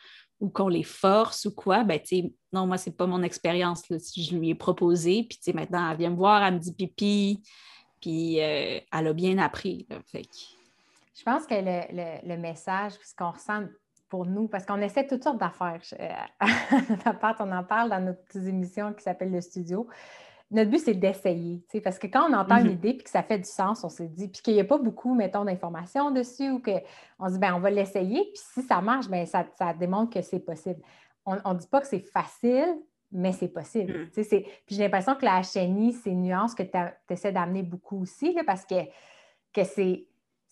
ou 0.41 0.49
qu'on 0.49 0.69
les 0.69 0.83
force 0.83 1.47
ou 1.47 1.55
quoi, 1.55 1.85
ben, 1.85 2.01
non, 2.53 2.67
moi, 2.67 2.77
ce 2.77 2.89
n'est 2.89 2.97
pas 2.97 3.07
mon 3.07 3.23
expérience. 3.23 3.83
Je 3.89 4.37
lui 4.37 4.51
ai 4.51 4.55
proposé, 4.55 5.27
puis 5.29 5.39
maintenant, 5.53 5.91
elle 5.91 5.97
vient 5.97 6.11
me 6.11 6.17
voir, 6.17 6.43
elle 6.45 6.55
me 6.55 6.59
dit 6.59 6.75
pipi, 6.75 7.43
puis 8.01 8.41
euh, 8.41 8.81
elle 8.93 9.07
a 9.07 9.13
bien 9.13 9.39
appris. 9.39 9.87
fait 10.07 10.29
Je 11.17 11.23
pense 11.23 11.47
que 11.47 11.55
le, 11.55 12.29
le, 12.29 12.37
message, 12.37 12.93
ce 13.03 13.15
qu'on 13.17 13.31
ressent 13.31 13.65
pour 14.09 14.27
nous, 14.27 14.47
parce 14.49 14.67
qu'on 14.67 14.81
essaie 14.81 15.07
toutes 15.07 15.25
sortes 15.25 15.41
d'affaires. 15.41 15.81
Euh, 15.99 16.09
on 17.41 17.53
en 17.53 17.65
parle 17.65 17.91
dans 17.91 18.01
nos 18.01 18.15
petites 18.15 18.47
émissions 18.47 18.93
qui 18.93 19.03
s'appellent 19.03 19.33
Le 19.33 19.41
Studio 19.41 19.89
notre 20.55 20.71
but, 20.71 20.79
c'est 20.79 20.95
d'essayer. 20.95 21.63
Parce 21.83 21.99
que 21.99 22.07
quand 22.07 22.31
on 22.31 22.33
entend 22.33 22.59
une 22.59 22.69
mhm. 22.69 22.73
idée 22.73 22.89
et 22.91 22.97
que 22.99 23.11
ça 23.11 23.23
fait 23.23 23.39
du 23.39 23.49
sens, 23.49 23.83
on 23.85 23.89
se 23.89 24.05
dit, 24.05 24.29
puis 24.29 24.41
qu'il 24.41 24.55
n'y 24.55 24.61
a 24.61 24.65
pas 24.65 24.79
beaucoup, 24.79 25.15
mettons, 25.15 25.45
d'informations 25.45 26.11
dessus 26.11 26.51
ou 26.51 26.63
qu'on 26.63 27.27
se 27.27 27.33
dit, 27.33 27.39
ben 27.39 27.55
on 27.55 27.61
va 27.61 27.71
l'essayer, 27.71 28.21
puis 28.33 28.43
si 28.55 28.63
ça 28.63 28.81
marche, 28.81 29.09
ben 29.09 29.27
ça, 29.27 29.45
démontre 29.79 30.15
que 30.15 30.23
c'est 30.23 30.39
possible. 30.39 30.81
On 31.27 31.55
ne 31.55 31.59
dit 31.59 31.67
pas 31.67 31.81
que 31.81 31.87
c'est 31.87 32.01
facile, 32.01 32.77
mais 33.11 33.33
c'est 33.33 33.49
possible. 33.49 33.93
Mm. 33.93 34.11
Puis 34.11 34.45
j'ai 34.69 34.83
l'impression 34.83 35.15
que 35.15 35.25
la 35.25 35.41
HNI, 35.41 35.93
c'est 35.93 36.11
une 36.11 36.23
nuance 36.23 36.55
que 36.55 36.63
tu 36.63 36.79
essaies 37.11 37.33
d'amener 37.33 37.63
beaucoup 37.63 38.03
aussi, 38.03 38.33
là, 38.33 38.43
parce 38.47 38.65
que, 38.65 38.85
que 39.53 39.65
c'est 39.65 40.07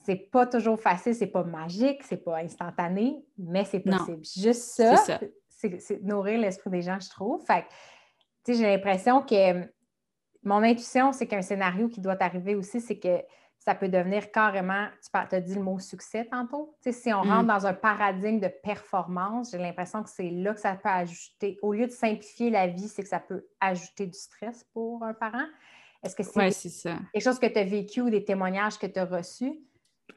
c'est 0.05 0.16
pas 0.16 0.46
toujours 0.46 0.80
facile, 0.80 1.14
c'est 1.14 1.28
pas 1.28 1.44
magique, 1.44 2.03
c'est 2.03 2.24
pas 2.24 2.38
instantané, 2.38 3.24
mais 3.38 3.64
c'est 3.64 3.78
possible. 3.78 4.24
Juste 4.24 4.62
ça, 4.62 4.96
c'est 5.48 6.03
nourrir 6.03 6.40
l'esprit 6.40 6.70
des 6.70 6.82
gens, 6.82 6.98
je 6.98 7.09
trouve. 7.09 7.40
Fait 7.46 7.64
j'ai 8.48 8.64
l'impression 8.64 9.22
que 9.22 9.62
mon 10.45 10.62
intuition, 10.62 11.12
c'est 11.12 11.26
qu'un 11.26 11.43
scénario 11.43 11.88
qui 11.88 12.01
doit 12.01 12.16
arriver 12.20 12.55
aussi, 12.55 12.80
c'est 12.80 12.99
que 12.99 13.22
ça 13.64 13.76
peut 13.76 13.88
devenir 13.88 14.32
carrément, 14.32 14.88
tu 15.01 15.36
as 15.36 15.40
dit 15.40 15.55
le 15.55 15.62
mot 15.62 15.78
succès 15.78 16.24
tantôt. 16.24 16.74
si 16.80 17.12
on 17.12 17.22
rentre 17.22 17.45
mm. 17.45 17.47
dans 17.47 17.66
un 17.66 17.74
paradigme 17.74 18.40
de 18.40 18.49
performance, 18.49 19.53
j'ai 19.53 19.59
l'impression 19.59 20.03
que 20.03 20.11
c'est 20.11 20.30
là 20.30 20.53
que 20.53 20.61
ça 20.61 20.74
peut 20.74 20.88
ajouter, 20.88 21.59
au 21.62 21.72
lieu 21.72 21.86
de 21.86 21.93
simplifier 21.93 22.51
la 22.51 22.66
vie, 22.66 22.88
c'est 22.88 23.03
que 23.03 23.09
ça 23.09 23.20
peut 23.20 23.47
ajouter 23.61 24.07
du 24.07 24.18
stress 24.18 24.66
pour 24.72 25.05
un 25.05 25.14
parent. 25.14 25.47
Est-ce 26.03 26.16
que 26.16 26.24
c'est 26.24 26.72
quelque 27.12 27.22
chose 27.22 27.38
que 27.38 27.47
tu 27.47 27.59
as 27.59 27.64
vécu 27.64 28.01
ou 28.01 28.11
des 28.11 28.24
témoignages 28.24 28.78
que 28.78 28.86
tu 28.86 28.99
as 28.99 29.05
reçus? 29.05 29.61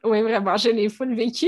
Oui, 0.02 0.22
vraiment, 0.22 0.56
je 0.56 0.70
l'ai 0.70 0.88
full 0.88 1.14
vécu. 1.14 1.46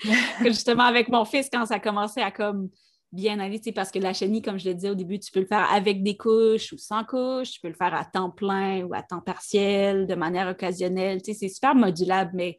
justement, 0.44 0.84
avec 0.84 1.08
mon 1.08 1.24
fils, 1.24 1.48
quand 1.52 1.66
ça 1.66 1.74
a 1.74 1.80
commencé 1.80 2.20
à 2.20 2.30
comme 2.30 2.70
bien 3.12 3.40
aller, 3.40 3.60
parce 3.74 3.90
que 3.90 3.98
la 3.98 4.12
chenille, 4.12 4.42
comme 4.42 4.58
je 4.58 4.68
le 4.68 4.74
disais 4.74 4.90
au 4.90 4.94
début, 4.94 5.18
tu 5.18 5.32
peux 5.32 5.40
le 5.40 5.46
faire 5.46 5.70
avec 5.72 6.02
des 6.02 6.16
couches 6.16 6.72
ou 6.72 6.78
sans 6.78 7.04
couches, 7.04 7.52
tu 7.52 7.60
peux 7.60 7.68
le 7.68 7.74
faire 7.74 7.94
à 7.94 8.04
temps 8.04 8.30
plein 8.30 8.84
ou 8.84 8.94
à 8.94 9.02
temps 9.02 9.20
partiel, 9.20 10.06
de 10.06 10.14
manière 10.14 10.48
occasionnelle. 10.48 11.20
C'est 11.24 11.48
super 11.48 11.74
modulable, 11.74 12.30
mais 12.34 12.56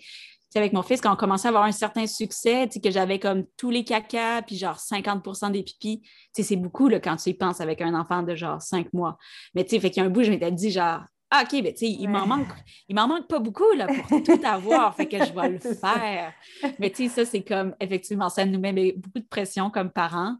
avec 0.56 0.74
mon 0.74 0.82
fils, 0.82 0.99
quand 0.99 1.14
on 1.14 1.16
commençait 1.16 1.47
à 1.47 1.49
avoir 1.49 1.64
un 1.64 1.72
certain 1.72 2.08
succès, 2.08 2.68
que 2.68 2.91
j'avais 2.91 3.20
comme 3.20 3.45
tous 3.56 3.70
les 3.70 3.86
cacas, 3.86 4.41
puis 4.41 4.58
genre 4.58 4.78
50% 4.78 5.52
des 5.52 5.64
pipis, 5.64 6.02
c'est 6.34 6.56
beaucoup 6.58 6.89
là, 6.89 6.99
quand 6.99 7.16
tu 7.16 7.30
y 7.30 7.34
penses 7.34 7.62
avec 7.62 7.82
un 7.82 7.93
enfant 7.93 8.22
de 8.22 8.36
genre 8.36 8.62
5 8.62 8.91
mois. 8.93 9.18
Mais 9.56 9.64
tu 9.64 9.72
sais, 9.72 9.80
fait 9.80 9.89
qu'il 9.89 10.04
y 10.04 10.06
a 10.06 10.10
un 10.10 10.12
bout, 10.12 10.24
je 10.24 10.32
m'étais 10.32 10.52
dit 10.52 10.72
genre, 10.72 11.04
ah, 11.34 11.43
OK, 11.43 11.63
ben, 11.63 11.71
tu 11.71 11.86
sais, 11.86 11.89
il 11.89 12.09
m'en 12.09 12.27
manque, 12.27 12.49
il 12.89 12.95
m'en 12.95 13.07
manque 13.07 13.25
pas 13.27 13.39
beaucoup 13.39 13.71
là, 13.77 13.88
pour 13.88 14.21
tout 14.21 14.41
avoir, 14.43 14.93
fait 14.93 15.07
que 15.07 15.17
je 15.17 15.32
vais 15.32 15.49
le 15.49 15.59
faire. 15.75 16.34
Mais 16.77 16.89
tu 16.89 17.07
sais, 17.07 17.23
ça, 17.23 17.25
c'est 17.25 17.41
comme, 17.41 17.73
effectivement, 17.79 18.27
ça 18.27 18.45
nous 18.45 18.59
met 18.59 18.91
beaucoup 18.91 19.19
de 19.19 19.27
pression 19.29 19.69
comme 19.69 19.91
parents. 19.91 20.36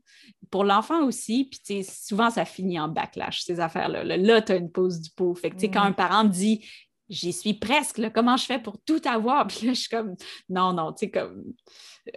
Pour 0.50 0.66
l'enfant 0.66 1.06
aussi, 1.06 1.46
puis 1.46 1.62
tu 1.66 1.82
sais, 1.82 1.90
souvent, 1.90 2.30
ça 2.30 2.44
finit 2.44 2.78
en 2.78 2.90
backlash, 2.90 3.44
ces 3.44 3.62
affaires-là. 3.62 4.04
Là, 4.04 4.42
tu 4.42 4.52
as 4.52 4.58
une 4.58 4.70
pause 4.70 5.00
du 5.00 5.10
pot. 5.12 5.34
Fait 5.34 5.50
que, 5.50 5.56
tu 5.56 5.62
sais, 5.62 5.72
quand 5.72 5.82
un 5.82 5.94
parent 5.94 6.26
me 6.26 6.30
dit, 6.30 6.68
j'y 7.08 7.32
suis 7.32 7.54
presque, 7.54 7.98
là, 7.98 8.10
comment 8.10 8.36
je 8.36 8.46
fais 8.46 8.60
pour 8.60 8.78
tout 8.84 9.02
avoir? 9.06 9.48
Puis 9.48 9.68
là, 9.68 9.74
je 9.74 9.80
suis 9.80 9.90
comme, 9.90 10.16
non, 10.50 10.74
non, 10.74 10.92
tu 10.92 11.06
sais, 11.06 11.10
comme, 11.10 11.54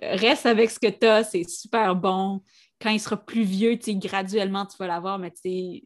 reste 0.02 0.46
avec 0.46 0.72
ce 0.72 0.80
que 0.80 0.88
tu 0.88 1.06
as, 1.06 1.22
c'est 1.22 1.48
super 1.48 1.94
bon. 1.94 2.42
Quand 2.80 2.90
il 2.90 2.98
sera 2.98 3.16
plus 3.16 3.44
vieux, 3.44 3.78
tu 3.78 3.92
sais, 3.92 3.94
graduellement, 3.94 4.66
tu 4.66 4.76
vas 4.78 4.88
l'avoir, 4.88 5.20
mais 5.20 5.30
tu 5.30 5.42
sais, 5.42 5.84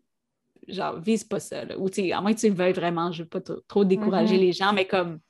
genre, 0.66 0.98
vise 0.98 1.24
pas 1.24 1.40
ça. 1.40 1.64
Là. 1.64 1.78
Ou, 1.78 1.88
à 2.12 2.20
moins 2.20 2.32
que 2.32 2.40
tu 2.40 2.48
le 2.48 2.54
veuilles 2.54 2.72
vraiment, 2.72 3.12
je 3.12 3.22
ne 3.22 3.24
veux 3.24 3.28
pas 3.28 3.40
trop, 3.68 3.84
décourager 3.84 4.36
mm-hmm. 4.36 4.40
les 4.40 4.52
gens, 4.52 4.72
mais 4.72 4.86
comme, 4.86 5.20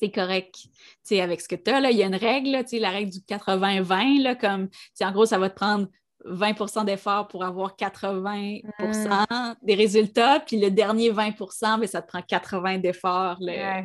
c'est 0.00 0.10
correct. 0.10 0.56
sais, 1.02 1.20
avec 1.20 1.40
ce 1.40 1.48
que 1.48 1.56
tu 1.56 1.70
as, 1.70 1.80
là, 1.80 1.90
il 1.90 1.96
y 1.96 2.02
a 2.02 2.06
une 2.06 2.14
règle, 2.14 2.50
là, 2.50 2.62
la 2.72 2.90
règle 2.90 3.10
du 3.10 3.20
80-20, 3.20 4.36
comme, 4.38 4.68
en 5.00 5.12
gros, 5.12 5.26
ça 5.26 5.38
va 5.38 5.50
te 5.50 5.54
prendre 5.54 5.88
20% 6.26 6.84
d'efforts 6.84 7.28
pour 7.28 7.44
avoir 7.44 7.76
80 7.76 8.58
mm. 8.78 9.54
des 9.62 9.74
résultats, 9.74 10.40
puis 10.40 10.58
le 10.58 10.70
dernier 10.70 11.10
20 11.10 11.24
mais 11.24 11.78
ben, 11.80 11.86
ça 11.86 12.02
te 12.02 12.08
prend 12.08 12.22
80 12.22 12.78
d'efforts. 12.78 13.38
Le, 13.40 13.84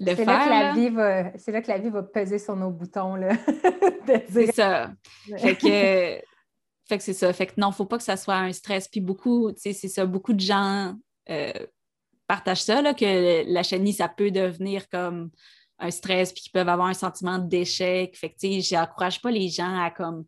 c'est 0.00 0.24
là, 0.24 0.44
que 0.44 0.50
la 0.50 0.72
vie 0.72 0.88
va, 0.88 1.38
c'est 1.38 1.52
là 1.52 1.62
que 1.62 1.68
la 1.68 1.78
vie 1.78 1.88
va 1.88 2.02
peser 2.02 2.38
sur 2.38 2.56
nos 2.56 2.70
boutons. 2.70 3.16
c'est 4.28 4.52
ça. 4.52 4.90
Fait 5.36 5.54
que 5.54 6.20
fait 6.88 6.98
que 6.98 7.04
c'est 7.04 7.12
ça. 7.12 7.32
Fait 7.32 7.46
que 7.46 7.52
non, 7.58 7.70
faut 7.70 7.84
pas 7.84 7.98
que 7.98 8.04
ça 8.04 8.16
soit 8.16 8.36
un 8.36 8.52
stress. 8.52 8.88
Puis 8.88 9.00
beaucoup, 9.00 9.52
tu 9.52 9.60
sais, 9.60 9.72
c'est 9.74 9.88
ça, 9.88 10.06
beaucoup 10.06 10.32
de 10.32 10.40
gens 10.40 10.94
euh, 11.28 11.52
partagent 12.26 12.62
ça, 12.62 12.80
là, 12.80 12.94
que 12.94 13.44
la 13.52 13.62
chenille, 13.62 13.92
ça 13.92 14.08
peut 14.08 14.30
devenir 14.30 14.88
comme 14.88 15.30
un 15.78 15.90
stress, 15.90 16.32
puis 16.32 16.42
qu'ils 16.42 16.52
peuvent 16.52 16.68
avoir 16.68 16.88
un 16.88 16.94
sentiment 16.94 17.38
d'échec. 17.38 18.16
Fait 18.16 18.30
que, 18.30 18.38
tu 18.38 18.60
sais, 18.62 18.76
j'encourage 18.76 19.20
pas 19.20 19.30
les 19.30 19.48
gens 19.48 19.78
à 19.78 19.90
comme 19.90 20.24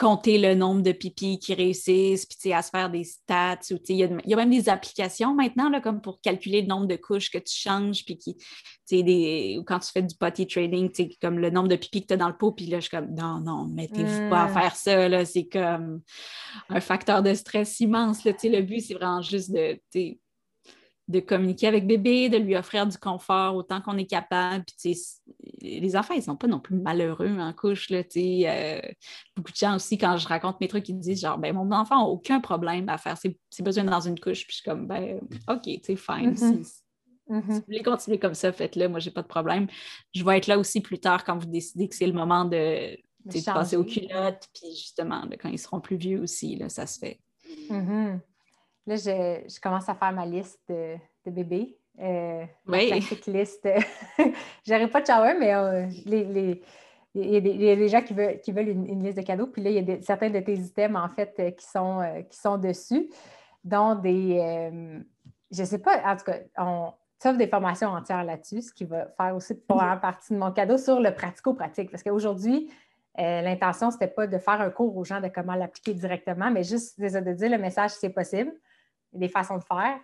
compter 0.00 0.38
le 0.38 0.54
nombre 0.54 0.80
de 0.80 0.92
pipis 0.92 1.38
qui 1.38 1.52
réussissent, 1.52 2.24
puis 2.24 2.54
à 2.54 2.62
se 2.62 2.70
faire 2.70 2.88
des 2.88 3.04
stats. 3.04 3.58
Il 3.86 3.96
y, 3.96 4.32
a 4.32 4.36
même 4.36 4.50
des 4.50 4.70
applications 4.70 5.34
maintenant 5.34 5.68
là, 5.68 5.82
comme 5.82 6.00
pour 6.00 6.22
calculer 6.22 6.62
le 6.62 6.68
nombre 6.68 6.86
de 6.86 6.96
couches 6.96 7.30
que 7.30 7.36
tu 7.36 7.54
changes, 7.54 8.02
puis 8.06 8.16
qui, 8.16 8.34
des, 9.02 9.60
quand 9.66 9.78
tu 9.78 9.92
fais 9.92 10.02
du 10.02 10.16
potty 10.16 10.46
training, 10.46 10.90
comme 11.20 11.38
le 11.38 11.50
nombre 11.50 11.68
de 11.68 11.76
pipis 11.76 12.00
que 12.00 12.06
tu 12.06 12.14
as 12.14 12.16
dans 12.16 12.28
le 12.28 12.36
pot, 12.36 12.52
puis 12.52 12.64
là, 12.64 12.78
je 12.80 12.88
suis 12.88 12.96
comme 12.96 13.14
non, 13.14 13.40
non, 13.40 13.66
mettez-vous 13.66 14.30
pas 14.30 14.44
à 14.44 14.48
hmm. 14.48 14.54
faire 14.54 14.74
ça. 14.74 15.24
C'est 15.26 15.48
comme 15.48 16.00
un 16.70 16.80
facteur 16.80 17.22
de 17.22 17.34
stress 17.34 17.78
immense. 17.80 18.24
Là, 18.24 18.32
le 18.42 18.62
but, 18.62 18.80
c'est 18.80 18.94
vraiment 18.94 19.20
juste 19.20 19.52
de 19.52 19.78
de 21.10 21.18
communiquer 21.18 21.66
avec 21.66 21.86
bébé, 21.86 22.28
de 22.28 22.36
lui 22.36 22.56
offrir 22.56 22.86
du 22.86 22.96
confort 22.96 23.56
autant 23.56 23.80
qu'on 23.80 23.98
est 23.98 24.06
capable. 24.06 24.64
Puis, 24.64 24.96
les 25.60 25.96
enfants, 25.96 26.14
ils 26.14 26.18
ne 26.18 26.24
sont 26.24 26.36
pas 26.36 26.46
non 26.46 26.60
plus 26.60 26.76
malheureux 26.76 27.36
en 27.38 27.52
couche. 27.52 27.90
Là, 27.90 28.02
euh, 28.16 28.80
beaucoup 29.36 29.50
de 29.50 29.56
gens 29.56 29.74
aussi, 29.74 29.98
quand 29.98 30.16
je 30.16 30.28
raconte 30.28 30.60
mes 30.60 30.68
trucs, 30.68 30.88
ils 30.88 30.98
disent 30.98 31.20
genre, 31.20 31.38
ben, 31.38 31.54
mon 31.54 31.70
enfant 31.72 31.98
n'a 31.98 32.04
aucun 32.04 32.40
problème 32.40 32.88
à 32.88 32.96
faire 32.96 33.18
ses, 33.18 33.36
besoins 33.60 33.84
dans 33.84 34.00
une 34.00 34.20
couche. 34.20 34.46
Puis 34.46 34.50
je 34.50 34.54
suis 34.56 34.64
comme, 34.64 34.86
ben, 34.86 35.20
OK, 35.48 35.68
c'est 35.82 35.96
fine. 35.96 36.32
Mm-hmm. 36.32 36.62
Si, 36.62 36.82
mm-hmm. 37.28 37.42
vous 37.42 37.62
voulez 37.66 37.82
continuer 37.82 38.18
comme 38.18 38.34
ça, 38.34 38.52
faites-le. 38.52 38.88
Moi, 38.88 39.00
j'ai 39.00 39.10
pas 39.10 39.22
de 39.22 39.28
problème. 39.28 39.66
Je 40.14 40.24
vais 40.24 40.38
être 40.38 40.46
là 40.46 40.58
aussi 40.58 40.80
plus 40.80 41.00
tard 41.00 41.24
quand 41.24 41.36
vous 41.36 41.50
décidez 41.50 41.88
que 41.88 41.96
c'est 41.96 42.06
le 42.06 42.12
moment 42.12 42.44
de, 42.44 42.96
passer 43.44 43.76
aux 43.76 43.84
culottes. 43.84 44.48
Puis 44.54 44.70
justement, 44.76 45.28
quand 45.40 45.48
ils 45.48 45.58
seront 45.58 45.80
plus 45.80 45.96
vieux 45.96 46.20
aussi, 46.20 46.54
là, 46.54 46.68
ça 46.68 46.86
se 46.86 47.00
fait. 47.00 47.18
Mm-hmm. 47.68 48.20
Là, 48.86 48.96
je, 48.96 49.60
commence 49.60 49.88
à 49.88 49.94
faire 49.94 50.12
ma 50.12 50.26
liste 50.26 50.60
de, 50.68 50.96
bébés. 51.30 51.76
Euh, 52.00 52.44
oui. 52.66 52.88
classique 52.88 53.26
liste. 53.26 53.68
J'aurais 54.66 54.88
pas 54.88 55.00
de 55.00 55.06
shower, 55.06 55.34
mais 55.38 55.54
euh, 55.54 55.86
les, 56.06 56.62
il, 57.14 57.30
y 57.30 57.70
a 57.70 57.76
des, 57.76 57.88
gens 57.88 58.00
qui 58.00 58.14
veulent, 58.14 58.40
qui 58.40 58.52
veulent 58.52 58.68
une, 58.68 59.02
liste 59.02 59.18
de 59.18 59.22
cadeaux. 59.22 59.48
Puis 59.48 59.62
là, 59.62 59.70
il 59.70 59.88
y 59.88 59.92
a 59.92 60.00
certains 60.00 60.30
de 60.30 60.40
tes 60.40 60.54
items, 60.54 60.96
en 60.96 61.08
fait, 61.08 61.34
euh, 61.38 61.50
qui 61.50 61.66
sont, 61.66 62.24
qui 62.30 62.38
sont 62.38 62.56
dessus, 62.56 63.10
dont 63.64 63.94
des. 63.94 64.70
je 65.50 65.60
ne 65.60 65.66
sais 65.66 65.78
pas, 65.78 66.00
en 66.04 66.16
tout 66.16 66.24
cas, 66.24 66.38
on 66.56 66.92
offre 67.22 67.36
des 67.36 67.48
formations 67.48 67.90
entières 67.90 68.24
là-dessus, 68.24 68.62
ce 68.62 68.72
qui 68.72 68.84
va 68.84 69.08
faire 69.18 69.36
aussi 69.36 69.54
pour 69.54 69.76
partie 70.00 70.32
de 70.32 70.38
mon 70.38 70.52
cadeau 70.52 70.78
sur 70.78 71.00
le 71.00 71.12
pratico-pratique. 71.12 71.90
Parce 71.90 72.02
qu'aujourd'hui, 72.02 72.72
l'intention, 73.18 73.90
ce 73.90 73.96
n'était 73.96 74.08
pas 74.08 74.26
de 74.26 74.38
faire 74.38 74.62
un 74.62 74.70
cours 74.70 74.96
aux 74.96 75.04
gens 75.04 75.20
de 75.20 75.28
comment 75.28 75.54
l'appliquer 75.54 75.92
directement, 75.92 76.50
mais 76.50 76.62
juste 76.62 76.98
de 76.98 77.32
dire 77.34 77.50
le 77.50 77.58
message, 77.58 77.90
c'est 77.90 78.08
possible 78.08 78.52
des 79.12 79.28
façons 79.28 79.58
de 79.58 79.64
faire. 79.64 79.98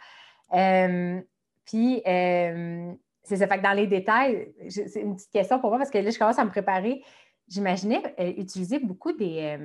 Euh, 0.54 1.20
puis, 1.64 2.02
euh, 2.06 2.92
c'est 3.22 3.36
ça. 3.36 3.46
Fait 3.46 3.58
que 3.58 3.62
dans 3.62 3.72
les 3.72 3.86
détails, 3.86 4.54
c'est 4.68 5.00
une 5.00 5.16
petite 5.16 5.32
question 5.32 5.58
pour 5.58 5.70
moi 5.70 5.78
parce 5.78 5.90
que 5.90 5.98
là, 5.98 6.10
je 6.10 6.18
commence 6.18 6.38
à 6.38 6.44
me 6.44 6.50
préparer. 6.50 7.02
J'imaginais 7.48 8.02
euh, 8.18 8.32
utiliser 8.36 8.78
beaucoup 8.78 9.12
des. 9.12 9.58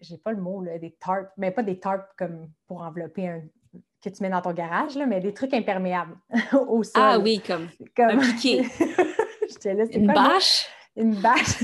j'ai 0.00 0.18
pas 0.18 0.32
le 0.32 0.40
mot, 0.40 0.62
là, 0.62 0.78
des 0.78 0.92
tarps, 0.92 1.30
mais 1.36 1.50
pas 1.50 1.62
des 1.62 1.78
tarps 1.78 2.08
comme 2.16 2.50
pour 2.66 2.82
envelopper 2.82 3.28
un, 3.28 3.42
que 4.02 4.10
tu 4.10 4.22
mets 4.22 4.30
dans 4.30 4.42
ton 4.42 4.52
garage, 4.52 4.96
là, 4.96 5.06
mais 5.06 5.20
des 5.20 5.32
trucs 5.32 5.54
imperméables 5.54 6.16
au 6.68 6.82
sol. 6.82 6.92
Ah 6.96 7.18
oui, 7.18 7.40
comme, 7.44 7.68
comme... 7.96 8.20
un 8.20 8.36
Une 9.92 10.06
bâche? 10.08 10.66
Une 10.96 11.14
bâche, 11.14 11.62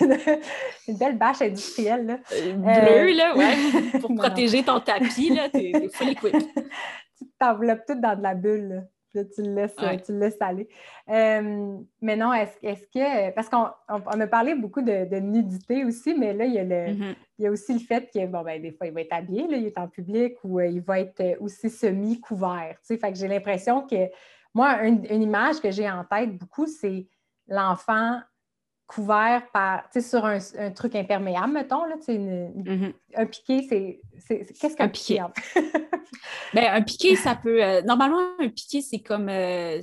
une 0.88 0.96
belle 0.96 1.16
bâche 1.16 1.42
industrielle. 1.42 2.06
Là. 2.06 2.18
Euh, 2.32 2.54
bleue, 2.54 3.16
là, 3.16 3.36
ouais, 3.36 3.54
pour 4.00 4.14
protéger 4.14 4.62
ton 4.62 4.80
tapis, 4.80 5.30
là, 5.30 5.48
t'es 5.48 5.88
full 5.92 6.10
equip. 6.10 6.32
tu 7.18 7.24
t'enveloppes 7.38 7.86
tout 7.86 8.00
dans 8.00 8.16
de 8.16 8.22
la 8.22 8.34
bulle, 8.34 8.86
là. 9.14 9.24
tu, 9.24 9.42
le 9.42 9.54
laisses, 9.54 9.76
tu 10.04 10.12
le 10.12 10.18
laisses 10.18 10.40
aller. 10.40 10.68
Euh, 11.08 11.76
mais 12.00 12.16
non, 12.16 12.32
est-ce 12.32 12.56
est 12.62 12.90
que. 12.92 13.30
Parce 13.30 13.48
qu'on 13.48 13.68
on, 13.88 14.20
a 14.20 14.26
parlé 14.26 14.54
beaucoup 14.54 14.82
de, 14.82 15.18
nudité 15.20 15.84
aussi, 15.84 16.14
mais 16.14 16.34
là, 16.34 16.44
il 16.44 16.54
y, 16.54 16.58
a 16.58 16.64
le, 16.64 16.92
mm-hmm. 16.92 17.14
il 17.38 17.44
y 17.44 17.46
a 17.46 17.50
aussi 17.50 17.72
le 17.72 17.80
fait 17.80 18.10
que, 18.12 18.26
bon, 18.26 18.42
ben, 18.42 18.60
des 18.60 18.72
fois, 18.72 18.88
il 18.88 18.92
va 18.92 19.02
être 19.02 19.12
habillé, 19.12 19.46
là, 19.46 19.56
il 19.56 19.66
est 19.66 19.78
en 19.78 19.86
public 19.86 20.34
ou 20.42 20.58
euh, 20.58 20.66
il 20.66 20.80
va 20.80 21.00
être 21.00 21.36
aussi 21.40 21.70
semi-couvert. 21.70 22.76
Tu 22.80 22.94
sais, 22.94 22.96
fait 22.96 23.12
que 23.12 23.18
j'ai 23.18 23.28
l'impression 23.28 23.86
que, 23.86 24.08
moi, 24.52 24.82
une 24.82 25.22
image 25.22 25.60
que 25.60 25.70
j'ai 25.70 25.88
en 25.88 26.02
tête 26.04 26.36
beaucoup, 26.36 26.66
c'est 26.66 27.06
l'enfant 27.46 28.18
couvert 28.90 29.44
par, 29.52 29.84
tu 29.92 30.00
sais, 30.00 30.08
sur 30.08 30.24
un, 30.24 30.70
truc 30.72 30.96
imperméable, 30.96 31.52
mettons, 31.52 31.84
là, 31.84 31.94
tu 32.04 32.10
mm-hmm. 32.10 32.92
un 33.14 33.26
piqué, 33.26 34.00
c'est, 34.26 34.46
qu'est-ce 34.60 34.76
qu'un 34.76 34.88
piqué? 34.88 35.22
ben, 36.54 36.64
un 36.72 36.82
piqué, 36.82 37.14
ça 37.14 37.36
peut, 37.36 37.62
euh, 37.62 37.82
normalement, 37.82 38.18
un 38.40 38.48
piqué, 38.48 38.82
c'est 38.82 38.98
comme, 38.98 39.28
euh, 39.28 39.80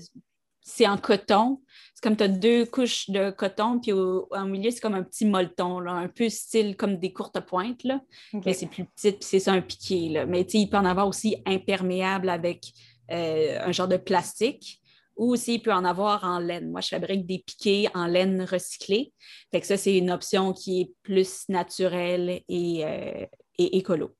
c'est 0.60 0.88
en 0.88 0.98
coton, 0.98 1.62
c'est 1.96 2.04
comme 2.04 2.18
tu 2.18 2.24
as 2.24 2.28
deux 2.28 2.66
couches 2.66 3.10
de 3.10 3.30
coton, 3.30 3.80
puis 3.80 3.94
au, 3.94 4.28
milieu, 4.46 4.72
c'est 4.72 4.82
comme 4.82 4.96
un 4.96 5.04
petit 5.04 5.26
molleton, 5.26 5.80
là, 5.80 5.94
un 5.94 6.10
peu 6.10 6.28
style 6.28 6.76
comme 6.76 6.98
des 6.98 7.14
courtes 7.14 7.40
pointes, 7.40 7.86
là, 7.86 8.02
mais 8.34 8.54
c'est 8.54 8.68
plus 8.68 8.84
petit, 8.84 9.14
puis 9.14 9.22
c'est 9.22 9.40
ça 9.40 9.54
un 9.54 9.62
piqué, 9.62 10.10
là. 10.10 10.26
Mais 10.26 10.44
tu 10.44 10.52
sais, 10.52 10.58
il 10.60 10.70
peut 10.70 10.78
en 10.78 10.86
avoir 10.86 11.08
aussi 11.08 11.38
imperméable 11.46 12.28
avec 12.28 12.74
euh, 13.10 13.58
un 13.62 13.72
genre 13.72 13.88
de 13.88 13.96
plastique 13.96 14.82
ou 15.18 15.34
aussi 15.34 15.56
il 15.56 15.62
peut 15.62 15.74
en 15.74 15.84
avoir 15.84 16.24
en 16.24 16.40
laine. 16.40 16.70
Moi, 16.70 16.82
je 16.82 16.90
fabrique 16.90 17.26
des 17.26 17.40
piquets 17.40 17.90
en 17.94 18.06
laine 18.06 18.42
recyclée. 18.44 19.14
Fait 19.52 19.60
que 19.60 19.68
ça, 19.68 19.78
c'est 19.78 19.98
une 19.98 20.12
option 20.12 20.54
qui 20.54 20.82
est 20.82 20.92
plus 21.04 21.44
naturelle 21.50 22.42
et, 22.48 22.86
euh, 22.86 23.26
écolo. 23.58 24.16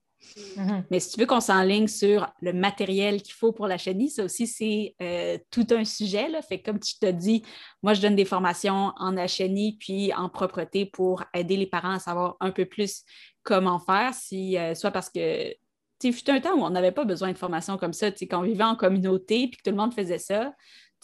Mm-hmm. 0.58 0.84
Mais 0.90 1.00
si 1.00 1.12
tu 1.12 1.20
veux 1.20 1.26
qu'on 1.26 1.40
s'enligne 1.40 1.88
sur 1.88 2.28
le 2.42 2.52
matériel 2.52 3.22
qu'il 3.22 3.34
faut 3.34 3.54
pour 3.54 3.68
la 3.68 3.78
chenille, 3.78 4.10
ça 4.10 4.24
aussi, 4.24 4.48
c'est 4.48 4.96
euh, 5.02 5.38
tout 5.52 5.68
un 5.72 5.86
sujet. 5.86 6.28
Là. 6.30 6.42
Fait 6.42 6.62
comme 6.62 6.80
tu 6.80 6.98
te 6.98 7.10
dis, 7.10 7.44
moi, 7.84 7.94
je 7.94 8.02
donne 8.02 8.16
des 8.16 8.26
formations 8.26 8.94
en 8.98 9.28
chenille 9.28 9.78
puis 9.78 10.14
en 10.14 10.30
propreté 10.30 10.86
pour 10.86 11.24
aider 11.34 11.56
les 11.56 11.68
parents 11.68 11.94
à 11.94 12.00
savoir 12.00 12.36
un 12.40 12.52
peu 12.52 12.66
plus 12.66 13.04
comment 13.44 13.80
faire, 13.80 14.14
si, 14.14 14.58
euh, 14.58 14.74
soit 14.74 14.92
parce 14.92 15.10
que 15.10 15.54
tu 16.00 16.14
fut 16.14 16.30
un 16.30 16.40
temps 16.40 16.54
où 16.56 16.64
on 16.64 16.70
n'avait 16.70 16.92
pas 16.92 17.06
besoin 17.06 17.32
de 17.32 17.38
formation 17.38 17.78
comme 17.78 17.94
ça. 17.94 18.12
Quand 18.12 18.40
on 18.40 18.44
vivait 18.44 18.64
en 18.64 18.76
communauté 18.76 19.48
puis 19.48 19.58
que 19.58 19.64
tout 19.64 19.76
le 19.76 19.82
monde 19.82 19.94
faisait 19.94 20.20
ça, 20.20 20.54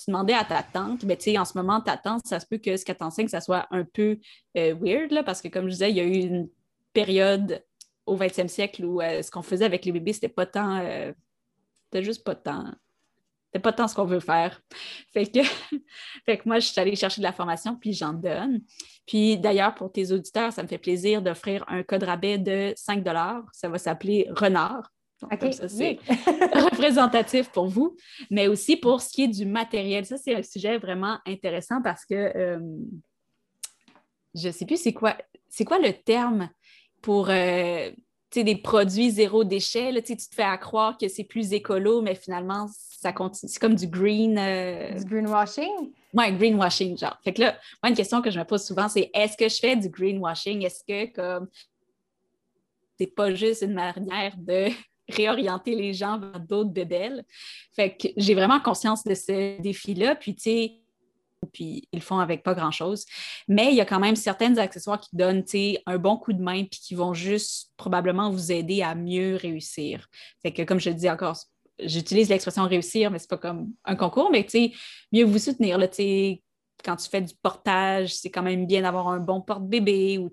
tu 0.04 0.12
demandais 0.12 0.34
à 0.34 0.44
ta 0.44 0.64
tante, 0.64 1.04
mais 1.04 1.18
en 1.38 1.46
ce 1.46 1.58
moment, 1.58 1.82
ta 1.82 1.98
tante, 1.98 2.26
ça 2.26 2.40
se 2.40 2.46
peut 2.46 2.58
que 2.58 2.78
ce 2.78 2.86
qu'elle 2.86 2.98
t'enseigne, 2.98 3.28
ça 3.28 3.42
soit 3.42 3.68
un 3.72 3.84
peu 3.84 4.20
euh, 4.58 4.76
weird, 4.80 5.12
là, 5.12 5.24
parce 5.24 5.42
que 5.42 5.48
comme 5.48 5.66
je 5.66 5.72
disais, 5.72 5.92
il 5.92 5.98
y 5.98 6.00
a 6.00 6.04
eu 6.04 6.16
une 6.16 6.50
période 6.94 7.64
au 8.06 8.18
20e 8.18 8.48
siècle 8.48 8.86
où 8.86 9.02
euh, 9.02 9.22
ce 9.22 9.32
qu'on 9.32 9.42
faisait 9.42 9.66
avec 9.66 9.86
les 9.86 9.92
bébés, 9.92 10.14
c'était 10.14 10.30
pas 10.30 10.46
tant. 10.46 10.78
Euh, 10.78 11.14
c'était 11.86 12.04
juste 12.04 12.24
pas 12.24 12.36
tant. 12.36 12.66
C'était 13.48 13.62
pas 13.62 13.74
tant 13.74 13.88
ce 13.88 13.96
qu'on 13.96 14.06
veut 14.06 14.20
faire. 14.20 14.62
Fait 15.14 15.26
que, 15.26 15.40
fait 16.26 16.38
que 16.38 16.44
moi, 16.46 16.60
je 16.60 16.68
suis 16.68 16.80
allée 16.80 16.96
chercher 16.96 17.22
de 17.22 17.26
la 17.26 17.34
formation, 17.34 17.76
puis 17.76 17.94
j'en 17.94 18.14
donne. 18.14 18.62
Puis 19.06 19.38
d'ailleurs, 19.38 19.76
pour 19.76 19.92
tes 19.92 20.12
auditeurs, 20.12 20.52
ça 20.54 20.64
me 20.64 20.68
fait 20.68 20.78
plaisir 20.78 21.22
d'offrir 21.22 21.64
un 21.68 21.84
code 21.84 22.04
rabais 22.04 22.38
de 22.38 22.74
5 22.76 23.06
Ça 23.52 23.70
va 23.70 23.78
s'appeler 23.78 24.28
Renard. 24.32 24.93
Donc, 25.30 25.54
ça, 25.54 25.68
c'est 25.68 26.00
représentatif 26.08 27.50
pour 27.50 27.68
vous, 27.68 27.96
mais 28.30 28.48
aussi 28.48 28.78
pour 28.78 29.02
ce 29.02 29.10
qui 29.10 29.24
est 29.24 29.28
du 29.28 29.46
matériel. 29.46 30.06
Ça, 30.06 30.18
c'est 30.18 30.36
un 30.36 30.44
sujet 30.44 30.78
vraiment 30.78 31.20
intéressant 31.26 31.82
parce 31.82 32.06
que 32.06 32.16
euh, 32.16 32.60
je 34.36 34.48
ne 34.48 34.52
sais 34.52 34.66
plus 34.66 34.78
c'est 34.82 34.94
quoi, 34.94 35.16
c'est 35.50 35.66
quoi 35.66 35.80
le 35.80 35.94
terme 35.94 36.50
pour 37.02 37.30
euh, 37.30 37.92
des 38.36 38.56
produits 38.56 39.12
zéro 39.12 39.44
déchet. 39.44 39.92
Là, 39.92 40.02
tu 40.02 40.18
te 40.18 40.34
fais 40.34 40.44
à 40.44 40.58
croire 40.58 40.98
que 40.98 41.08
c'est 41.08 41.24
plus 41.24 41.54
écolo, 41.54 42.02
mais 42.02 42.16
finalement, 42.16 42.68
ça 42.74 43.14
continue. 43.14 43.52
C'est 43.52 43.60
comme 43.60 43.76
du 43.76 43.88
green. 43.88 44.38
Euh, 44.40 44.94
du 44.94 45.06
greenwashing? 45.06 45.92
Oui, 46.14 46.32
greenwashing, 46.32 46.98
genre. 46.98 47.18
Fait 47.24 47.34
que 47.34 47.42
là, 47.42 47.56
moi, 47.84 47.90
une 47.90 47.96
question 47.96 48.22
que 48.22 48.32
je 48.32 48.40
me 48.40 48.46
pose 48.46 48.64
souvent, 48.64 48.88
c'est 48.88 49.12
est-ce 49.14 49.38
que 49.38 49.48
je 49.48 49.58
fais 49.58 49.76
du 49.76 49.90
greenwashing? 49.90 50.64
Est-ce 50.64 50.84
que 50.84 51.14
comme 51.14 51.48
c'est 53.00 53.08
pas 53.08 53.34
juste 53.34 53.64
une 53.64 53.74
manière 53.74 54.36
de 54.38 54.68
réorienter 55.16 55.76
les 55.76 55.94
gens 55.94 56.20
vers 56.20 56.40
d'autres 56.40 56.72
bébelles? 56.72 57.24
Fait 57.76 57.96
que 57.96 58.08
j'ai 58.18 58.36
vraiment 58.36 58.60
conscience 58.60 59.04
de 59.04 59.16
ce 59.16 59.62
défi-là. 59.62 60.16
Puis, 60.16 60.36
tu 60.36 60.42
sais, 60.44 60.80
puis 61.52 61.88
ils 61.92 62.00
le 62.00 62.02
font 62.02 62.20
avec 62.20 62.44
pas 62.44 62.54
grand-chose. 62.54 63.06
Mais 63.48 63.72
il 63.72 63.76
y 63.76 63.82
a 63.82 63.86
quand 63.86 64.00
même 64.00 64.16
certains 64.16 64.58
accessoires 64.58 65.00
qui 65.00 65.16
donnent 65.16 65.44
un 65.86 65.98
bon 65.98 66.18
coup 66.18 66.34
de 66.34 66.42
main 66.42 66.64
puis 66.64 66.80
qui 66.80 66.96
vont 66.96 67.14
juste 67.14 67.72
probablement 67.78 68.30
vous 68.30 68.52
aider 68.52 68.82
à 68.82 68.96
mieux 68.96 69.36
réussir. 69.36 70.08
Fait 70.42 70.52
que 70.52 70.62
comme 70.62 70.80
je 70.80 70.90
dis 70.90 71.10
encore, 71.10 71.38
j'utilise 71.80 72.30
l'expression 72.30 72.64
réussir, 72.64 73.12
mais 73.12 73.20
c'est 73.20 73.30
pas 73.30 73.38
comme 73.38 73.74
un 73.84 73.96
concours, 73.96 74.30
mais 74.32 74.48
mieux 75.12 75.26
vous 75.26 75.40
soutenir. 75.40 75.78
Quand 76.84 76.96
tu 76.98 77.10
fais 77.10 77.22
du 77.22 77.34
portage, 77.42 78.14
c'est 78.16 78.30
quand 78.30 78.44
même 78.44 78.66
bien 78.68 78.82
d'avoir 78.82 79.08
un 79.08 79.20
bon 79.20 79.42
porte-bébé 79.42 80.18
ou 80.18 80.30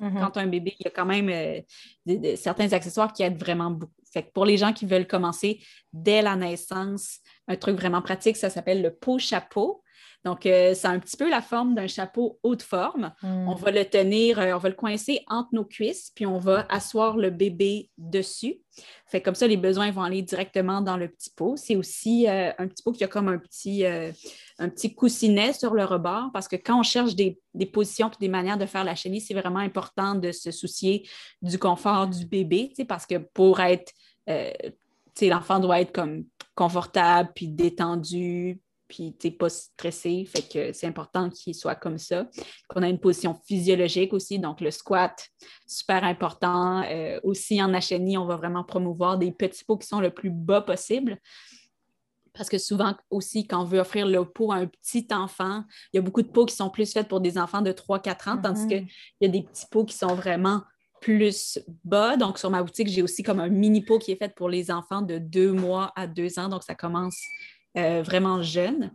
mm-hmm. 0.00 0.20
quand 0.20 0.36
un 0.36 0.46
bébé, 0.46 0.74
il 0.78 0.84
y 0.84 0.88
a 0.88 0.90
quand 0.90 1.06
même 1.06 1.28
euh, 1.28 2.36
certains 2.36 2.72
accessoires 2.72 3.12
qui 3.12 3.22
aident 3.22 3.38
vraiment 3.38 3.70
beaucoup. 3.70 3.92
Fait 4.12 4.30
pour 4.32 4.44
les 4.44 4.56
gens 4.56 4.72
qui 4.72 4.86
veulent 4.86 5.06
commencer 5.06 5.60
dès 5.92 6.22
la 6.22 6.36
naissance, 6.36 7.18
un 7.48 7.56
truc 7.56 7.76
vraiment 7.76 8.02
pratique, 8.02 8.36
ça 8.36 8.50
s'appelle 8.50 8.80
le 8.80 8.94
pot 8.94 9.18
chapeau. 9.18 9.82
Donc, 10.26 10.44
euh, 10.44 10.74
ça 10.74 10.90
a 10.90 10.92
un 10.92 10.98
petit 10.98 11.16
peu 11.16 11.30
la 11.30 11.40
forme 11.40 11.76
d'un 11.76 11.86
chapeau 11.86 12.40
haute 12.42 12.64
forme. 12.64 13.12
Hmm. 13.22 13.48
On 13.48 13.54
va 13.54 13.70
le 13.70 13.84
tenir, 13.84 14.40
euh, 14.40 14.54
on 14.54 14.58
va 14.58 14.68
le 14.68 14.74
coincer 14.74 15.20
entre 15.28 15.50
nos 15.52 15.64
cuisses, 15.64 16.10
puis 16.16 16.26
on 16.26 16.38
va 16.38 16.66
asseoir 16.68 17.16
le 17.16 17.30
bébé 17.30 17.90
dessus. 17.96 18.56
Fait 19.06 19.22
comme 19.22 19.36
ça, 19.36 19.46
les 19.46 19.56
besoins 19.56 19.92
vont 19.92 20.02
aller 20.02 20.22
directement 20.22 20.80
dans 20.80 20.96
le 20.96 21.06
petit 21.06 21.30
pot. 21.30 21.54
C'est 21.56 21.76
aussi 21.76 22.26
euh, 22.26 22.50
un 22.58 22.66
petit 22.66 22.82
pot 22.82 22.90
qui 22.90 23.04
a 23.04 23.06
comme 23.06 23.28
un 23.28 23.38
petit, 23.38 23.86
un 23.86 24.68
petit 24.68 24.96
coussinet 24.96 25.52
sur 25.52 25.74
le 25.74 25.84
rebord, 25.84 26.30
parce 26.32 26.48
que 26.48 26.56
quand 26.56 26.80
on 26.80 26.82
cherche 26.82 27.14
des, 27.14 27.38
positions 27.72 28.08
et 28.08 28.16
des 28.18 28.28
manières 28.28 28.58
de 28.58 28.66
faire 28.66 28.82
la 28.82 28.96
chenille, 28.96 29.20
c'est 29.20 29.32
vraiment 29.32 29.60
important 29.60 30.16
de 30.16 30.32
se 30.32 30.50
soucier 30.50 31.08
du 31.40 31.56
confort 31.56 32.08
du 32.08 32.26
bébé, 32.26 32.72
parce 32.88 33.06
que 33.06 33.18
pour 33.18 33.60
être 33.60 33.92
l'enfant 35.22 35.60
doit 35.60 35.80
être 35.80 35.92
comme 35.92 36.24
confortable, 36.56 37.30
puis 37.32 37.46
détendu, 37.46 38.60
puis 38.88 39.16
tu 39.18 39.30
pas 39.30 39.48
stressé. 39.48 40.24
Fait 40.24 40.42
que 40.42 40.72
c'est 40.72 40.86
important 40.86 41.30
qu'il 41.30 41.54
soit 41.54 41.74
comme 41.74 41.98
ça. 41.98 42.26
Qu'on 42.68 42.82
a 42.82 42.88
une 42.88 43.00
position 43.00 43.34
physiologique 43.46 44.12
aussi, 44.12 44.38
donc 44.38 44.60
le 44.60 44.70
squat, 44.70 45.28
super 45.66 46.04
important. 46.04 46.82
Euh, 46.82 47.20
aussi 47.22 47.62
en 47.62 47.72
HNI, 47.72 48.18
on 48.18 48.26
va 48.26 48.36
vraiment 48.36 48.64
promouvoir 48.64 49.18
des 49.18 49.32
petits 49.32 49.64
pots 49.64 49.78
qui 49.78 49.86
sont 49.86 50.00
le 50.00 50.10
plus 50.10 50.30
bas 50.30 50.60
possible. 50.60 51.18
Parce 52.32 52.48
que 52.48 52.58
souvent 52.58 52.94
aussi, 53.10 53.46
quand 53.46 53.62
on 53.62 53.64
veut 53.64 53.78
offrir 53.78 54.06
le 54.06 54.24
pot 54.24 54.52
à 54.52 54.56
un 54.56 54.66
petit 54.66 55.06
enfant, 55.10 55.64
il 55.92 55.96
y 55.96 55.98
a 55.98 56.02
beaucoup 56.02 56.22
de 56.22 56.28
pots 56.28 56.44
qui 56.44 56.54
sont 56.54 56.68
plus 56.68 56.92
faits 56.92 57.08
pour 57.08 57.20
des 57.20 57.38
enfants 57.38 57.62
de 57.62 57.72
3-4 57.72 58.30
ans, 58.30 58.38
tandis 58.42 58.66
mm-hmm. 58.66 58.68
qu'il 58.68 58.88
y 59.22 59.24
a 59.24 59.28
des 59.28 59.42
petits 59.42 59.66
pots 59.70 59.84
qui 59.84 59.96
sont 59.96 60.14
vraiment 60.14 60.62
plus 61.00 61.58
bas. 61.84 62.16
Donc, 62.16 62.38
sur 62.38 62.50
ma 62.50 62.62
boutique, 62.62 62.88
j'ai 62.88 63.02
aussi 63.02 63.22
comme 63.22 63.40
un 63.40 63.48
mini 63.48 63.82
pot 63.82 63.98
qui 63.98 64.12
est 64.12 64.16
fait 64.16 64.34
pour 64.34 64.48
les 64.48 64.70
enfants 64.70 65.02
de 65.02 65.18
2 65.18 65.52
mois 65.52 65.92
à 65.96 66.06
2 66.06 66.38
ans. 66.38 66.48
Donc, 66.48 66.62
ça 66.62 66.74
commence 66.74 67.18
euh, 67.76 68.02
vraiment 68.02 68.42
jeune. 68.42 68.90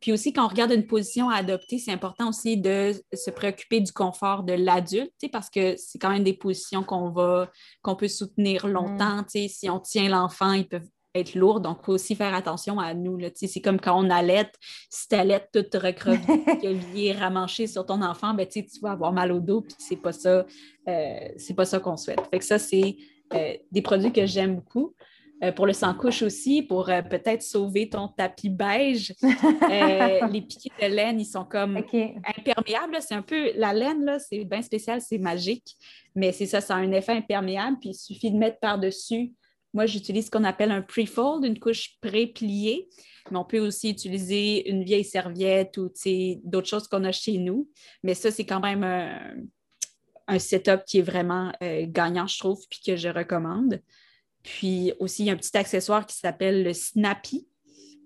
Puis 0.00 0.12
aussi, 0.12 0.34
quand 0.34 0.44
on 0.44 0.48
regarde 0.48 0.72
une 0.72 0.86
position 0.86 1.30
à 1.30 1.36
adopter, 1.36 1.78
c'est 1.78 1.92
important 1.92 2.28
aussi 2.28 2.58
de 2.58 2.92
se 3.14 3.30
préoccuper 3.30 3.80
du 3.80 3.90
confort 3.90 4.42
de 4.42 4.52
l'adulte, 4.52 5.12
parce 5.32 5.48
que 5.48 5.76
c'est 5.78 5.98
quand 5.98 6.10
même 6.10 6.24
des 6.24 6.34
positions 6.34 6.82
qu'on 6.82 7.08
va, 7.08 7.50
qu'on 7.80 7.96
peut 7.96 8.08
soutenir 8.08 8.66
longtemps. 8.66 9.22
Mm. 9.22 9.48
Si 9.48 9.70
on 9.70 9.80
tient 9.80 10.10
l'enfant, 10.10 10.52
ils 10.52 10.68
peuvent 10.68 10.86
être 11.14 11.34
lourds, 11.34 11.60
donc 11.60 11.78
il 11.80 11.84
faut 11.86 11.92
aussi 11.92 12.16
faire 12.16 12.34
attention 12.34 12.78
à 12.80 12.92
nous. 12.92 13.18
C'est 13.34 13.60
comme 13.60 13.80
quand 13.80 13.98
on 13.98 14.10
allait, 14.10 14.50
si 14.90 15.08
tu 15.08 15.14
allaites 15.14 15.48
toute 15.52 15.74
recroquevillée, 15.74 17.12
ramanchée 17.18 17.66
sur 17.66 17.86
ton 17.86 18.02
enfant, 18.02 18.34
ben, 18.34 18.46
tu 18.46 18.62
vas 18.82 18.90
avoir 18.90 19.12
mal 19.12 19.32
au 19.32 19.40
dos, 19.40 19.62
puis 19.62 19.74
c'est 19.78 19.96
pas 19.96 20.12
ça, 20.12 20.44
euh, 20.88 21.28
c'est 21.36 21.54
pas 21.54 21.64
ça 21.64 21.78
qu'on 21.78 21.96
souhaite. 21.96 22.20
Fait 22.30 22.40
que 22.40 22.44
ça, 22.44 22.58
c'est 22.58 22.96
euh, 23.32 23.54
des 23.70 23.80
produits 23.80 24.12
que 24.12 24.26
j'aime 24.26 24.56
beaucoup. 24.56 24.94
Euh, 25.42 25.52
pour 25.52 25.66
le 25.66 25.72
sans-couche 25.72 26.22
aussi, 26.22 26.62
pour 26.62 26.88
euh, 26.88 27.02
peut-être 27.02 27.42
sauver 27.42 27.88
ton 27.88 28.08
tapis 28.08 28.50
beige. 28.50 29.12
Euh, 29.70 30.26
les 30.28 30.42
piquets 30.42 30.70
de 30.88 30.94
laine, 30.94 31.20
ils 31.20 31.26
sont 31.26 31.44
comme 31.44 31.76
imperméables. 31.76 32.96
C'est 33.00 33.14
un 33.14 33.22
peu 33.22 33.52
la 33.56 33.72
laine, 33.72 34.04
là, 34.04 34.18
c'est 34.18 34.44
bien 34.44 34.62
spécial, 34.62 35.00
c'est 35.00 35.18
magique, 35.18 35.76
mais 36.14 36.32
c'est 36.32 36.46
ça, 36.46 36.60
ça 36.60 36.74
a 36.74 36.78
un 36.78 36.92
effet 36.92 37.12
imperméable, 37.12 37.78
puis 37.80 37.90
il 37.90 37.94
suffit 37.94 38.30
de 38.30 38.36
mettre 38.36 38.58
par-dessus. 38.60 39.32
Moi, 39.72 39.86
j'utilise 39.86 40.26
ce 40.26 40.30
qu'on 40.30 40.44
appelle 40.44 40.70
un 40.70 40.82
pre-fold, 40.82 41.44
une 41.44 41.58
couche 41.58 41.98
pré-pliée, 42.00 42.88
mais 43.30 43.38
on 43.38 43.44
peut 43.44 43.58
aussi 43.58 43.90
utiliser 43.90 44.68
une 44.70 44.84
vieille 44.84 45.04
serviette 45.04 45.76
ou 45.78 45.90
d'autres 46.44 46.68
choses 46.68 46.86
qu'on 46.86 47.04
a 47.04 47.12
chez 47.12 47.38
nous. 47.38 47.68
Mais 48.02 48.14
ça, 48.14 48.30
c'est 48.30 48.46
quand 48.46 48.60
même 48.60 48.84
un, 48.84 50.38
setup 50.38 50.84
qui 50.86 50.98
est 50.98 51.02
vraiment 51.02 51.52
gagnant, 51.60 52.26
je 52.26 52.38
trouve, 52.38 52.60
puis 52.70 52.80
que 52.84 52.96
je 52.96 53.08
recommande. 53.08 53.80
Puis 54.44 54.92
aussi, 55.00 55.24
il 55.24 55.26
y 55.26 55.30
a 55.30 55.32
un 55.32 55.36
petit 55.36 55.56
accessoire 55.56 56.06
qui 56.06 56.16
s'appelle 56.16 56.62
le 56.62 56.72
Snappy. 56.72 57.48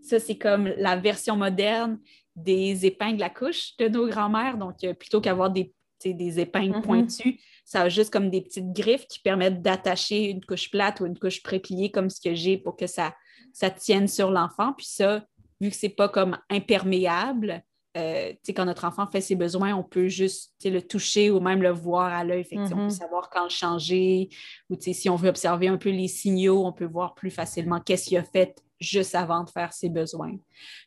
Ça, 0.03 0.19
c'est 0.19 0.39
comme 0.39 0.69
la 0.79 0.97
version 0.97 1.37
moderne 1.37 1.99
des 2.35 2.87
épingles 2.87 3.23
à 3.23 3.29
couche 3.29 3.77
de 3.77 3.89
nos 3.89 4.07
grands-mères. 4.09 4.57
Donc, 4.57 4.85
euh, 4.85 4.95
plutôt 4.95 5.21
qu'avoir 5.21 5.51
des, 5.51 5.75
des 6.05 6.41
épingles 6.41 6.79
mm-hmm. 6.79 6.83
pointues, 6.83 7.41
ça 7.65 7.83
a 7.83 7.89
juste 7.89 8.13
comme 8.13 8.31
des 8.31 8.41
petites 8.41 8.73
griffes 8.73 9.07
qui 9.09 9.19
permettent 9.19 9.61
d'attacher 9.61 10.31
une 10.31 10.43
couche 10.43 10.71
plate 10.71 11.01
ou 11.01 11.07
une 11.07 11.19
couche 11.19 11.43
prépliée 11.43 11.91
comme 11.91 12.09
ce 12.09 12.21
que 12.21 12.35
j'ai 12.35 12.57
pour 12.57 12.77
que 12.77 12.87
ça, 12.87 13.15
ça 13.53 13.69
tienne 13.71 14.07
sur 14.07 14.31
l'enfant. 14.31 14.73
Puis 14.73 14.87
ça, 14.87 15.27
vu 15.61 15.71
que 15.71 15.77
ce 15.77 15.87
n'est 15.87 15.93
pas 15.93 16.09
comme 16.09 16.39
imperméable, 16.49 17.63
euh, 17.99 18.33
quand 18.55 18.65
notre 18.65 18.85
enfant 18.85 19.07
fait 19.11 19.21
ses 19.21 19.35
besoins, 19.35 19.75
on 19.75 19.83
peut 19.83 20.09
juste 20.09 20.53
le 20.65 20.81
toucher 20.81 21.31
ou 21.31 21.41
même 21.41 21.63
le 21.63 21.71
voir 21.71 22.13
à 22.13 22.25
l'œil. 22.25 22.47
On 22.53 22.69
peut 22.69 22.75
mm-hmm. 22.75 22.91
savoir 22.91 23.31
quand 23.31 23.45
le 23.45 23.49
changer 23.51 24.29
ou 24.71 24.77
si 24.81 25.09
on 25.09 25.17
veut 25.17 25.29
observer 25.29 25.69
un 25.69 25.77
peu 25.77 25.91
les 25.91 26.09
signaux, 26.09 26.65
on 26.65 26.73
peut 26.73 26.85
voir 26.85 27.15
plus 27.15 27.31
facilement 27.31 27.81
qu'est-ce 27.81 28.09
qu'il 28.09 28.19
a 28.19 28.25
fait 28.25 28.57
juste 28.81 29.15
avant 29.15 29.43
de 29.43 29.51
faire 29.51 29.73
ses 29.73 29.89
besoins. 29.89 30.37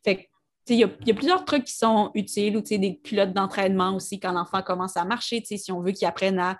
Fait 0.03 0.29
il 0.69 0.77
y, 0.77 0.83
a, 0.83 1.13
plusieurs 1.13 1.43
trucs 1.43 1.65
qui 1.65 1.73
sont 1.73 2.11
utiles 2.13 2.55
ou 2.55 2.61
des 2.61 2.97
culottes 3.03 3.33
d'entraînement 3.33 3.95
aussi 3.95 4.19
quand 4.19 4.31
l'enfant 4.31 4.61
commence 4.61 4.95
à 4.95 5.03
marcher. 5.03 5.43
Si 5.43 5.71
on 5.71 5.81
veut 5.81 5.91
qu'il 5.91 6.07
apprenne 6.07 6.39
à 6.39 6.59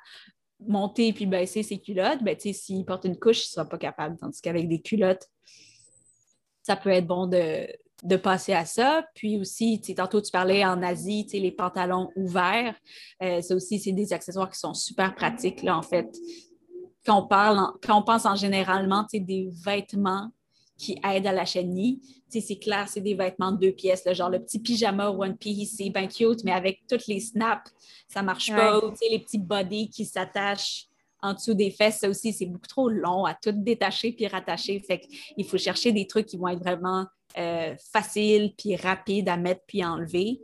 monter 0.68 1.14
puis 1.14 1.26
baisser 1.26 1.64
ses 1.64 1.80
culottes, 1.80 2.22
ben, 2.22 2.36
s'il 2.38 2.84
porte 2.84 3.06
une 3.06 3.18
couche, 3.18 3.46
il 3.46 3.50
ne 3.50 3.54
sera 3.54 3.66
pas 3.70 3.78
capable. 3.78 4.18
Tandis 4.18 4.42
qu'avec 4.42 4.68
des 4.68 4.82
culottes, 4.82 5.28
ça 6.64 6.76
peut 6.76 6.90
être 6.90 7.08
bon 7.08 7.28
de, 7.28 7.68
de 8.04 8.16
passer 8.16 8.54
à 8.54 8.66
ça. 8.66 9.06
Puis 9.16 9.38
aussi, 9.38 9.80
tantôt 9.96 10.22
tu 10.22 10.32
parlais 10.32 10.66
en 10.66 10.82
Asie, 10.82 11.28
les 11.34 11.52
pantalons 11.52 12.10
ouverts. 12.16 12.76
Euh, 13.22 13.42
ça 13.42 13.56
aussi, 13.56 13.80
c'est 13.80 13.92
des 13.92 14.14
accessoires 14.14 14.50
qui 14.50 14.60
sont 14.60 14.74
super 14.74 15.14
pratiques, 15.16 15.64
là, 15.64 15.78
en 15.78 15.82
fait. 15.82 16.16
Quand 17.06 17.24
on, 17.24 17.28
parle, 17.28 17.60
quand 17.84 18.00
on 18.00 18.04
pense 18.04 18.26
en 18.26 18.36
généralement 18.36 19.06
des 19.12 19.50
vêtements 19.66 20.30
qui 20.78 21.00
aident 21.04 21.28
à 21.28 21.32
la 21.32 21.46
chenille, 21.46 22.00
c'est 22.28 22.58
clair, 22.58 22.88
c'est 22.88 23.02
des 23.02 23.14
vêtements 23.14 23.52
de 23.52 23.58
deux 23.58 23.72
pièces, 23.72 24.04
genre 24.14 24.30
le 24.30 24.40
petit 24.40 24.60
pyjama 24.60 25.10
One 25.10 25.38
Piece, 25.38 25.76
c'est 25.78 25.90
bien 25.90 26.08
cute, 26.08 26.44
mais 26.44 26.52
avec 26.52 26.82
toutes 26.88 27.08
les 27.08 27.20
snaps, 27.20 27.72
ça 28.08 28.24
marche 28.24 28.52
pas. 28.52 28.80
Ou 28.80 28.94
les 29.10 29.20
petits 29.20 29.38
bodies 29.38 29.90
qui 29.90 30.06
s'attachent 30.06 30.88
en 31.22 31.34
dessous 31.34 31.54
des 31.54 31.70
fesses, 31.70 32.00
ça 32.00 32.10
aussi, 32.10 32.34
c'est 32.34 32.46
beaucoup 32.46 32.68
trop 32.68 32.90
long 32.90 33.26
à 33.26 33.36
tout 33.36 33.52
détacher 33.52 34.12
puis 34.12 34.28
rattacher. 34.28 34.80
Fait 34.80 35.00
qu'il 35.00 35.46
faut 35.46 35.58
chercher 35.58 35.92
des 35.92 36.08
trucs 36.08 36.26
qui 36.26 36.38
vont 36.38 36.48
être 36.48 36.64
vraiment 36.64 37.06
euh, 37.38 37.76
faciles 37.92 38.54
puis 38.58 38.76
rapides 38.76 39.30
à 39.30 39.38
mettre 39.38 39.62
puis 39.68 39.84
enlever. 39.84 40.40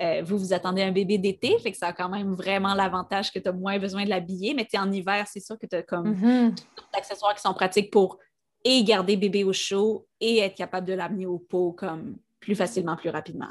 Euh, 0.00 0.22
vous, 0.24 0.38
vous 0.38 0.52
attendez 0.52 0.82
un 0.82 0.90
bébé 0.90 1.18
d'été, 1.18 1.58
fait 1.58 1.70
que 1.70 1.76
ça 1.76 1.88
a 1.88 1.92
quand 1.92 2.08
même 2.08 2.34
vraiment 2.34 2.74
l'avantage 2.74 3.30
que 3.30 3.38
tu 3.38 3.48
as 3.48 3.52
moins 3.52 3.78
besoin 3.78 4.04
de 4.04 4.08
l'habiller, 4.08 4.54
mais 4.54 4.66
en 4.76 4.90
hiver, 4.90 5.26
c'est 5.28 5.40
sûr 5.40 5.58
que 5.58 5.66
tu 5.66 5.76
as 5.76 5.82
comme 5.82 6.14
mm 6.14 6.54
accessoires 6.94 7.34
qui 7.34 7.40
sont 7.40 7.54
pratiques 7.54 7.90
pour 7.90 8.18
et 8.64 8.84
garder 8.84 9.16
bébé 9.16 9.44
au 9.44 9.52
chaud 9.52 10.06
et 10.20 10.38
être 10.38 10.54
capable 10.54 10.86
de 10.86 10.92
l'amener 10.92 11.26
au 11.26 11.38
pot 11.38 11.72
comme 11.72 12.16
plus 12.38 12.54
facilement, 12.54 12.96
plus 12.96 13.10
rapidement. 13.10 13.48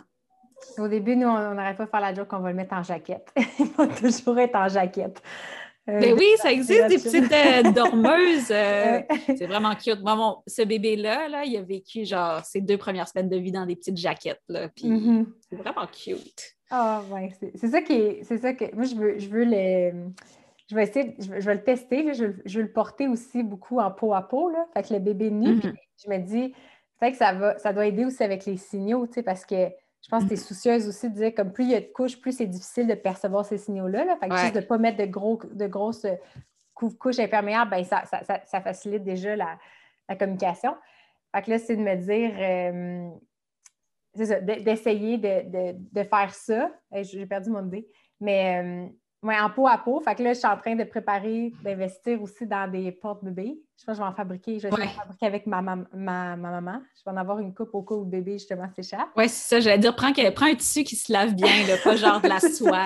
Au 0.78 0.88
début, 0.88 1.16
nous, 1.16 1.28
on 1.28 1.54
n'arrête 1.56 1.78
pas 1.78 1.86
de 1.86 1.90
faire 1.90 2.00
la 2.00 2.14
joke 2.14 2.28
qu'on 2.28 2.40
va 2.40 2.50
le 2.50 2.56
mettre 2.56 2.74
en 2.74 2.84
jaquette. 2.84 3.34
Il 3.60 3.66
va 3.78 3.88
toujours 3.88 4.38
être 4.40 4.56
en 4.56 4.68
jaquette. 4.68 5.22
Euh, 5.90 5.98
Mais 6.00 6.14
oui, 6.14 6.28
ça 6.38 6.52
existe, 6.52 6.88
des 6.88 6.98
petites 6.98 7.32
euh, 7.32 7.72
dormeuses. 7.72 8.52
Euh, 8.52 9.02
c'est 9.26 9.48
vraiment 9.48 9.74
cute. 9.76 10.02
Moi, 10.02 10.42
ce 10.46 10.62
bébé-là, 10.62 11.28
là, 11.28 11.44
il 11.44 11.58
a 11.58 11.62
vécu 11.62 12.06
genre 12.06 12.46
ses 12.46 12.62
deux 12.62 12.78
premières 12.78 13.08
semaines 13.08 13.30
de 13.30 13.38
vie 13.38 13.52
dans 13.52 13.66
des 13.66 13.76
petites 13.76 13.98
jaquettes. 13.98 14.44
Là, 14.48 14.70
puis 14.70 14.88
mm-hmm. 14.88 15.26
c'est 15.50 15.56
vraiment 15.56 15.88
cute. 15.88 16.56
Ah 16.70 17.02
oh, 17.04 17.14
ouais, 17.14 17.32
c'est 17.56 17.68
ça 17.68 17.82
qui 17.82 17.94
est. 17.94 18.24
C'est 18.24 18.38
ça 18.38 18.54
que. 18.54 18.74
Moi, 18.76 18.86
je 18.86 18.96
veux, 18.96 19.18
je 19.18 19.28
veux 19.28 19.44
le. 19.44 20.12
Je 20.70 20.76
vais 20.76 20.84
essayer, 20.84 21.16
je 21.20 21.30
vais, 21.32 21.56
le 21.56 21.64
tester. 21.64 22.14
je, 22.14 22.26
veux 22.26 22.62
le 22.62 22.72
porter 22.72 23.10
aussi 23.10 23.44
beaucoup 23.44 23.80
en 23.80 23.92
peau 23.92 24.14
à 24.14 24.22
peau. 24.22 24.50
Là. 24.50 24.66
Fait 24.74 24.88
que 24.88 24.94
le 24.94 25.00
bébé 25.00 25.30
nu, 25.30 25.56
mm-hmm. 25.56 25.74
je 26.06 26.10
me 26.10 26.18
dis, 26.20 26.54
fait 27.02 27.12
que 27.12 27.18
ça 27.18 27.34
va, 27.34 27.58
ça 27.58 27.74
doit 27.74 27.88
aider 27.88 28.06
aussi 28.06 28.24
avec 28.24 28.46
les 28.46 28.56
signaux, 28.56 29.08
tu 29.08 29.16
sais, 29.16 29.24
parce 29.24 29.46
que 29.46 29.70
je 30.02 30.10
pense 30.10 30.24
que 30.24 30.30
tu 30.30 30.34
es 30.34 30.38
soucieuse 30.38 30.88
aussi 30.88 31.10
de 31.10 31.16
dire 31.16 31.34
comme 31.36 31.54
plus 31.54 31.66
il 31.66 31.72
y 31.72 31.76
a 31.76 31.82
de 31.82 31.92
couches, 31.94 32.20
plus 32.20 32.36
c'est 32.36 32.48
difficile 32.48 32.88
de 32.88 32.96
percevoir 32.96 33.46
ces 33.46 33.58
signaux-là. 33.58 34.04
Là. 34.04 34.18
Fait 34.18 34.30
que 34.30 34.36
juste 34.36 34.56
de 34.56 34.60
ne 34.60 34.66
pas 34.66 34.78
mettre 34.78 34.98
de, 34.98 35.06
gros, 35.06 35.40
de 35.44 35.68
grosses 35.68 36.08
couches 36.74 37.20
imperméables, 37.20 37.70
ben 37.70 37.84
ça, 37.84 38.04
ça, 38.06 38.62
facilite 38.62 39.04
déjà 39.04 39.36
la, 39.36 39.58
communication. 40.20 40.76
Fait 41.34 41.44
que 41.44 41.52
là, 41.52 41.60
c'est 41.60 41.78
de 41.78 41.82
me 41.82 41.96
dire, 41.96 42.32
euh, 42.38 43.10
c'est 44.16 44.26
ça, 44.26 44.42
d'essayer 44.42 45.18
de, 45.18 46.04
faire 46.04 46.34
ça. 46.34 46.72
J'ai 46.92 47.26
perdu 47.26 47.52
mon 47.52 47.66
idée. 47.68 47.88
Mais 48.20 48.62
euh, 48.64 48.90
oui, 49.24 49.36
en 49.40 49.52
peau 49.52 49.68
à 49.68 49.78
peau. 49.78 50.00
Fait 50.00 50.16
que 50.16 50.24
là, 50.24 50.34
je 50.34 50.40
suis 50.40 50.48
en 50.48 50.58
train 50.58 50.76
de 50.76 50.84
préparer, 50.84 51.54
d'investir 51.64 52.20
aussi 52.24 52.48
dans 52.48 52.70
des 52.70 52.92
portes-bébés. 52.92 53.62
Je 53.78 53.86
pense 53.86 53.94
que 53.96 54.02
je 54.02 54.02
vais 54.04 54.12
en 54.12 54.16
fabriquer. 54.16 54.58
Je 54.58 54.68
vais 54.68 54.74
en 54.74 54.88
fabriquer 54.88 55.28
avec 55.28 55.46
ma, 55.46 55.62
ma, 55.62 55.76
ma, 55.94 56.36
maman. 56.36 56.82
Je 56.96 57.04
vais 57.06 57.12
en 57.12 57.18
avoir 57.18 57.38
une 57.38 57.54
coupe 57.54 57.70
au 57.74 57.84
cas 57.84 57.94
où 57.94 58.04
le 58.04 58.10
bébé, 58.10 58.34
justement, 58.34 58.68
s'échappe. 58.76 59.10
Oui, 59.16 59.30
c'est 59.30 59.56
ça. 59.56 59.60
J'allais 59.60 59.78
dire, 59.78 59.96
prends, 59.96 60.12
prends, 60.12 60.48
un 60.48 60.56
tissu 60.56 60.84
qui 60.84 60.96
se 60.96 61.14
lave 61.14 61.36
bien, 61.36 61.52
pas 61.84 61.96
genre 61.96 62.20
de 62.20 62.30
la 62.30 62.40
soie. 62.40 62.84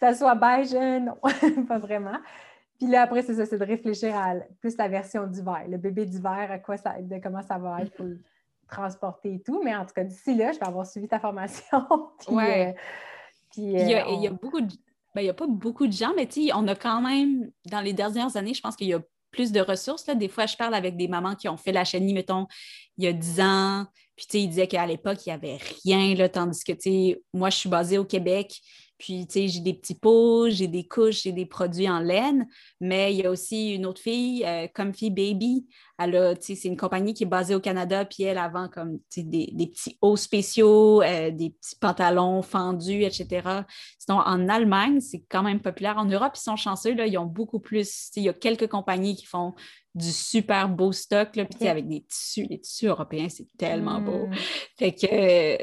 ça 0.00 0.14
soit 0.14 0.34
beige, 0.34 0.74
euh, 0.74 0.98
non, 0.98 1.16
pas 1.68 1.78
vraiment. 1.78 2.18
Puis 2.78 2.88
là, 2.88 3.02
après, 3.02 3.22
c'est 3.22 3.34
ça, 3.34 3.46
c'est 3.46 3.58
de 3.58 3.64
réfléchir 3.64 4.16
à 4.16 4.34
plus 4.60 4.76
la 4.76 4.88
version 4.88 5.28
d'hiver. 5.28 5.64
Le 5.68 5.78
bébé 5.78 6.06
d'hiver, 6.06 6.48
à 6.50 6.58
quoi 6.58 6.76
ça, 6.76 6.94
de 7.00 7.20
comment 7.22 7.42
ça 7.42 7.56
va 7.56 7.82
être 7.82 7.94
pour 7.94 8.06
le 8.06 8.20
transporter 8.68 9.34
et 9.34 9.40
tout. 9.40 9.62
Mais 9.62 9.76
en 9.76 9.86
tout 9.86 9.94
cas, 9.94 10.02
d'ici 10.02 10.34
là, 10.34 10.50
je 10.50 10.58
vais 10.58 10.66
avoir 10.66 10.86
suivi 10.86 11.06
ta 11.06 11.20
formation. 11.20 11.86
Oui. 12.28 12.44
Euh, 12.44 12.72
puis, 13.52 13.62
il, 13.62 13.88
y 13.88 13.94
a, 13.94 14.08
il 14.08 14.20
y 14.20 14.26
a 14.26 14.30
beaucoup 14.30 14.60
de 14.60 14.74
il 15.22 15.24
n'y 15.24 15.30
a 15.30 15.34
pas 15.34 15.46
beaucoup 15.46 15.86
de 15.86 15.92
gens, 15.92 16.12
mais 16.16 16.28
on 16.54 16.66
a 16.68 16.74
quand 16.74 17.00
même, 17.00 17.50
dans 17.70 17.80
les 17.80 17.92
dernières 17.92 18.36
années, 18.36 18.54
je 18.54 18.60
pense 18.60 18.76
qu'il 18.76 18.88
y 18.88 18.94
a 18.94 19.00
plus 19.30 19.52
de 19.52 19.60
ressources. 19.60 20.06
Là. 20.06 20.14
Des 20.14 20.28
fois, 20.28 20.46
je 20.46 20.56
parle 20.56 20.74
avec 20.74 20.96
des 20.96 21.08
mamans 21.08 21.34
qui 21.34 21.48
ont 21.48 21.56
fait 21.56 21.72
la 21.72 21.84
chenille, 21.84 22.14
mettons, 22.14 22.46
il 22.96 23.04
y 23.04 23.06
a 23.08 23.12
10 23.12 23.40
ans. 23.40 23.86
Puis, 24.16 24.26
ils 24.32 24.48
disaient 24.48 24.66
qu'à 24.66 24.86
l'époque, 24.86 25.18
il 25.26 25.28
n'y 25.28 25.34
avait 25.34 25.58
rien, 25.84 26.14
là, 26.14 26.28
tandis 26.28 26.64
que, 26.64 26.72
moi, 27.34 27.50
je 27.50 27.56
suis 27.56 27.68
basée 27.68 27.98
au 27.98 28.04
Québec. 28.04 28.60
Puis, 28.98 29.26
tu 29.26 29.32
sais, 29.32 29.48
j'ai 29.48 29.60
des 29.60 29.74
petits 29.74 29.94
pots, 29.94 30.48
j'ai 30.48 30.68
des 30.68 30.86
couches, 30.86 31.22
j'ai 31.22 31.32
des 31.32 31.46
produits 31.46 31.88
en 31.88 31.98
laine, 31.98 32.48
mais 32.80 33.12
il 33.12 33.20
y 33.20 33.26
a 33.26 33.30
aussi 33.30 33.74
une 33.74 33.84
autre 33.84 34.00
fille, 34.00 34.44
euh, 34.44 34.66
Comfy 34.74 35.10
Baby. 35.10 35.66
Elle 35.98 36.16
a, 36.16 36.34
tu 36.34 36.42
sais, 36.42 36.54
c'est 36.54 36.68
une 36.68 36.76
compagnie 36.76 37.12
qui 37.12 37.24
est 37.24 37.26
basée 37.26 37.54
au 37.54 37.60
Canada, 37.60 38.04
puis 38.04 38.22
elle, 38.22 38.40
vend 38.52 38.68
comme, 38.68 38.98
tu 39.10 39.20
sais, 39.20 39.22
des, 39.22 39.66
petits 39.66 39.98
hauts 40.00 40.16
spéciaux, 40.16 41.02
euh, 41.02 41.30
des 41.30 41.50
petits 41.50 41.76
pantalons 41.76 42.42
fendus, 42.42 43.04
etc. 43.04 43.62
Sinon, 43.98 44.18
en 44.18 44.48
Allemagne, 44.48 45.00
c'est 45.00 45.24
quand 45.28 45.42
même 45.42 45.60
populaire. 45.60 45.98
En 45.98 46.06
Europe, 46.06 46.32
ils 46.36 46.40
sont 46.40 46.56
chanceux, 46.56 46.94
là, 46.94 47.06
ils 47.06 47.18
ont 47.18 47.26
beaucoup 47.26 47.60
plus, 47.60 48.10
il 48.16 48.22
y 48.22 48.28
a 48.28 48.32
quelques 48.32 48.68
compagnies 48.68 49.16
qui 49.16 49.26
font 49.26 49.54
du 49.94 50.12
super 50.12 50.68
beau 50.68 50.92
stock, 50.92 51.36
là, 51.36 51.44
puis 51.46 51.68
avec 51.68 51.88
des 51.88 52.02
tissus, 52.02 52.46
les 52.48 52.60
tissus 52.60 52.86
européens, 52.86 53.28
c'est 53.28 53.46
tellement 53.56 54.00
beau. 54.00 54.26
Hmm. 54.26 54.34
Fait 54.78 54.92
que 54.92 55.56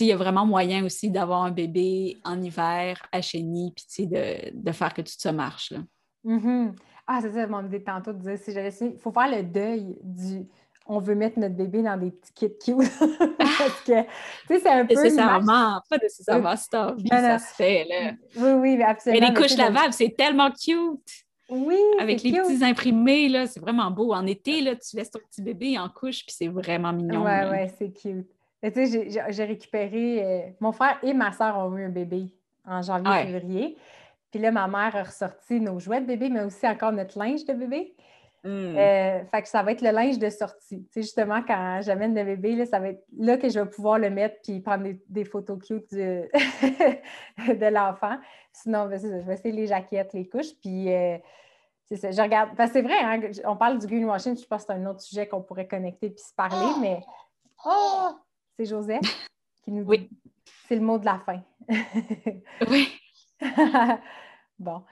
il 0.00 0.06
y 0.06 0.12
a 0.12 0.16
vraiment 0.16 0.46
moyen 0.46 0.84
aussi 0.84 1.10
d'avoir 1.10 1.42
un 1.42 1.50
bébé 1.50 2.18
en 2.24 2.40
hiver 2.40 3.00
à 3.12 3.20
Chény, 3.20 3.74
puis 3.74 4.06
de, 4.06 4.50
de 4.52 4.72
faire 4.72 4.94
que 4.94 5.02
tout 5.02 5.12
ça 5.16 5.32
marche. 5.32 5.70
Là. 5.70 5.78
Mm-hmm. 6.24 6.72
Ah, 7.06 7.18
c'est 7.20 7.32
ça, 7.32 7.46
mon 7.46 7.64
idée 7.64 7.82
tantôt 7.82 8.12
de 8.12 8.20
dire, 8.20 8.38
si 8.38 8.52
j'avais 8.52 8.72
il 8.80 8.98
faut 8.98 9.12
faire 9.12 9.30
le 9.30 9.42
deuil 9.42 9.98
du 10.02 10.46
on 10.86 10.98
veut 10.98 11.14
mettre 11.14 11.38
notre 11.38 11.54
bébé 11.54 11.82
dans 11.82 11.96
des 11.96 12.10
petits 12.10 12.32
kits 12.32 12.58
cute. 12.58 12.76
Parce 13.38 13.80
que, 13.82 14.02
tu 14.02 14.08
sais, 14.48 14.60
c'est 14.60 14.68
un 14.68 14.84
peu. 14.84 14.94
Nécessairement, 14.94 15.80
pas 15.88 15.98
nécessairement 15.98 16.56
ça, 16.56 16.96
ça 17.08 17.38
se 17.38 17.54
fait, 17.54 17.86
là. 17.88 18.12
Oui, 18.36 18.76
oui, 18.76 18.82
absolument. 18.82 19.20
Mais 19.20 19.28
les 19.28 19.34
couches 19.34 19.56
lavables, 19.56 19.92
c'est 19.92 20.14
tellement 20.16 20.50
cute. 20.50 21.24
Oui. 21.48 21.78
Avec 22.00 22.22
les 22.22 22.32
petits 22.32 22.64
imprimés, 22.64 23.28
là, 23.28 23.46
c'est 23.46 23.60
vraiment 23.60 23.90
beau. 23.90 24.12
En 24.12 24.26
été, 24.26 24.62
là, 24.62 24.74
tu 24.74 24.96
laisses 24.96 25.10
ton 25.10 25.20
petit 25.30 25.42
bébé 25.42 25.78
en 25.78 25.88
couche, 25.88 26.24
puis 26.24 26.34
c'est 26.36 26.48
vraiment 26.48 26.92
mignon. 26.92 27.24
Oui, 27.24 27.50
oui, 27.50 27.70
c'est 27.78 27.92
cute. 27.92 28.26
Tu 28.62 28.86
sais, 28.86 29.10
j'ai 29.28 29.44
récupéré. 29.44 30.24
Euh, 30.24 30.50
mon 30.60 30.72
frère 30.72 30.98
et 31.02 31.14
ma 31.14 31.32
soeur 31.32 31.58
ont 31.58 31.76
eu 31.76 31.84
un 31.84 31.88
bébé 31.88 32.26
en 32.64 32.80
janvier-février. 32.82 33.76
Puis 34.30 34.40
là, 34.40 34.50
ma 34.50 34.66
mère 34.68 34.96
a 34.96 35.02
ressorti 35.02 35.60
nos 35.60 35.78
jouets 35.78 36.00
de 36.00 36.06
bébé, 36.06 36.30
mais 36.30 36.42
aussi 36.42 36.66
encore 36.66 36.92
notre 36.92 37.18
linge 37.18 37.44
de 37.44 37.52
bébé. 37.52 37.94
Hmm. 38.44 38.76
Euh, 38.76 39.24
fait 39.26 39.42
que 39.42 39.48
ça 39.48 39.62
va 39.62 39.70
être 39.70 39.82
le 39.82 39.90
linge 39.90 40.18
de 40.18 40.28
sortie. 40.28 40.84
Tu 40.86 40.88
sais, 40.90 41.02
justement, 41.02 41.42
quand 41.46 41.80
j'amène 41.82 42.14
le 42.14 42.24
bébé, 42.24 42.56
là, 42.56 42.66
ça 42.66 42.80
va 42.80 42.88
être 42.88 43.04
là 43.16 43.36
que 43.36 43.48
je 43.48 43.60
vais 43.60 43.68
pouvoir 43.68 43.98
le 43.98 44.10
mettre 44.10 44.36
puis 44.42 44.60
prendre 44.60 44.88
des, 45.08 45.24
photos 45.24 45.58
cute 45.64 45.92
de, 45.92 46.28
de 47.38 47.66
l'enfant. 47.66 48.16
Sinon, 48.52 48.86
ben, 48.86 48.98
je 48.98 49.06
vais 49.06 49.34
essayer 49.34 49.52
les 49.52 49.66
jaquettes, 49.68 50.12
les 50.12 50.28
couches. 50.28 50.54
Puis 50.60 50.92
euh, 50.92 51.18
c'est 51.84 51.96
ça. 51.96 52.10
Je 52.10 52.20
regarde. 52.20 52.50
c'est 52.72 52.82
vrai, 52.82 52.98
hein, 53.00 53.20
on 53.44 53.56
parle 53.56 53.78
du 53.78 53.86
greenwashing. 53.86 54.36
Je 54.36 54.46
pense 54.46 54.64
que 54.64 54.72
c'est 54.72 54.78
un 54.78 54.86
autre 54.86 55.02
sujet 55.02 55.28
qu'on 55.28 55.42
pourrait 55.42 55.68
connecter 55.68 56.10
puis 56.10 56.22
se 56.22 56.34
parler, 56.34 56.80
mais. 56.80 57.00
Oh! 57.64 58.08
C'est 58.56 58.66
Joseph 58.66 59.00
qui 59.62 59.72
nous 59.72 59.84
dit. 59.84 60.10
C'est 60.68 60.76
le 60.76 60.82
mot 60.82 60.98
de 60.98 61.04
la 61.04 61.18
fin. 61.18 61.42
oui. 62.70 62.88
bon. 64.58 64.84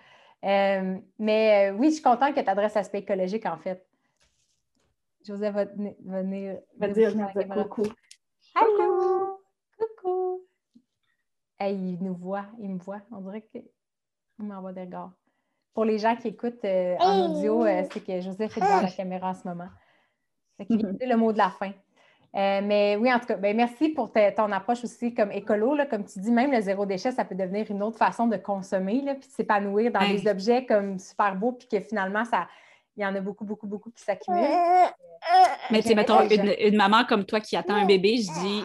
Euh, 0.45 0.99
mais 1.19 1.70
euh, 1.70 1.77
oui, 1.77 1.89
je 1.89 1.95
suis 1.95 2.03
contente 2.03 2.35
que 2.35 2.41
tu 2.41 2.49
adresses 2.49 2.74
l'aspect 2.74 3.01
écologique, 3.01 3.47
en 3.47 3.59
fait. 3.59 3.87
Joseph 5.24 5.55
va 5.55 5.65
venir, 6.23 6.59
va 6.78 6.89
dire 6.89 7.15
coucou. 7.49 7.82
Allô! 8.55 9.41
Coucou! 9.78 10.47
il 11.61 11.99
nous 12.03 12.15
voit, 12.15 12.47
il 12.59 12.70
me 12.70 12.78
voit. 12.78 13.03
On 13.12 13.20
dirait 13.20 13.43
qu'il 13.43 13.65
m'envoie 14.39 14.73
des 14.73 14.82
regards. 14.82 15.12
Pour 15.74 15.85
les 15.85 15.99
gens 15.99 16.16
qui 16.16 16.28
écoutent 16.28 16.65
euh, 16.65 16.97
en 16.99 17.31
audio, 17.31 17.65
c'est 17.93 18.05
que 18.05 18.20
Joseph 18.20 18.57
est 18.57 18.61
devant 18.61 18.81
la 18.81 18.91
caméra 18.91 19.31
en 19.31 19.35
ce 19.35 19.47
moment. 19.47 19.69
C'est 20.59 21.07
le 21.07 21.16
mot 21.16 21.32
de 21.32 21.39
la 21.39 21.51
fin. 21.51 21.73
Euh, 22.36 22.61
mais 22.62 22.97
oui, 22.97 23.12
en 23.12 23.19
tout 23.19 23.27
cas, 23.27 23.35
ben, 23.35 23.57
merci 23.57 23.89
pour 23.89 24.12
ton 24.12 24.52
approche 24.52 24.85
aussi 24.85 25.12
comme 25.12 25.32
écolo. 25.32 25.74
Là, 25.74 25.86
comme 25.86 26.05
tu 26.05 26.20
dis, 26.20 26.31
même 26.31 26.52
le 26.52 26.61
zéro 26.61 26.86
déchet, 26.86 27.11
ça 27.11 27.24
peut 27.24 27.35
devenir 27.35 27.69
une 27.70 27.82
autre 27.82 27.98
façon 27.98 28.28
de 28.28 28.36
consommer, 28.36 29.02
là, 29.02 29.15
puis 29.15 29.28
de 29.28 29.32
s'épanouir 29.32 29.90
dans 29.90 30.07
des 30.07 30.28
objets 30.28 30.65
comme 30.65 30.98
super 30.98 31.35
beaux, 31.35 31.52
puis 31.52 31.66
que 31.66 31.81
finalement, 31.81 32.24
ça, 32.24 32.47
il 32.97 33.02
y 33.02 33.07
en 33.07 33.15
a 33.16 33.20
beaucoup, 33.20 33.44
beaucoup, 33.44 33.66
beaucoup 33.66 33.90
qui 33.90 34.02
s'accumulent. 34.02 34.47
Mais 35.70 35.82
tu 35.82 35.89
sais, 35.89 35.94
mettons, 35.94 36.20
une, 36.28 36.77
maman 36.77 37.05
comme 37.05 37.24
toi 37.24 37.40
qui 37.40 37.57
attend 37.57 37.74
un 37.74 37.86
bébé, 37.86 38.19
je 38.19 38.32
dis, 38.40 38.65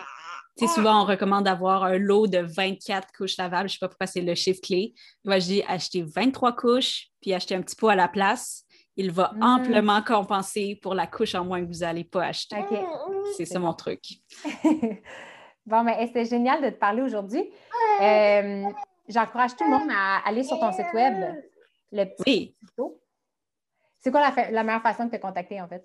tu 0.57 0.67
sais, 0.67 0.73
souvent, 0.73 1.01
on 1.01 1.05
recommande 1.05 1.45
d'avoir 1.45 1.85
un 1.85 1.97
lot 1.97 2.27
de 2.27 2.39
24 2.39 3.07
couches 3.17 3.37
lavables. 3.37 3.67
Je 3.67 3.75
ne 3.75 3.77
sais 3.77 3.79
pas 3.79 3.89
pourquoi 3.89 4.07
c'est 4.07 4.21
le 4.21 4.35
chiffre 4.35 4.61
clé. 4.61 4.93
Moi, 5.23 5.39
je 5.39 5.45
dis, 5.45 5.63
acheter 5.67 6.03
23 6.03 6.55
couches, 6.55 7.07
puis 7.19 7.33
acheter 7.33 7.55
un 7.55 7.61
petit 7.61 7.75
pot 7.75 7.89
à 7.89 7.95
la 7.95 8.07
place 8.07 8.64
il 8.97 9.11
va 9.11 9.31
mm. 9.35 9.43
amplement 9.43 10.01
compenser 10.01 10.79
pour 10.81 10.93
la 10.93 11.07
couche 11.07 11.35
en 11.35 11.45
moins 11.45 11.61
que 11.61 11.67
vous 11.67 11.79
n'allez 11.79 12.03
pas 12.03 12.25
acheter. 12.25 12.57
C'est 13.35 13.45
ça 13.45 13.59
mon 13.59 13.73
truc. 13.73 14.01
bon, 15.65 15.83
mais 15.83 16.05
c'était 16.07 16.25
génial 16.25 16.63
de 16.63 16.69
te 16.69 16.79
parler 16.79 17.01
aujourd'hui. 17.01 17.49
Euh, 18.01 18.63
j'encourage 19.07 19.55
tout 19.55 19.63
le 19.63 19.71
monde 19.71 19.89
à 19.91 20.27
aller 20.27 20.43
sur 20.43 20.59
ton 20.59 20.71
site 20.71 20.93
web, 20.93 21.35
le 21.91 22.05
petit 22.05 22.55
oui. 22.77 22.91
C'est 24.01 24.11
quoi 24.11 24.31
la, 24.51 24.63
meilleure 24.63 24.83
façon 24.83 25.05
de 25.05 25.09
te 25.09 25.17
contacter, 25.17 25.59
en 25.59 25.67
fait? 25.67 25.83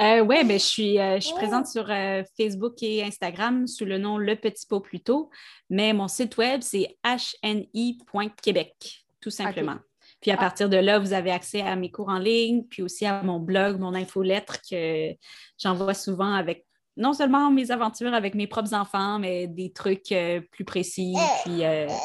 Euh, 0.00 0.20
oui, 0.20 0.44
ben, 0.44 0.58
je, 0.58 0.64
suis, 0.64 0.98
euh, 0.98 1.16
je 1.16 1.26
suis 1.26 1.34
présente 1.34 1.66
sur 1.66 1.88
Facebook 2.36 2.80
et 2.82 3.02
Instagram 3.02 3.66
sous 3.66 3.84
le 3.84 3.98
nom 3.98 4.16
Le 4.16 4.36
Petit 4.36 4.64
Pot 4.64 4.80
Plutôt, 4.80 5.30
mais 5.68 5.92
mon 5.92 6.06
site 6.06 6.36
web, 6.36 6.60
c'est 6.62 6.96
hni.québec, 7.04 9.04
tout 9.20 9.30
simplement. 9.30 9.78
Puis 10.20 10.30
à 10.30 10.34
ah. 10.34 10.38
partir 10.38 10.68
de 10.68 10.76
là, 10.76 10.98
vous 10.98 11.12
avez 11.12 11.30
accès 11.30 11.62
à 11.62 11.76
mes 11.76 11.90
cours 11.90 12.08
en 12.08 12.18
ligne, 12.18 12.64
puis 12.64 12.82
aussi 12.82 13.06
à 13.06 13.22
mon 13.22 13.38
blog, 13.38 13.78
mon 13.78 13.94
infolettre 13.94 14.58
que 14.68 15.12
j'envoie 15.58 15.94
souvent 15.94 16.32
avec 16.32 16.66
non 16.96 17.12
seulement 17.12 17.50
mes 17.50 17.70
aventures 17.70 18.12
avec 18.12 18.34
mes 18.34 18.46
propres 18.46 18.74
enfants, 18.74 19.20
mais 19.20 19.46
des 19.46 19.72
trucs 19.72 20.10
euh, 20.12 20.40
plus 20.50 20.64
précis. 20.64 21.14
Puis, 21.44 21.64
euh, 21.64 21.86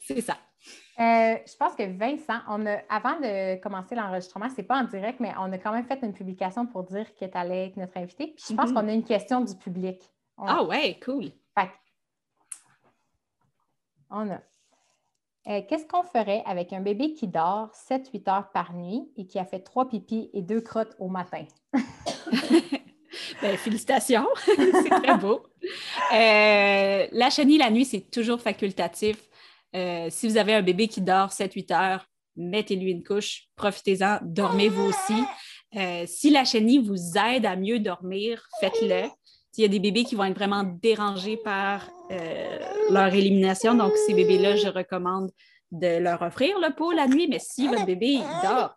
C'est 0.00 0.20
ça. 0.20 0.36
Euh, 1.00 1.36
je 1.46 1.56
pense 1.56 1.74
que 1.74 1.84
Vincent, 1.96 2.40
on 2.48 2.66
a, 2.66 2.78
avant 2.88 3.20
de 3.20 3.60
commencer 3.60 3.94
l'enregistrement, 3.94 4.48
c'est 4.54 4.64
pas 4.64 4.80
en 4.80 4.84
direct, 4.84 5.20
mais 5.20 5.32
on 5.38 5.52
a 5.52 5.58
quand 5.58 5.72
même 5.72 5.86
fait 5.86 6.00
une 6.02 6.12
publication 6.12 6.66
pour 6.66 6.82
dire 6.84 7.06
que 7.14 7.24
tu 7.24 7.38
allais 7.38 7.66
être 7.66 7.76
notre 7.76 7.96
invité. 7.96 8.34
Puis 8.36 8.46
je 8.50 8.54
pense 8.54 8.70
mhm. 8.70 8.74
qu'on 8.74 8.88
a 8.88 8.92
une 8.92 9.04
question 9.04 9.40
du 9.40 9.54
public. 9.54 10.02
Ah 10.36 10.64
ouais, 10.64 10.98
cool. 11.04 11.26
On 14.10 14.30
a. 14.30 14.40
Euh, 15.48 15.62
qu'est-ce 15.66 15.86
qu'on 15.86 16.02
ferait 16.02 16.42
avec 16.44 16.72
un 16.74 16.80
bébé 16.80 17.14
qui 17.14 17.26
dort 17.26 17.70
7-8 17.88 18.30
heures 18.30 18.50
par 18.52 18.74
nuit 18.74 19.08
et 19.16 19.26
qui 19.26 19.38
a 19.38 19.46
fait 19.46 19.60
trois 19.60 19.88
pipis 19.88 20.28
et 20.34 20.42
deux 20.42 20.60
crottes 20.60 20.94
au 20.98 21.08
matin? 21.08 21.44
ben, 23.40 23.56
félicitations, 23.56 24.26
c'est 24.44 24.90
très 24.90 25.16
beau. 25.16 25.42
Euh, 26.12 27.06
la 27.10 27.30
chenille 27.30 27.56
la 27.56 27.70
nuit, 27.70 27.86
c'est 27.86 28.10
toujours 28.10 28.42
facultatif. 28.42 29.16
Euh, 29.74 30.08
si 30.10 30.28
vous 30.28 30.36
avez 30.36 30.54
un 30.54 30.62
bébé 30.62 30.86
qui 30.86 31.00
dort 31.00 31.30
7-8 31.30 31.72
heures, 31.72 32.06
mettez-lui 32.36 32.90
une 32.90 33.02
couche, 33.02 33.48
profitez-en, 33.56 34.18
dormez 34.22 34.68
vous 34.68 34.84
aussi. 34.84 35.24
si 36.06 36.30
la 36.30 36.44
chenille 36.44 36.84
vous 36.84 37.16
aide 37.16 37.46
à 37.46 37.56
mieux 37.56 37.78
dormir, 37.78 38.46
faites-le. 38.60 39.08
Il 39.56 39.62
y 39.62 39.64
a 39.64 39.68
des 39.68 39.80
bébés 39.80 40.04
qui 40.04 40.14
vont 40.14 40.24
être 40.24 40.36
vraiment 40.36 40.62
dérangés 40.62 41.36
par 41.36 41.88
euh, 42.10 42.58
leur 42.90 43.12
élimination. 43.12 43.74
Donc, 43.74 43.92
ces 44.06 44.14
bébés-là, 44.14 44.56
je 44.56 44.68
recommande 44.68 45.30
de 45.72 45.98
leur 45.98 46.22
offrir 46.22 46.58
le 46.58 46.74
pot 46.74 46.92
la 46.92 47.06
nuit. 47.06 47.26
Mais 47.28 47.40
si 47.40 47.66
votre 47.68 47.86
bébé 47.86 48.20
dort, 48.42 48.76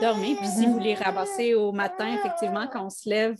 dormez. 0.00 0.34
Puis 0.36 0.46
si 0.46 0.66
vous 0.66 0.78
les 0.78 0.94
ramassez 0.94 1.54
au 1.54 1.72
matin, 1.72 2.14
effectivement, 2.14 2.66
quand 2.72 2.86
on 2.86 2.90
se 2.90 3.08
lève, 3.08 3.36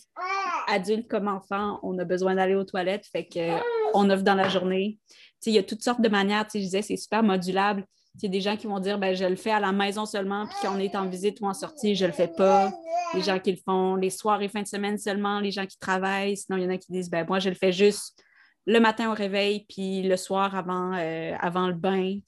adulte 0.69 1.09
comme 1.09 1.29
enfant, 1.29 1.79
on 1.83 1.99
a 1.99 2.05
besoin 2.05 2.35
d'aller 2.35 2.55
aux 2.55 2.65
toilettes. 2.65 3.07
Fait 3.07 3.27
qu'on 3.27 4.11
offre 4.11 4.23
dans 4.23 4.35
la 4.35 4.49
journée. 4.49 4.99
il 5.47 5.53
y 5.53 5.59
a 5.59 5.63
toutes 5.63 5.83
sortes 5.83 6.01
de 6.01 6.09
manières. 6.09 6.47
Je 6.53 6.59
disais, 6.59 6.83
c'est 6.83 6.97
super 6.97 7.23
modulable. 7.23 7.87
Il 8.17 8.25
y 8.25 8.27
a 8.27 8.29
des 8.29 8.41
gens 8.41 8.57
qui 8.57 8.67
vont 8.67 8.79
dire 8.79 8.99
ben, 8.99 9.15
je 9.15 9.25
le 9.25 9.37
fais 9.37 9.53
à 9.53 9.61
la 9.61 9.73
maison 9.73 10.05
seulement, 10.05 10.47
puis 10.47 10.57
quand 10.63 10.77
on 10.77 10.79
est 10.79 10.95
en 10.95 11.09
visite 11.09 11.41
ou 11.41 11.47
en 11.47 11.55
sortie, 11.55 11.95
je 11.95 12.05
ne 12.05 12.11
le 12.11 12.15
fais 12.15 12.29
pas. 12.29 12.71
Les 13.15 13.23
gens 13.23 13.39
qui 13.39 13.53
le 13.53 13.59
font 13.65 13.97
les 13.97 14.11
soirs 14.11 14.43
et 14.43 14.49
fins 14.49 14.63
de 14.63 14.67
semaine 14.67 14.99
seulement, 14.99 15.41
les 15.41 15.51
gens 15.51 15.67
qui 15.67 15.79
travaillent. 15.79 16.37
Sinon, 16.37 16.59
il 16.59 16.65
y 16.65 16.67
en 16.67 16.71
a 16.71 16.77
qui 16.77 16.93
disent 16.93 17.11
ben, 17.11 17.27
moi, 17.27 17.39
je 17.39 17.49
le 17.49 17.55
fais 17.55 17.73
juste 17.73 18.23
le 18.67 18.79
matin 18.81 19.11
au 19.11 19.15
réveil, 19.15 19.67
puis 19.69 20.03
le 20.03 20.17
soir 20.17 20.55
avant, 20.55 20.93
euh, 20.95 21.35
avant 21.41 21.67
le 21.67 21.75
bain, 21.75 22.19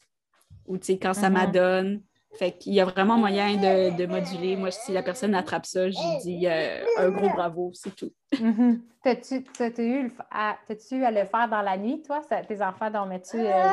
ou 0.66 0.78
quand 0.78 1.14
ça 1.14 1.28
mm-hmm. 1.28 1.32
m'adonne. 1.32 2.02
Fait 2.36 2.50
qu'il 2.50 2.74
y 2.74 2.80
a 2.80 2.84
vraiment 2.84 3.16
moyen 3.16 3.56
de, 3.56 4.06
moduler. 4.06 4.56
Moi, 4.56 4.72
si 4.72 4.90
la 4.90 5.04
personne 5.04 5.36
attrape 5.36 5.66
ça, 5.66 5.88
je 5.88 6.22
dis 6.22 6.48
euh, 6.48 6.84
un 6.98 7.10
gros 7.10 7.28
bravo, 7.28 7.70
c'est 7.74 7.94
tout. 7.94 8.10
Mm-hmm. 8.32 8.80
T'as-tu 9.04 9.82
eu 9.82 10.12
à, 10.32 10.50
à 10.50 11.10
le 11.12 11.24
faire 11.26 11.48
dans 11.48 11.62
la 11.62 11.76
nuit, 11.76 12.02
toi? 12.02 12.22
tes 12.48 12.60
enfants 12.60 12.90
dormaient-tu? 12.90 13.38
Euh, 13.38 13.70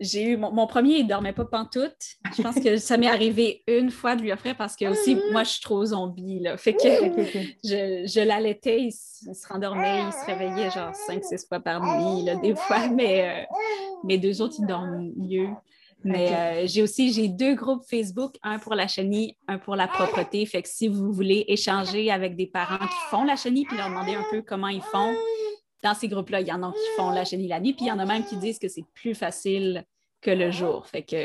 j'ai 0.00 0.24
eu 0.24 0.36
mon, 0.36 0.66
premier, 0.66 0.98
il 0.98 1.04
ne 1.04 1.08
dormait 1.08 1.32
pas 1.32 1.44
pantoute. 1.44 1.96
Je 2.36 2.42
pense 2.42 2.56
que 2.56 2.76
ça 2.76 2.96
m'est 2.96 3.08
arrivé 3.08 3.62
une 3.66 3.90
fois 3.90 4.16
de 4.16 4.22
lui 4.22 4.32
offrir 4.32 4.56
parce 4.56 4.76
que 4.76 4.86
aussi, 4.86 5.16
moi, 5.32 5.44
je 5.44 5.50
suis 5.50 5.60
trop 5.60 5.84
zombie. 5.84 6.40
Là. 6.40 6.56
Fait 6.56 6.74
que 6.74 6.88
je, 7.64 8.04
je 8.06 8.20
l'allaitais, 8.20 8.82
il, 8.82 8.92
se 8.92 9.48
rendormait, 9.48 10.02
il 10.06 10.12
se 10.12 10.26
réveillait 10.26 10.70
genre 10.70 10.92
5-6 11.08 11.48
fois 11.48 11.60
par 11.60 11.80
nuit, 11.80 12.24
là, 12.24 12.36
des 12.36 12.54
fois, 12.54 12.88
mais 12.88 13.28
euh, 13.28 13.56
mes 14.04 14.18
deux 14.18 14.42
autres, 14.42 14.56
ils 14.58 14.66
dorment 14.66 15.12
mieux. 15.16 15.48
Mais 16.04 16.32
euh, 16.32 16.66
j'ai 16.66 16.82
aussi 16.82 17.12
j'ai 17.12 17.26
deux 17.26 17.54
groupes 17.54 17.82
Facebook, 17.88 18.36
un 18.42 18.58
pour 18.58 18.74
la 18.74 18.86
chenille, 18.86 19.36
un 19.48 19.58
pour 19.58 19.74
la 19.74 19.88
propreté. 19.88 20.46
Fait 20.46 20.62
que 20.62 20.68
si 20.68 20.86
vous 20.86 21.12
voulez 21.12 21.44
échanger 21.48 22.12
avec 22.12 22.36
des 22.36 22.46
parents 22.46 22.78
qui 22.78 23.10
font 23.10 23.24
la 23.24 23.34
chenille 23.34 23.64
puis 23.64 23.76
leur 23.76 23.88
demander 23.88 24.14
un 24.14 24.24
peu 24.30 24.42
comment 24.42 24.68
ils 24.68 24.82
font, 24.82 25.14
dans 25.82 25.94
ces 25.94 26.08
groupes-là, 26.08 26.40
il 26.40 26.46
y 26.46 26.52
en 26.52 26.62
a 26.62 26.72
qui 26.72 26.96
font 26.96 27.10
la 27.10 27.24
chenille 27.24 27.48
la 27.48 27.60
nuit, 27.60 27.72
puis 27.72 27.86
il 27.86 27.88
y 27.88 27.92
en 27.92 27.98
a 27.98 28.04
même 28.04 28.24
qui 28.24 28.36
disent 28.36 28.58
que 28.58 28.68
c'est 28.68 28.84
plus 28.94 29.14
facile 29.14 29.84
que 30.20 30.30
le 30.30 30.50
jour. 30.50 30.86
Fait 30.86 31.02
que 31.02 31.16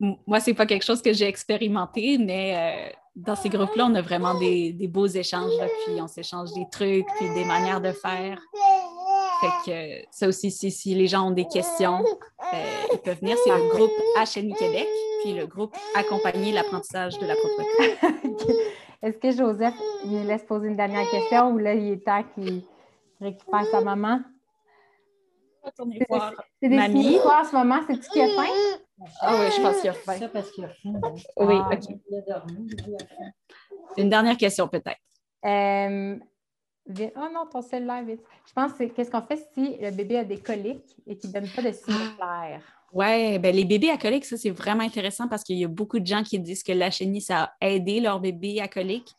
moi, 0.00 0.40
c'est 0.40 0.54
pas 0.54 0.66
quelque 0.66 0.84
chose 0.84 1.02
que 1.02 1.12
j'ai 1.12 1.26
expérimenté, 1.26 2.18
mais 2.18 2.56
euh, 2.56 2.92
dans 3.14 3.36
ces 3.36 3.48
groupes-là, 3.48 3.86
on 3.86 3.94
a 3.94 4.02
vraiment 4.02 4.38
des, 4.38 4.72
beaux 4.88 5.06
échanges, 5.06 5.52
puis 5.84 6.00
on 6.00 6.08
s'échange 6.08 6.52
des 6.52 6.66
trucs, 6.70 7.06
puis 7.18 7.28
des 7.34 7.44
manières 7.44 7.80
de 7.80 7.92
faire. 7.92 8.40
Fait 9.40 9.70
que 9.70 10.06
ça 10.10 10.28
aussi, 10.28 10.50
si, 10.50 10.94
les 10.94 11.06
gens 11.06 11.28
ont 11.28 11.30
des 11.30 11.46
questions, 11.46 12.02
euh, 12.54 12.56
ils 12.92 12.98
peuvent 12.98 13.20
venir. 13.20 13.36
C'est 13.44 13.50
le 13.50 13.68
groupe 13.68 13.92
HNI 14.16 14.54
Québec, 14.54 14.88
puis 15.22 15.34
le 15.34 15.46
groupe 15.46 15.76
Accompagner 15.94 16.52
l'apprentissage 16.52 17.18
de 17.18 17.26
la 17.26 17.34
propreté. 17.34 18.52
Est-ce 19.02 19.18
que 19.18 19.30
Joseph 19.30 19.74
nous 20.06 20.26
laisse 20.26 20.42
poser 20.44 20.68
une 20.68 20.76
dernière 20.76 21.08
question 21.10 21.52
ou 21.52 21.58
là, 21.58 21.74
il 21.74 21.92
est 21.92 22.04
temps 22.04 22.24
qu'il 22.34 22.62
récupère 23.20 23.64
sa 23.66 23.80
maman. 23.80 24.20
C'est 26.60 26.68
des 26.68 26.76
mamie. 26.76 27.18
quoi 27.20 27.40
en 27.40 27.44
ce 27.44 27.56
moment? 27.56 27.80
C'est-tu 27.86 28.08
qu'il 28.10 28.22
a 28.22 28.28
faim? 28.28 28.78
Ah 29.20 29.36
oui, 29.38 29.46
je 29.54 29.60
pense 29.60 29.80
qu'il 29.80 29.90
a 29.90 29.92
faim. 29.92 30.18
Ça 30.18 30.28
parce 30.28 30.50
qu'il 30.52 30.64
a 30.64 30.68
faim. 30.68 31.00
Oui, 31.38 31.56
ah, 31.58 31.70
OK. 31.72 31.96
Il 32.10 32.18
a 32.18 32.20
dormi, 32.22 32.70
Une 33.96 34.08
dernière 34.08 34.36
question 34.36 34.68
peut-être. 34.68 35.00
Euh, 35.44 36.16
oh 36.88 37.28
non, 37.32 37.46
ton 37.50 37.62
cellulaire, 37.62 38.04
vite. 38.04 38.22
Je 38.46 38.52
pense 38.52 38.72
que 38.74 38.84
qu'est-ce 38.84 39.10
qu'on 39.10 39.22
fait 39.22 39.48
si 39.54 39.76
le 39.80 39.90
bébé 39.90 40.18
a 40.18 40.24
des 40.24 40.38
coliques 40.38 40.96
et 41.06 41.16
qu'il 41.16 41.30
ne 41.30 41.34
donne 41.34 41.48
pas 41.48 41.62
de 41.62 41.72
signe 41.72 42.16
clair? 42.16 42.75
Oui, 42.92 43.38
ben 43.38 43.54
les 43.54 43.64
bébés 43.64 43.90
à 43.90 43.98
coliques, 43.98 44.24
ça, 44.24 44.36
c'est 44.36 44.50
vraiment 44.50 44.84
intéressant 44.84 45.28
parce 45.28 45.42
qu'il 45.42 45.58
y 45.58 45.64
a 45.64 45.68
beaucoup 45.68 45.98
de 45.98 46.06
gens 46.06 46.22
qui 46.22 46.38
disent 46.38 46.62
que 46.62 46.72
la 46.72 46.90
chenille, 46.90 47.20
ça 47.20 47.52
a 47.60 47.68
aidé 47.68 48.00
leur 48.00 48.20
bébé 48.20 48.60
à 48.60 48.68
coliques. 48.68 49.12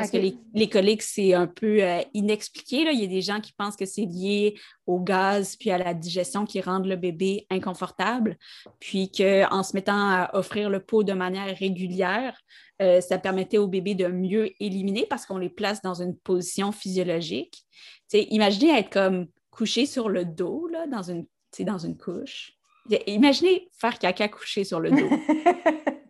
Parce 0.00 0.10
que 0.10 0.16
les, 0.54 0.68
coliques, 0.70 1.02
c'est 1.02 1.34
un 1.34 1.46
peu 1.46 1.82
euh, 1.82 2.00
inexpliqué. 2.14 2.84
Là. 2.84 2.92
Il 2.92 3.00
y 3.00 3.04
a 3.04 3.06
des 3.06 3.20
gens 3.20 3.40
qui 3.40 3.52
pensent 3.52 3.76
que 3.76 3.84
c'est 3.84 4.06
lié 4.06 4.58
au 4.86 4.98
gaz 4.98 5.56
puis 5.56 5.70
à 5.70 5.76
la 5.76 5.92
digestion 5.92 6.46
qui 6.46 6.62
rendent 6.62 6.86
le 6.86 6.96
bébé 6.96 7.46
inconfortable. 7.50 8.38
Puis 8.78 9.12
qu'en 9.12 9.62
se 9.62 9.74
mettant 9.74 9.92
à 10.10 10.30
offrir 10.32 10.70
le 10.70 10.80
pot 10.80 11.02
de 11.02 11.12
manière 11.12 11.54
régulière, 11.54 12.40
euh, 12.80 13.02
ça 13.02 13.18
permettait 13.18 13.58
au 13.58 13.68
bébé 13.68 13.94
de 13.94 14.06
mieux 14.06 14.50
éliminer 14.58 15.04
parce 15.04 15.26
qu'on 15.26 15.36
les 15.36 15.50
place 15.50 15.82
dans 15.82 16.00
une 16.00 16.16
position 16.16 16.72
physiologique. 16.72 17.62
imaginez 18.14 18.78
être 18.78 18.90
comme 18.90 19.26
couché 19.50 19.84
sur 19.84 20.08
le 20.08 20.24
dos 20.24 20.66
là, 20.68 20.86
dans, 20.86 21.02
une, 21.02 21.26
dans 21.60 21.78
une 21.78 21.98
couche. 21.98 22.54
Imaginez 23.06 23.68
faire 23.78 23.98
caca 23.98 24.28
couché 24.28 24.64
sur 24.64 24.80
le 24.80 24.90
dos. 24.90 25.08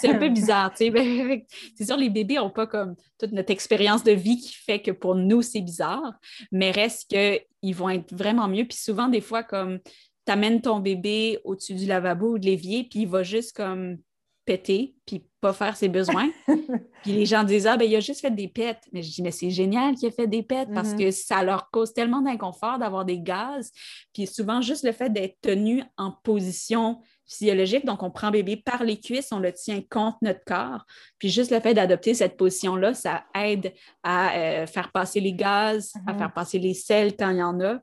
C'est 0.00 0.08
un 0.08 0.18
peu 0.18 0.28
bizarre, 0.28 0.70
tu 0.70 0.84
sais. 0.84 0.90
Ben, 0.90 1.42
c'est 1.74 1.84
sûr, 1.84 1.96
les 1.96 2.10
bébés 2.10 2.36
n'ont 2.36 2.50
pas 2.50 2.66
comme 2.66 2.94
toute 3.18 3.32
notre 3.32 3.50
expérience 3.50 4.04
de 4.04 4.12
vie 4.12 4.38
qui 4.38 4.54
fait 4.54 4.80
que 4.80 4.90
pour 4.92 5.14
nous, 5.14 5.42
c'est 5.42 5.60
bizarre, 5.60 6.12
mais 6.52 6.70
reste 6.70 7.10
qu'ils 7.10 7.74
vont 7.74 7.90
être 7.90 8.14
vraiment 8.14 8.46
mieux. 8.46 8.64
Puis 8.66 8.78
souvent, 8.78 9.08
des 9.08 9.20
fois, 9.20 9.42
comme 9.42 9.80
tu 10.26 10.32
amènes 10.32 10.60
ton 10.60 10.78
bébé 10.78 11.40
au-dessus 11.44 11.74
du 11.74 11.86
lavabo 11.86 12.34
ou 12.34 12.38
de 12.38 12.46
l'évier, 12.46 12.84
puis 12.84 13.00
il 13.00 13.08
va 13.08 13.22
juste 13.22 13.56
comme 13.56 13.98
péter, 14.44 14.94
puis 15.06 15.24
pas 15.40 15.52
faire 15.52 15.76
ses 15.76 15.88
besoins. 15.88 16.30
puis 17.04 17.12
les 17.12 17.26
gens 17.26 17.44
disent 17.44 17.66
Ah, 17.66 17.76
ben 17.76 17.84
il 17.84 17.94
a 17.94 18.00
juste 18.00 18.20
fait 18.20 18.30
des 18.30 18.48
pets. 18.48 18.80
Mais 18.92 19.02
je 19.02 19.10
dis 19.12 19.22
Mais 19.22 19.30
c'est 19.30 19.50
génial 19.50 19.94
qu'il 19.94 20.08
ait 20.08 20.12
fait 20.12 20.26
des 20.26 20.42
pets 20.42 20.68
parce 20.74 20.94
mm-hmm. 20.94 21.04
que 21.04 21.10
ça 21.10 21.42
leur 21.42 21.70
cause 21.70 21.92
tellement 21.92 22.22
d'inconfort 22.22 22.78
d'avoir 22.78 23.04
des 23.04 23.20
gaz. 23.20 23.70
Puis 24.14 24.26
souvent, 24.26 24.62
juste 24.62 24.84
le 24.84 24.92
fait 24.92 25.10
d'être 25.10 25.36
tenu 25.42 25.84
en 25.98 26.10
position 26.10 26.98
physiologique. 27.26 27.84
Donc, 27.84 28.02
on 28.02 28.10
prend 28.10 28.30
bébé 28.30 28.56
par 28.56 28.84
les 28.84 28.98
cuisses, 28.98 29.32
on 29.32 29.38
le 29.38 29.52
tient 29.52 29.80
contre 29.90 30.18
notre 30.22 30.44
corps. 30.44 30.84
Puis 31.18 31.28
juste 31.28 31.50
le 31.50 31.60
fait 31.60 31.74
d'adopter 31.74 32.14
cette 32.14 32.36
position-là, 32.36 32.94
ça 32.94 33.24
aide 33.34 33.72
à 34.02 34.36
euh, 34.36 34.66
faire 34.66 34.90
passer 34.92 35.20
les 35.20 35.34
gaz, 35.34 35.92
à 36.06 36.12
mhm. 36.12 36.18
faire 36.18 36.32
passer 36.32 36.58
les 36.58 36.74
sels 36.74 37.16
quand 37.16 37.30
il 37.30 37.38
y 37.38 37.42
en 37.42 37.60
a. 37.60 37.80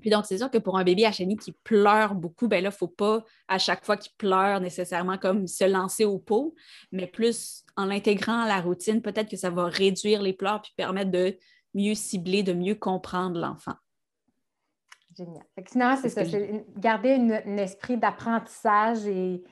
Puis 0.00 0.10
donc, 0.10 0.26
c'est 0.26 0.38
sûr 0.38 0.50
que 0.50 0.58
pour 0.58 0.78
un 0.78 0.84
bébé 0.84 1.06
à 1.06 1.12
chenille 1.12 1.36
qui 1.36 1.52
pleure 1.52 2.14
beaucoup, 2.14 2.48
ben 2.48 2.62
là, 2.62 2.68
il 2.68 2.72
ne 2.72 2.76
faut 2.76 2.88
pas 2.88 3.24
à 3.48 3.58
chaque 3.58 3.84
fois 3.84 3.96
qu'il 3.96 4.12
pleure 4.16 4.60
nécessairement 4.60 5.18
comme 5.18 5.46
se 5.46 5.64
lancer 5.64 6.04
au 6.04 6.18
pot, 6.18 6.54
mais 6.92 7.06
plus 7.06 7.64
en 7.76 7.84
l'intégrant 7.84 8.40
à 8.42 8.48
la 8.48 8.60
routine, 8.60 9.02
peut-être 9.02 9.30
que 9.30 9.36
ça 9.36 9.50
va 9.50 9.66
réduire 9.66 10.22
les 10.22 10.32
pleurs 10.32 10.62
puis 10.62 10.72
permettre 10.76 11.10
de 11.10 11.36
mieux 11.74 11.94
cibler, 11.94 12.42
de 12.42 12.52
mieux 12.52 12.74
comprendre 12.74 13.38
l'enfant. 13.38 13.74
Génial. 15.16 15.42
finalement, 15.66 16.00
c'est 16.00 16.08
ça, 16.08 16.24
c'est 16.24 16.64
garder 16.76 17.14
un 17.14 17.56
esprit 17.56 17.96
d'apprentissage 17.96 19.06
et, 19.06 19.42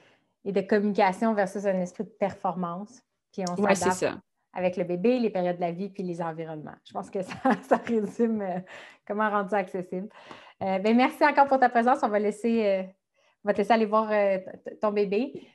de 0.44 0.60
communication 0.62 1.34
versus 1.34 1.66
un 1.66 1.80
esprit 1.80 2.04
de 2.04 2.08
performance. 2.08 3.02
Puis 3.32 3.44
on 3.48 3.74
s'adapte 3.74 4.22
avec 4.52 4.76
le 4.76 4.84
bébé, 4.84 5.18
les 5.18 5.30
périodes 5.30 5.56
de 5.56 5.60
la 5.60 5.72
vie, 5.72 5.88
puis 5.88 6.02
les 6.02 6.22
environnements. 6.22 6.76
Je 6.84 6.92
pense 6.92 7.10
que 7.10 7.22
ça, 7.22 7.36
résume 7.86 8.42
euh, 8.42 8.60
comment 9.06 9.28
rendre 9.30 9.50
ça 9.50 9.58
accessible. 9.58 10.08
Euh, 10.62 10.78
ben, 10.78 10.96
merci 10.96 11.24
encore 11.24 11.46
pour 11.46 11.58
ta 11.58 11.68
présence. 11.68 11.98
On 12.02 12.08
va, 12.08 12.18
laisser, 12.18 12.66
euh, 12.66 12.82
on 13.44 13.48
va 13.48 13.52
te 13.52 13.58
laisser 13.58 13.72
aller 13.72 13.86
voir 13.86 14.10
ton 14.80 14.92
bébé. 14.92 15.48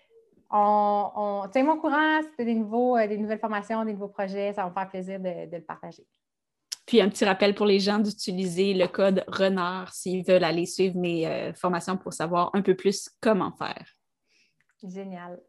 On, 0.49 1.11
on 1.15 1.47
tiens-moi 1.51 1.75
au 1.75 1.79
courant 1.79 2.21
si 2.21 2.29
tu 2.35 2.41
as 2.43 2.45
des, 2.45 2.53
nouveaux, 2.53 2.97
des 2.99 3.17
nouvelles 3.17 3.39
formations, 3.39 3.83
des 3.83 3.93
nouveaux 3.93 4.07
projets. 4.07 4.53
Ça 4.53 4.63
va 4.63 4.69
me 4.69 4.73
faire 4.73 4.89
plaisir 4.89 5.19
de 5.19 5.55
le 5.57 5.63
partager. 5.63 6.05
Puis 6.85 7.01
un 7.01 7.09
petit 7.09 7.25
rappel 7.25 7.55
pour 7.55 7.65
les 7.65 7.79
gens 7.79 7.97
d'utiliser 7.97 8.73
le 8.73 8.87
code 8.87 9.23
RENARD 9.27 9.89
s'ils 9.93 10.23
veulent 10.23 10.43
aller 10.43 10.65
suivre 10.65 10.97
mes 10.97 11.53
formations 11.55 11.97
pour 11.97 12.13
savoir 12.13 12.51
un 12.53 12.61
peu 12.61 12.75
plus 12.75 13.09
comment 13.21 13.53
faire. 13.53 13.85
Génial. 14.83 15.39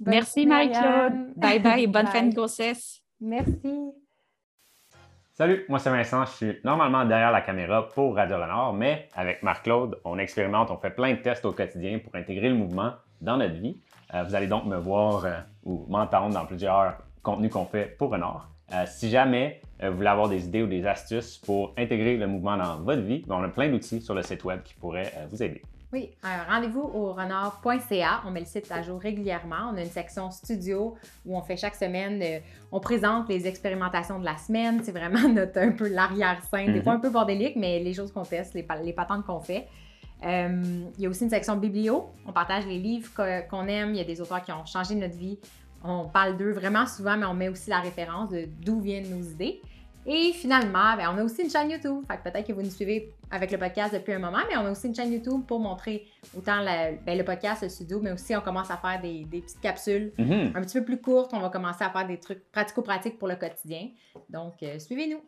Merci 0.00 0.46
Marie-Claude. 0.46 1.34
Bye 1.36 1.58
bye 1.58 1.82
et 1.82 1.86
bonne 1.88 2.06
fin 2.06 2.22
de 2.22 2.34
grossesse. 2.34 3.02
Merci. 3.20 3.92
Salut, 5.38 5.64
moi 5.68 5.78
c'est 5.78 5.90
Vincent, 5.90 6.24
je 6.24 6.30
suis 6.32 6.56
normalement 6.64 7.04
derrière 7.04 7.30
la 7.30 7.42
caméra 7.42 7.86
pour 7.86 8.16
Radio 8.16 8.38
Renard, 8.38 8.72
mais 8.72 9.08
avec 9.14 9.44
Marc-Claude, 9.44 10.00
on 10.04 10.18
expérimente, 10.18 10.68
on 10.72 10.78
fait 10.78 10.90
plein 10.90 11.12
de 11.12 11.18
tests 11.18 11.44
au 11.44 11.52
quotidien 11.52 12.00
pour 12.00 12.12
intégrer 12.16 12.48
le 12.48 12.56
mouvement 12.56 12.94
dans 13.20 13.36
notre 13.36 13.54
vie. 13.54 13.80
Euh, 14.14 14.24
vous 14.24 14.34
allez 14.34 14.48
donc 14.48 14.64
me 14.64 14.76
voir 14.76 15.24
euh, 15.24 15.38
ou 15.64 15.86
m'entendre 15.88 16.34
dans 16.34 16.44
plusieurs 16.44 16.96
contenus 17.22 17.52
qu'on 17.52 17.66
fait 17.66 17.96
pour 17.96 18.10
Renard. 18.10 18.50
Euh, 18.72 18.82
si 18.86 19.10
jamais 19.10 19.60
vous 19.80 19.96
voulez 19.98 20.08
avoir 20.08 20.28
des 20.28 20.44
idées 20.44 20.62
ou 20.62 20.66
des 20.66 20.84
astuces 20.84 21.38
pour 21.38 21.72
intégrer 21.78 22.16
le 22.16 22.26
mouvement 22.26 22.56
dans 22.56 22.78
votre 22.78 23.02
vie, 23.02 23.24
ben, 23.28 23.36
on 23.36 23.44
a 23.44 23.48
plein 23.48 23.68
d'outils 23.68 24.00
sur 24.00 24.14
le 24.14 24.22
site 24.22 24.42
web 24.42 24.64
qui 24.64 24.74
pourraient 24.74 25.12
vous 25.30 25.40
aider. 25.40 25.62
Oui, 25.90 26.10
rendez-vous 26.50 26.82
au 26.82 27.14
renard.ca. 27.14 28.22
On 28.26 28.30
met 28.30 28.40
le 28.40 28.46
site 28.46 28.70
à 28.70 28.82
jour 28.82 29.00
régulièrement. 29.00 29.70
On 29.72 29.76
a 29.76 29.80
une 29.80 29.86
section 29.86 30.30
studio 30.30 30.96
où 31.24 31.36
on 31.36 31.40
fait 31.40 31.56
chaque 31.56 31.76
semaine, 31.76 32.22
on 32.70 32.78
présente 32.78 33.28
les 33.30 33.46
expérimentations 33.46 34.18
de 34.18 34.24
la 34.24 34.36
semaine. 34.36 34.82
C'est 34.84 34.92
vraiment 34.92 35.26
notre 35.34 35.58
un 35.58 35.72
peu 35.72 35.88
l'arrière-scène. 35.88 36.74
Des 36.74 36.82
fois 36.82 36.92
mhm. 36.92 36.98
un 36.98 37.00
peu 37.00 37.10
bordélique, 37.10 37.56
mais 37.56 37.78
les 37.78 37.94
choses 37.94 38.12
qu'on 38.12 38.24
teste, 38.24 38.52
les, 38.52 38.66
les 38.84 38.92
patentes 38.92 39.24
qu'on 39.24 39.40
fait. 39.40 39.66
Euh, 40.24 40.82
il 40.98 41.02
y 41.02 41.06
a 41.06 41.08
aussi 41.08 41.24
une 41.24 41.30
section 41.30 41.56
biblio. 41.56 42.10
On 42.26 42.32
partage 42.32 42.66
les 42.66 42.78
livres 42.78 43.10
qu'on 43.48 43.66
aime. 43.66 43.94
Il 43.94 43.96
y 43.96 44.00
a 44.00 44.04
des 44.04 44.20
auteurs 44.20 44.42
qui 44.42 44.52
ont 44.52 44.66
changé 44.66 44.94
notre 44.94 45.16
vie. 45.16 45.38
On 45.82 46.08
parle 46.08 46.36
d'eux 46.36 46.52
vraiment 46.52 46.86
souvent, 46.86 47.16
mais 47.16 47.26
on 47.26 47.34
met 47.34 47.48
aussi 47.48 47.70
la 47.70 47.80
référence 47.80 48.28
de 48.30 48.46
d'où 48.60 48.80
viennent 48.80 49.08
nos 49.08 49.22
idées. 49.22 49.62
Et 50.10 50.32
finalement, 50.32 50.96
ben, 50.96 51.10
on 51.14 51.18
a 51.18 51.22
aussi 51.22 51.42
une 51.42 51.50
chaîne 51.50 51.70
YouTube. 51.70 52.02
Fait 52.10 52.18
peut-être 52.22 52.46
que 52.46 52.54
vous 52.54 52.62
nous 52.62 52.70
suivez 52.70 53.12
avec 53.30 53.52
le 53.52 53.58
podcast 53.58 53.92
depuis 53.92 54.14
un 54.14 54.18
moment, 54.18 54.38
mais 54.48 54.56
on 54.56 54.64
a 54.64 54.70
aussi 54.70 54.86
une 54.86 54.94
chaîne 54.94 55.12
YouTube 55.12 55.42
pour 55.46 55.60
montrer 55.60 56.06
autant 56.34 56.64
ben, 56.64 57.18
le 57.18 57.24
podcast, 57.24 57.62
le 57.62 57.68
studio, 57.68 58.00
mais 58.00 58.12
aussi 58.12 58.34
on 58.34 58.40
commence 58.40 58.70
à 58.70 58.78
faire 58.78 59.02
des, 59.02 59.26
petites 59.30 59.60
capsules 59.60 60.14
mm-hmm. 60.18 60.56
un 60.56 60.62
petit 60.62 60.78
peu 60.78 60.84
plus 60.86 61.00
courtes. 61.02 61.32
On 61.34 61.40
va 61.40 61.50
commencer 61.50 61.84
à 61.84 61.90
faire 61.90 62.06
des 62.06 62.18
trucs 62.18 62.50
pratico-pratiques 62.50 63.18
pour 63.18 63.28
le 63.28 63.36
quotidien. 63.36 63.90
Donc, 64.30 64.62
euh, 64.62 64.78
suivez-nous. 64.78 65.20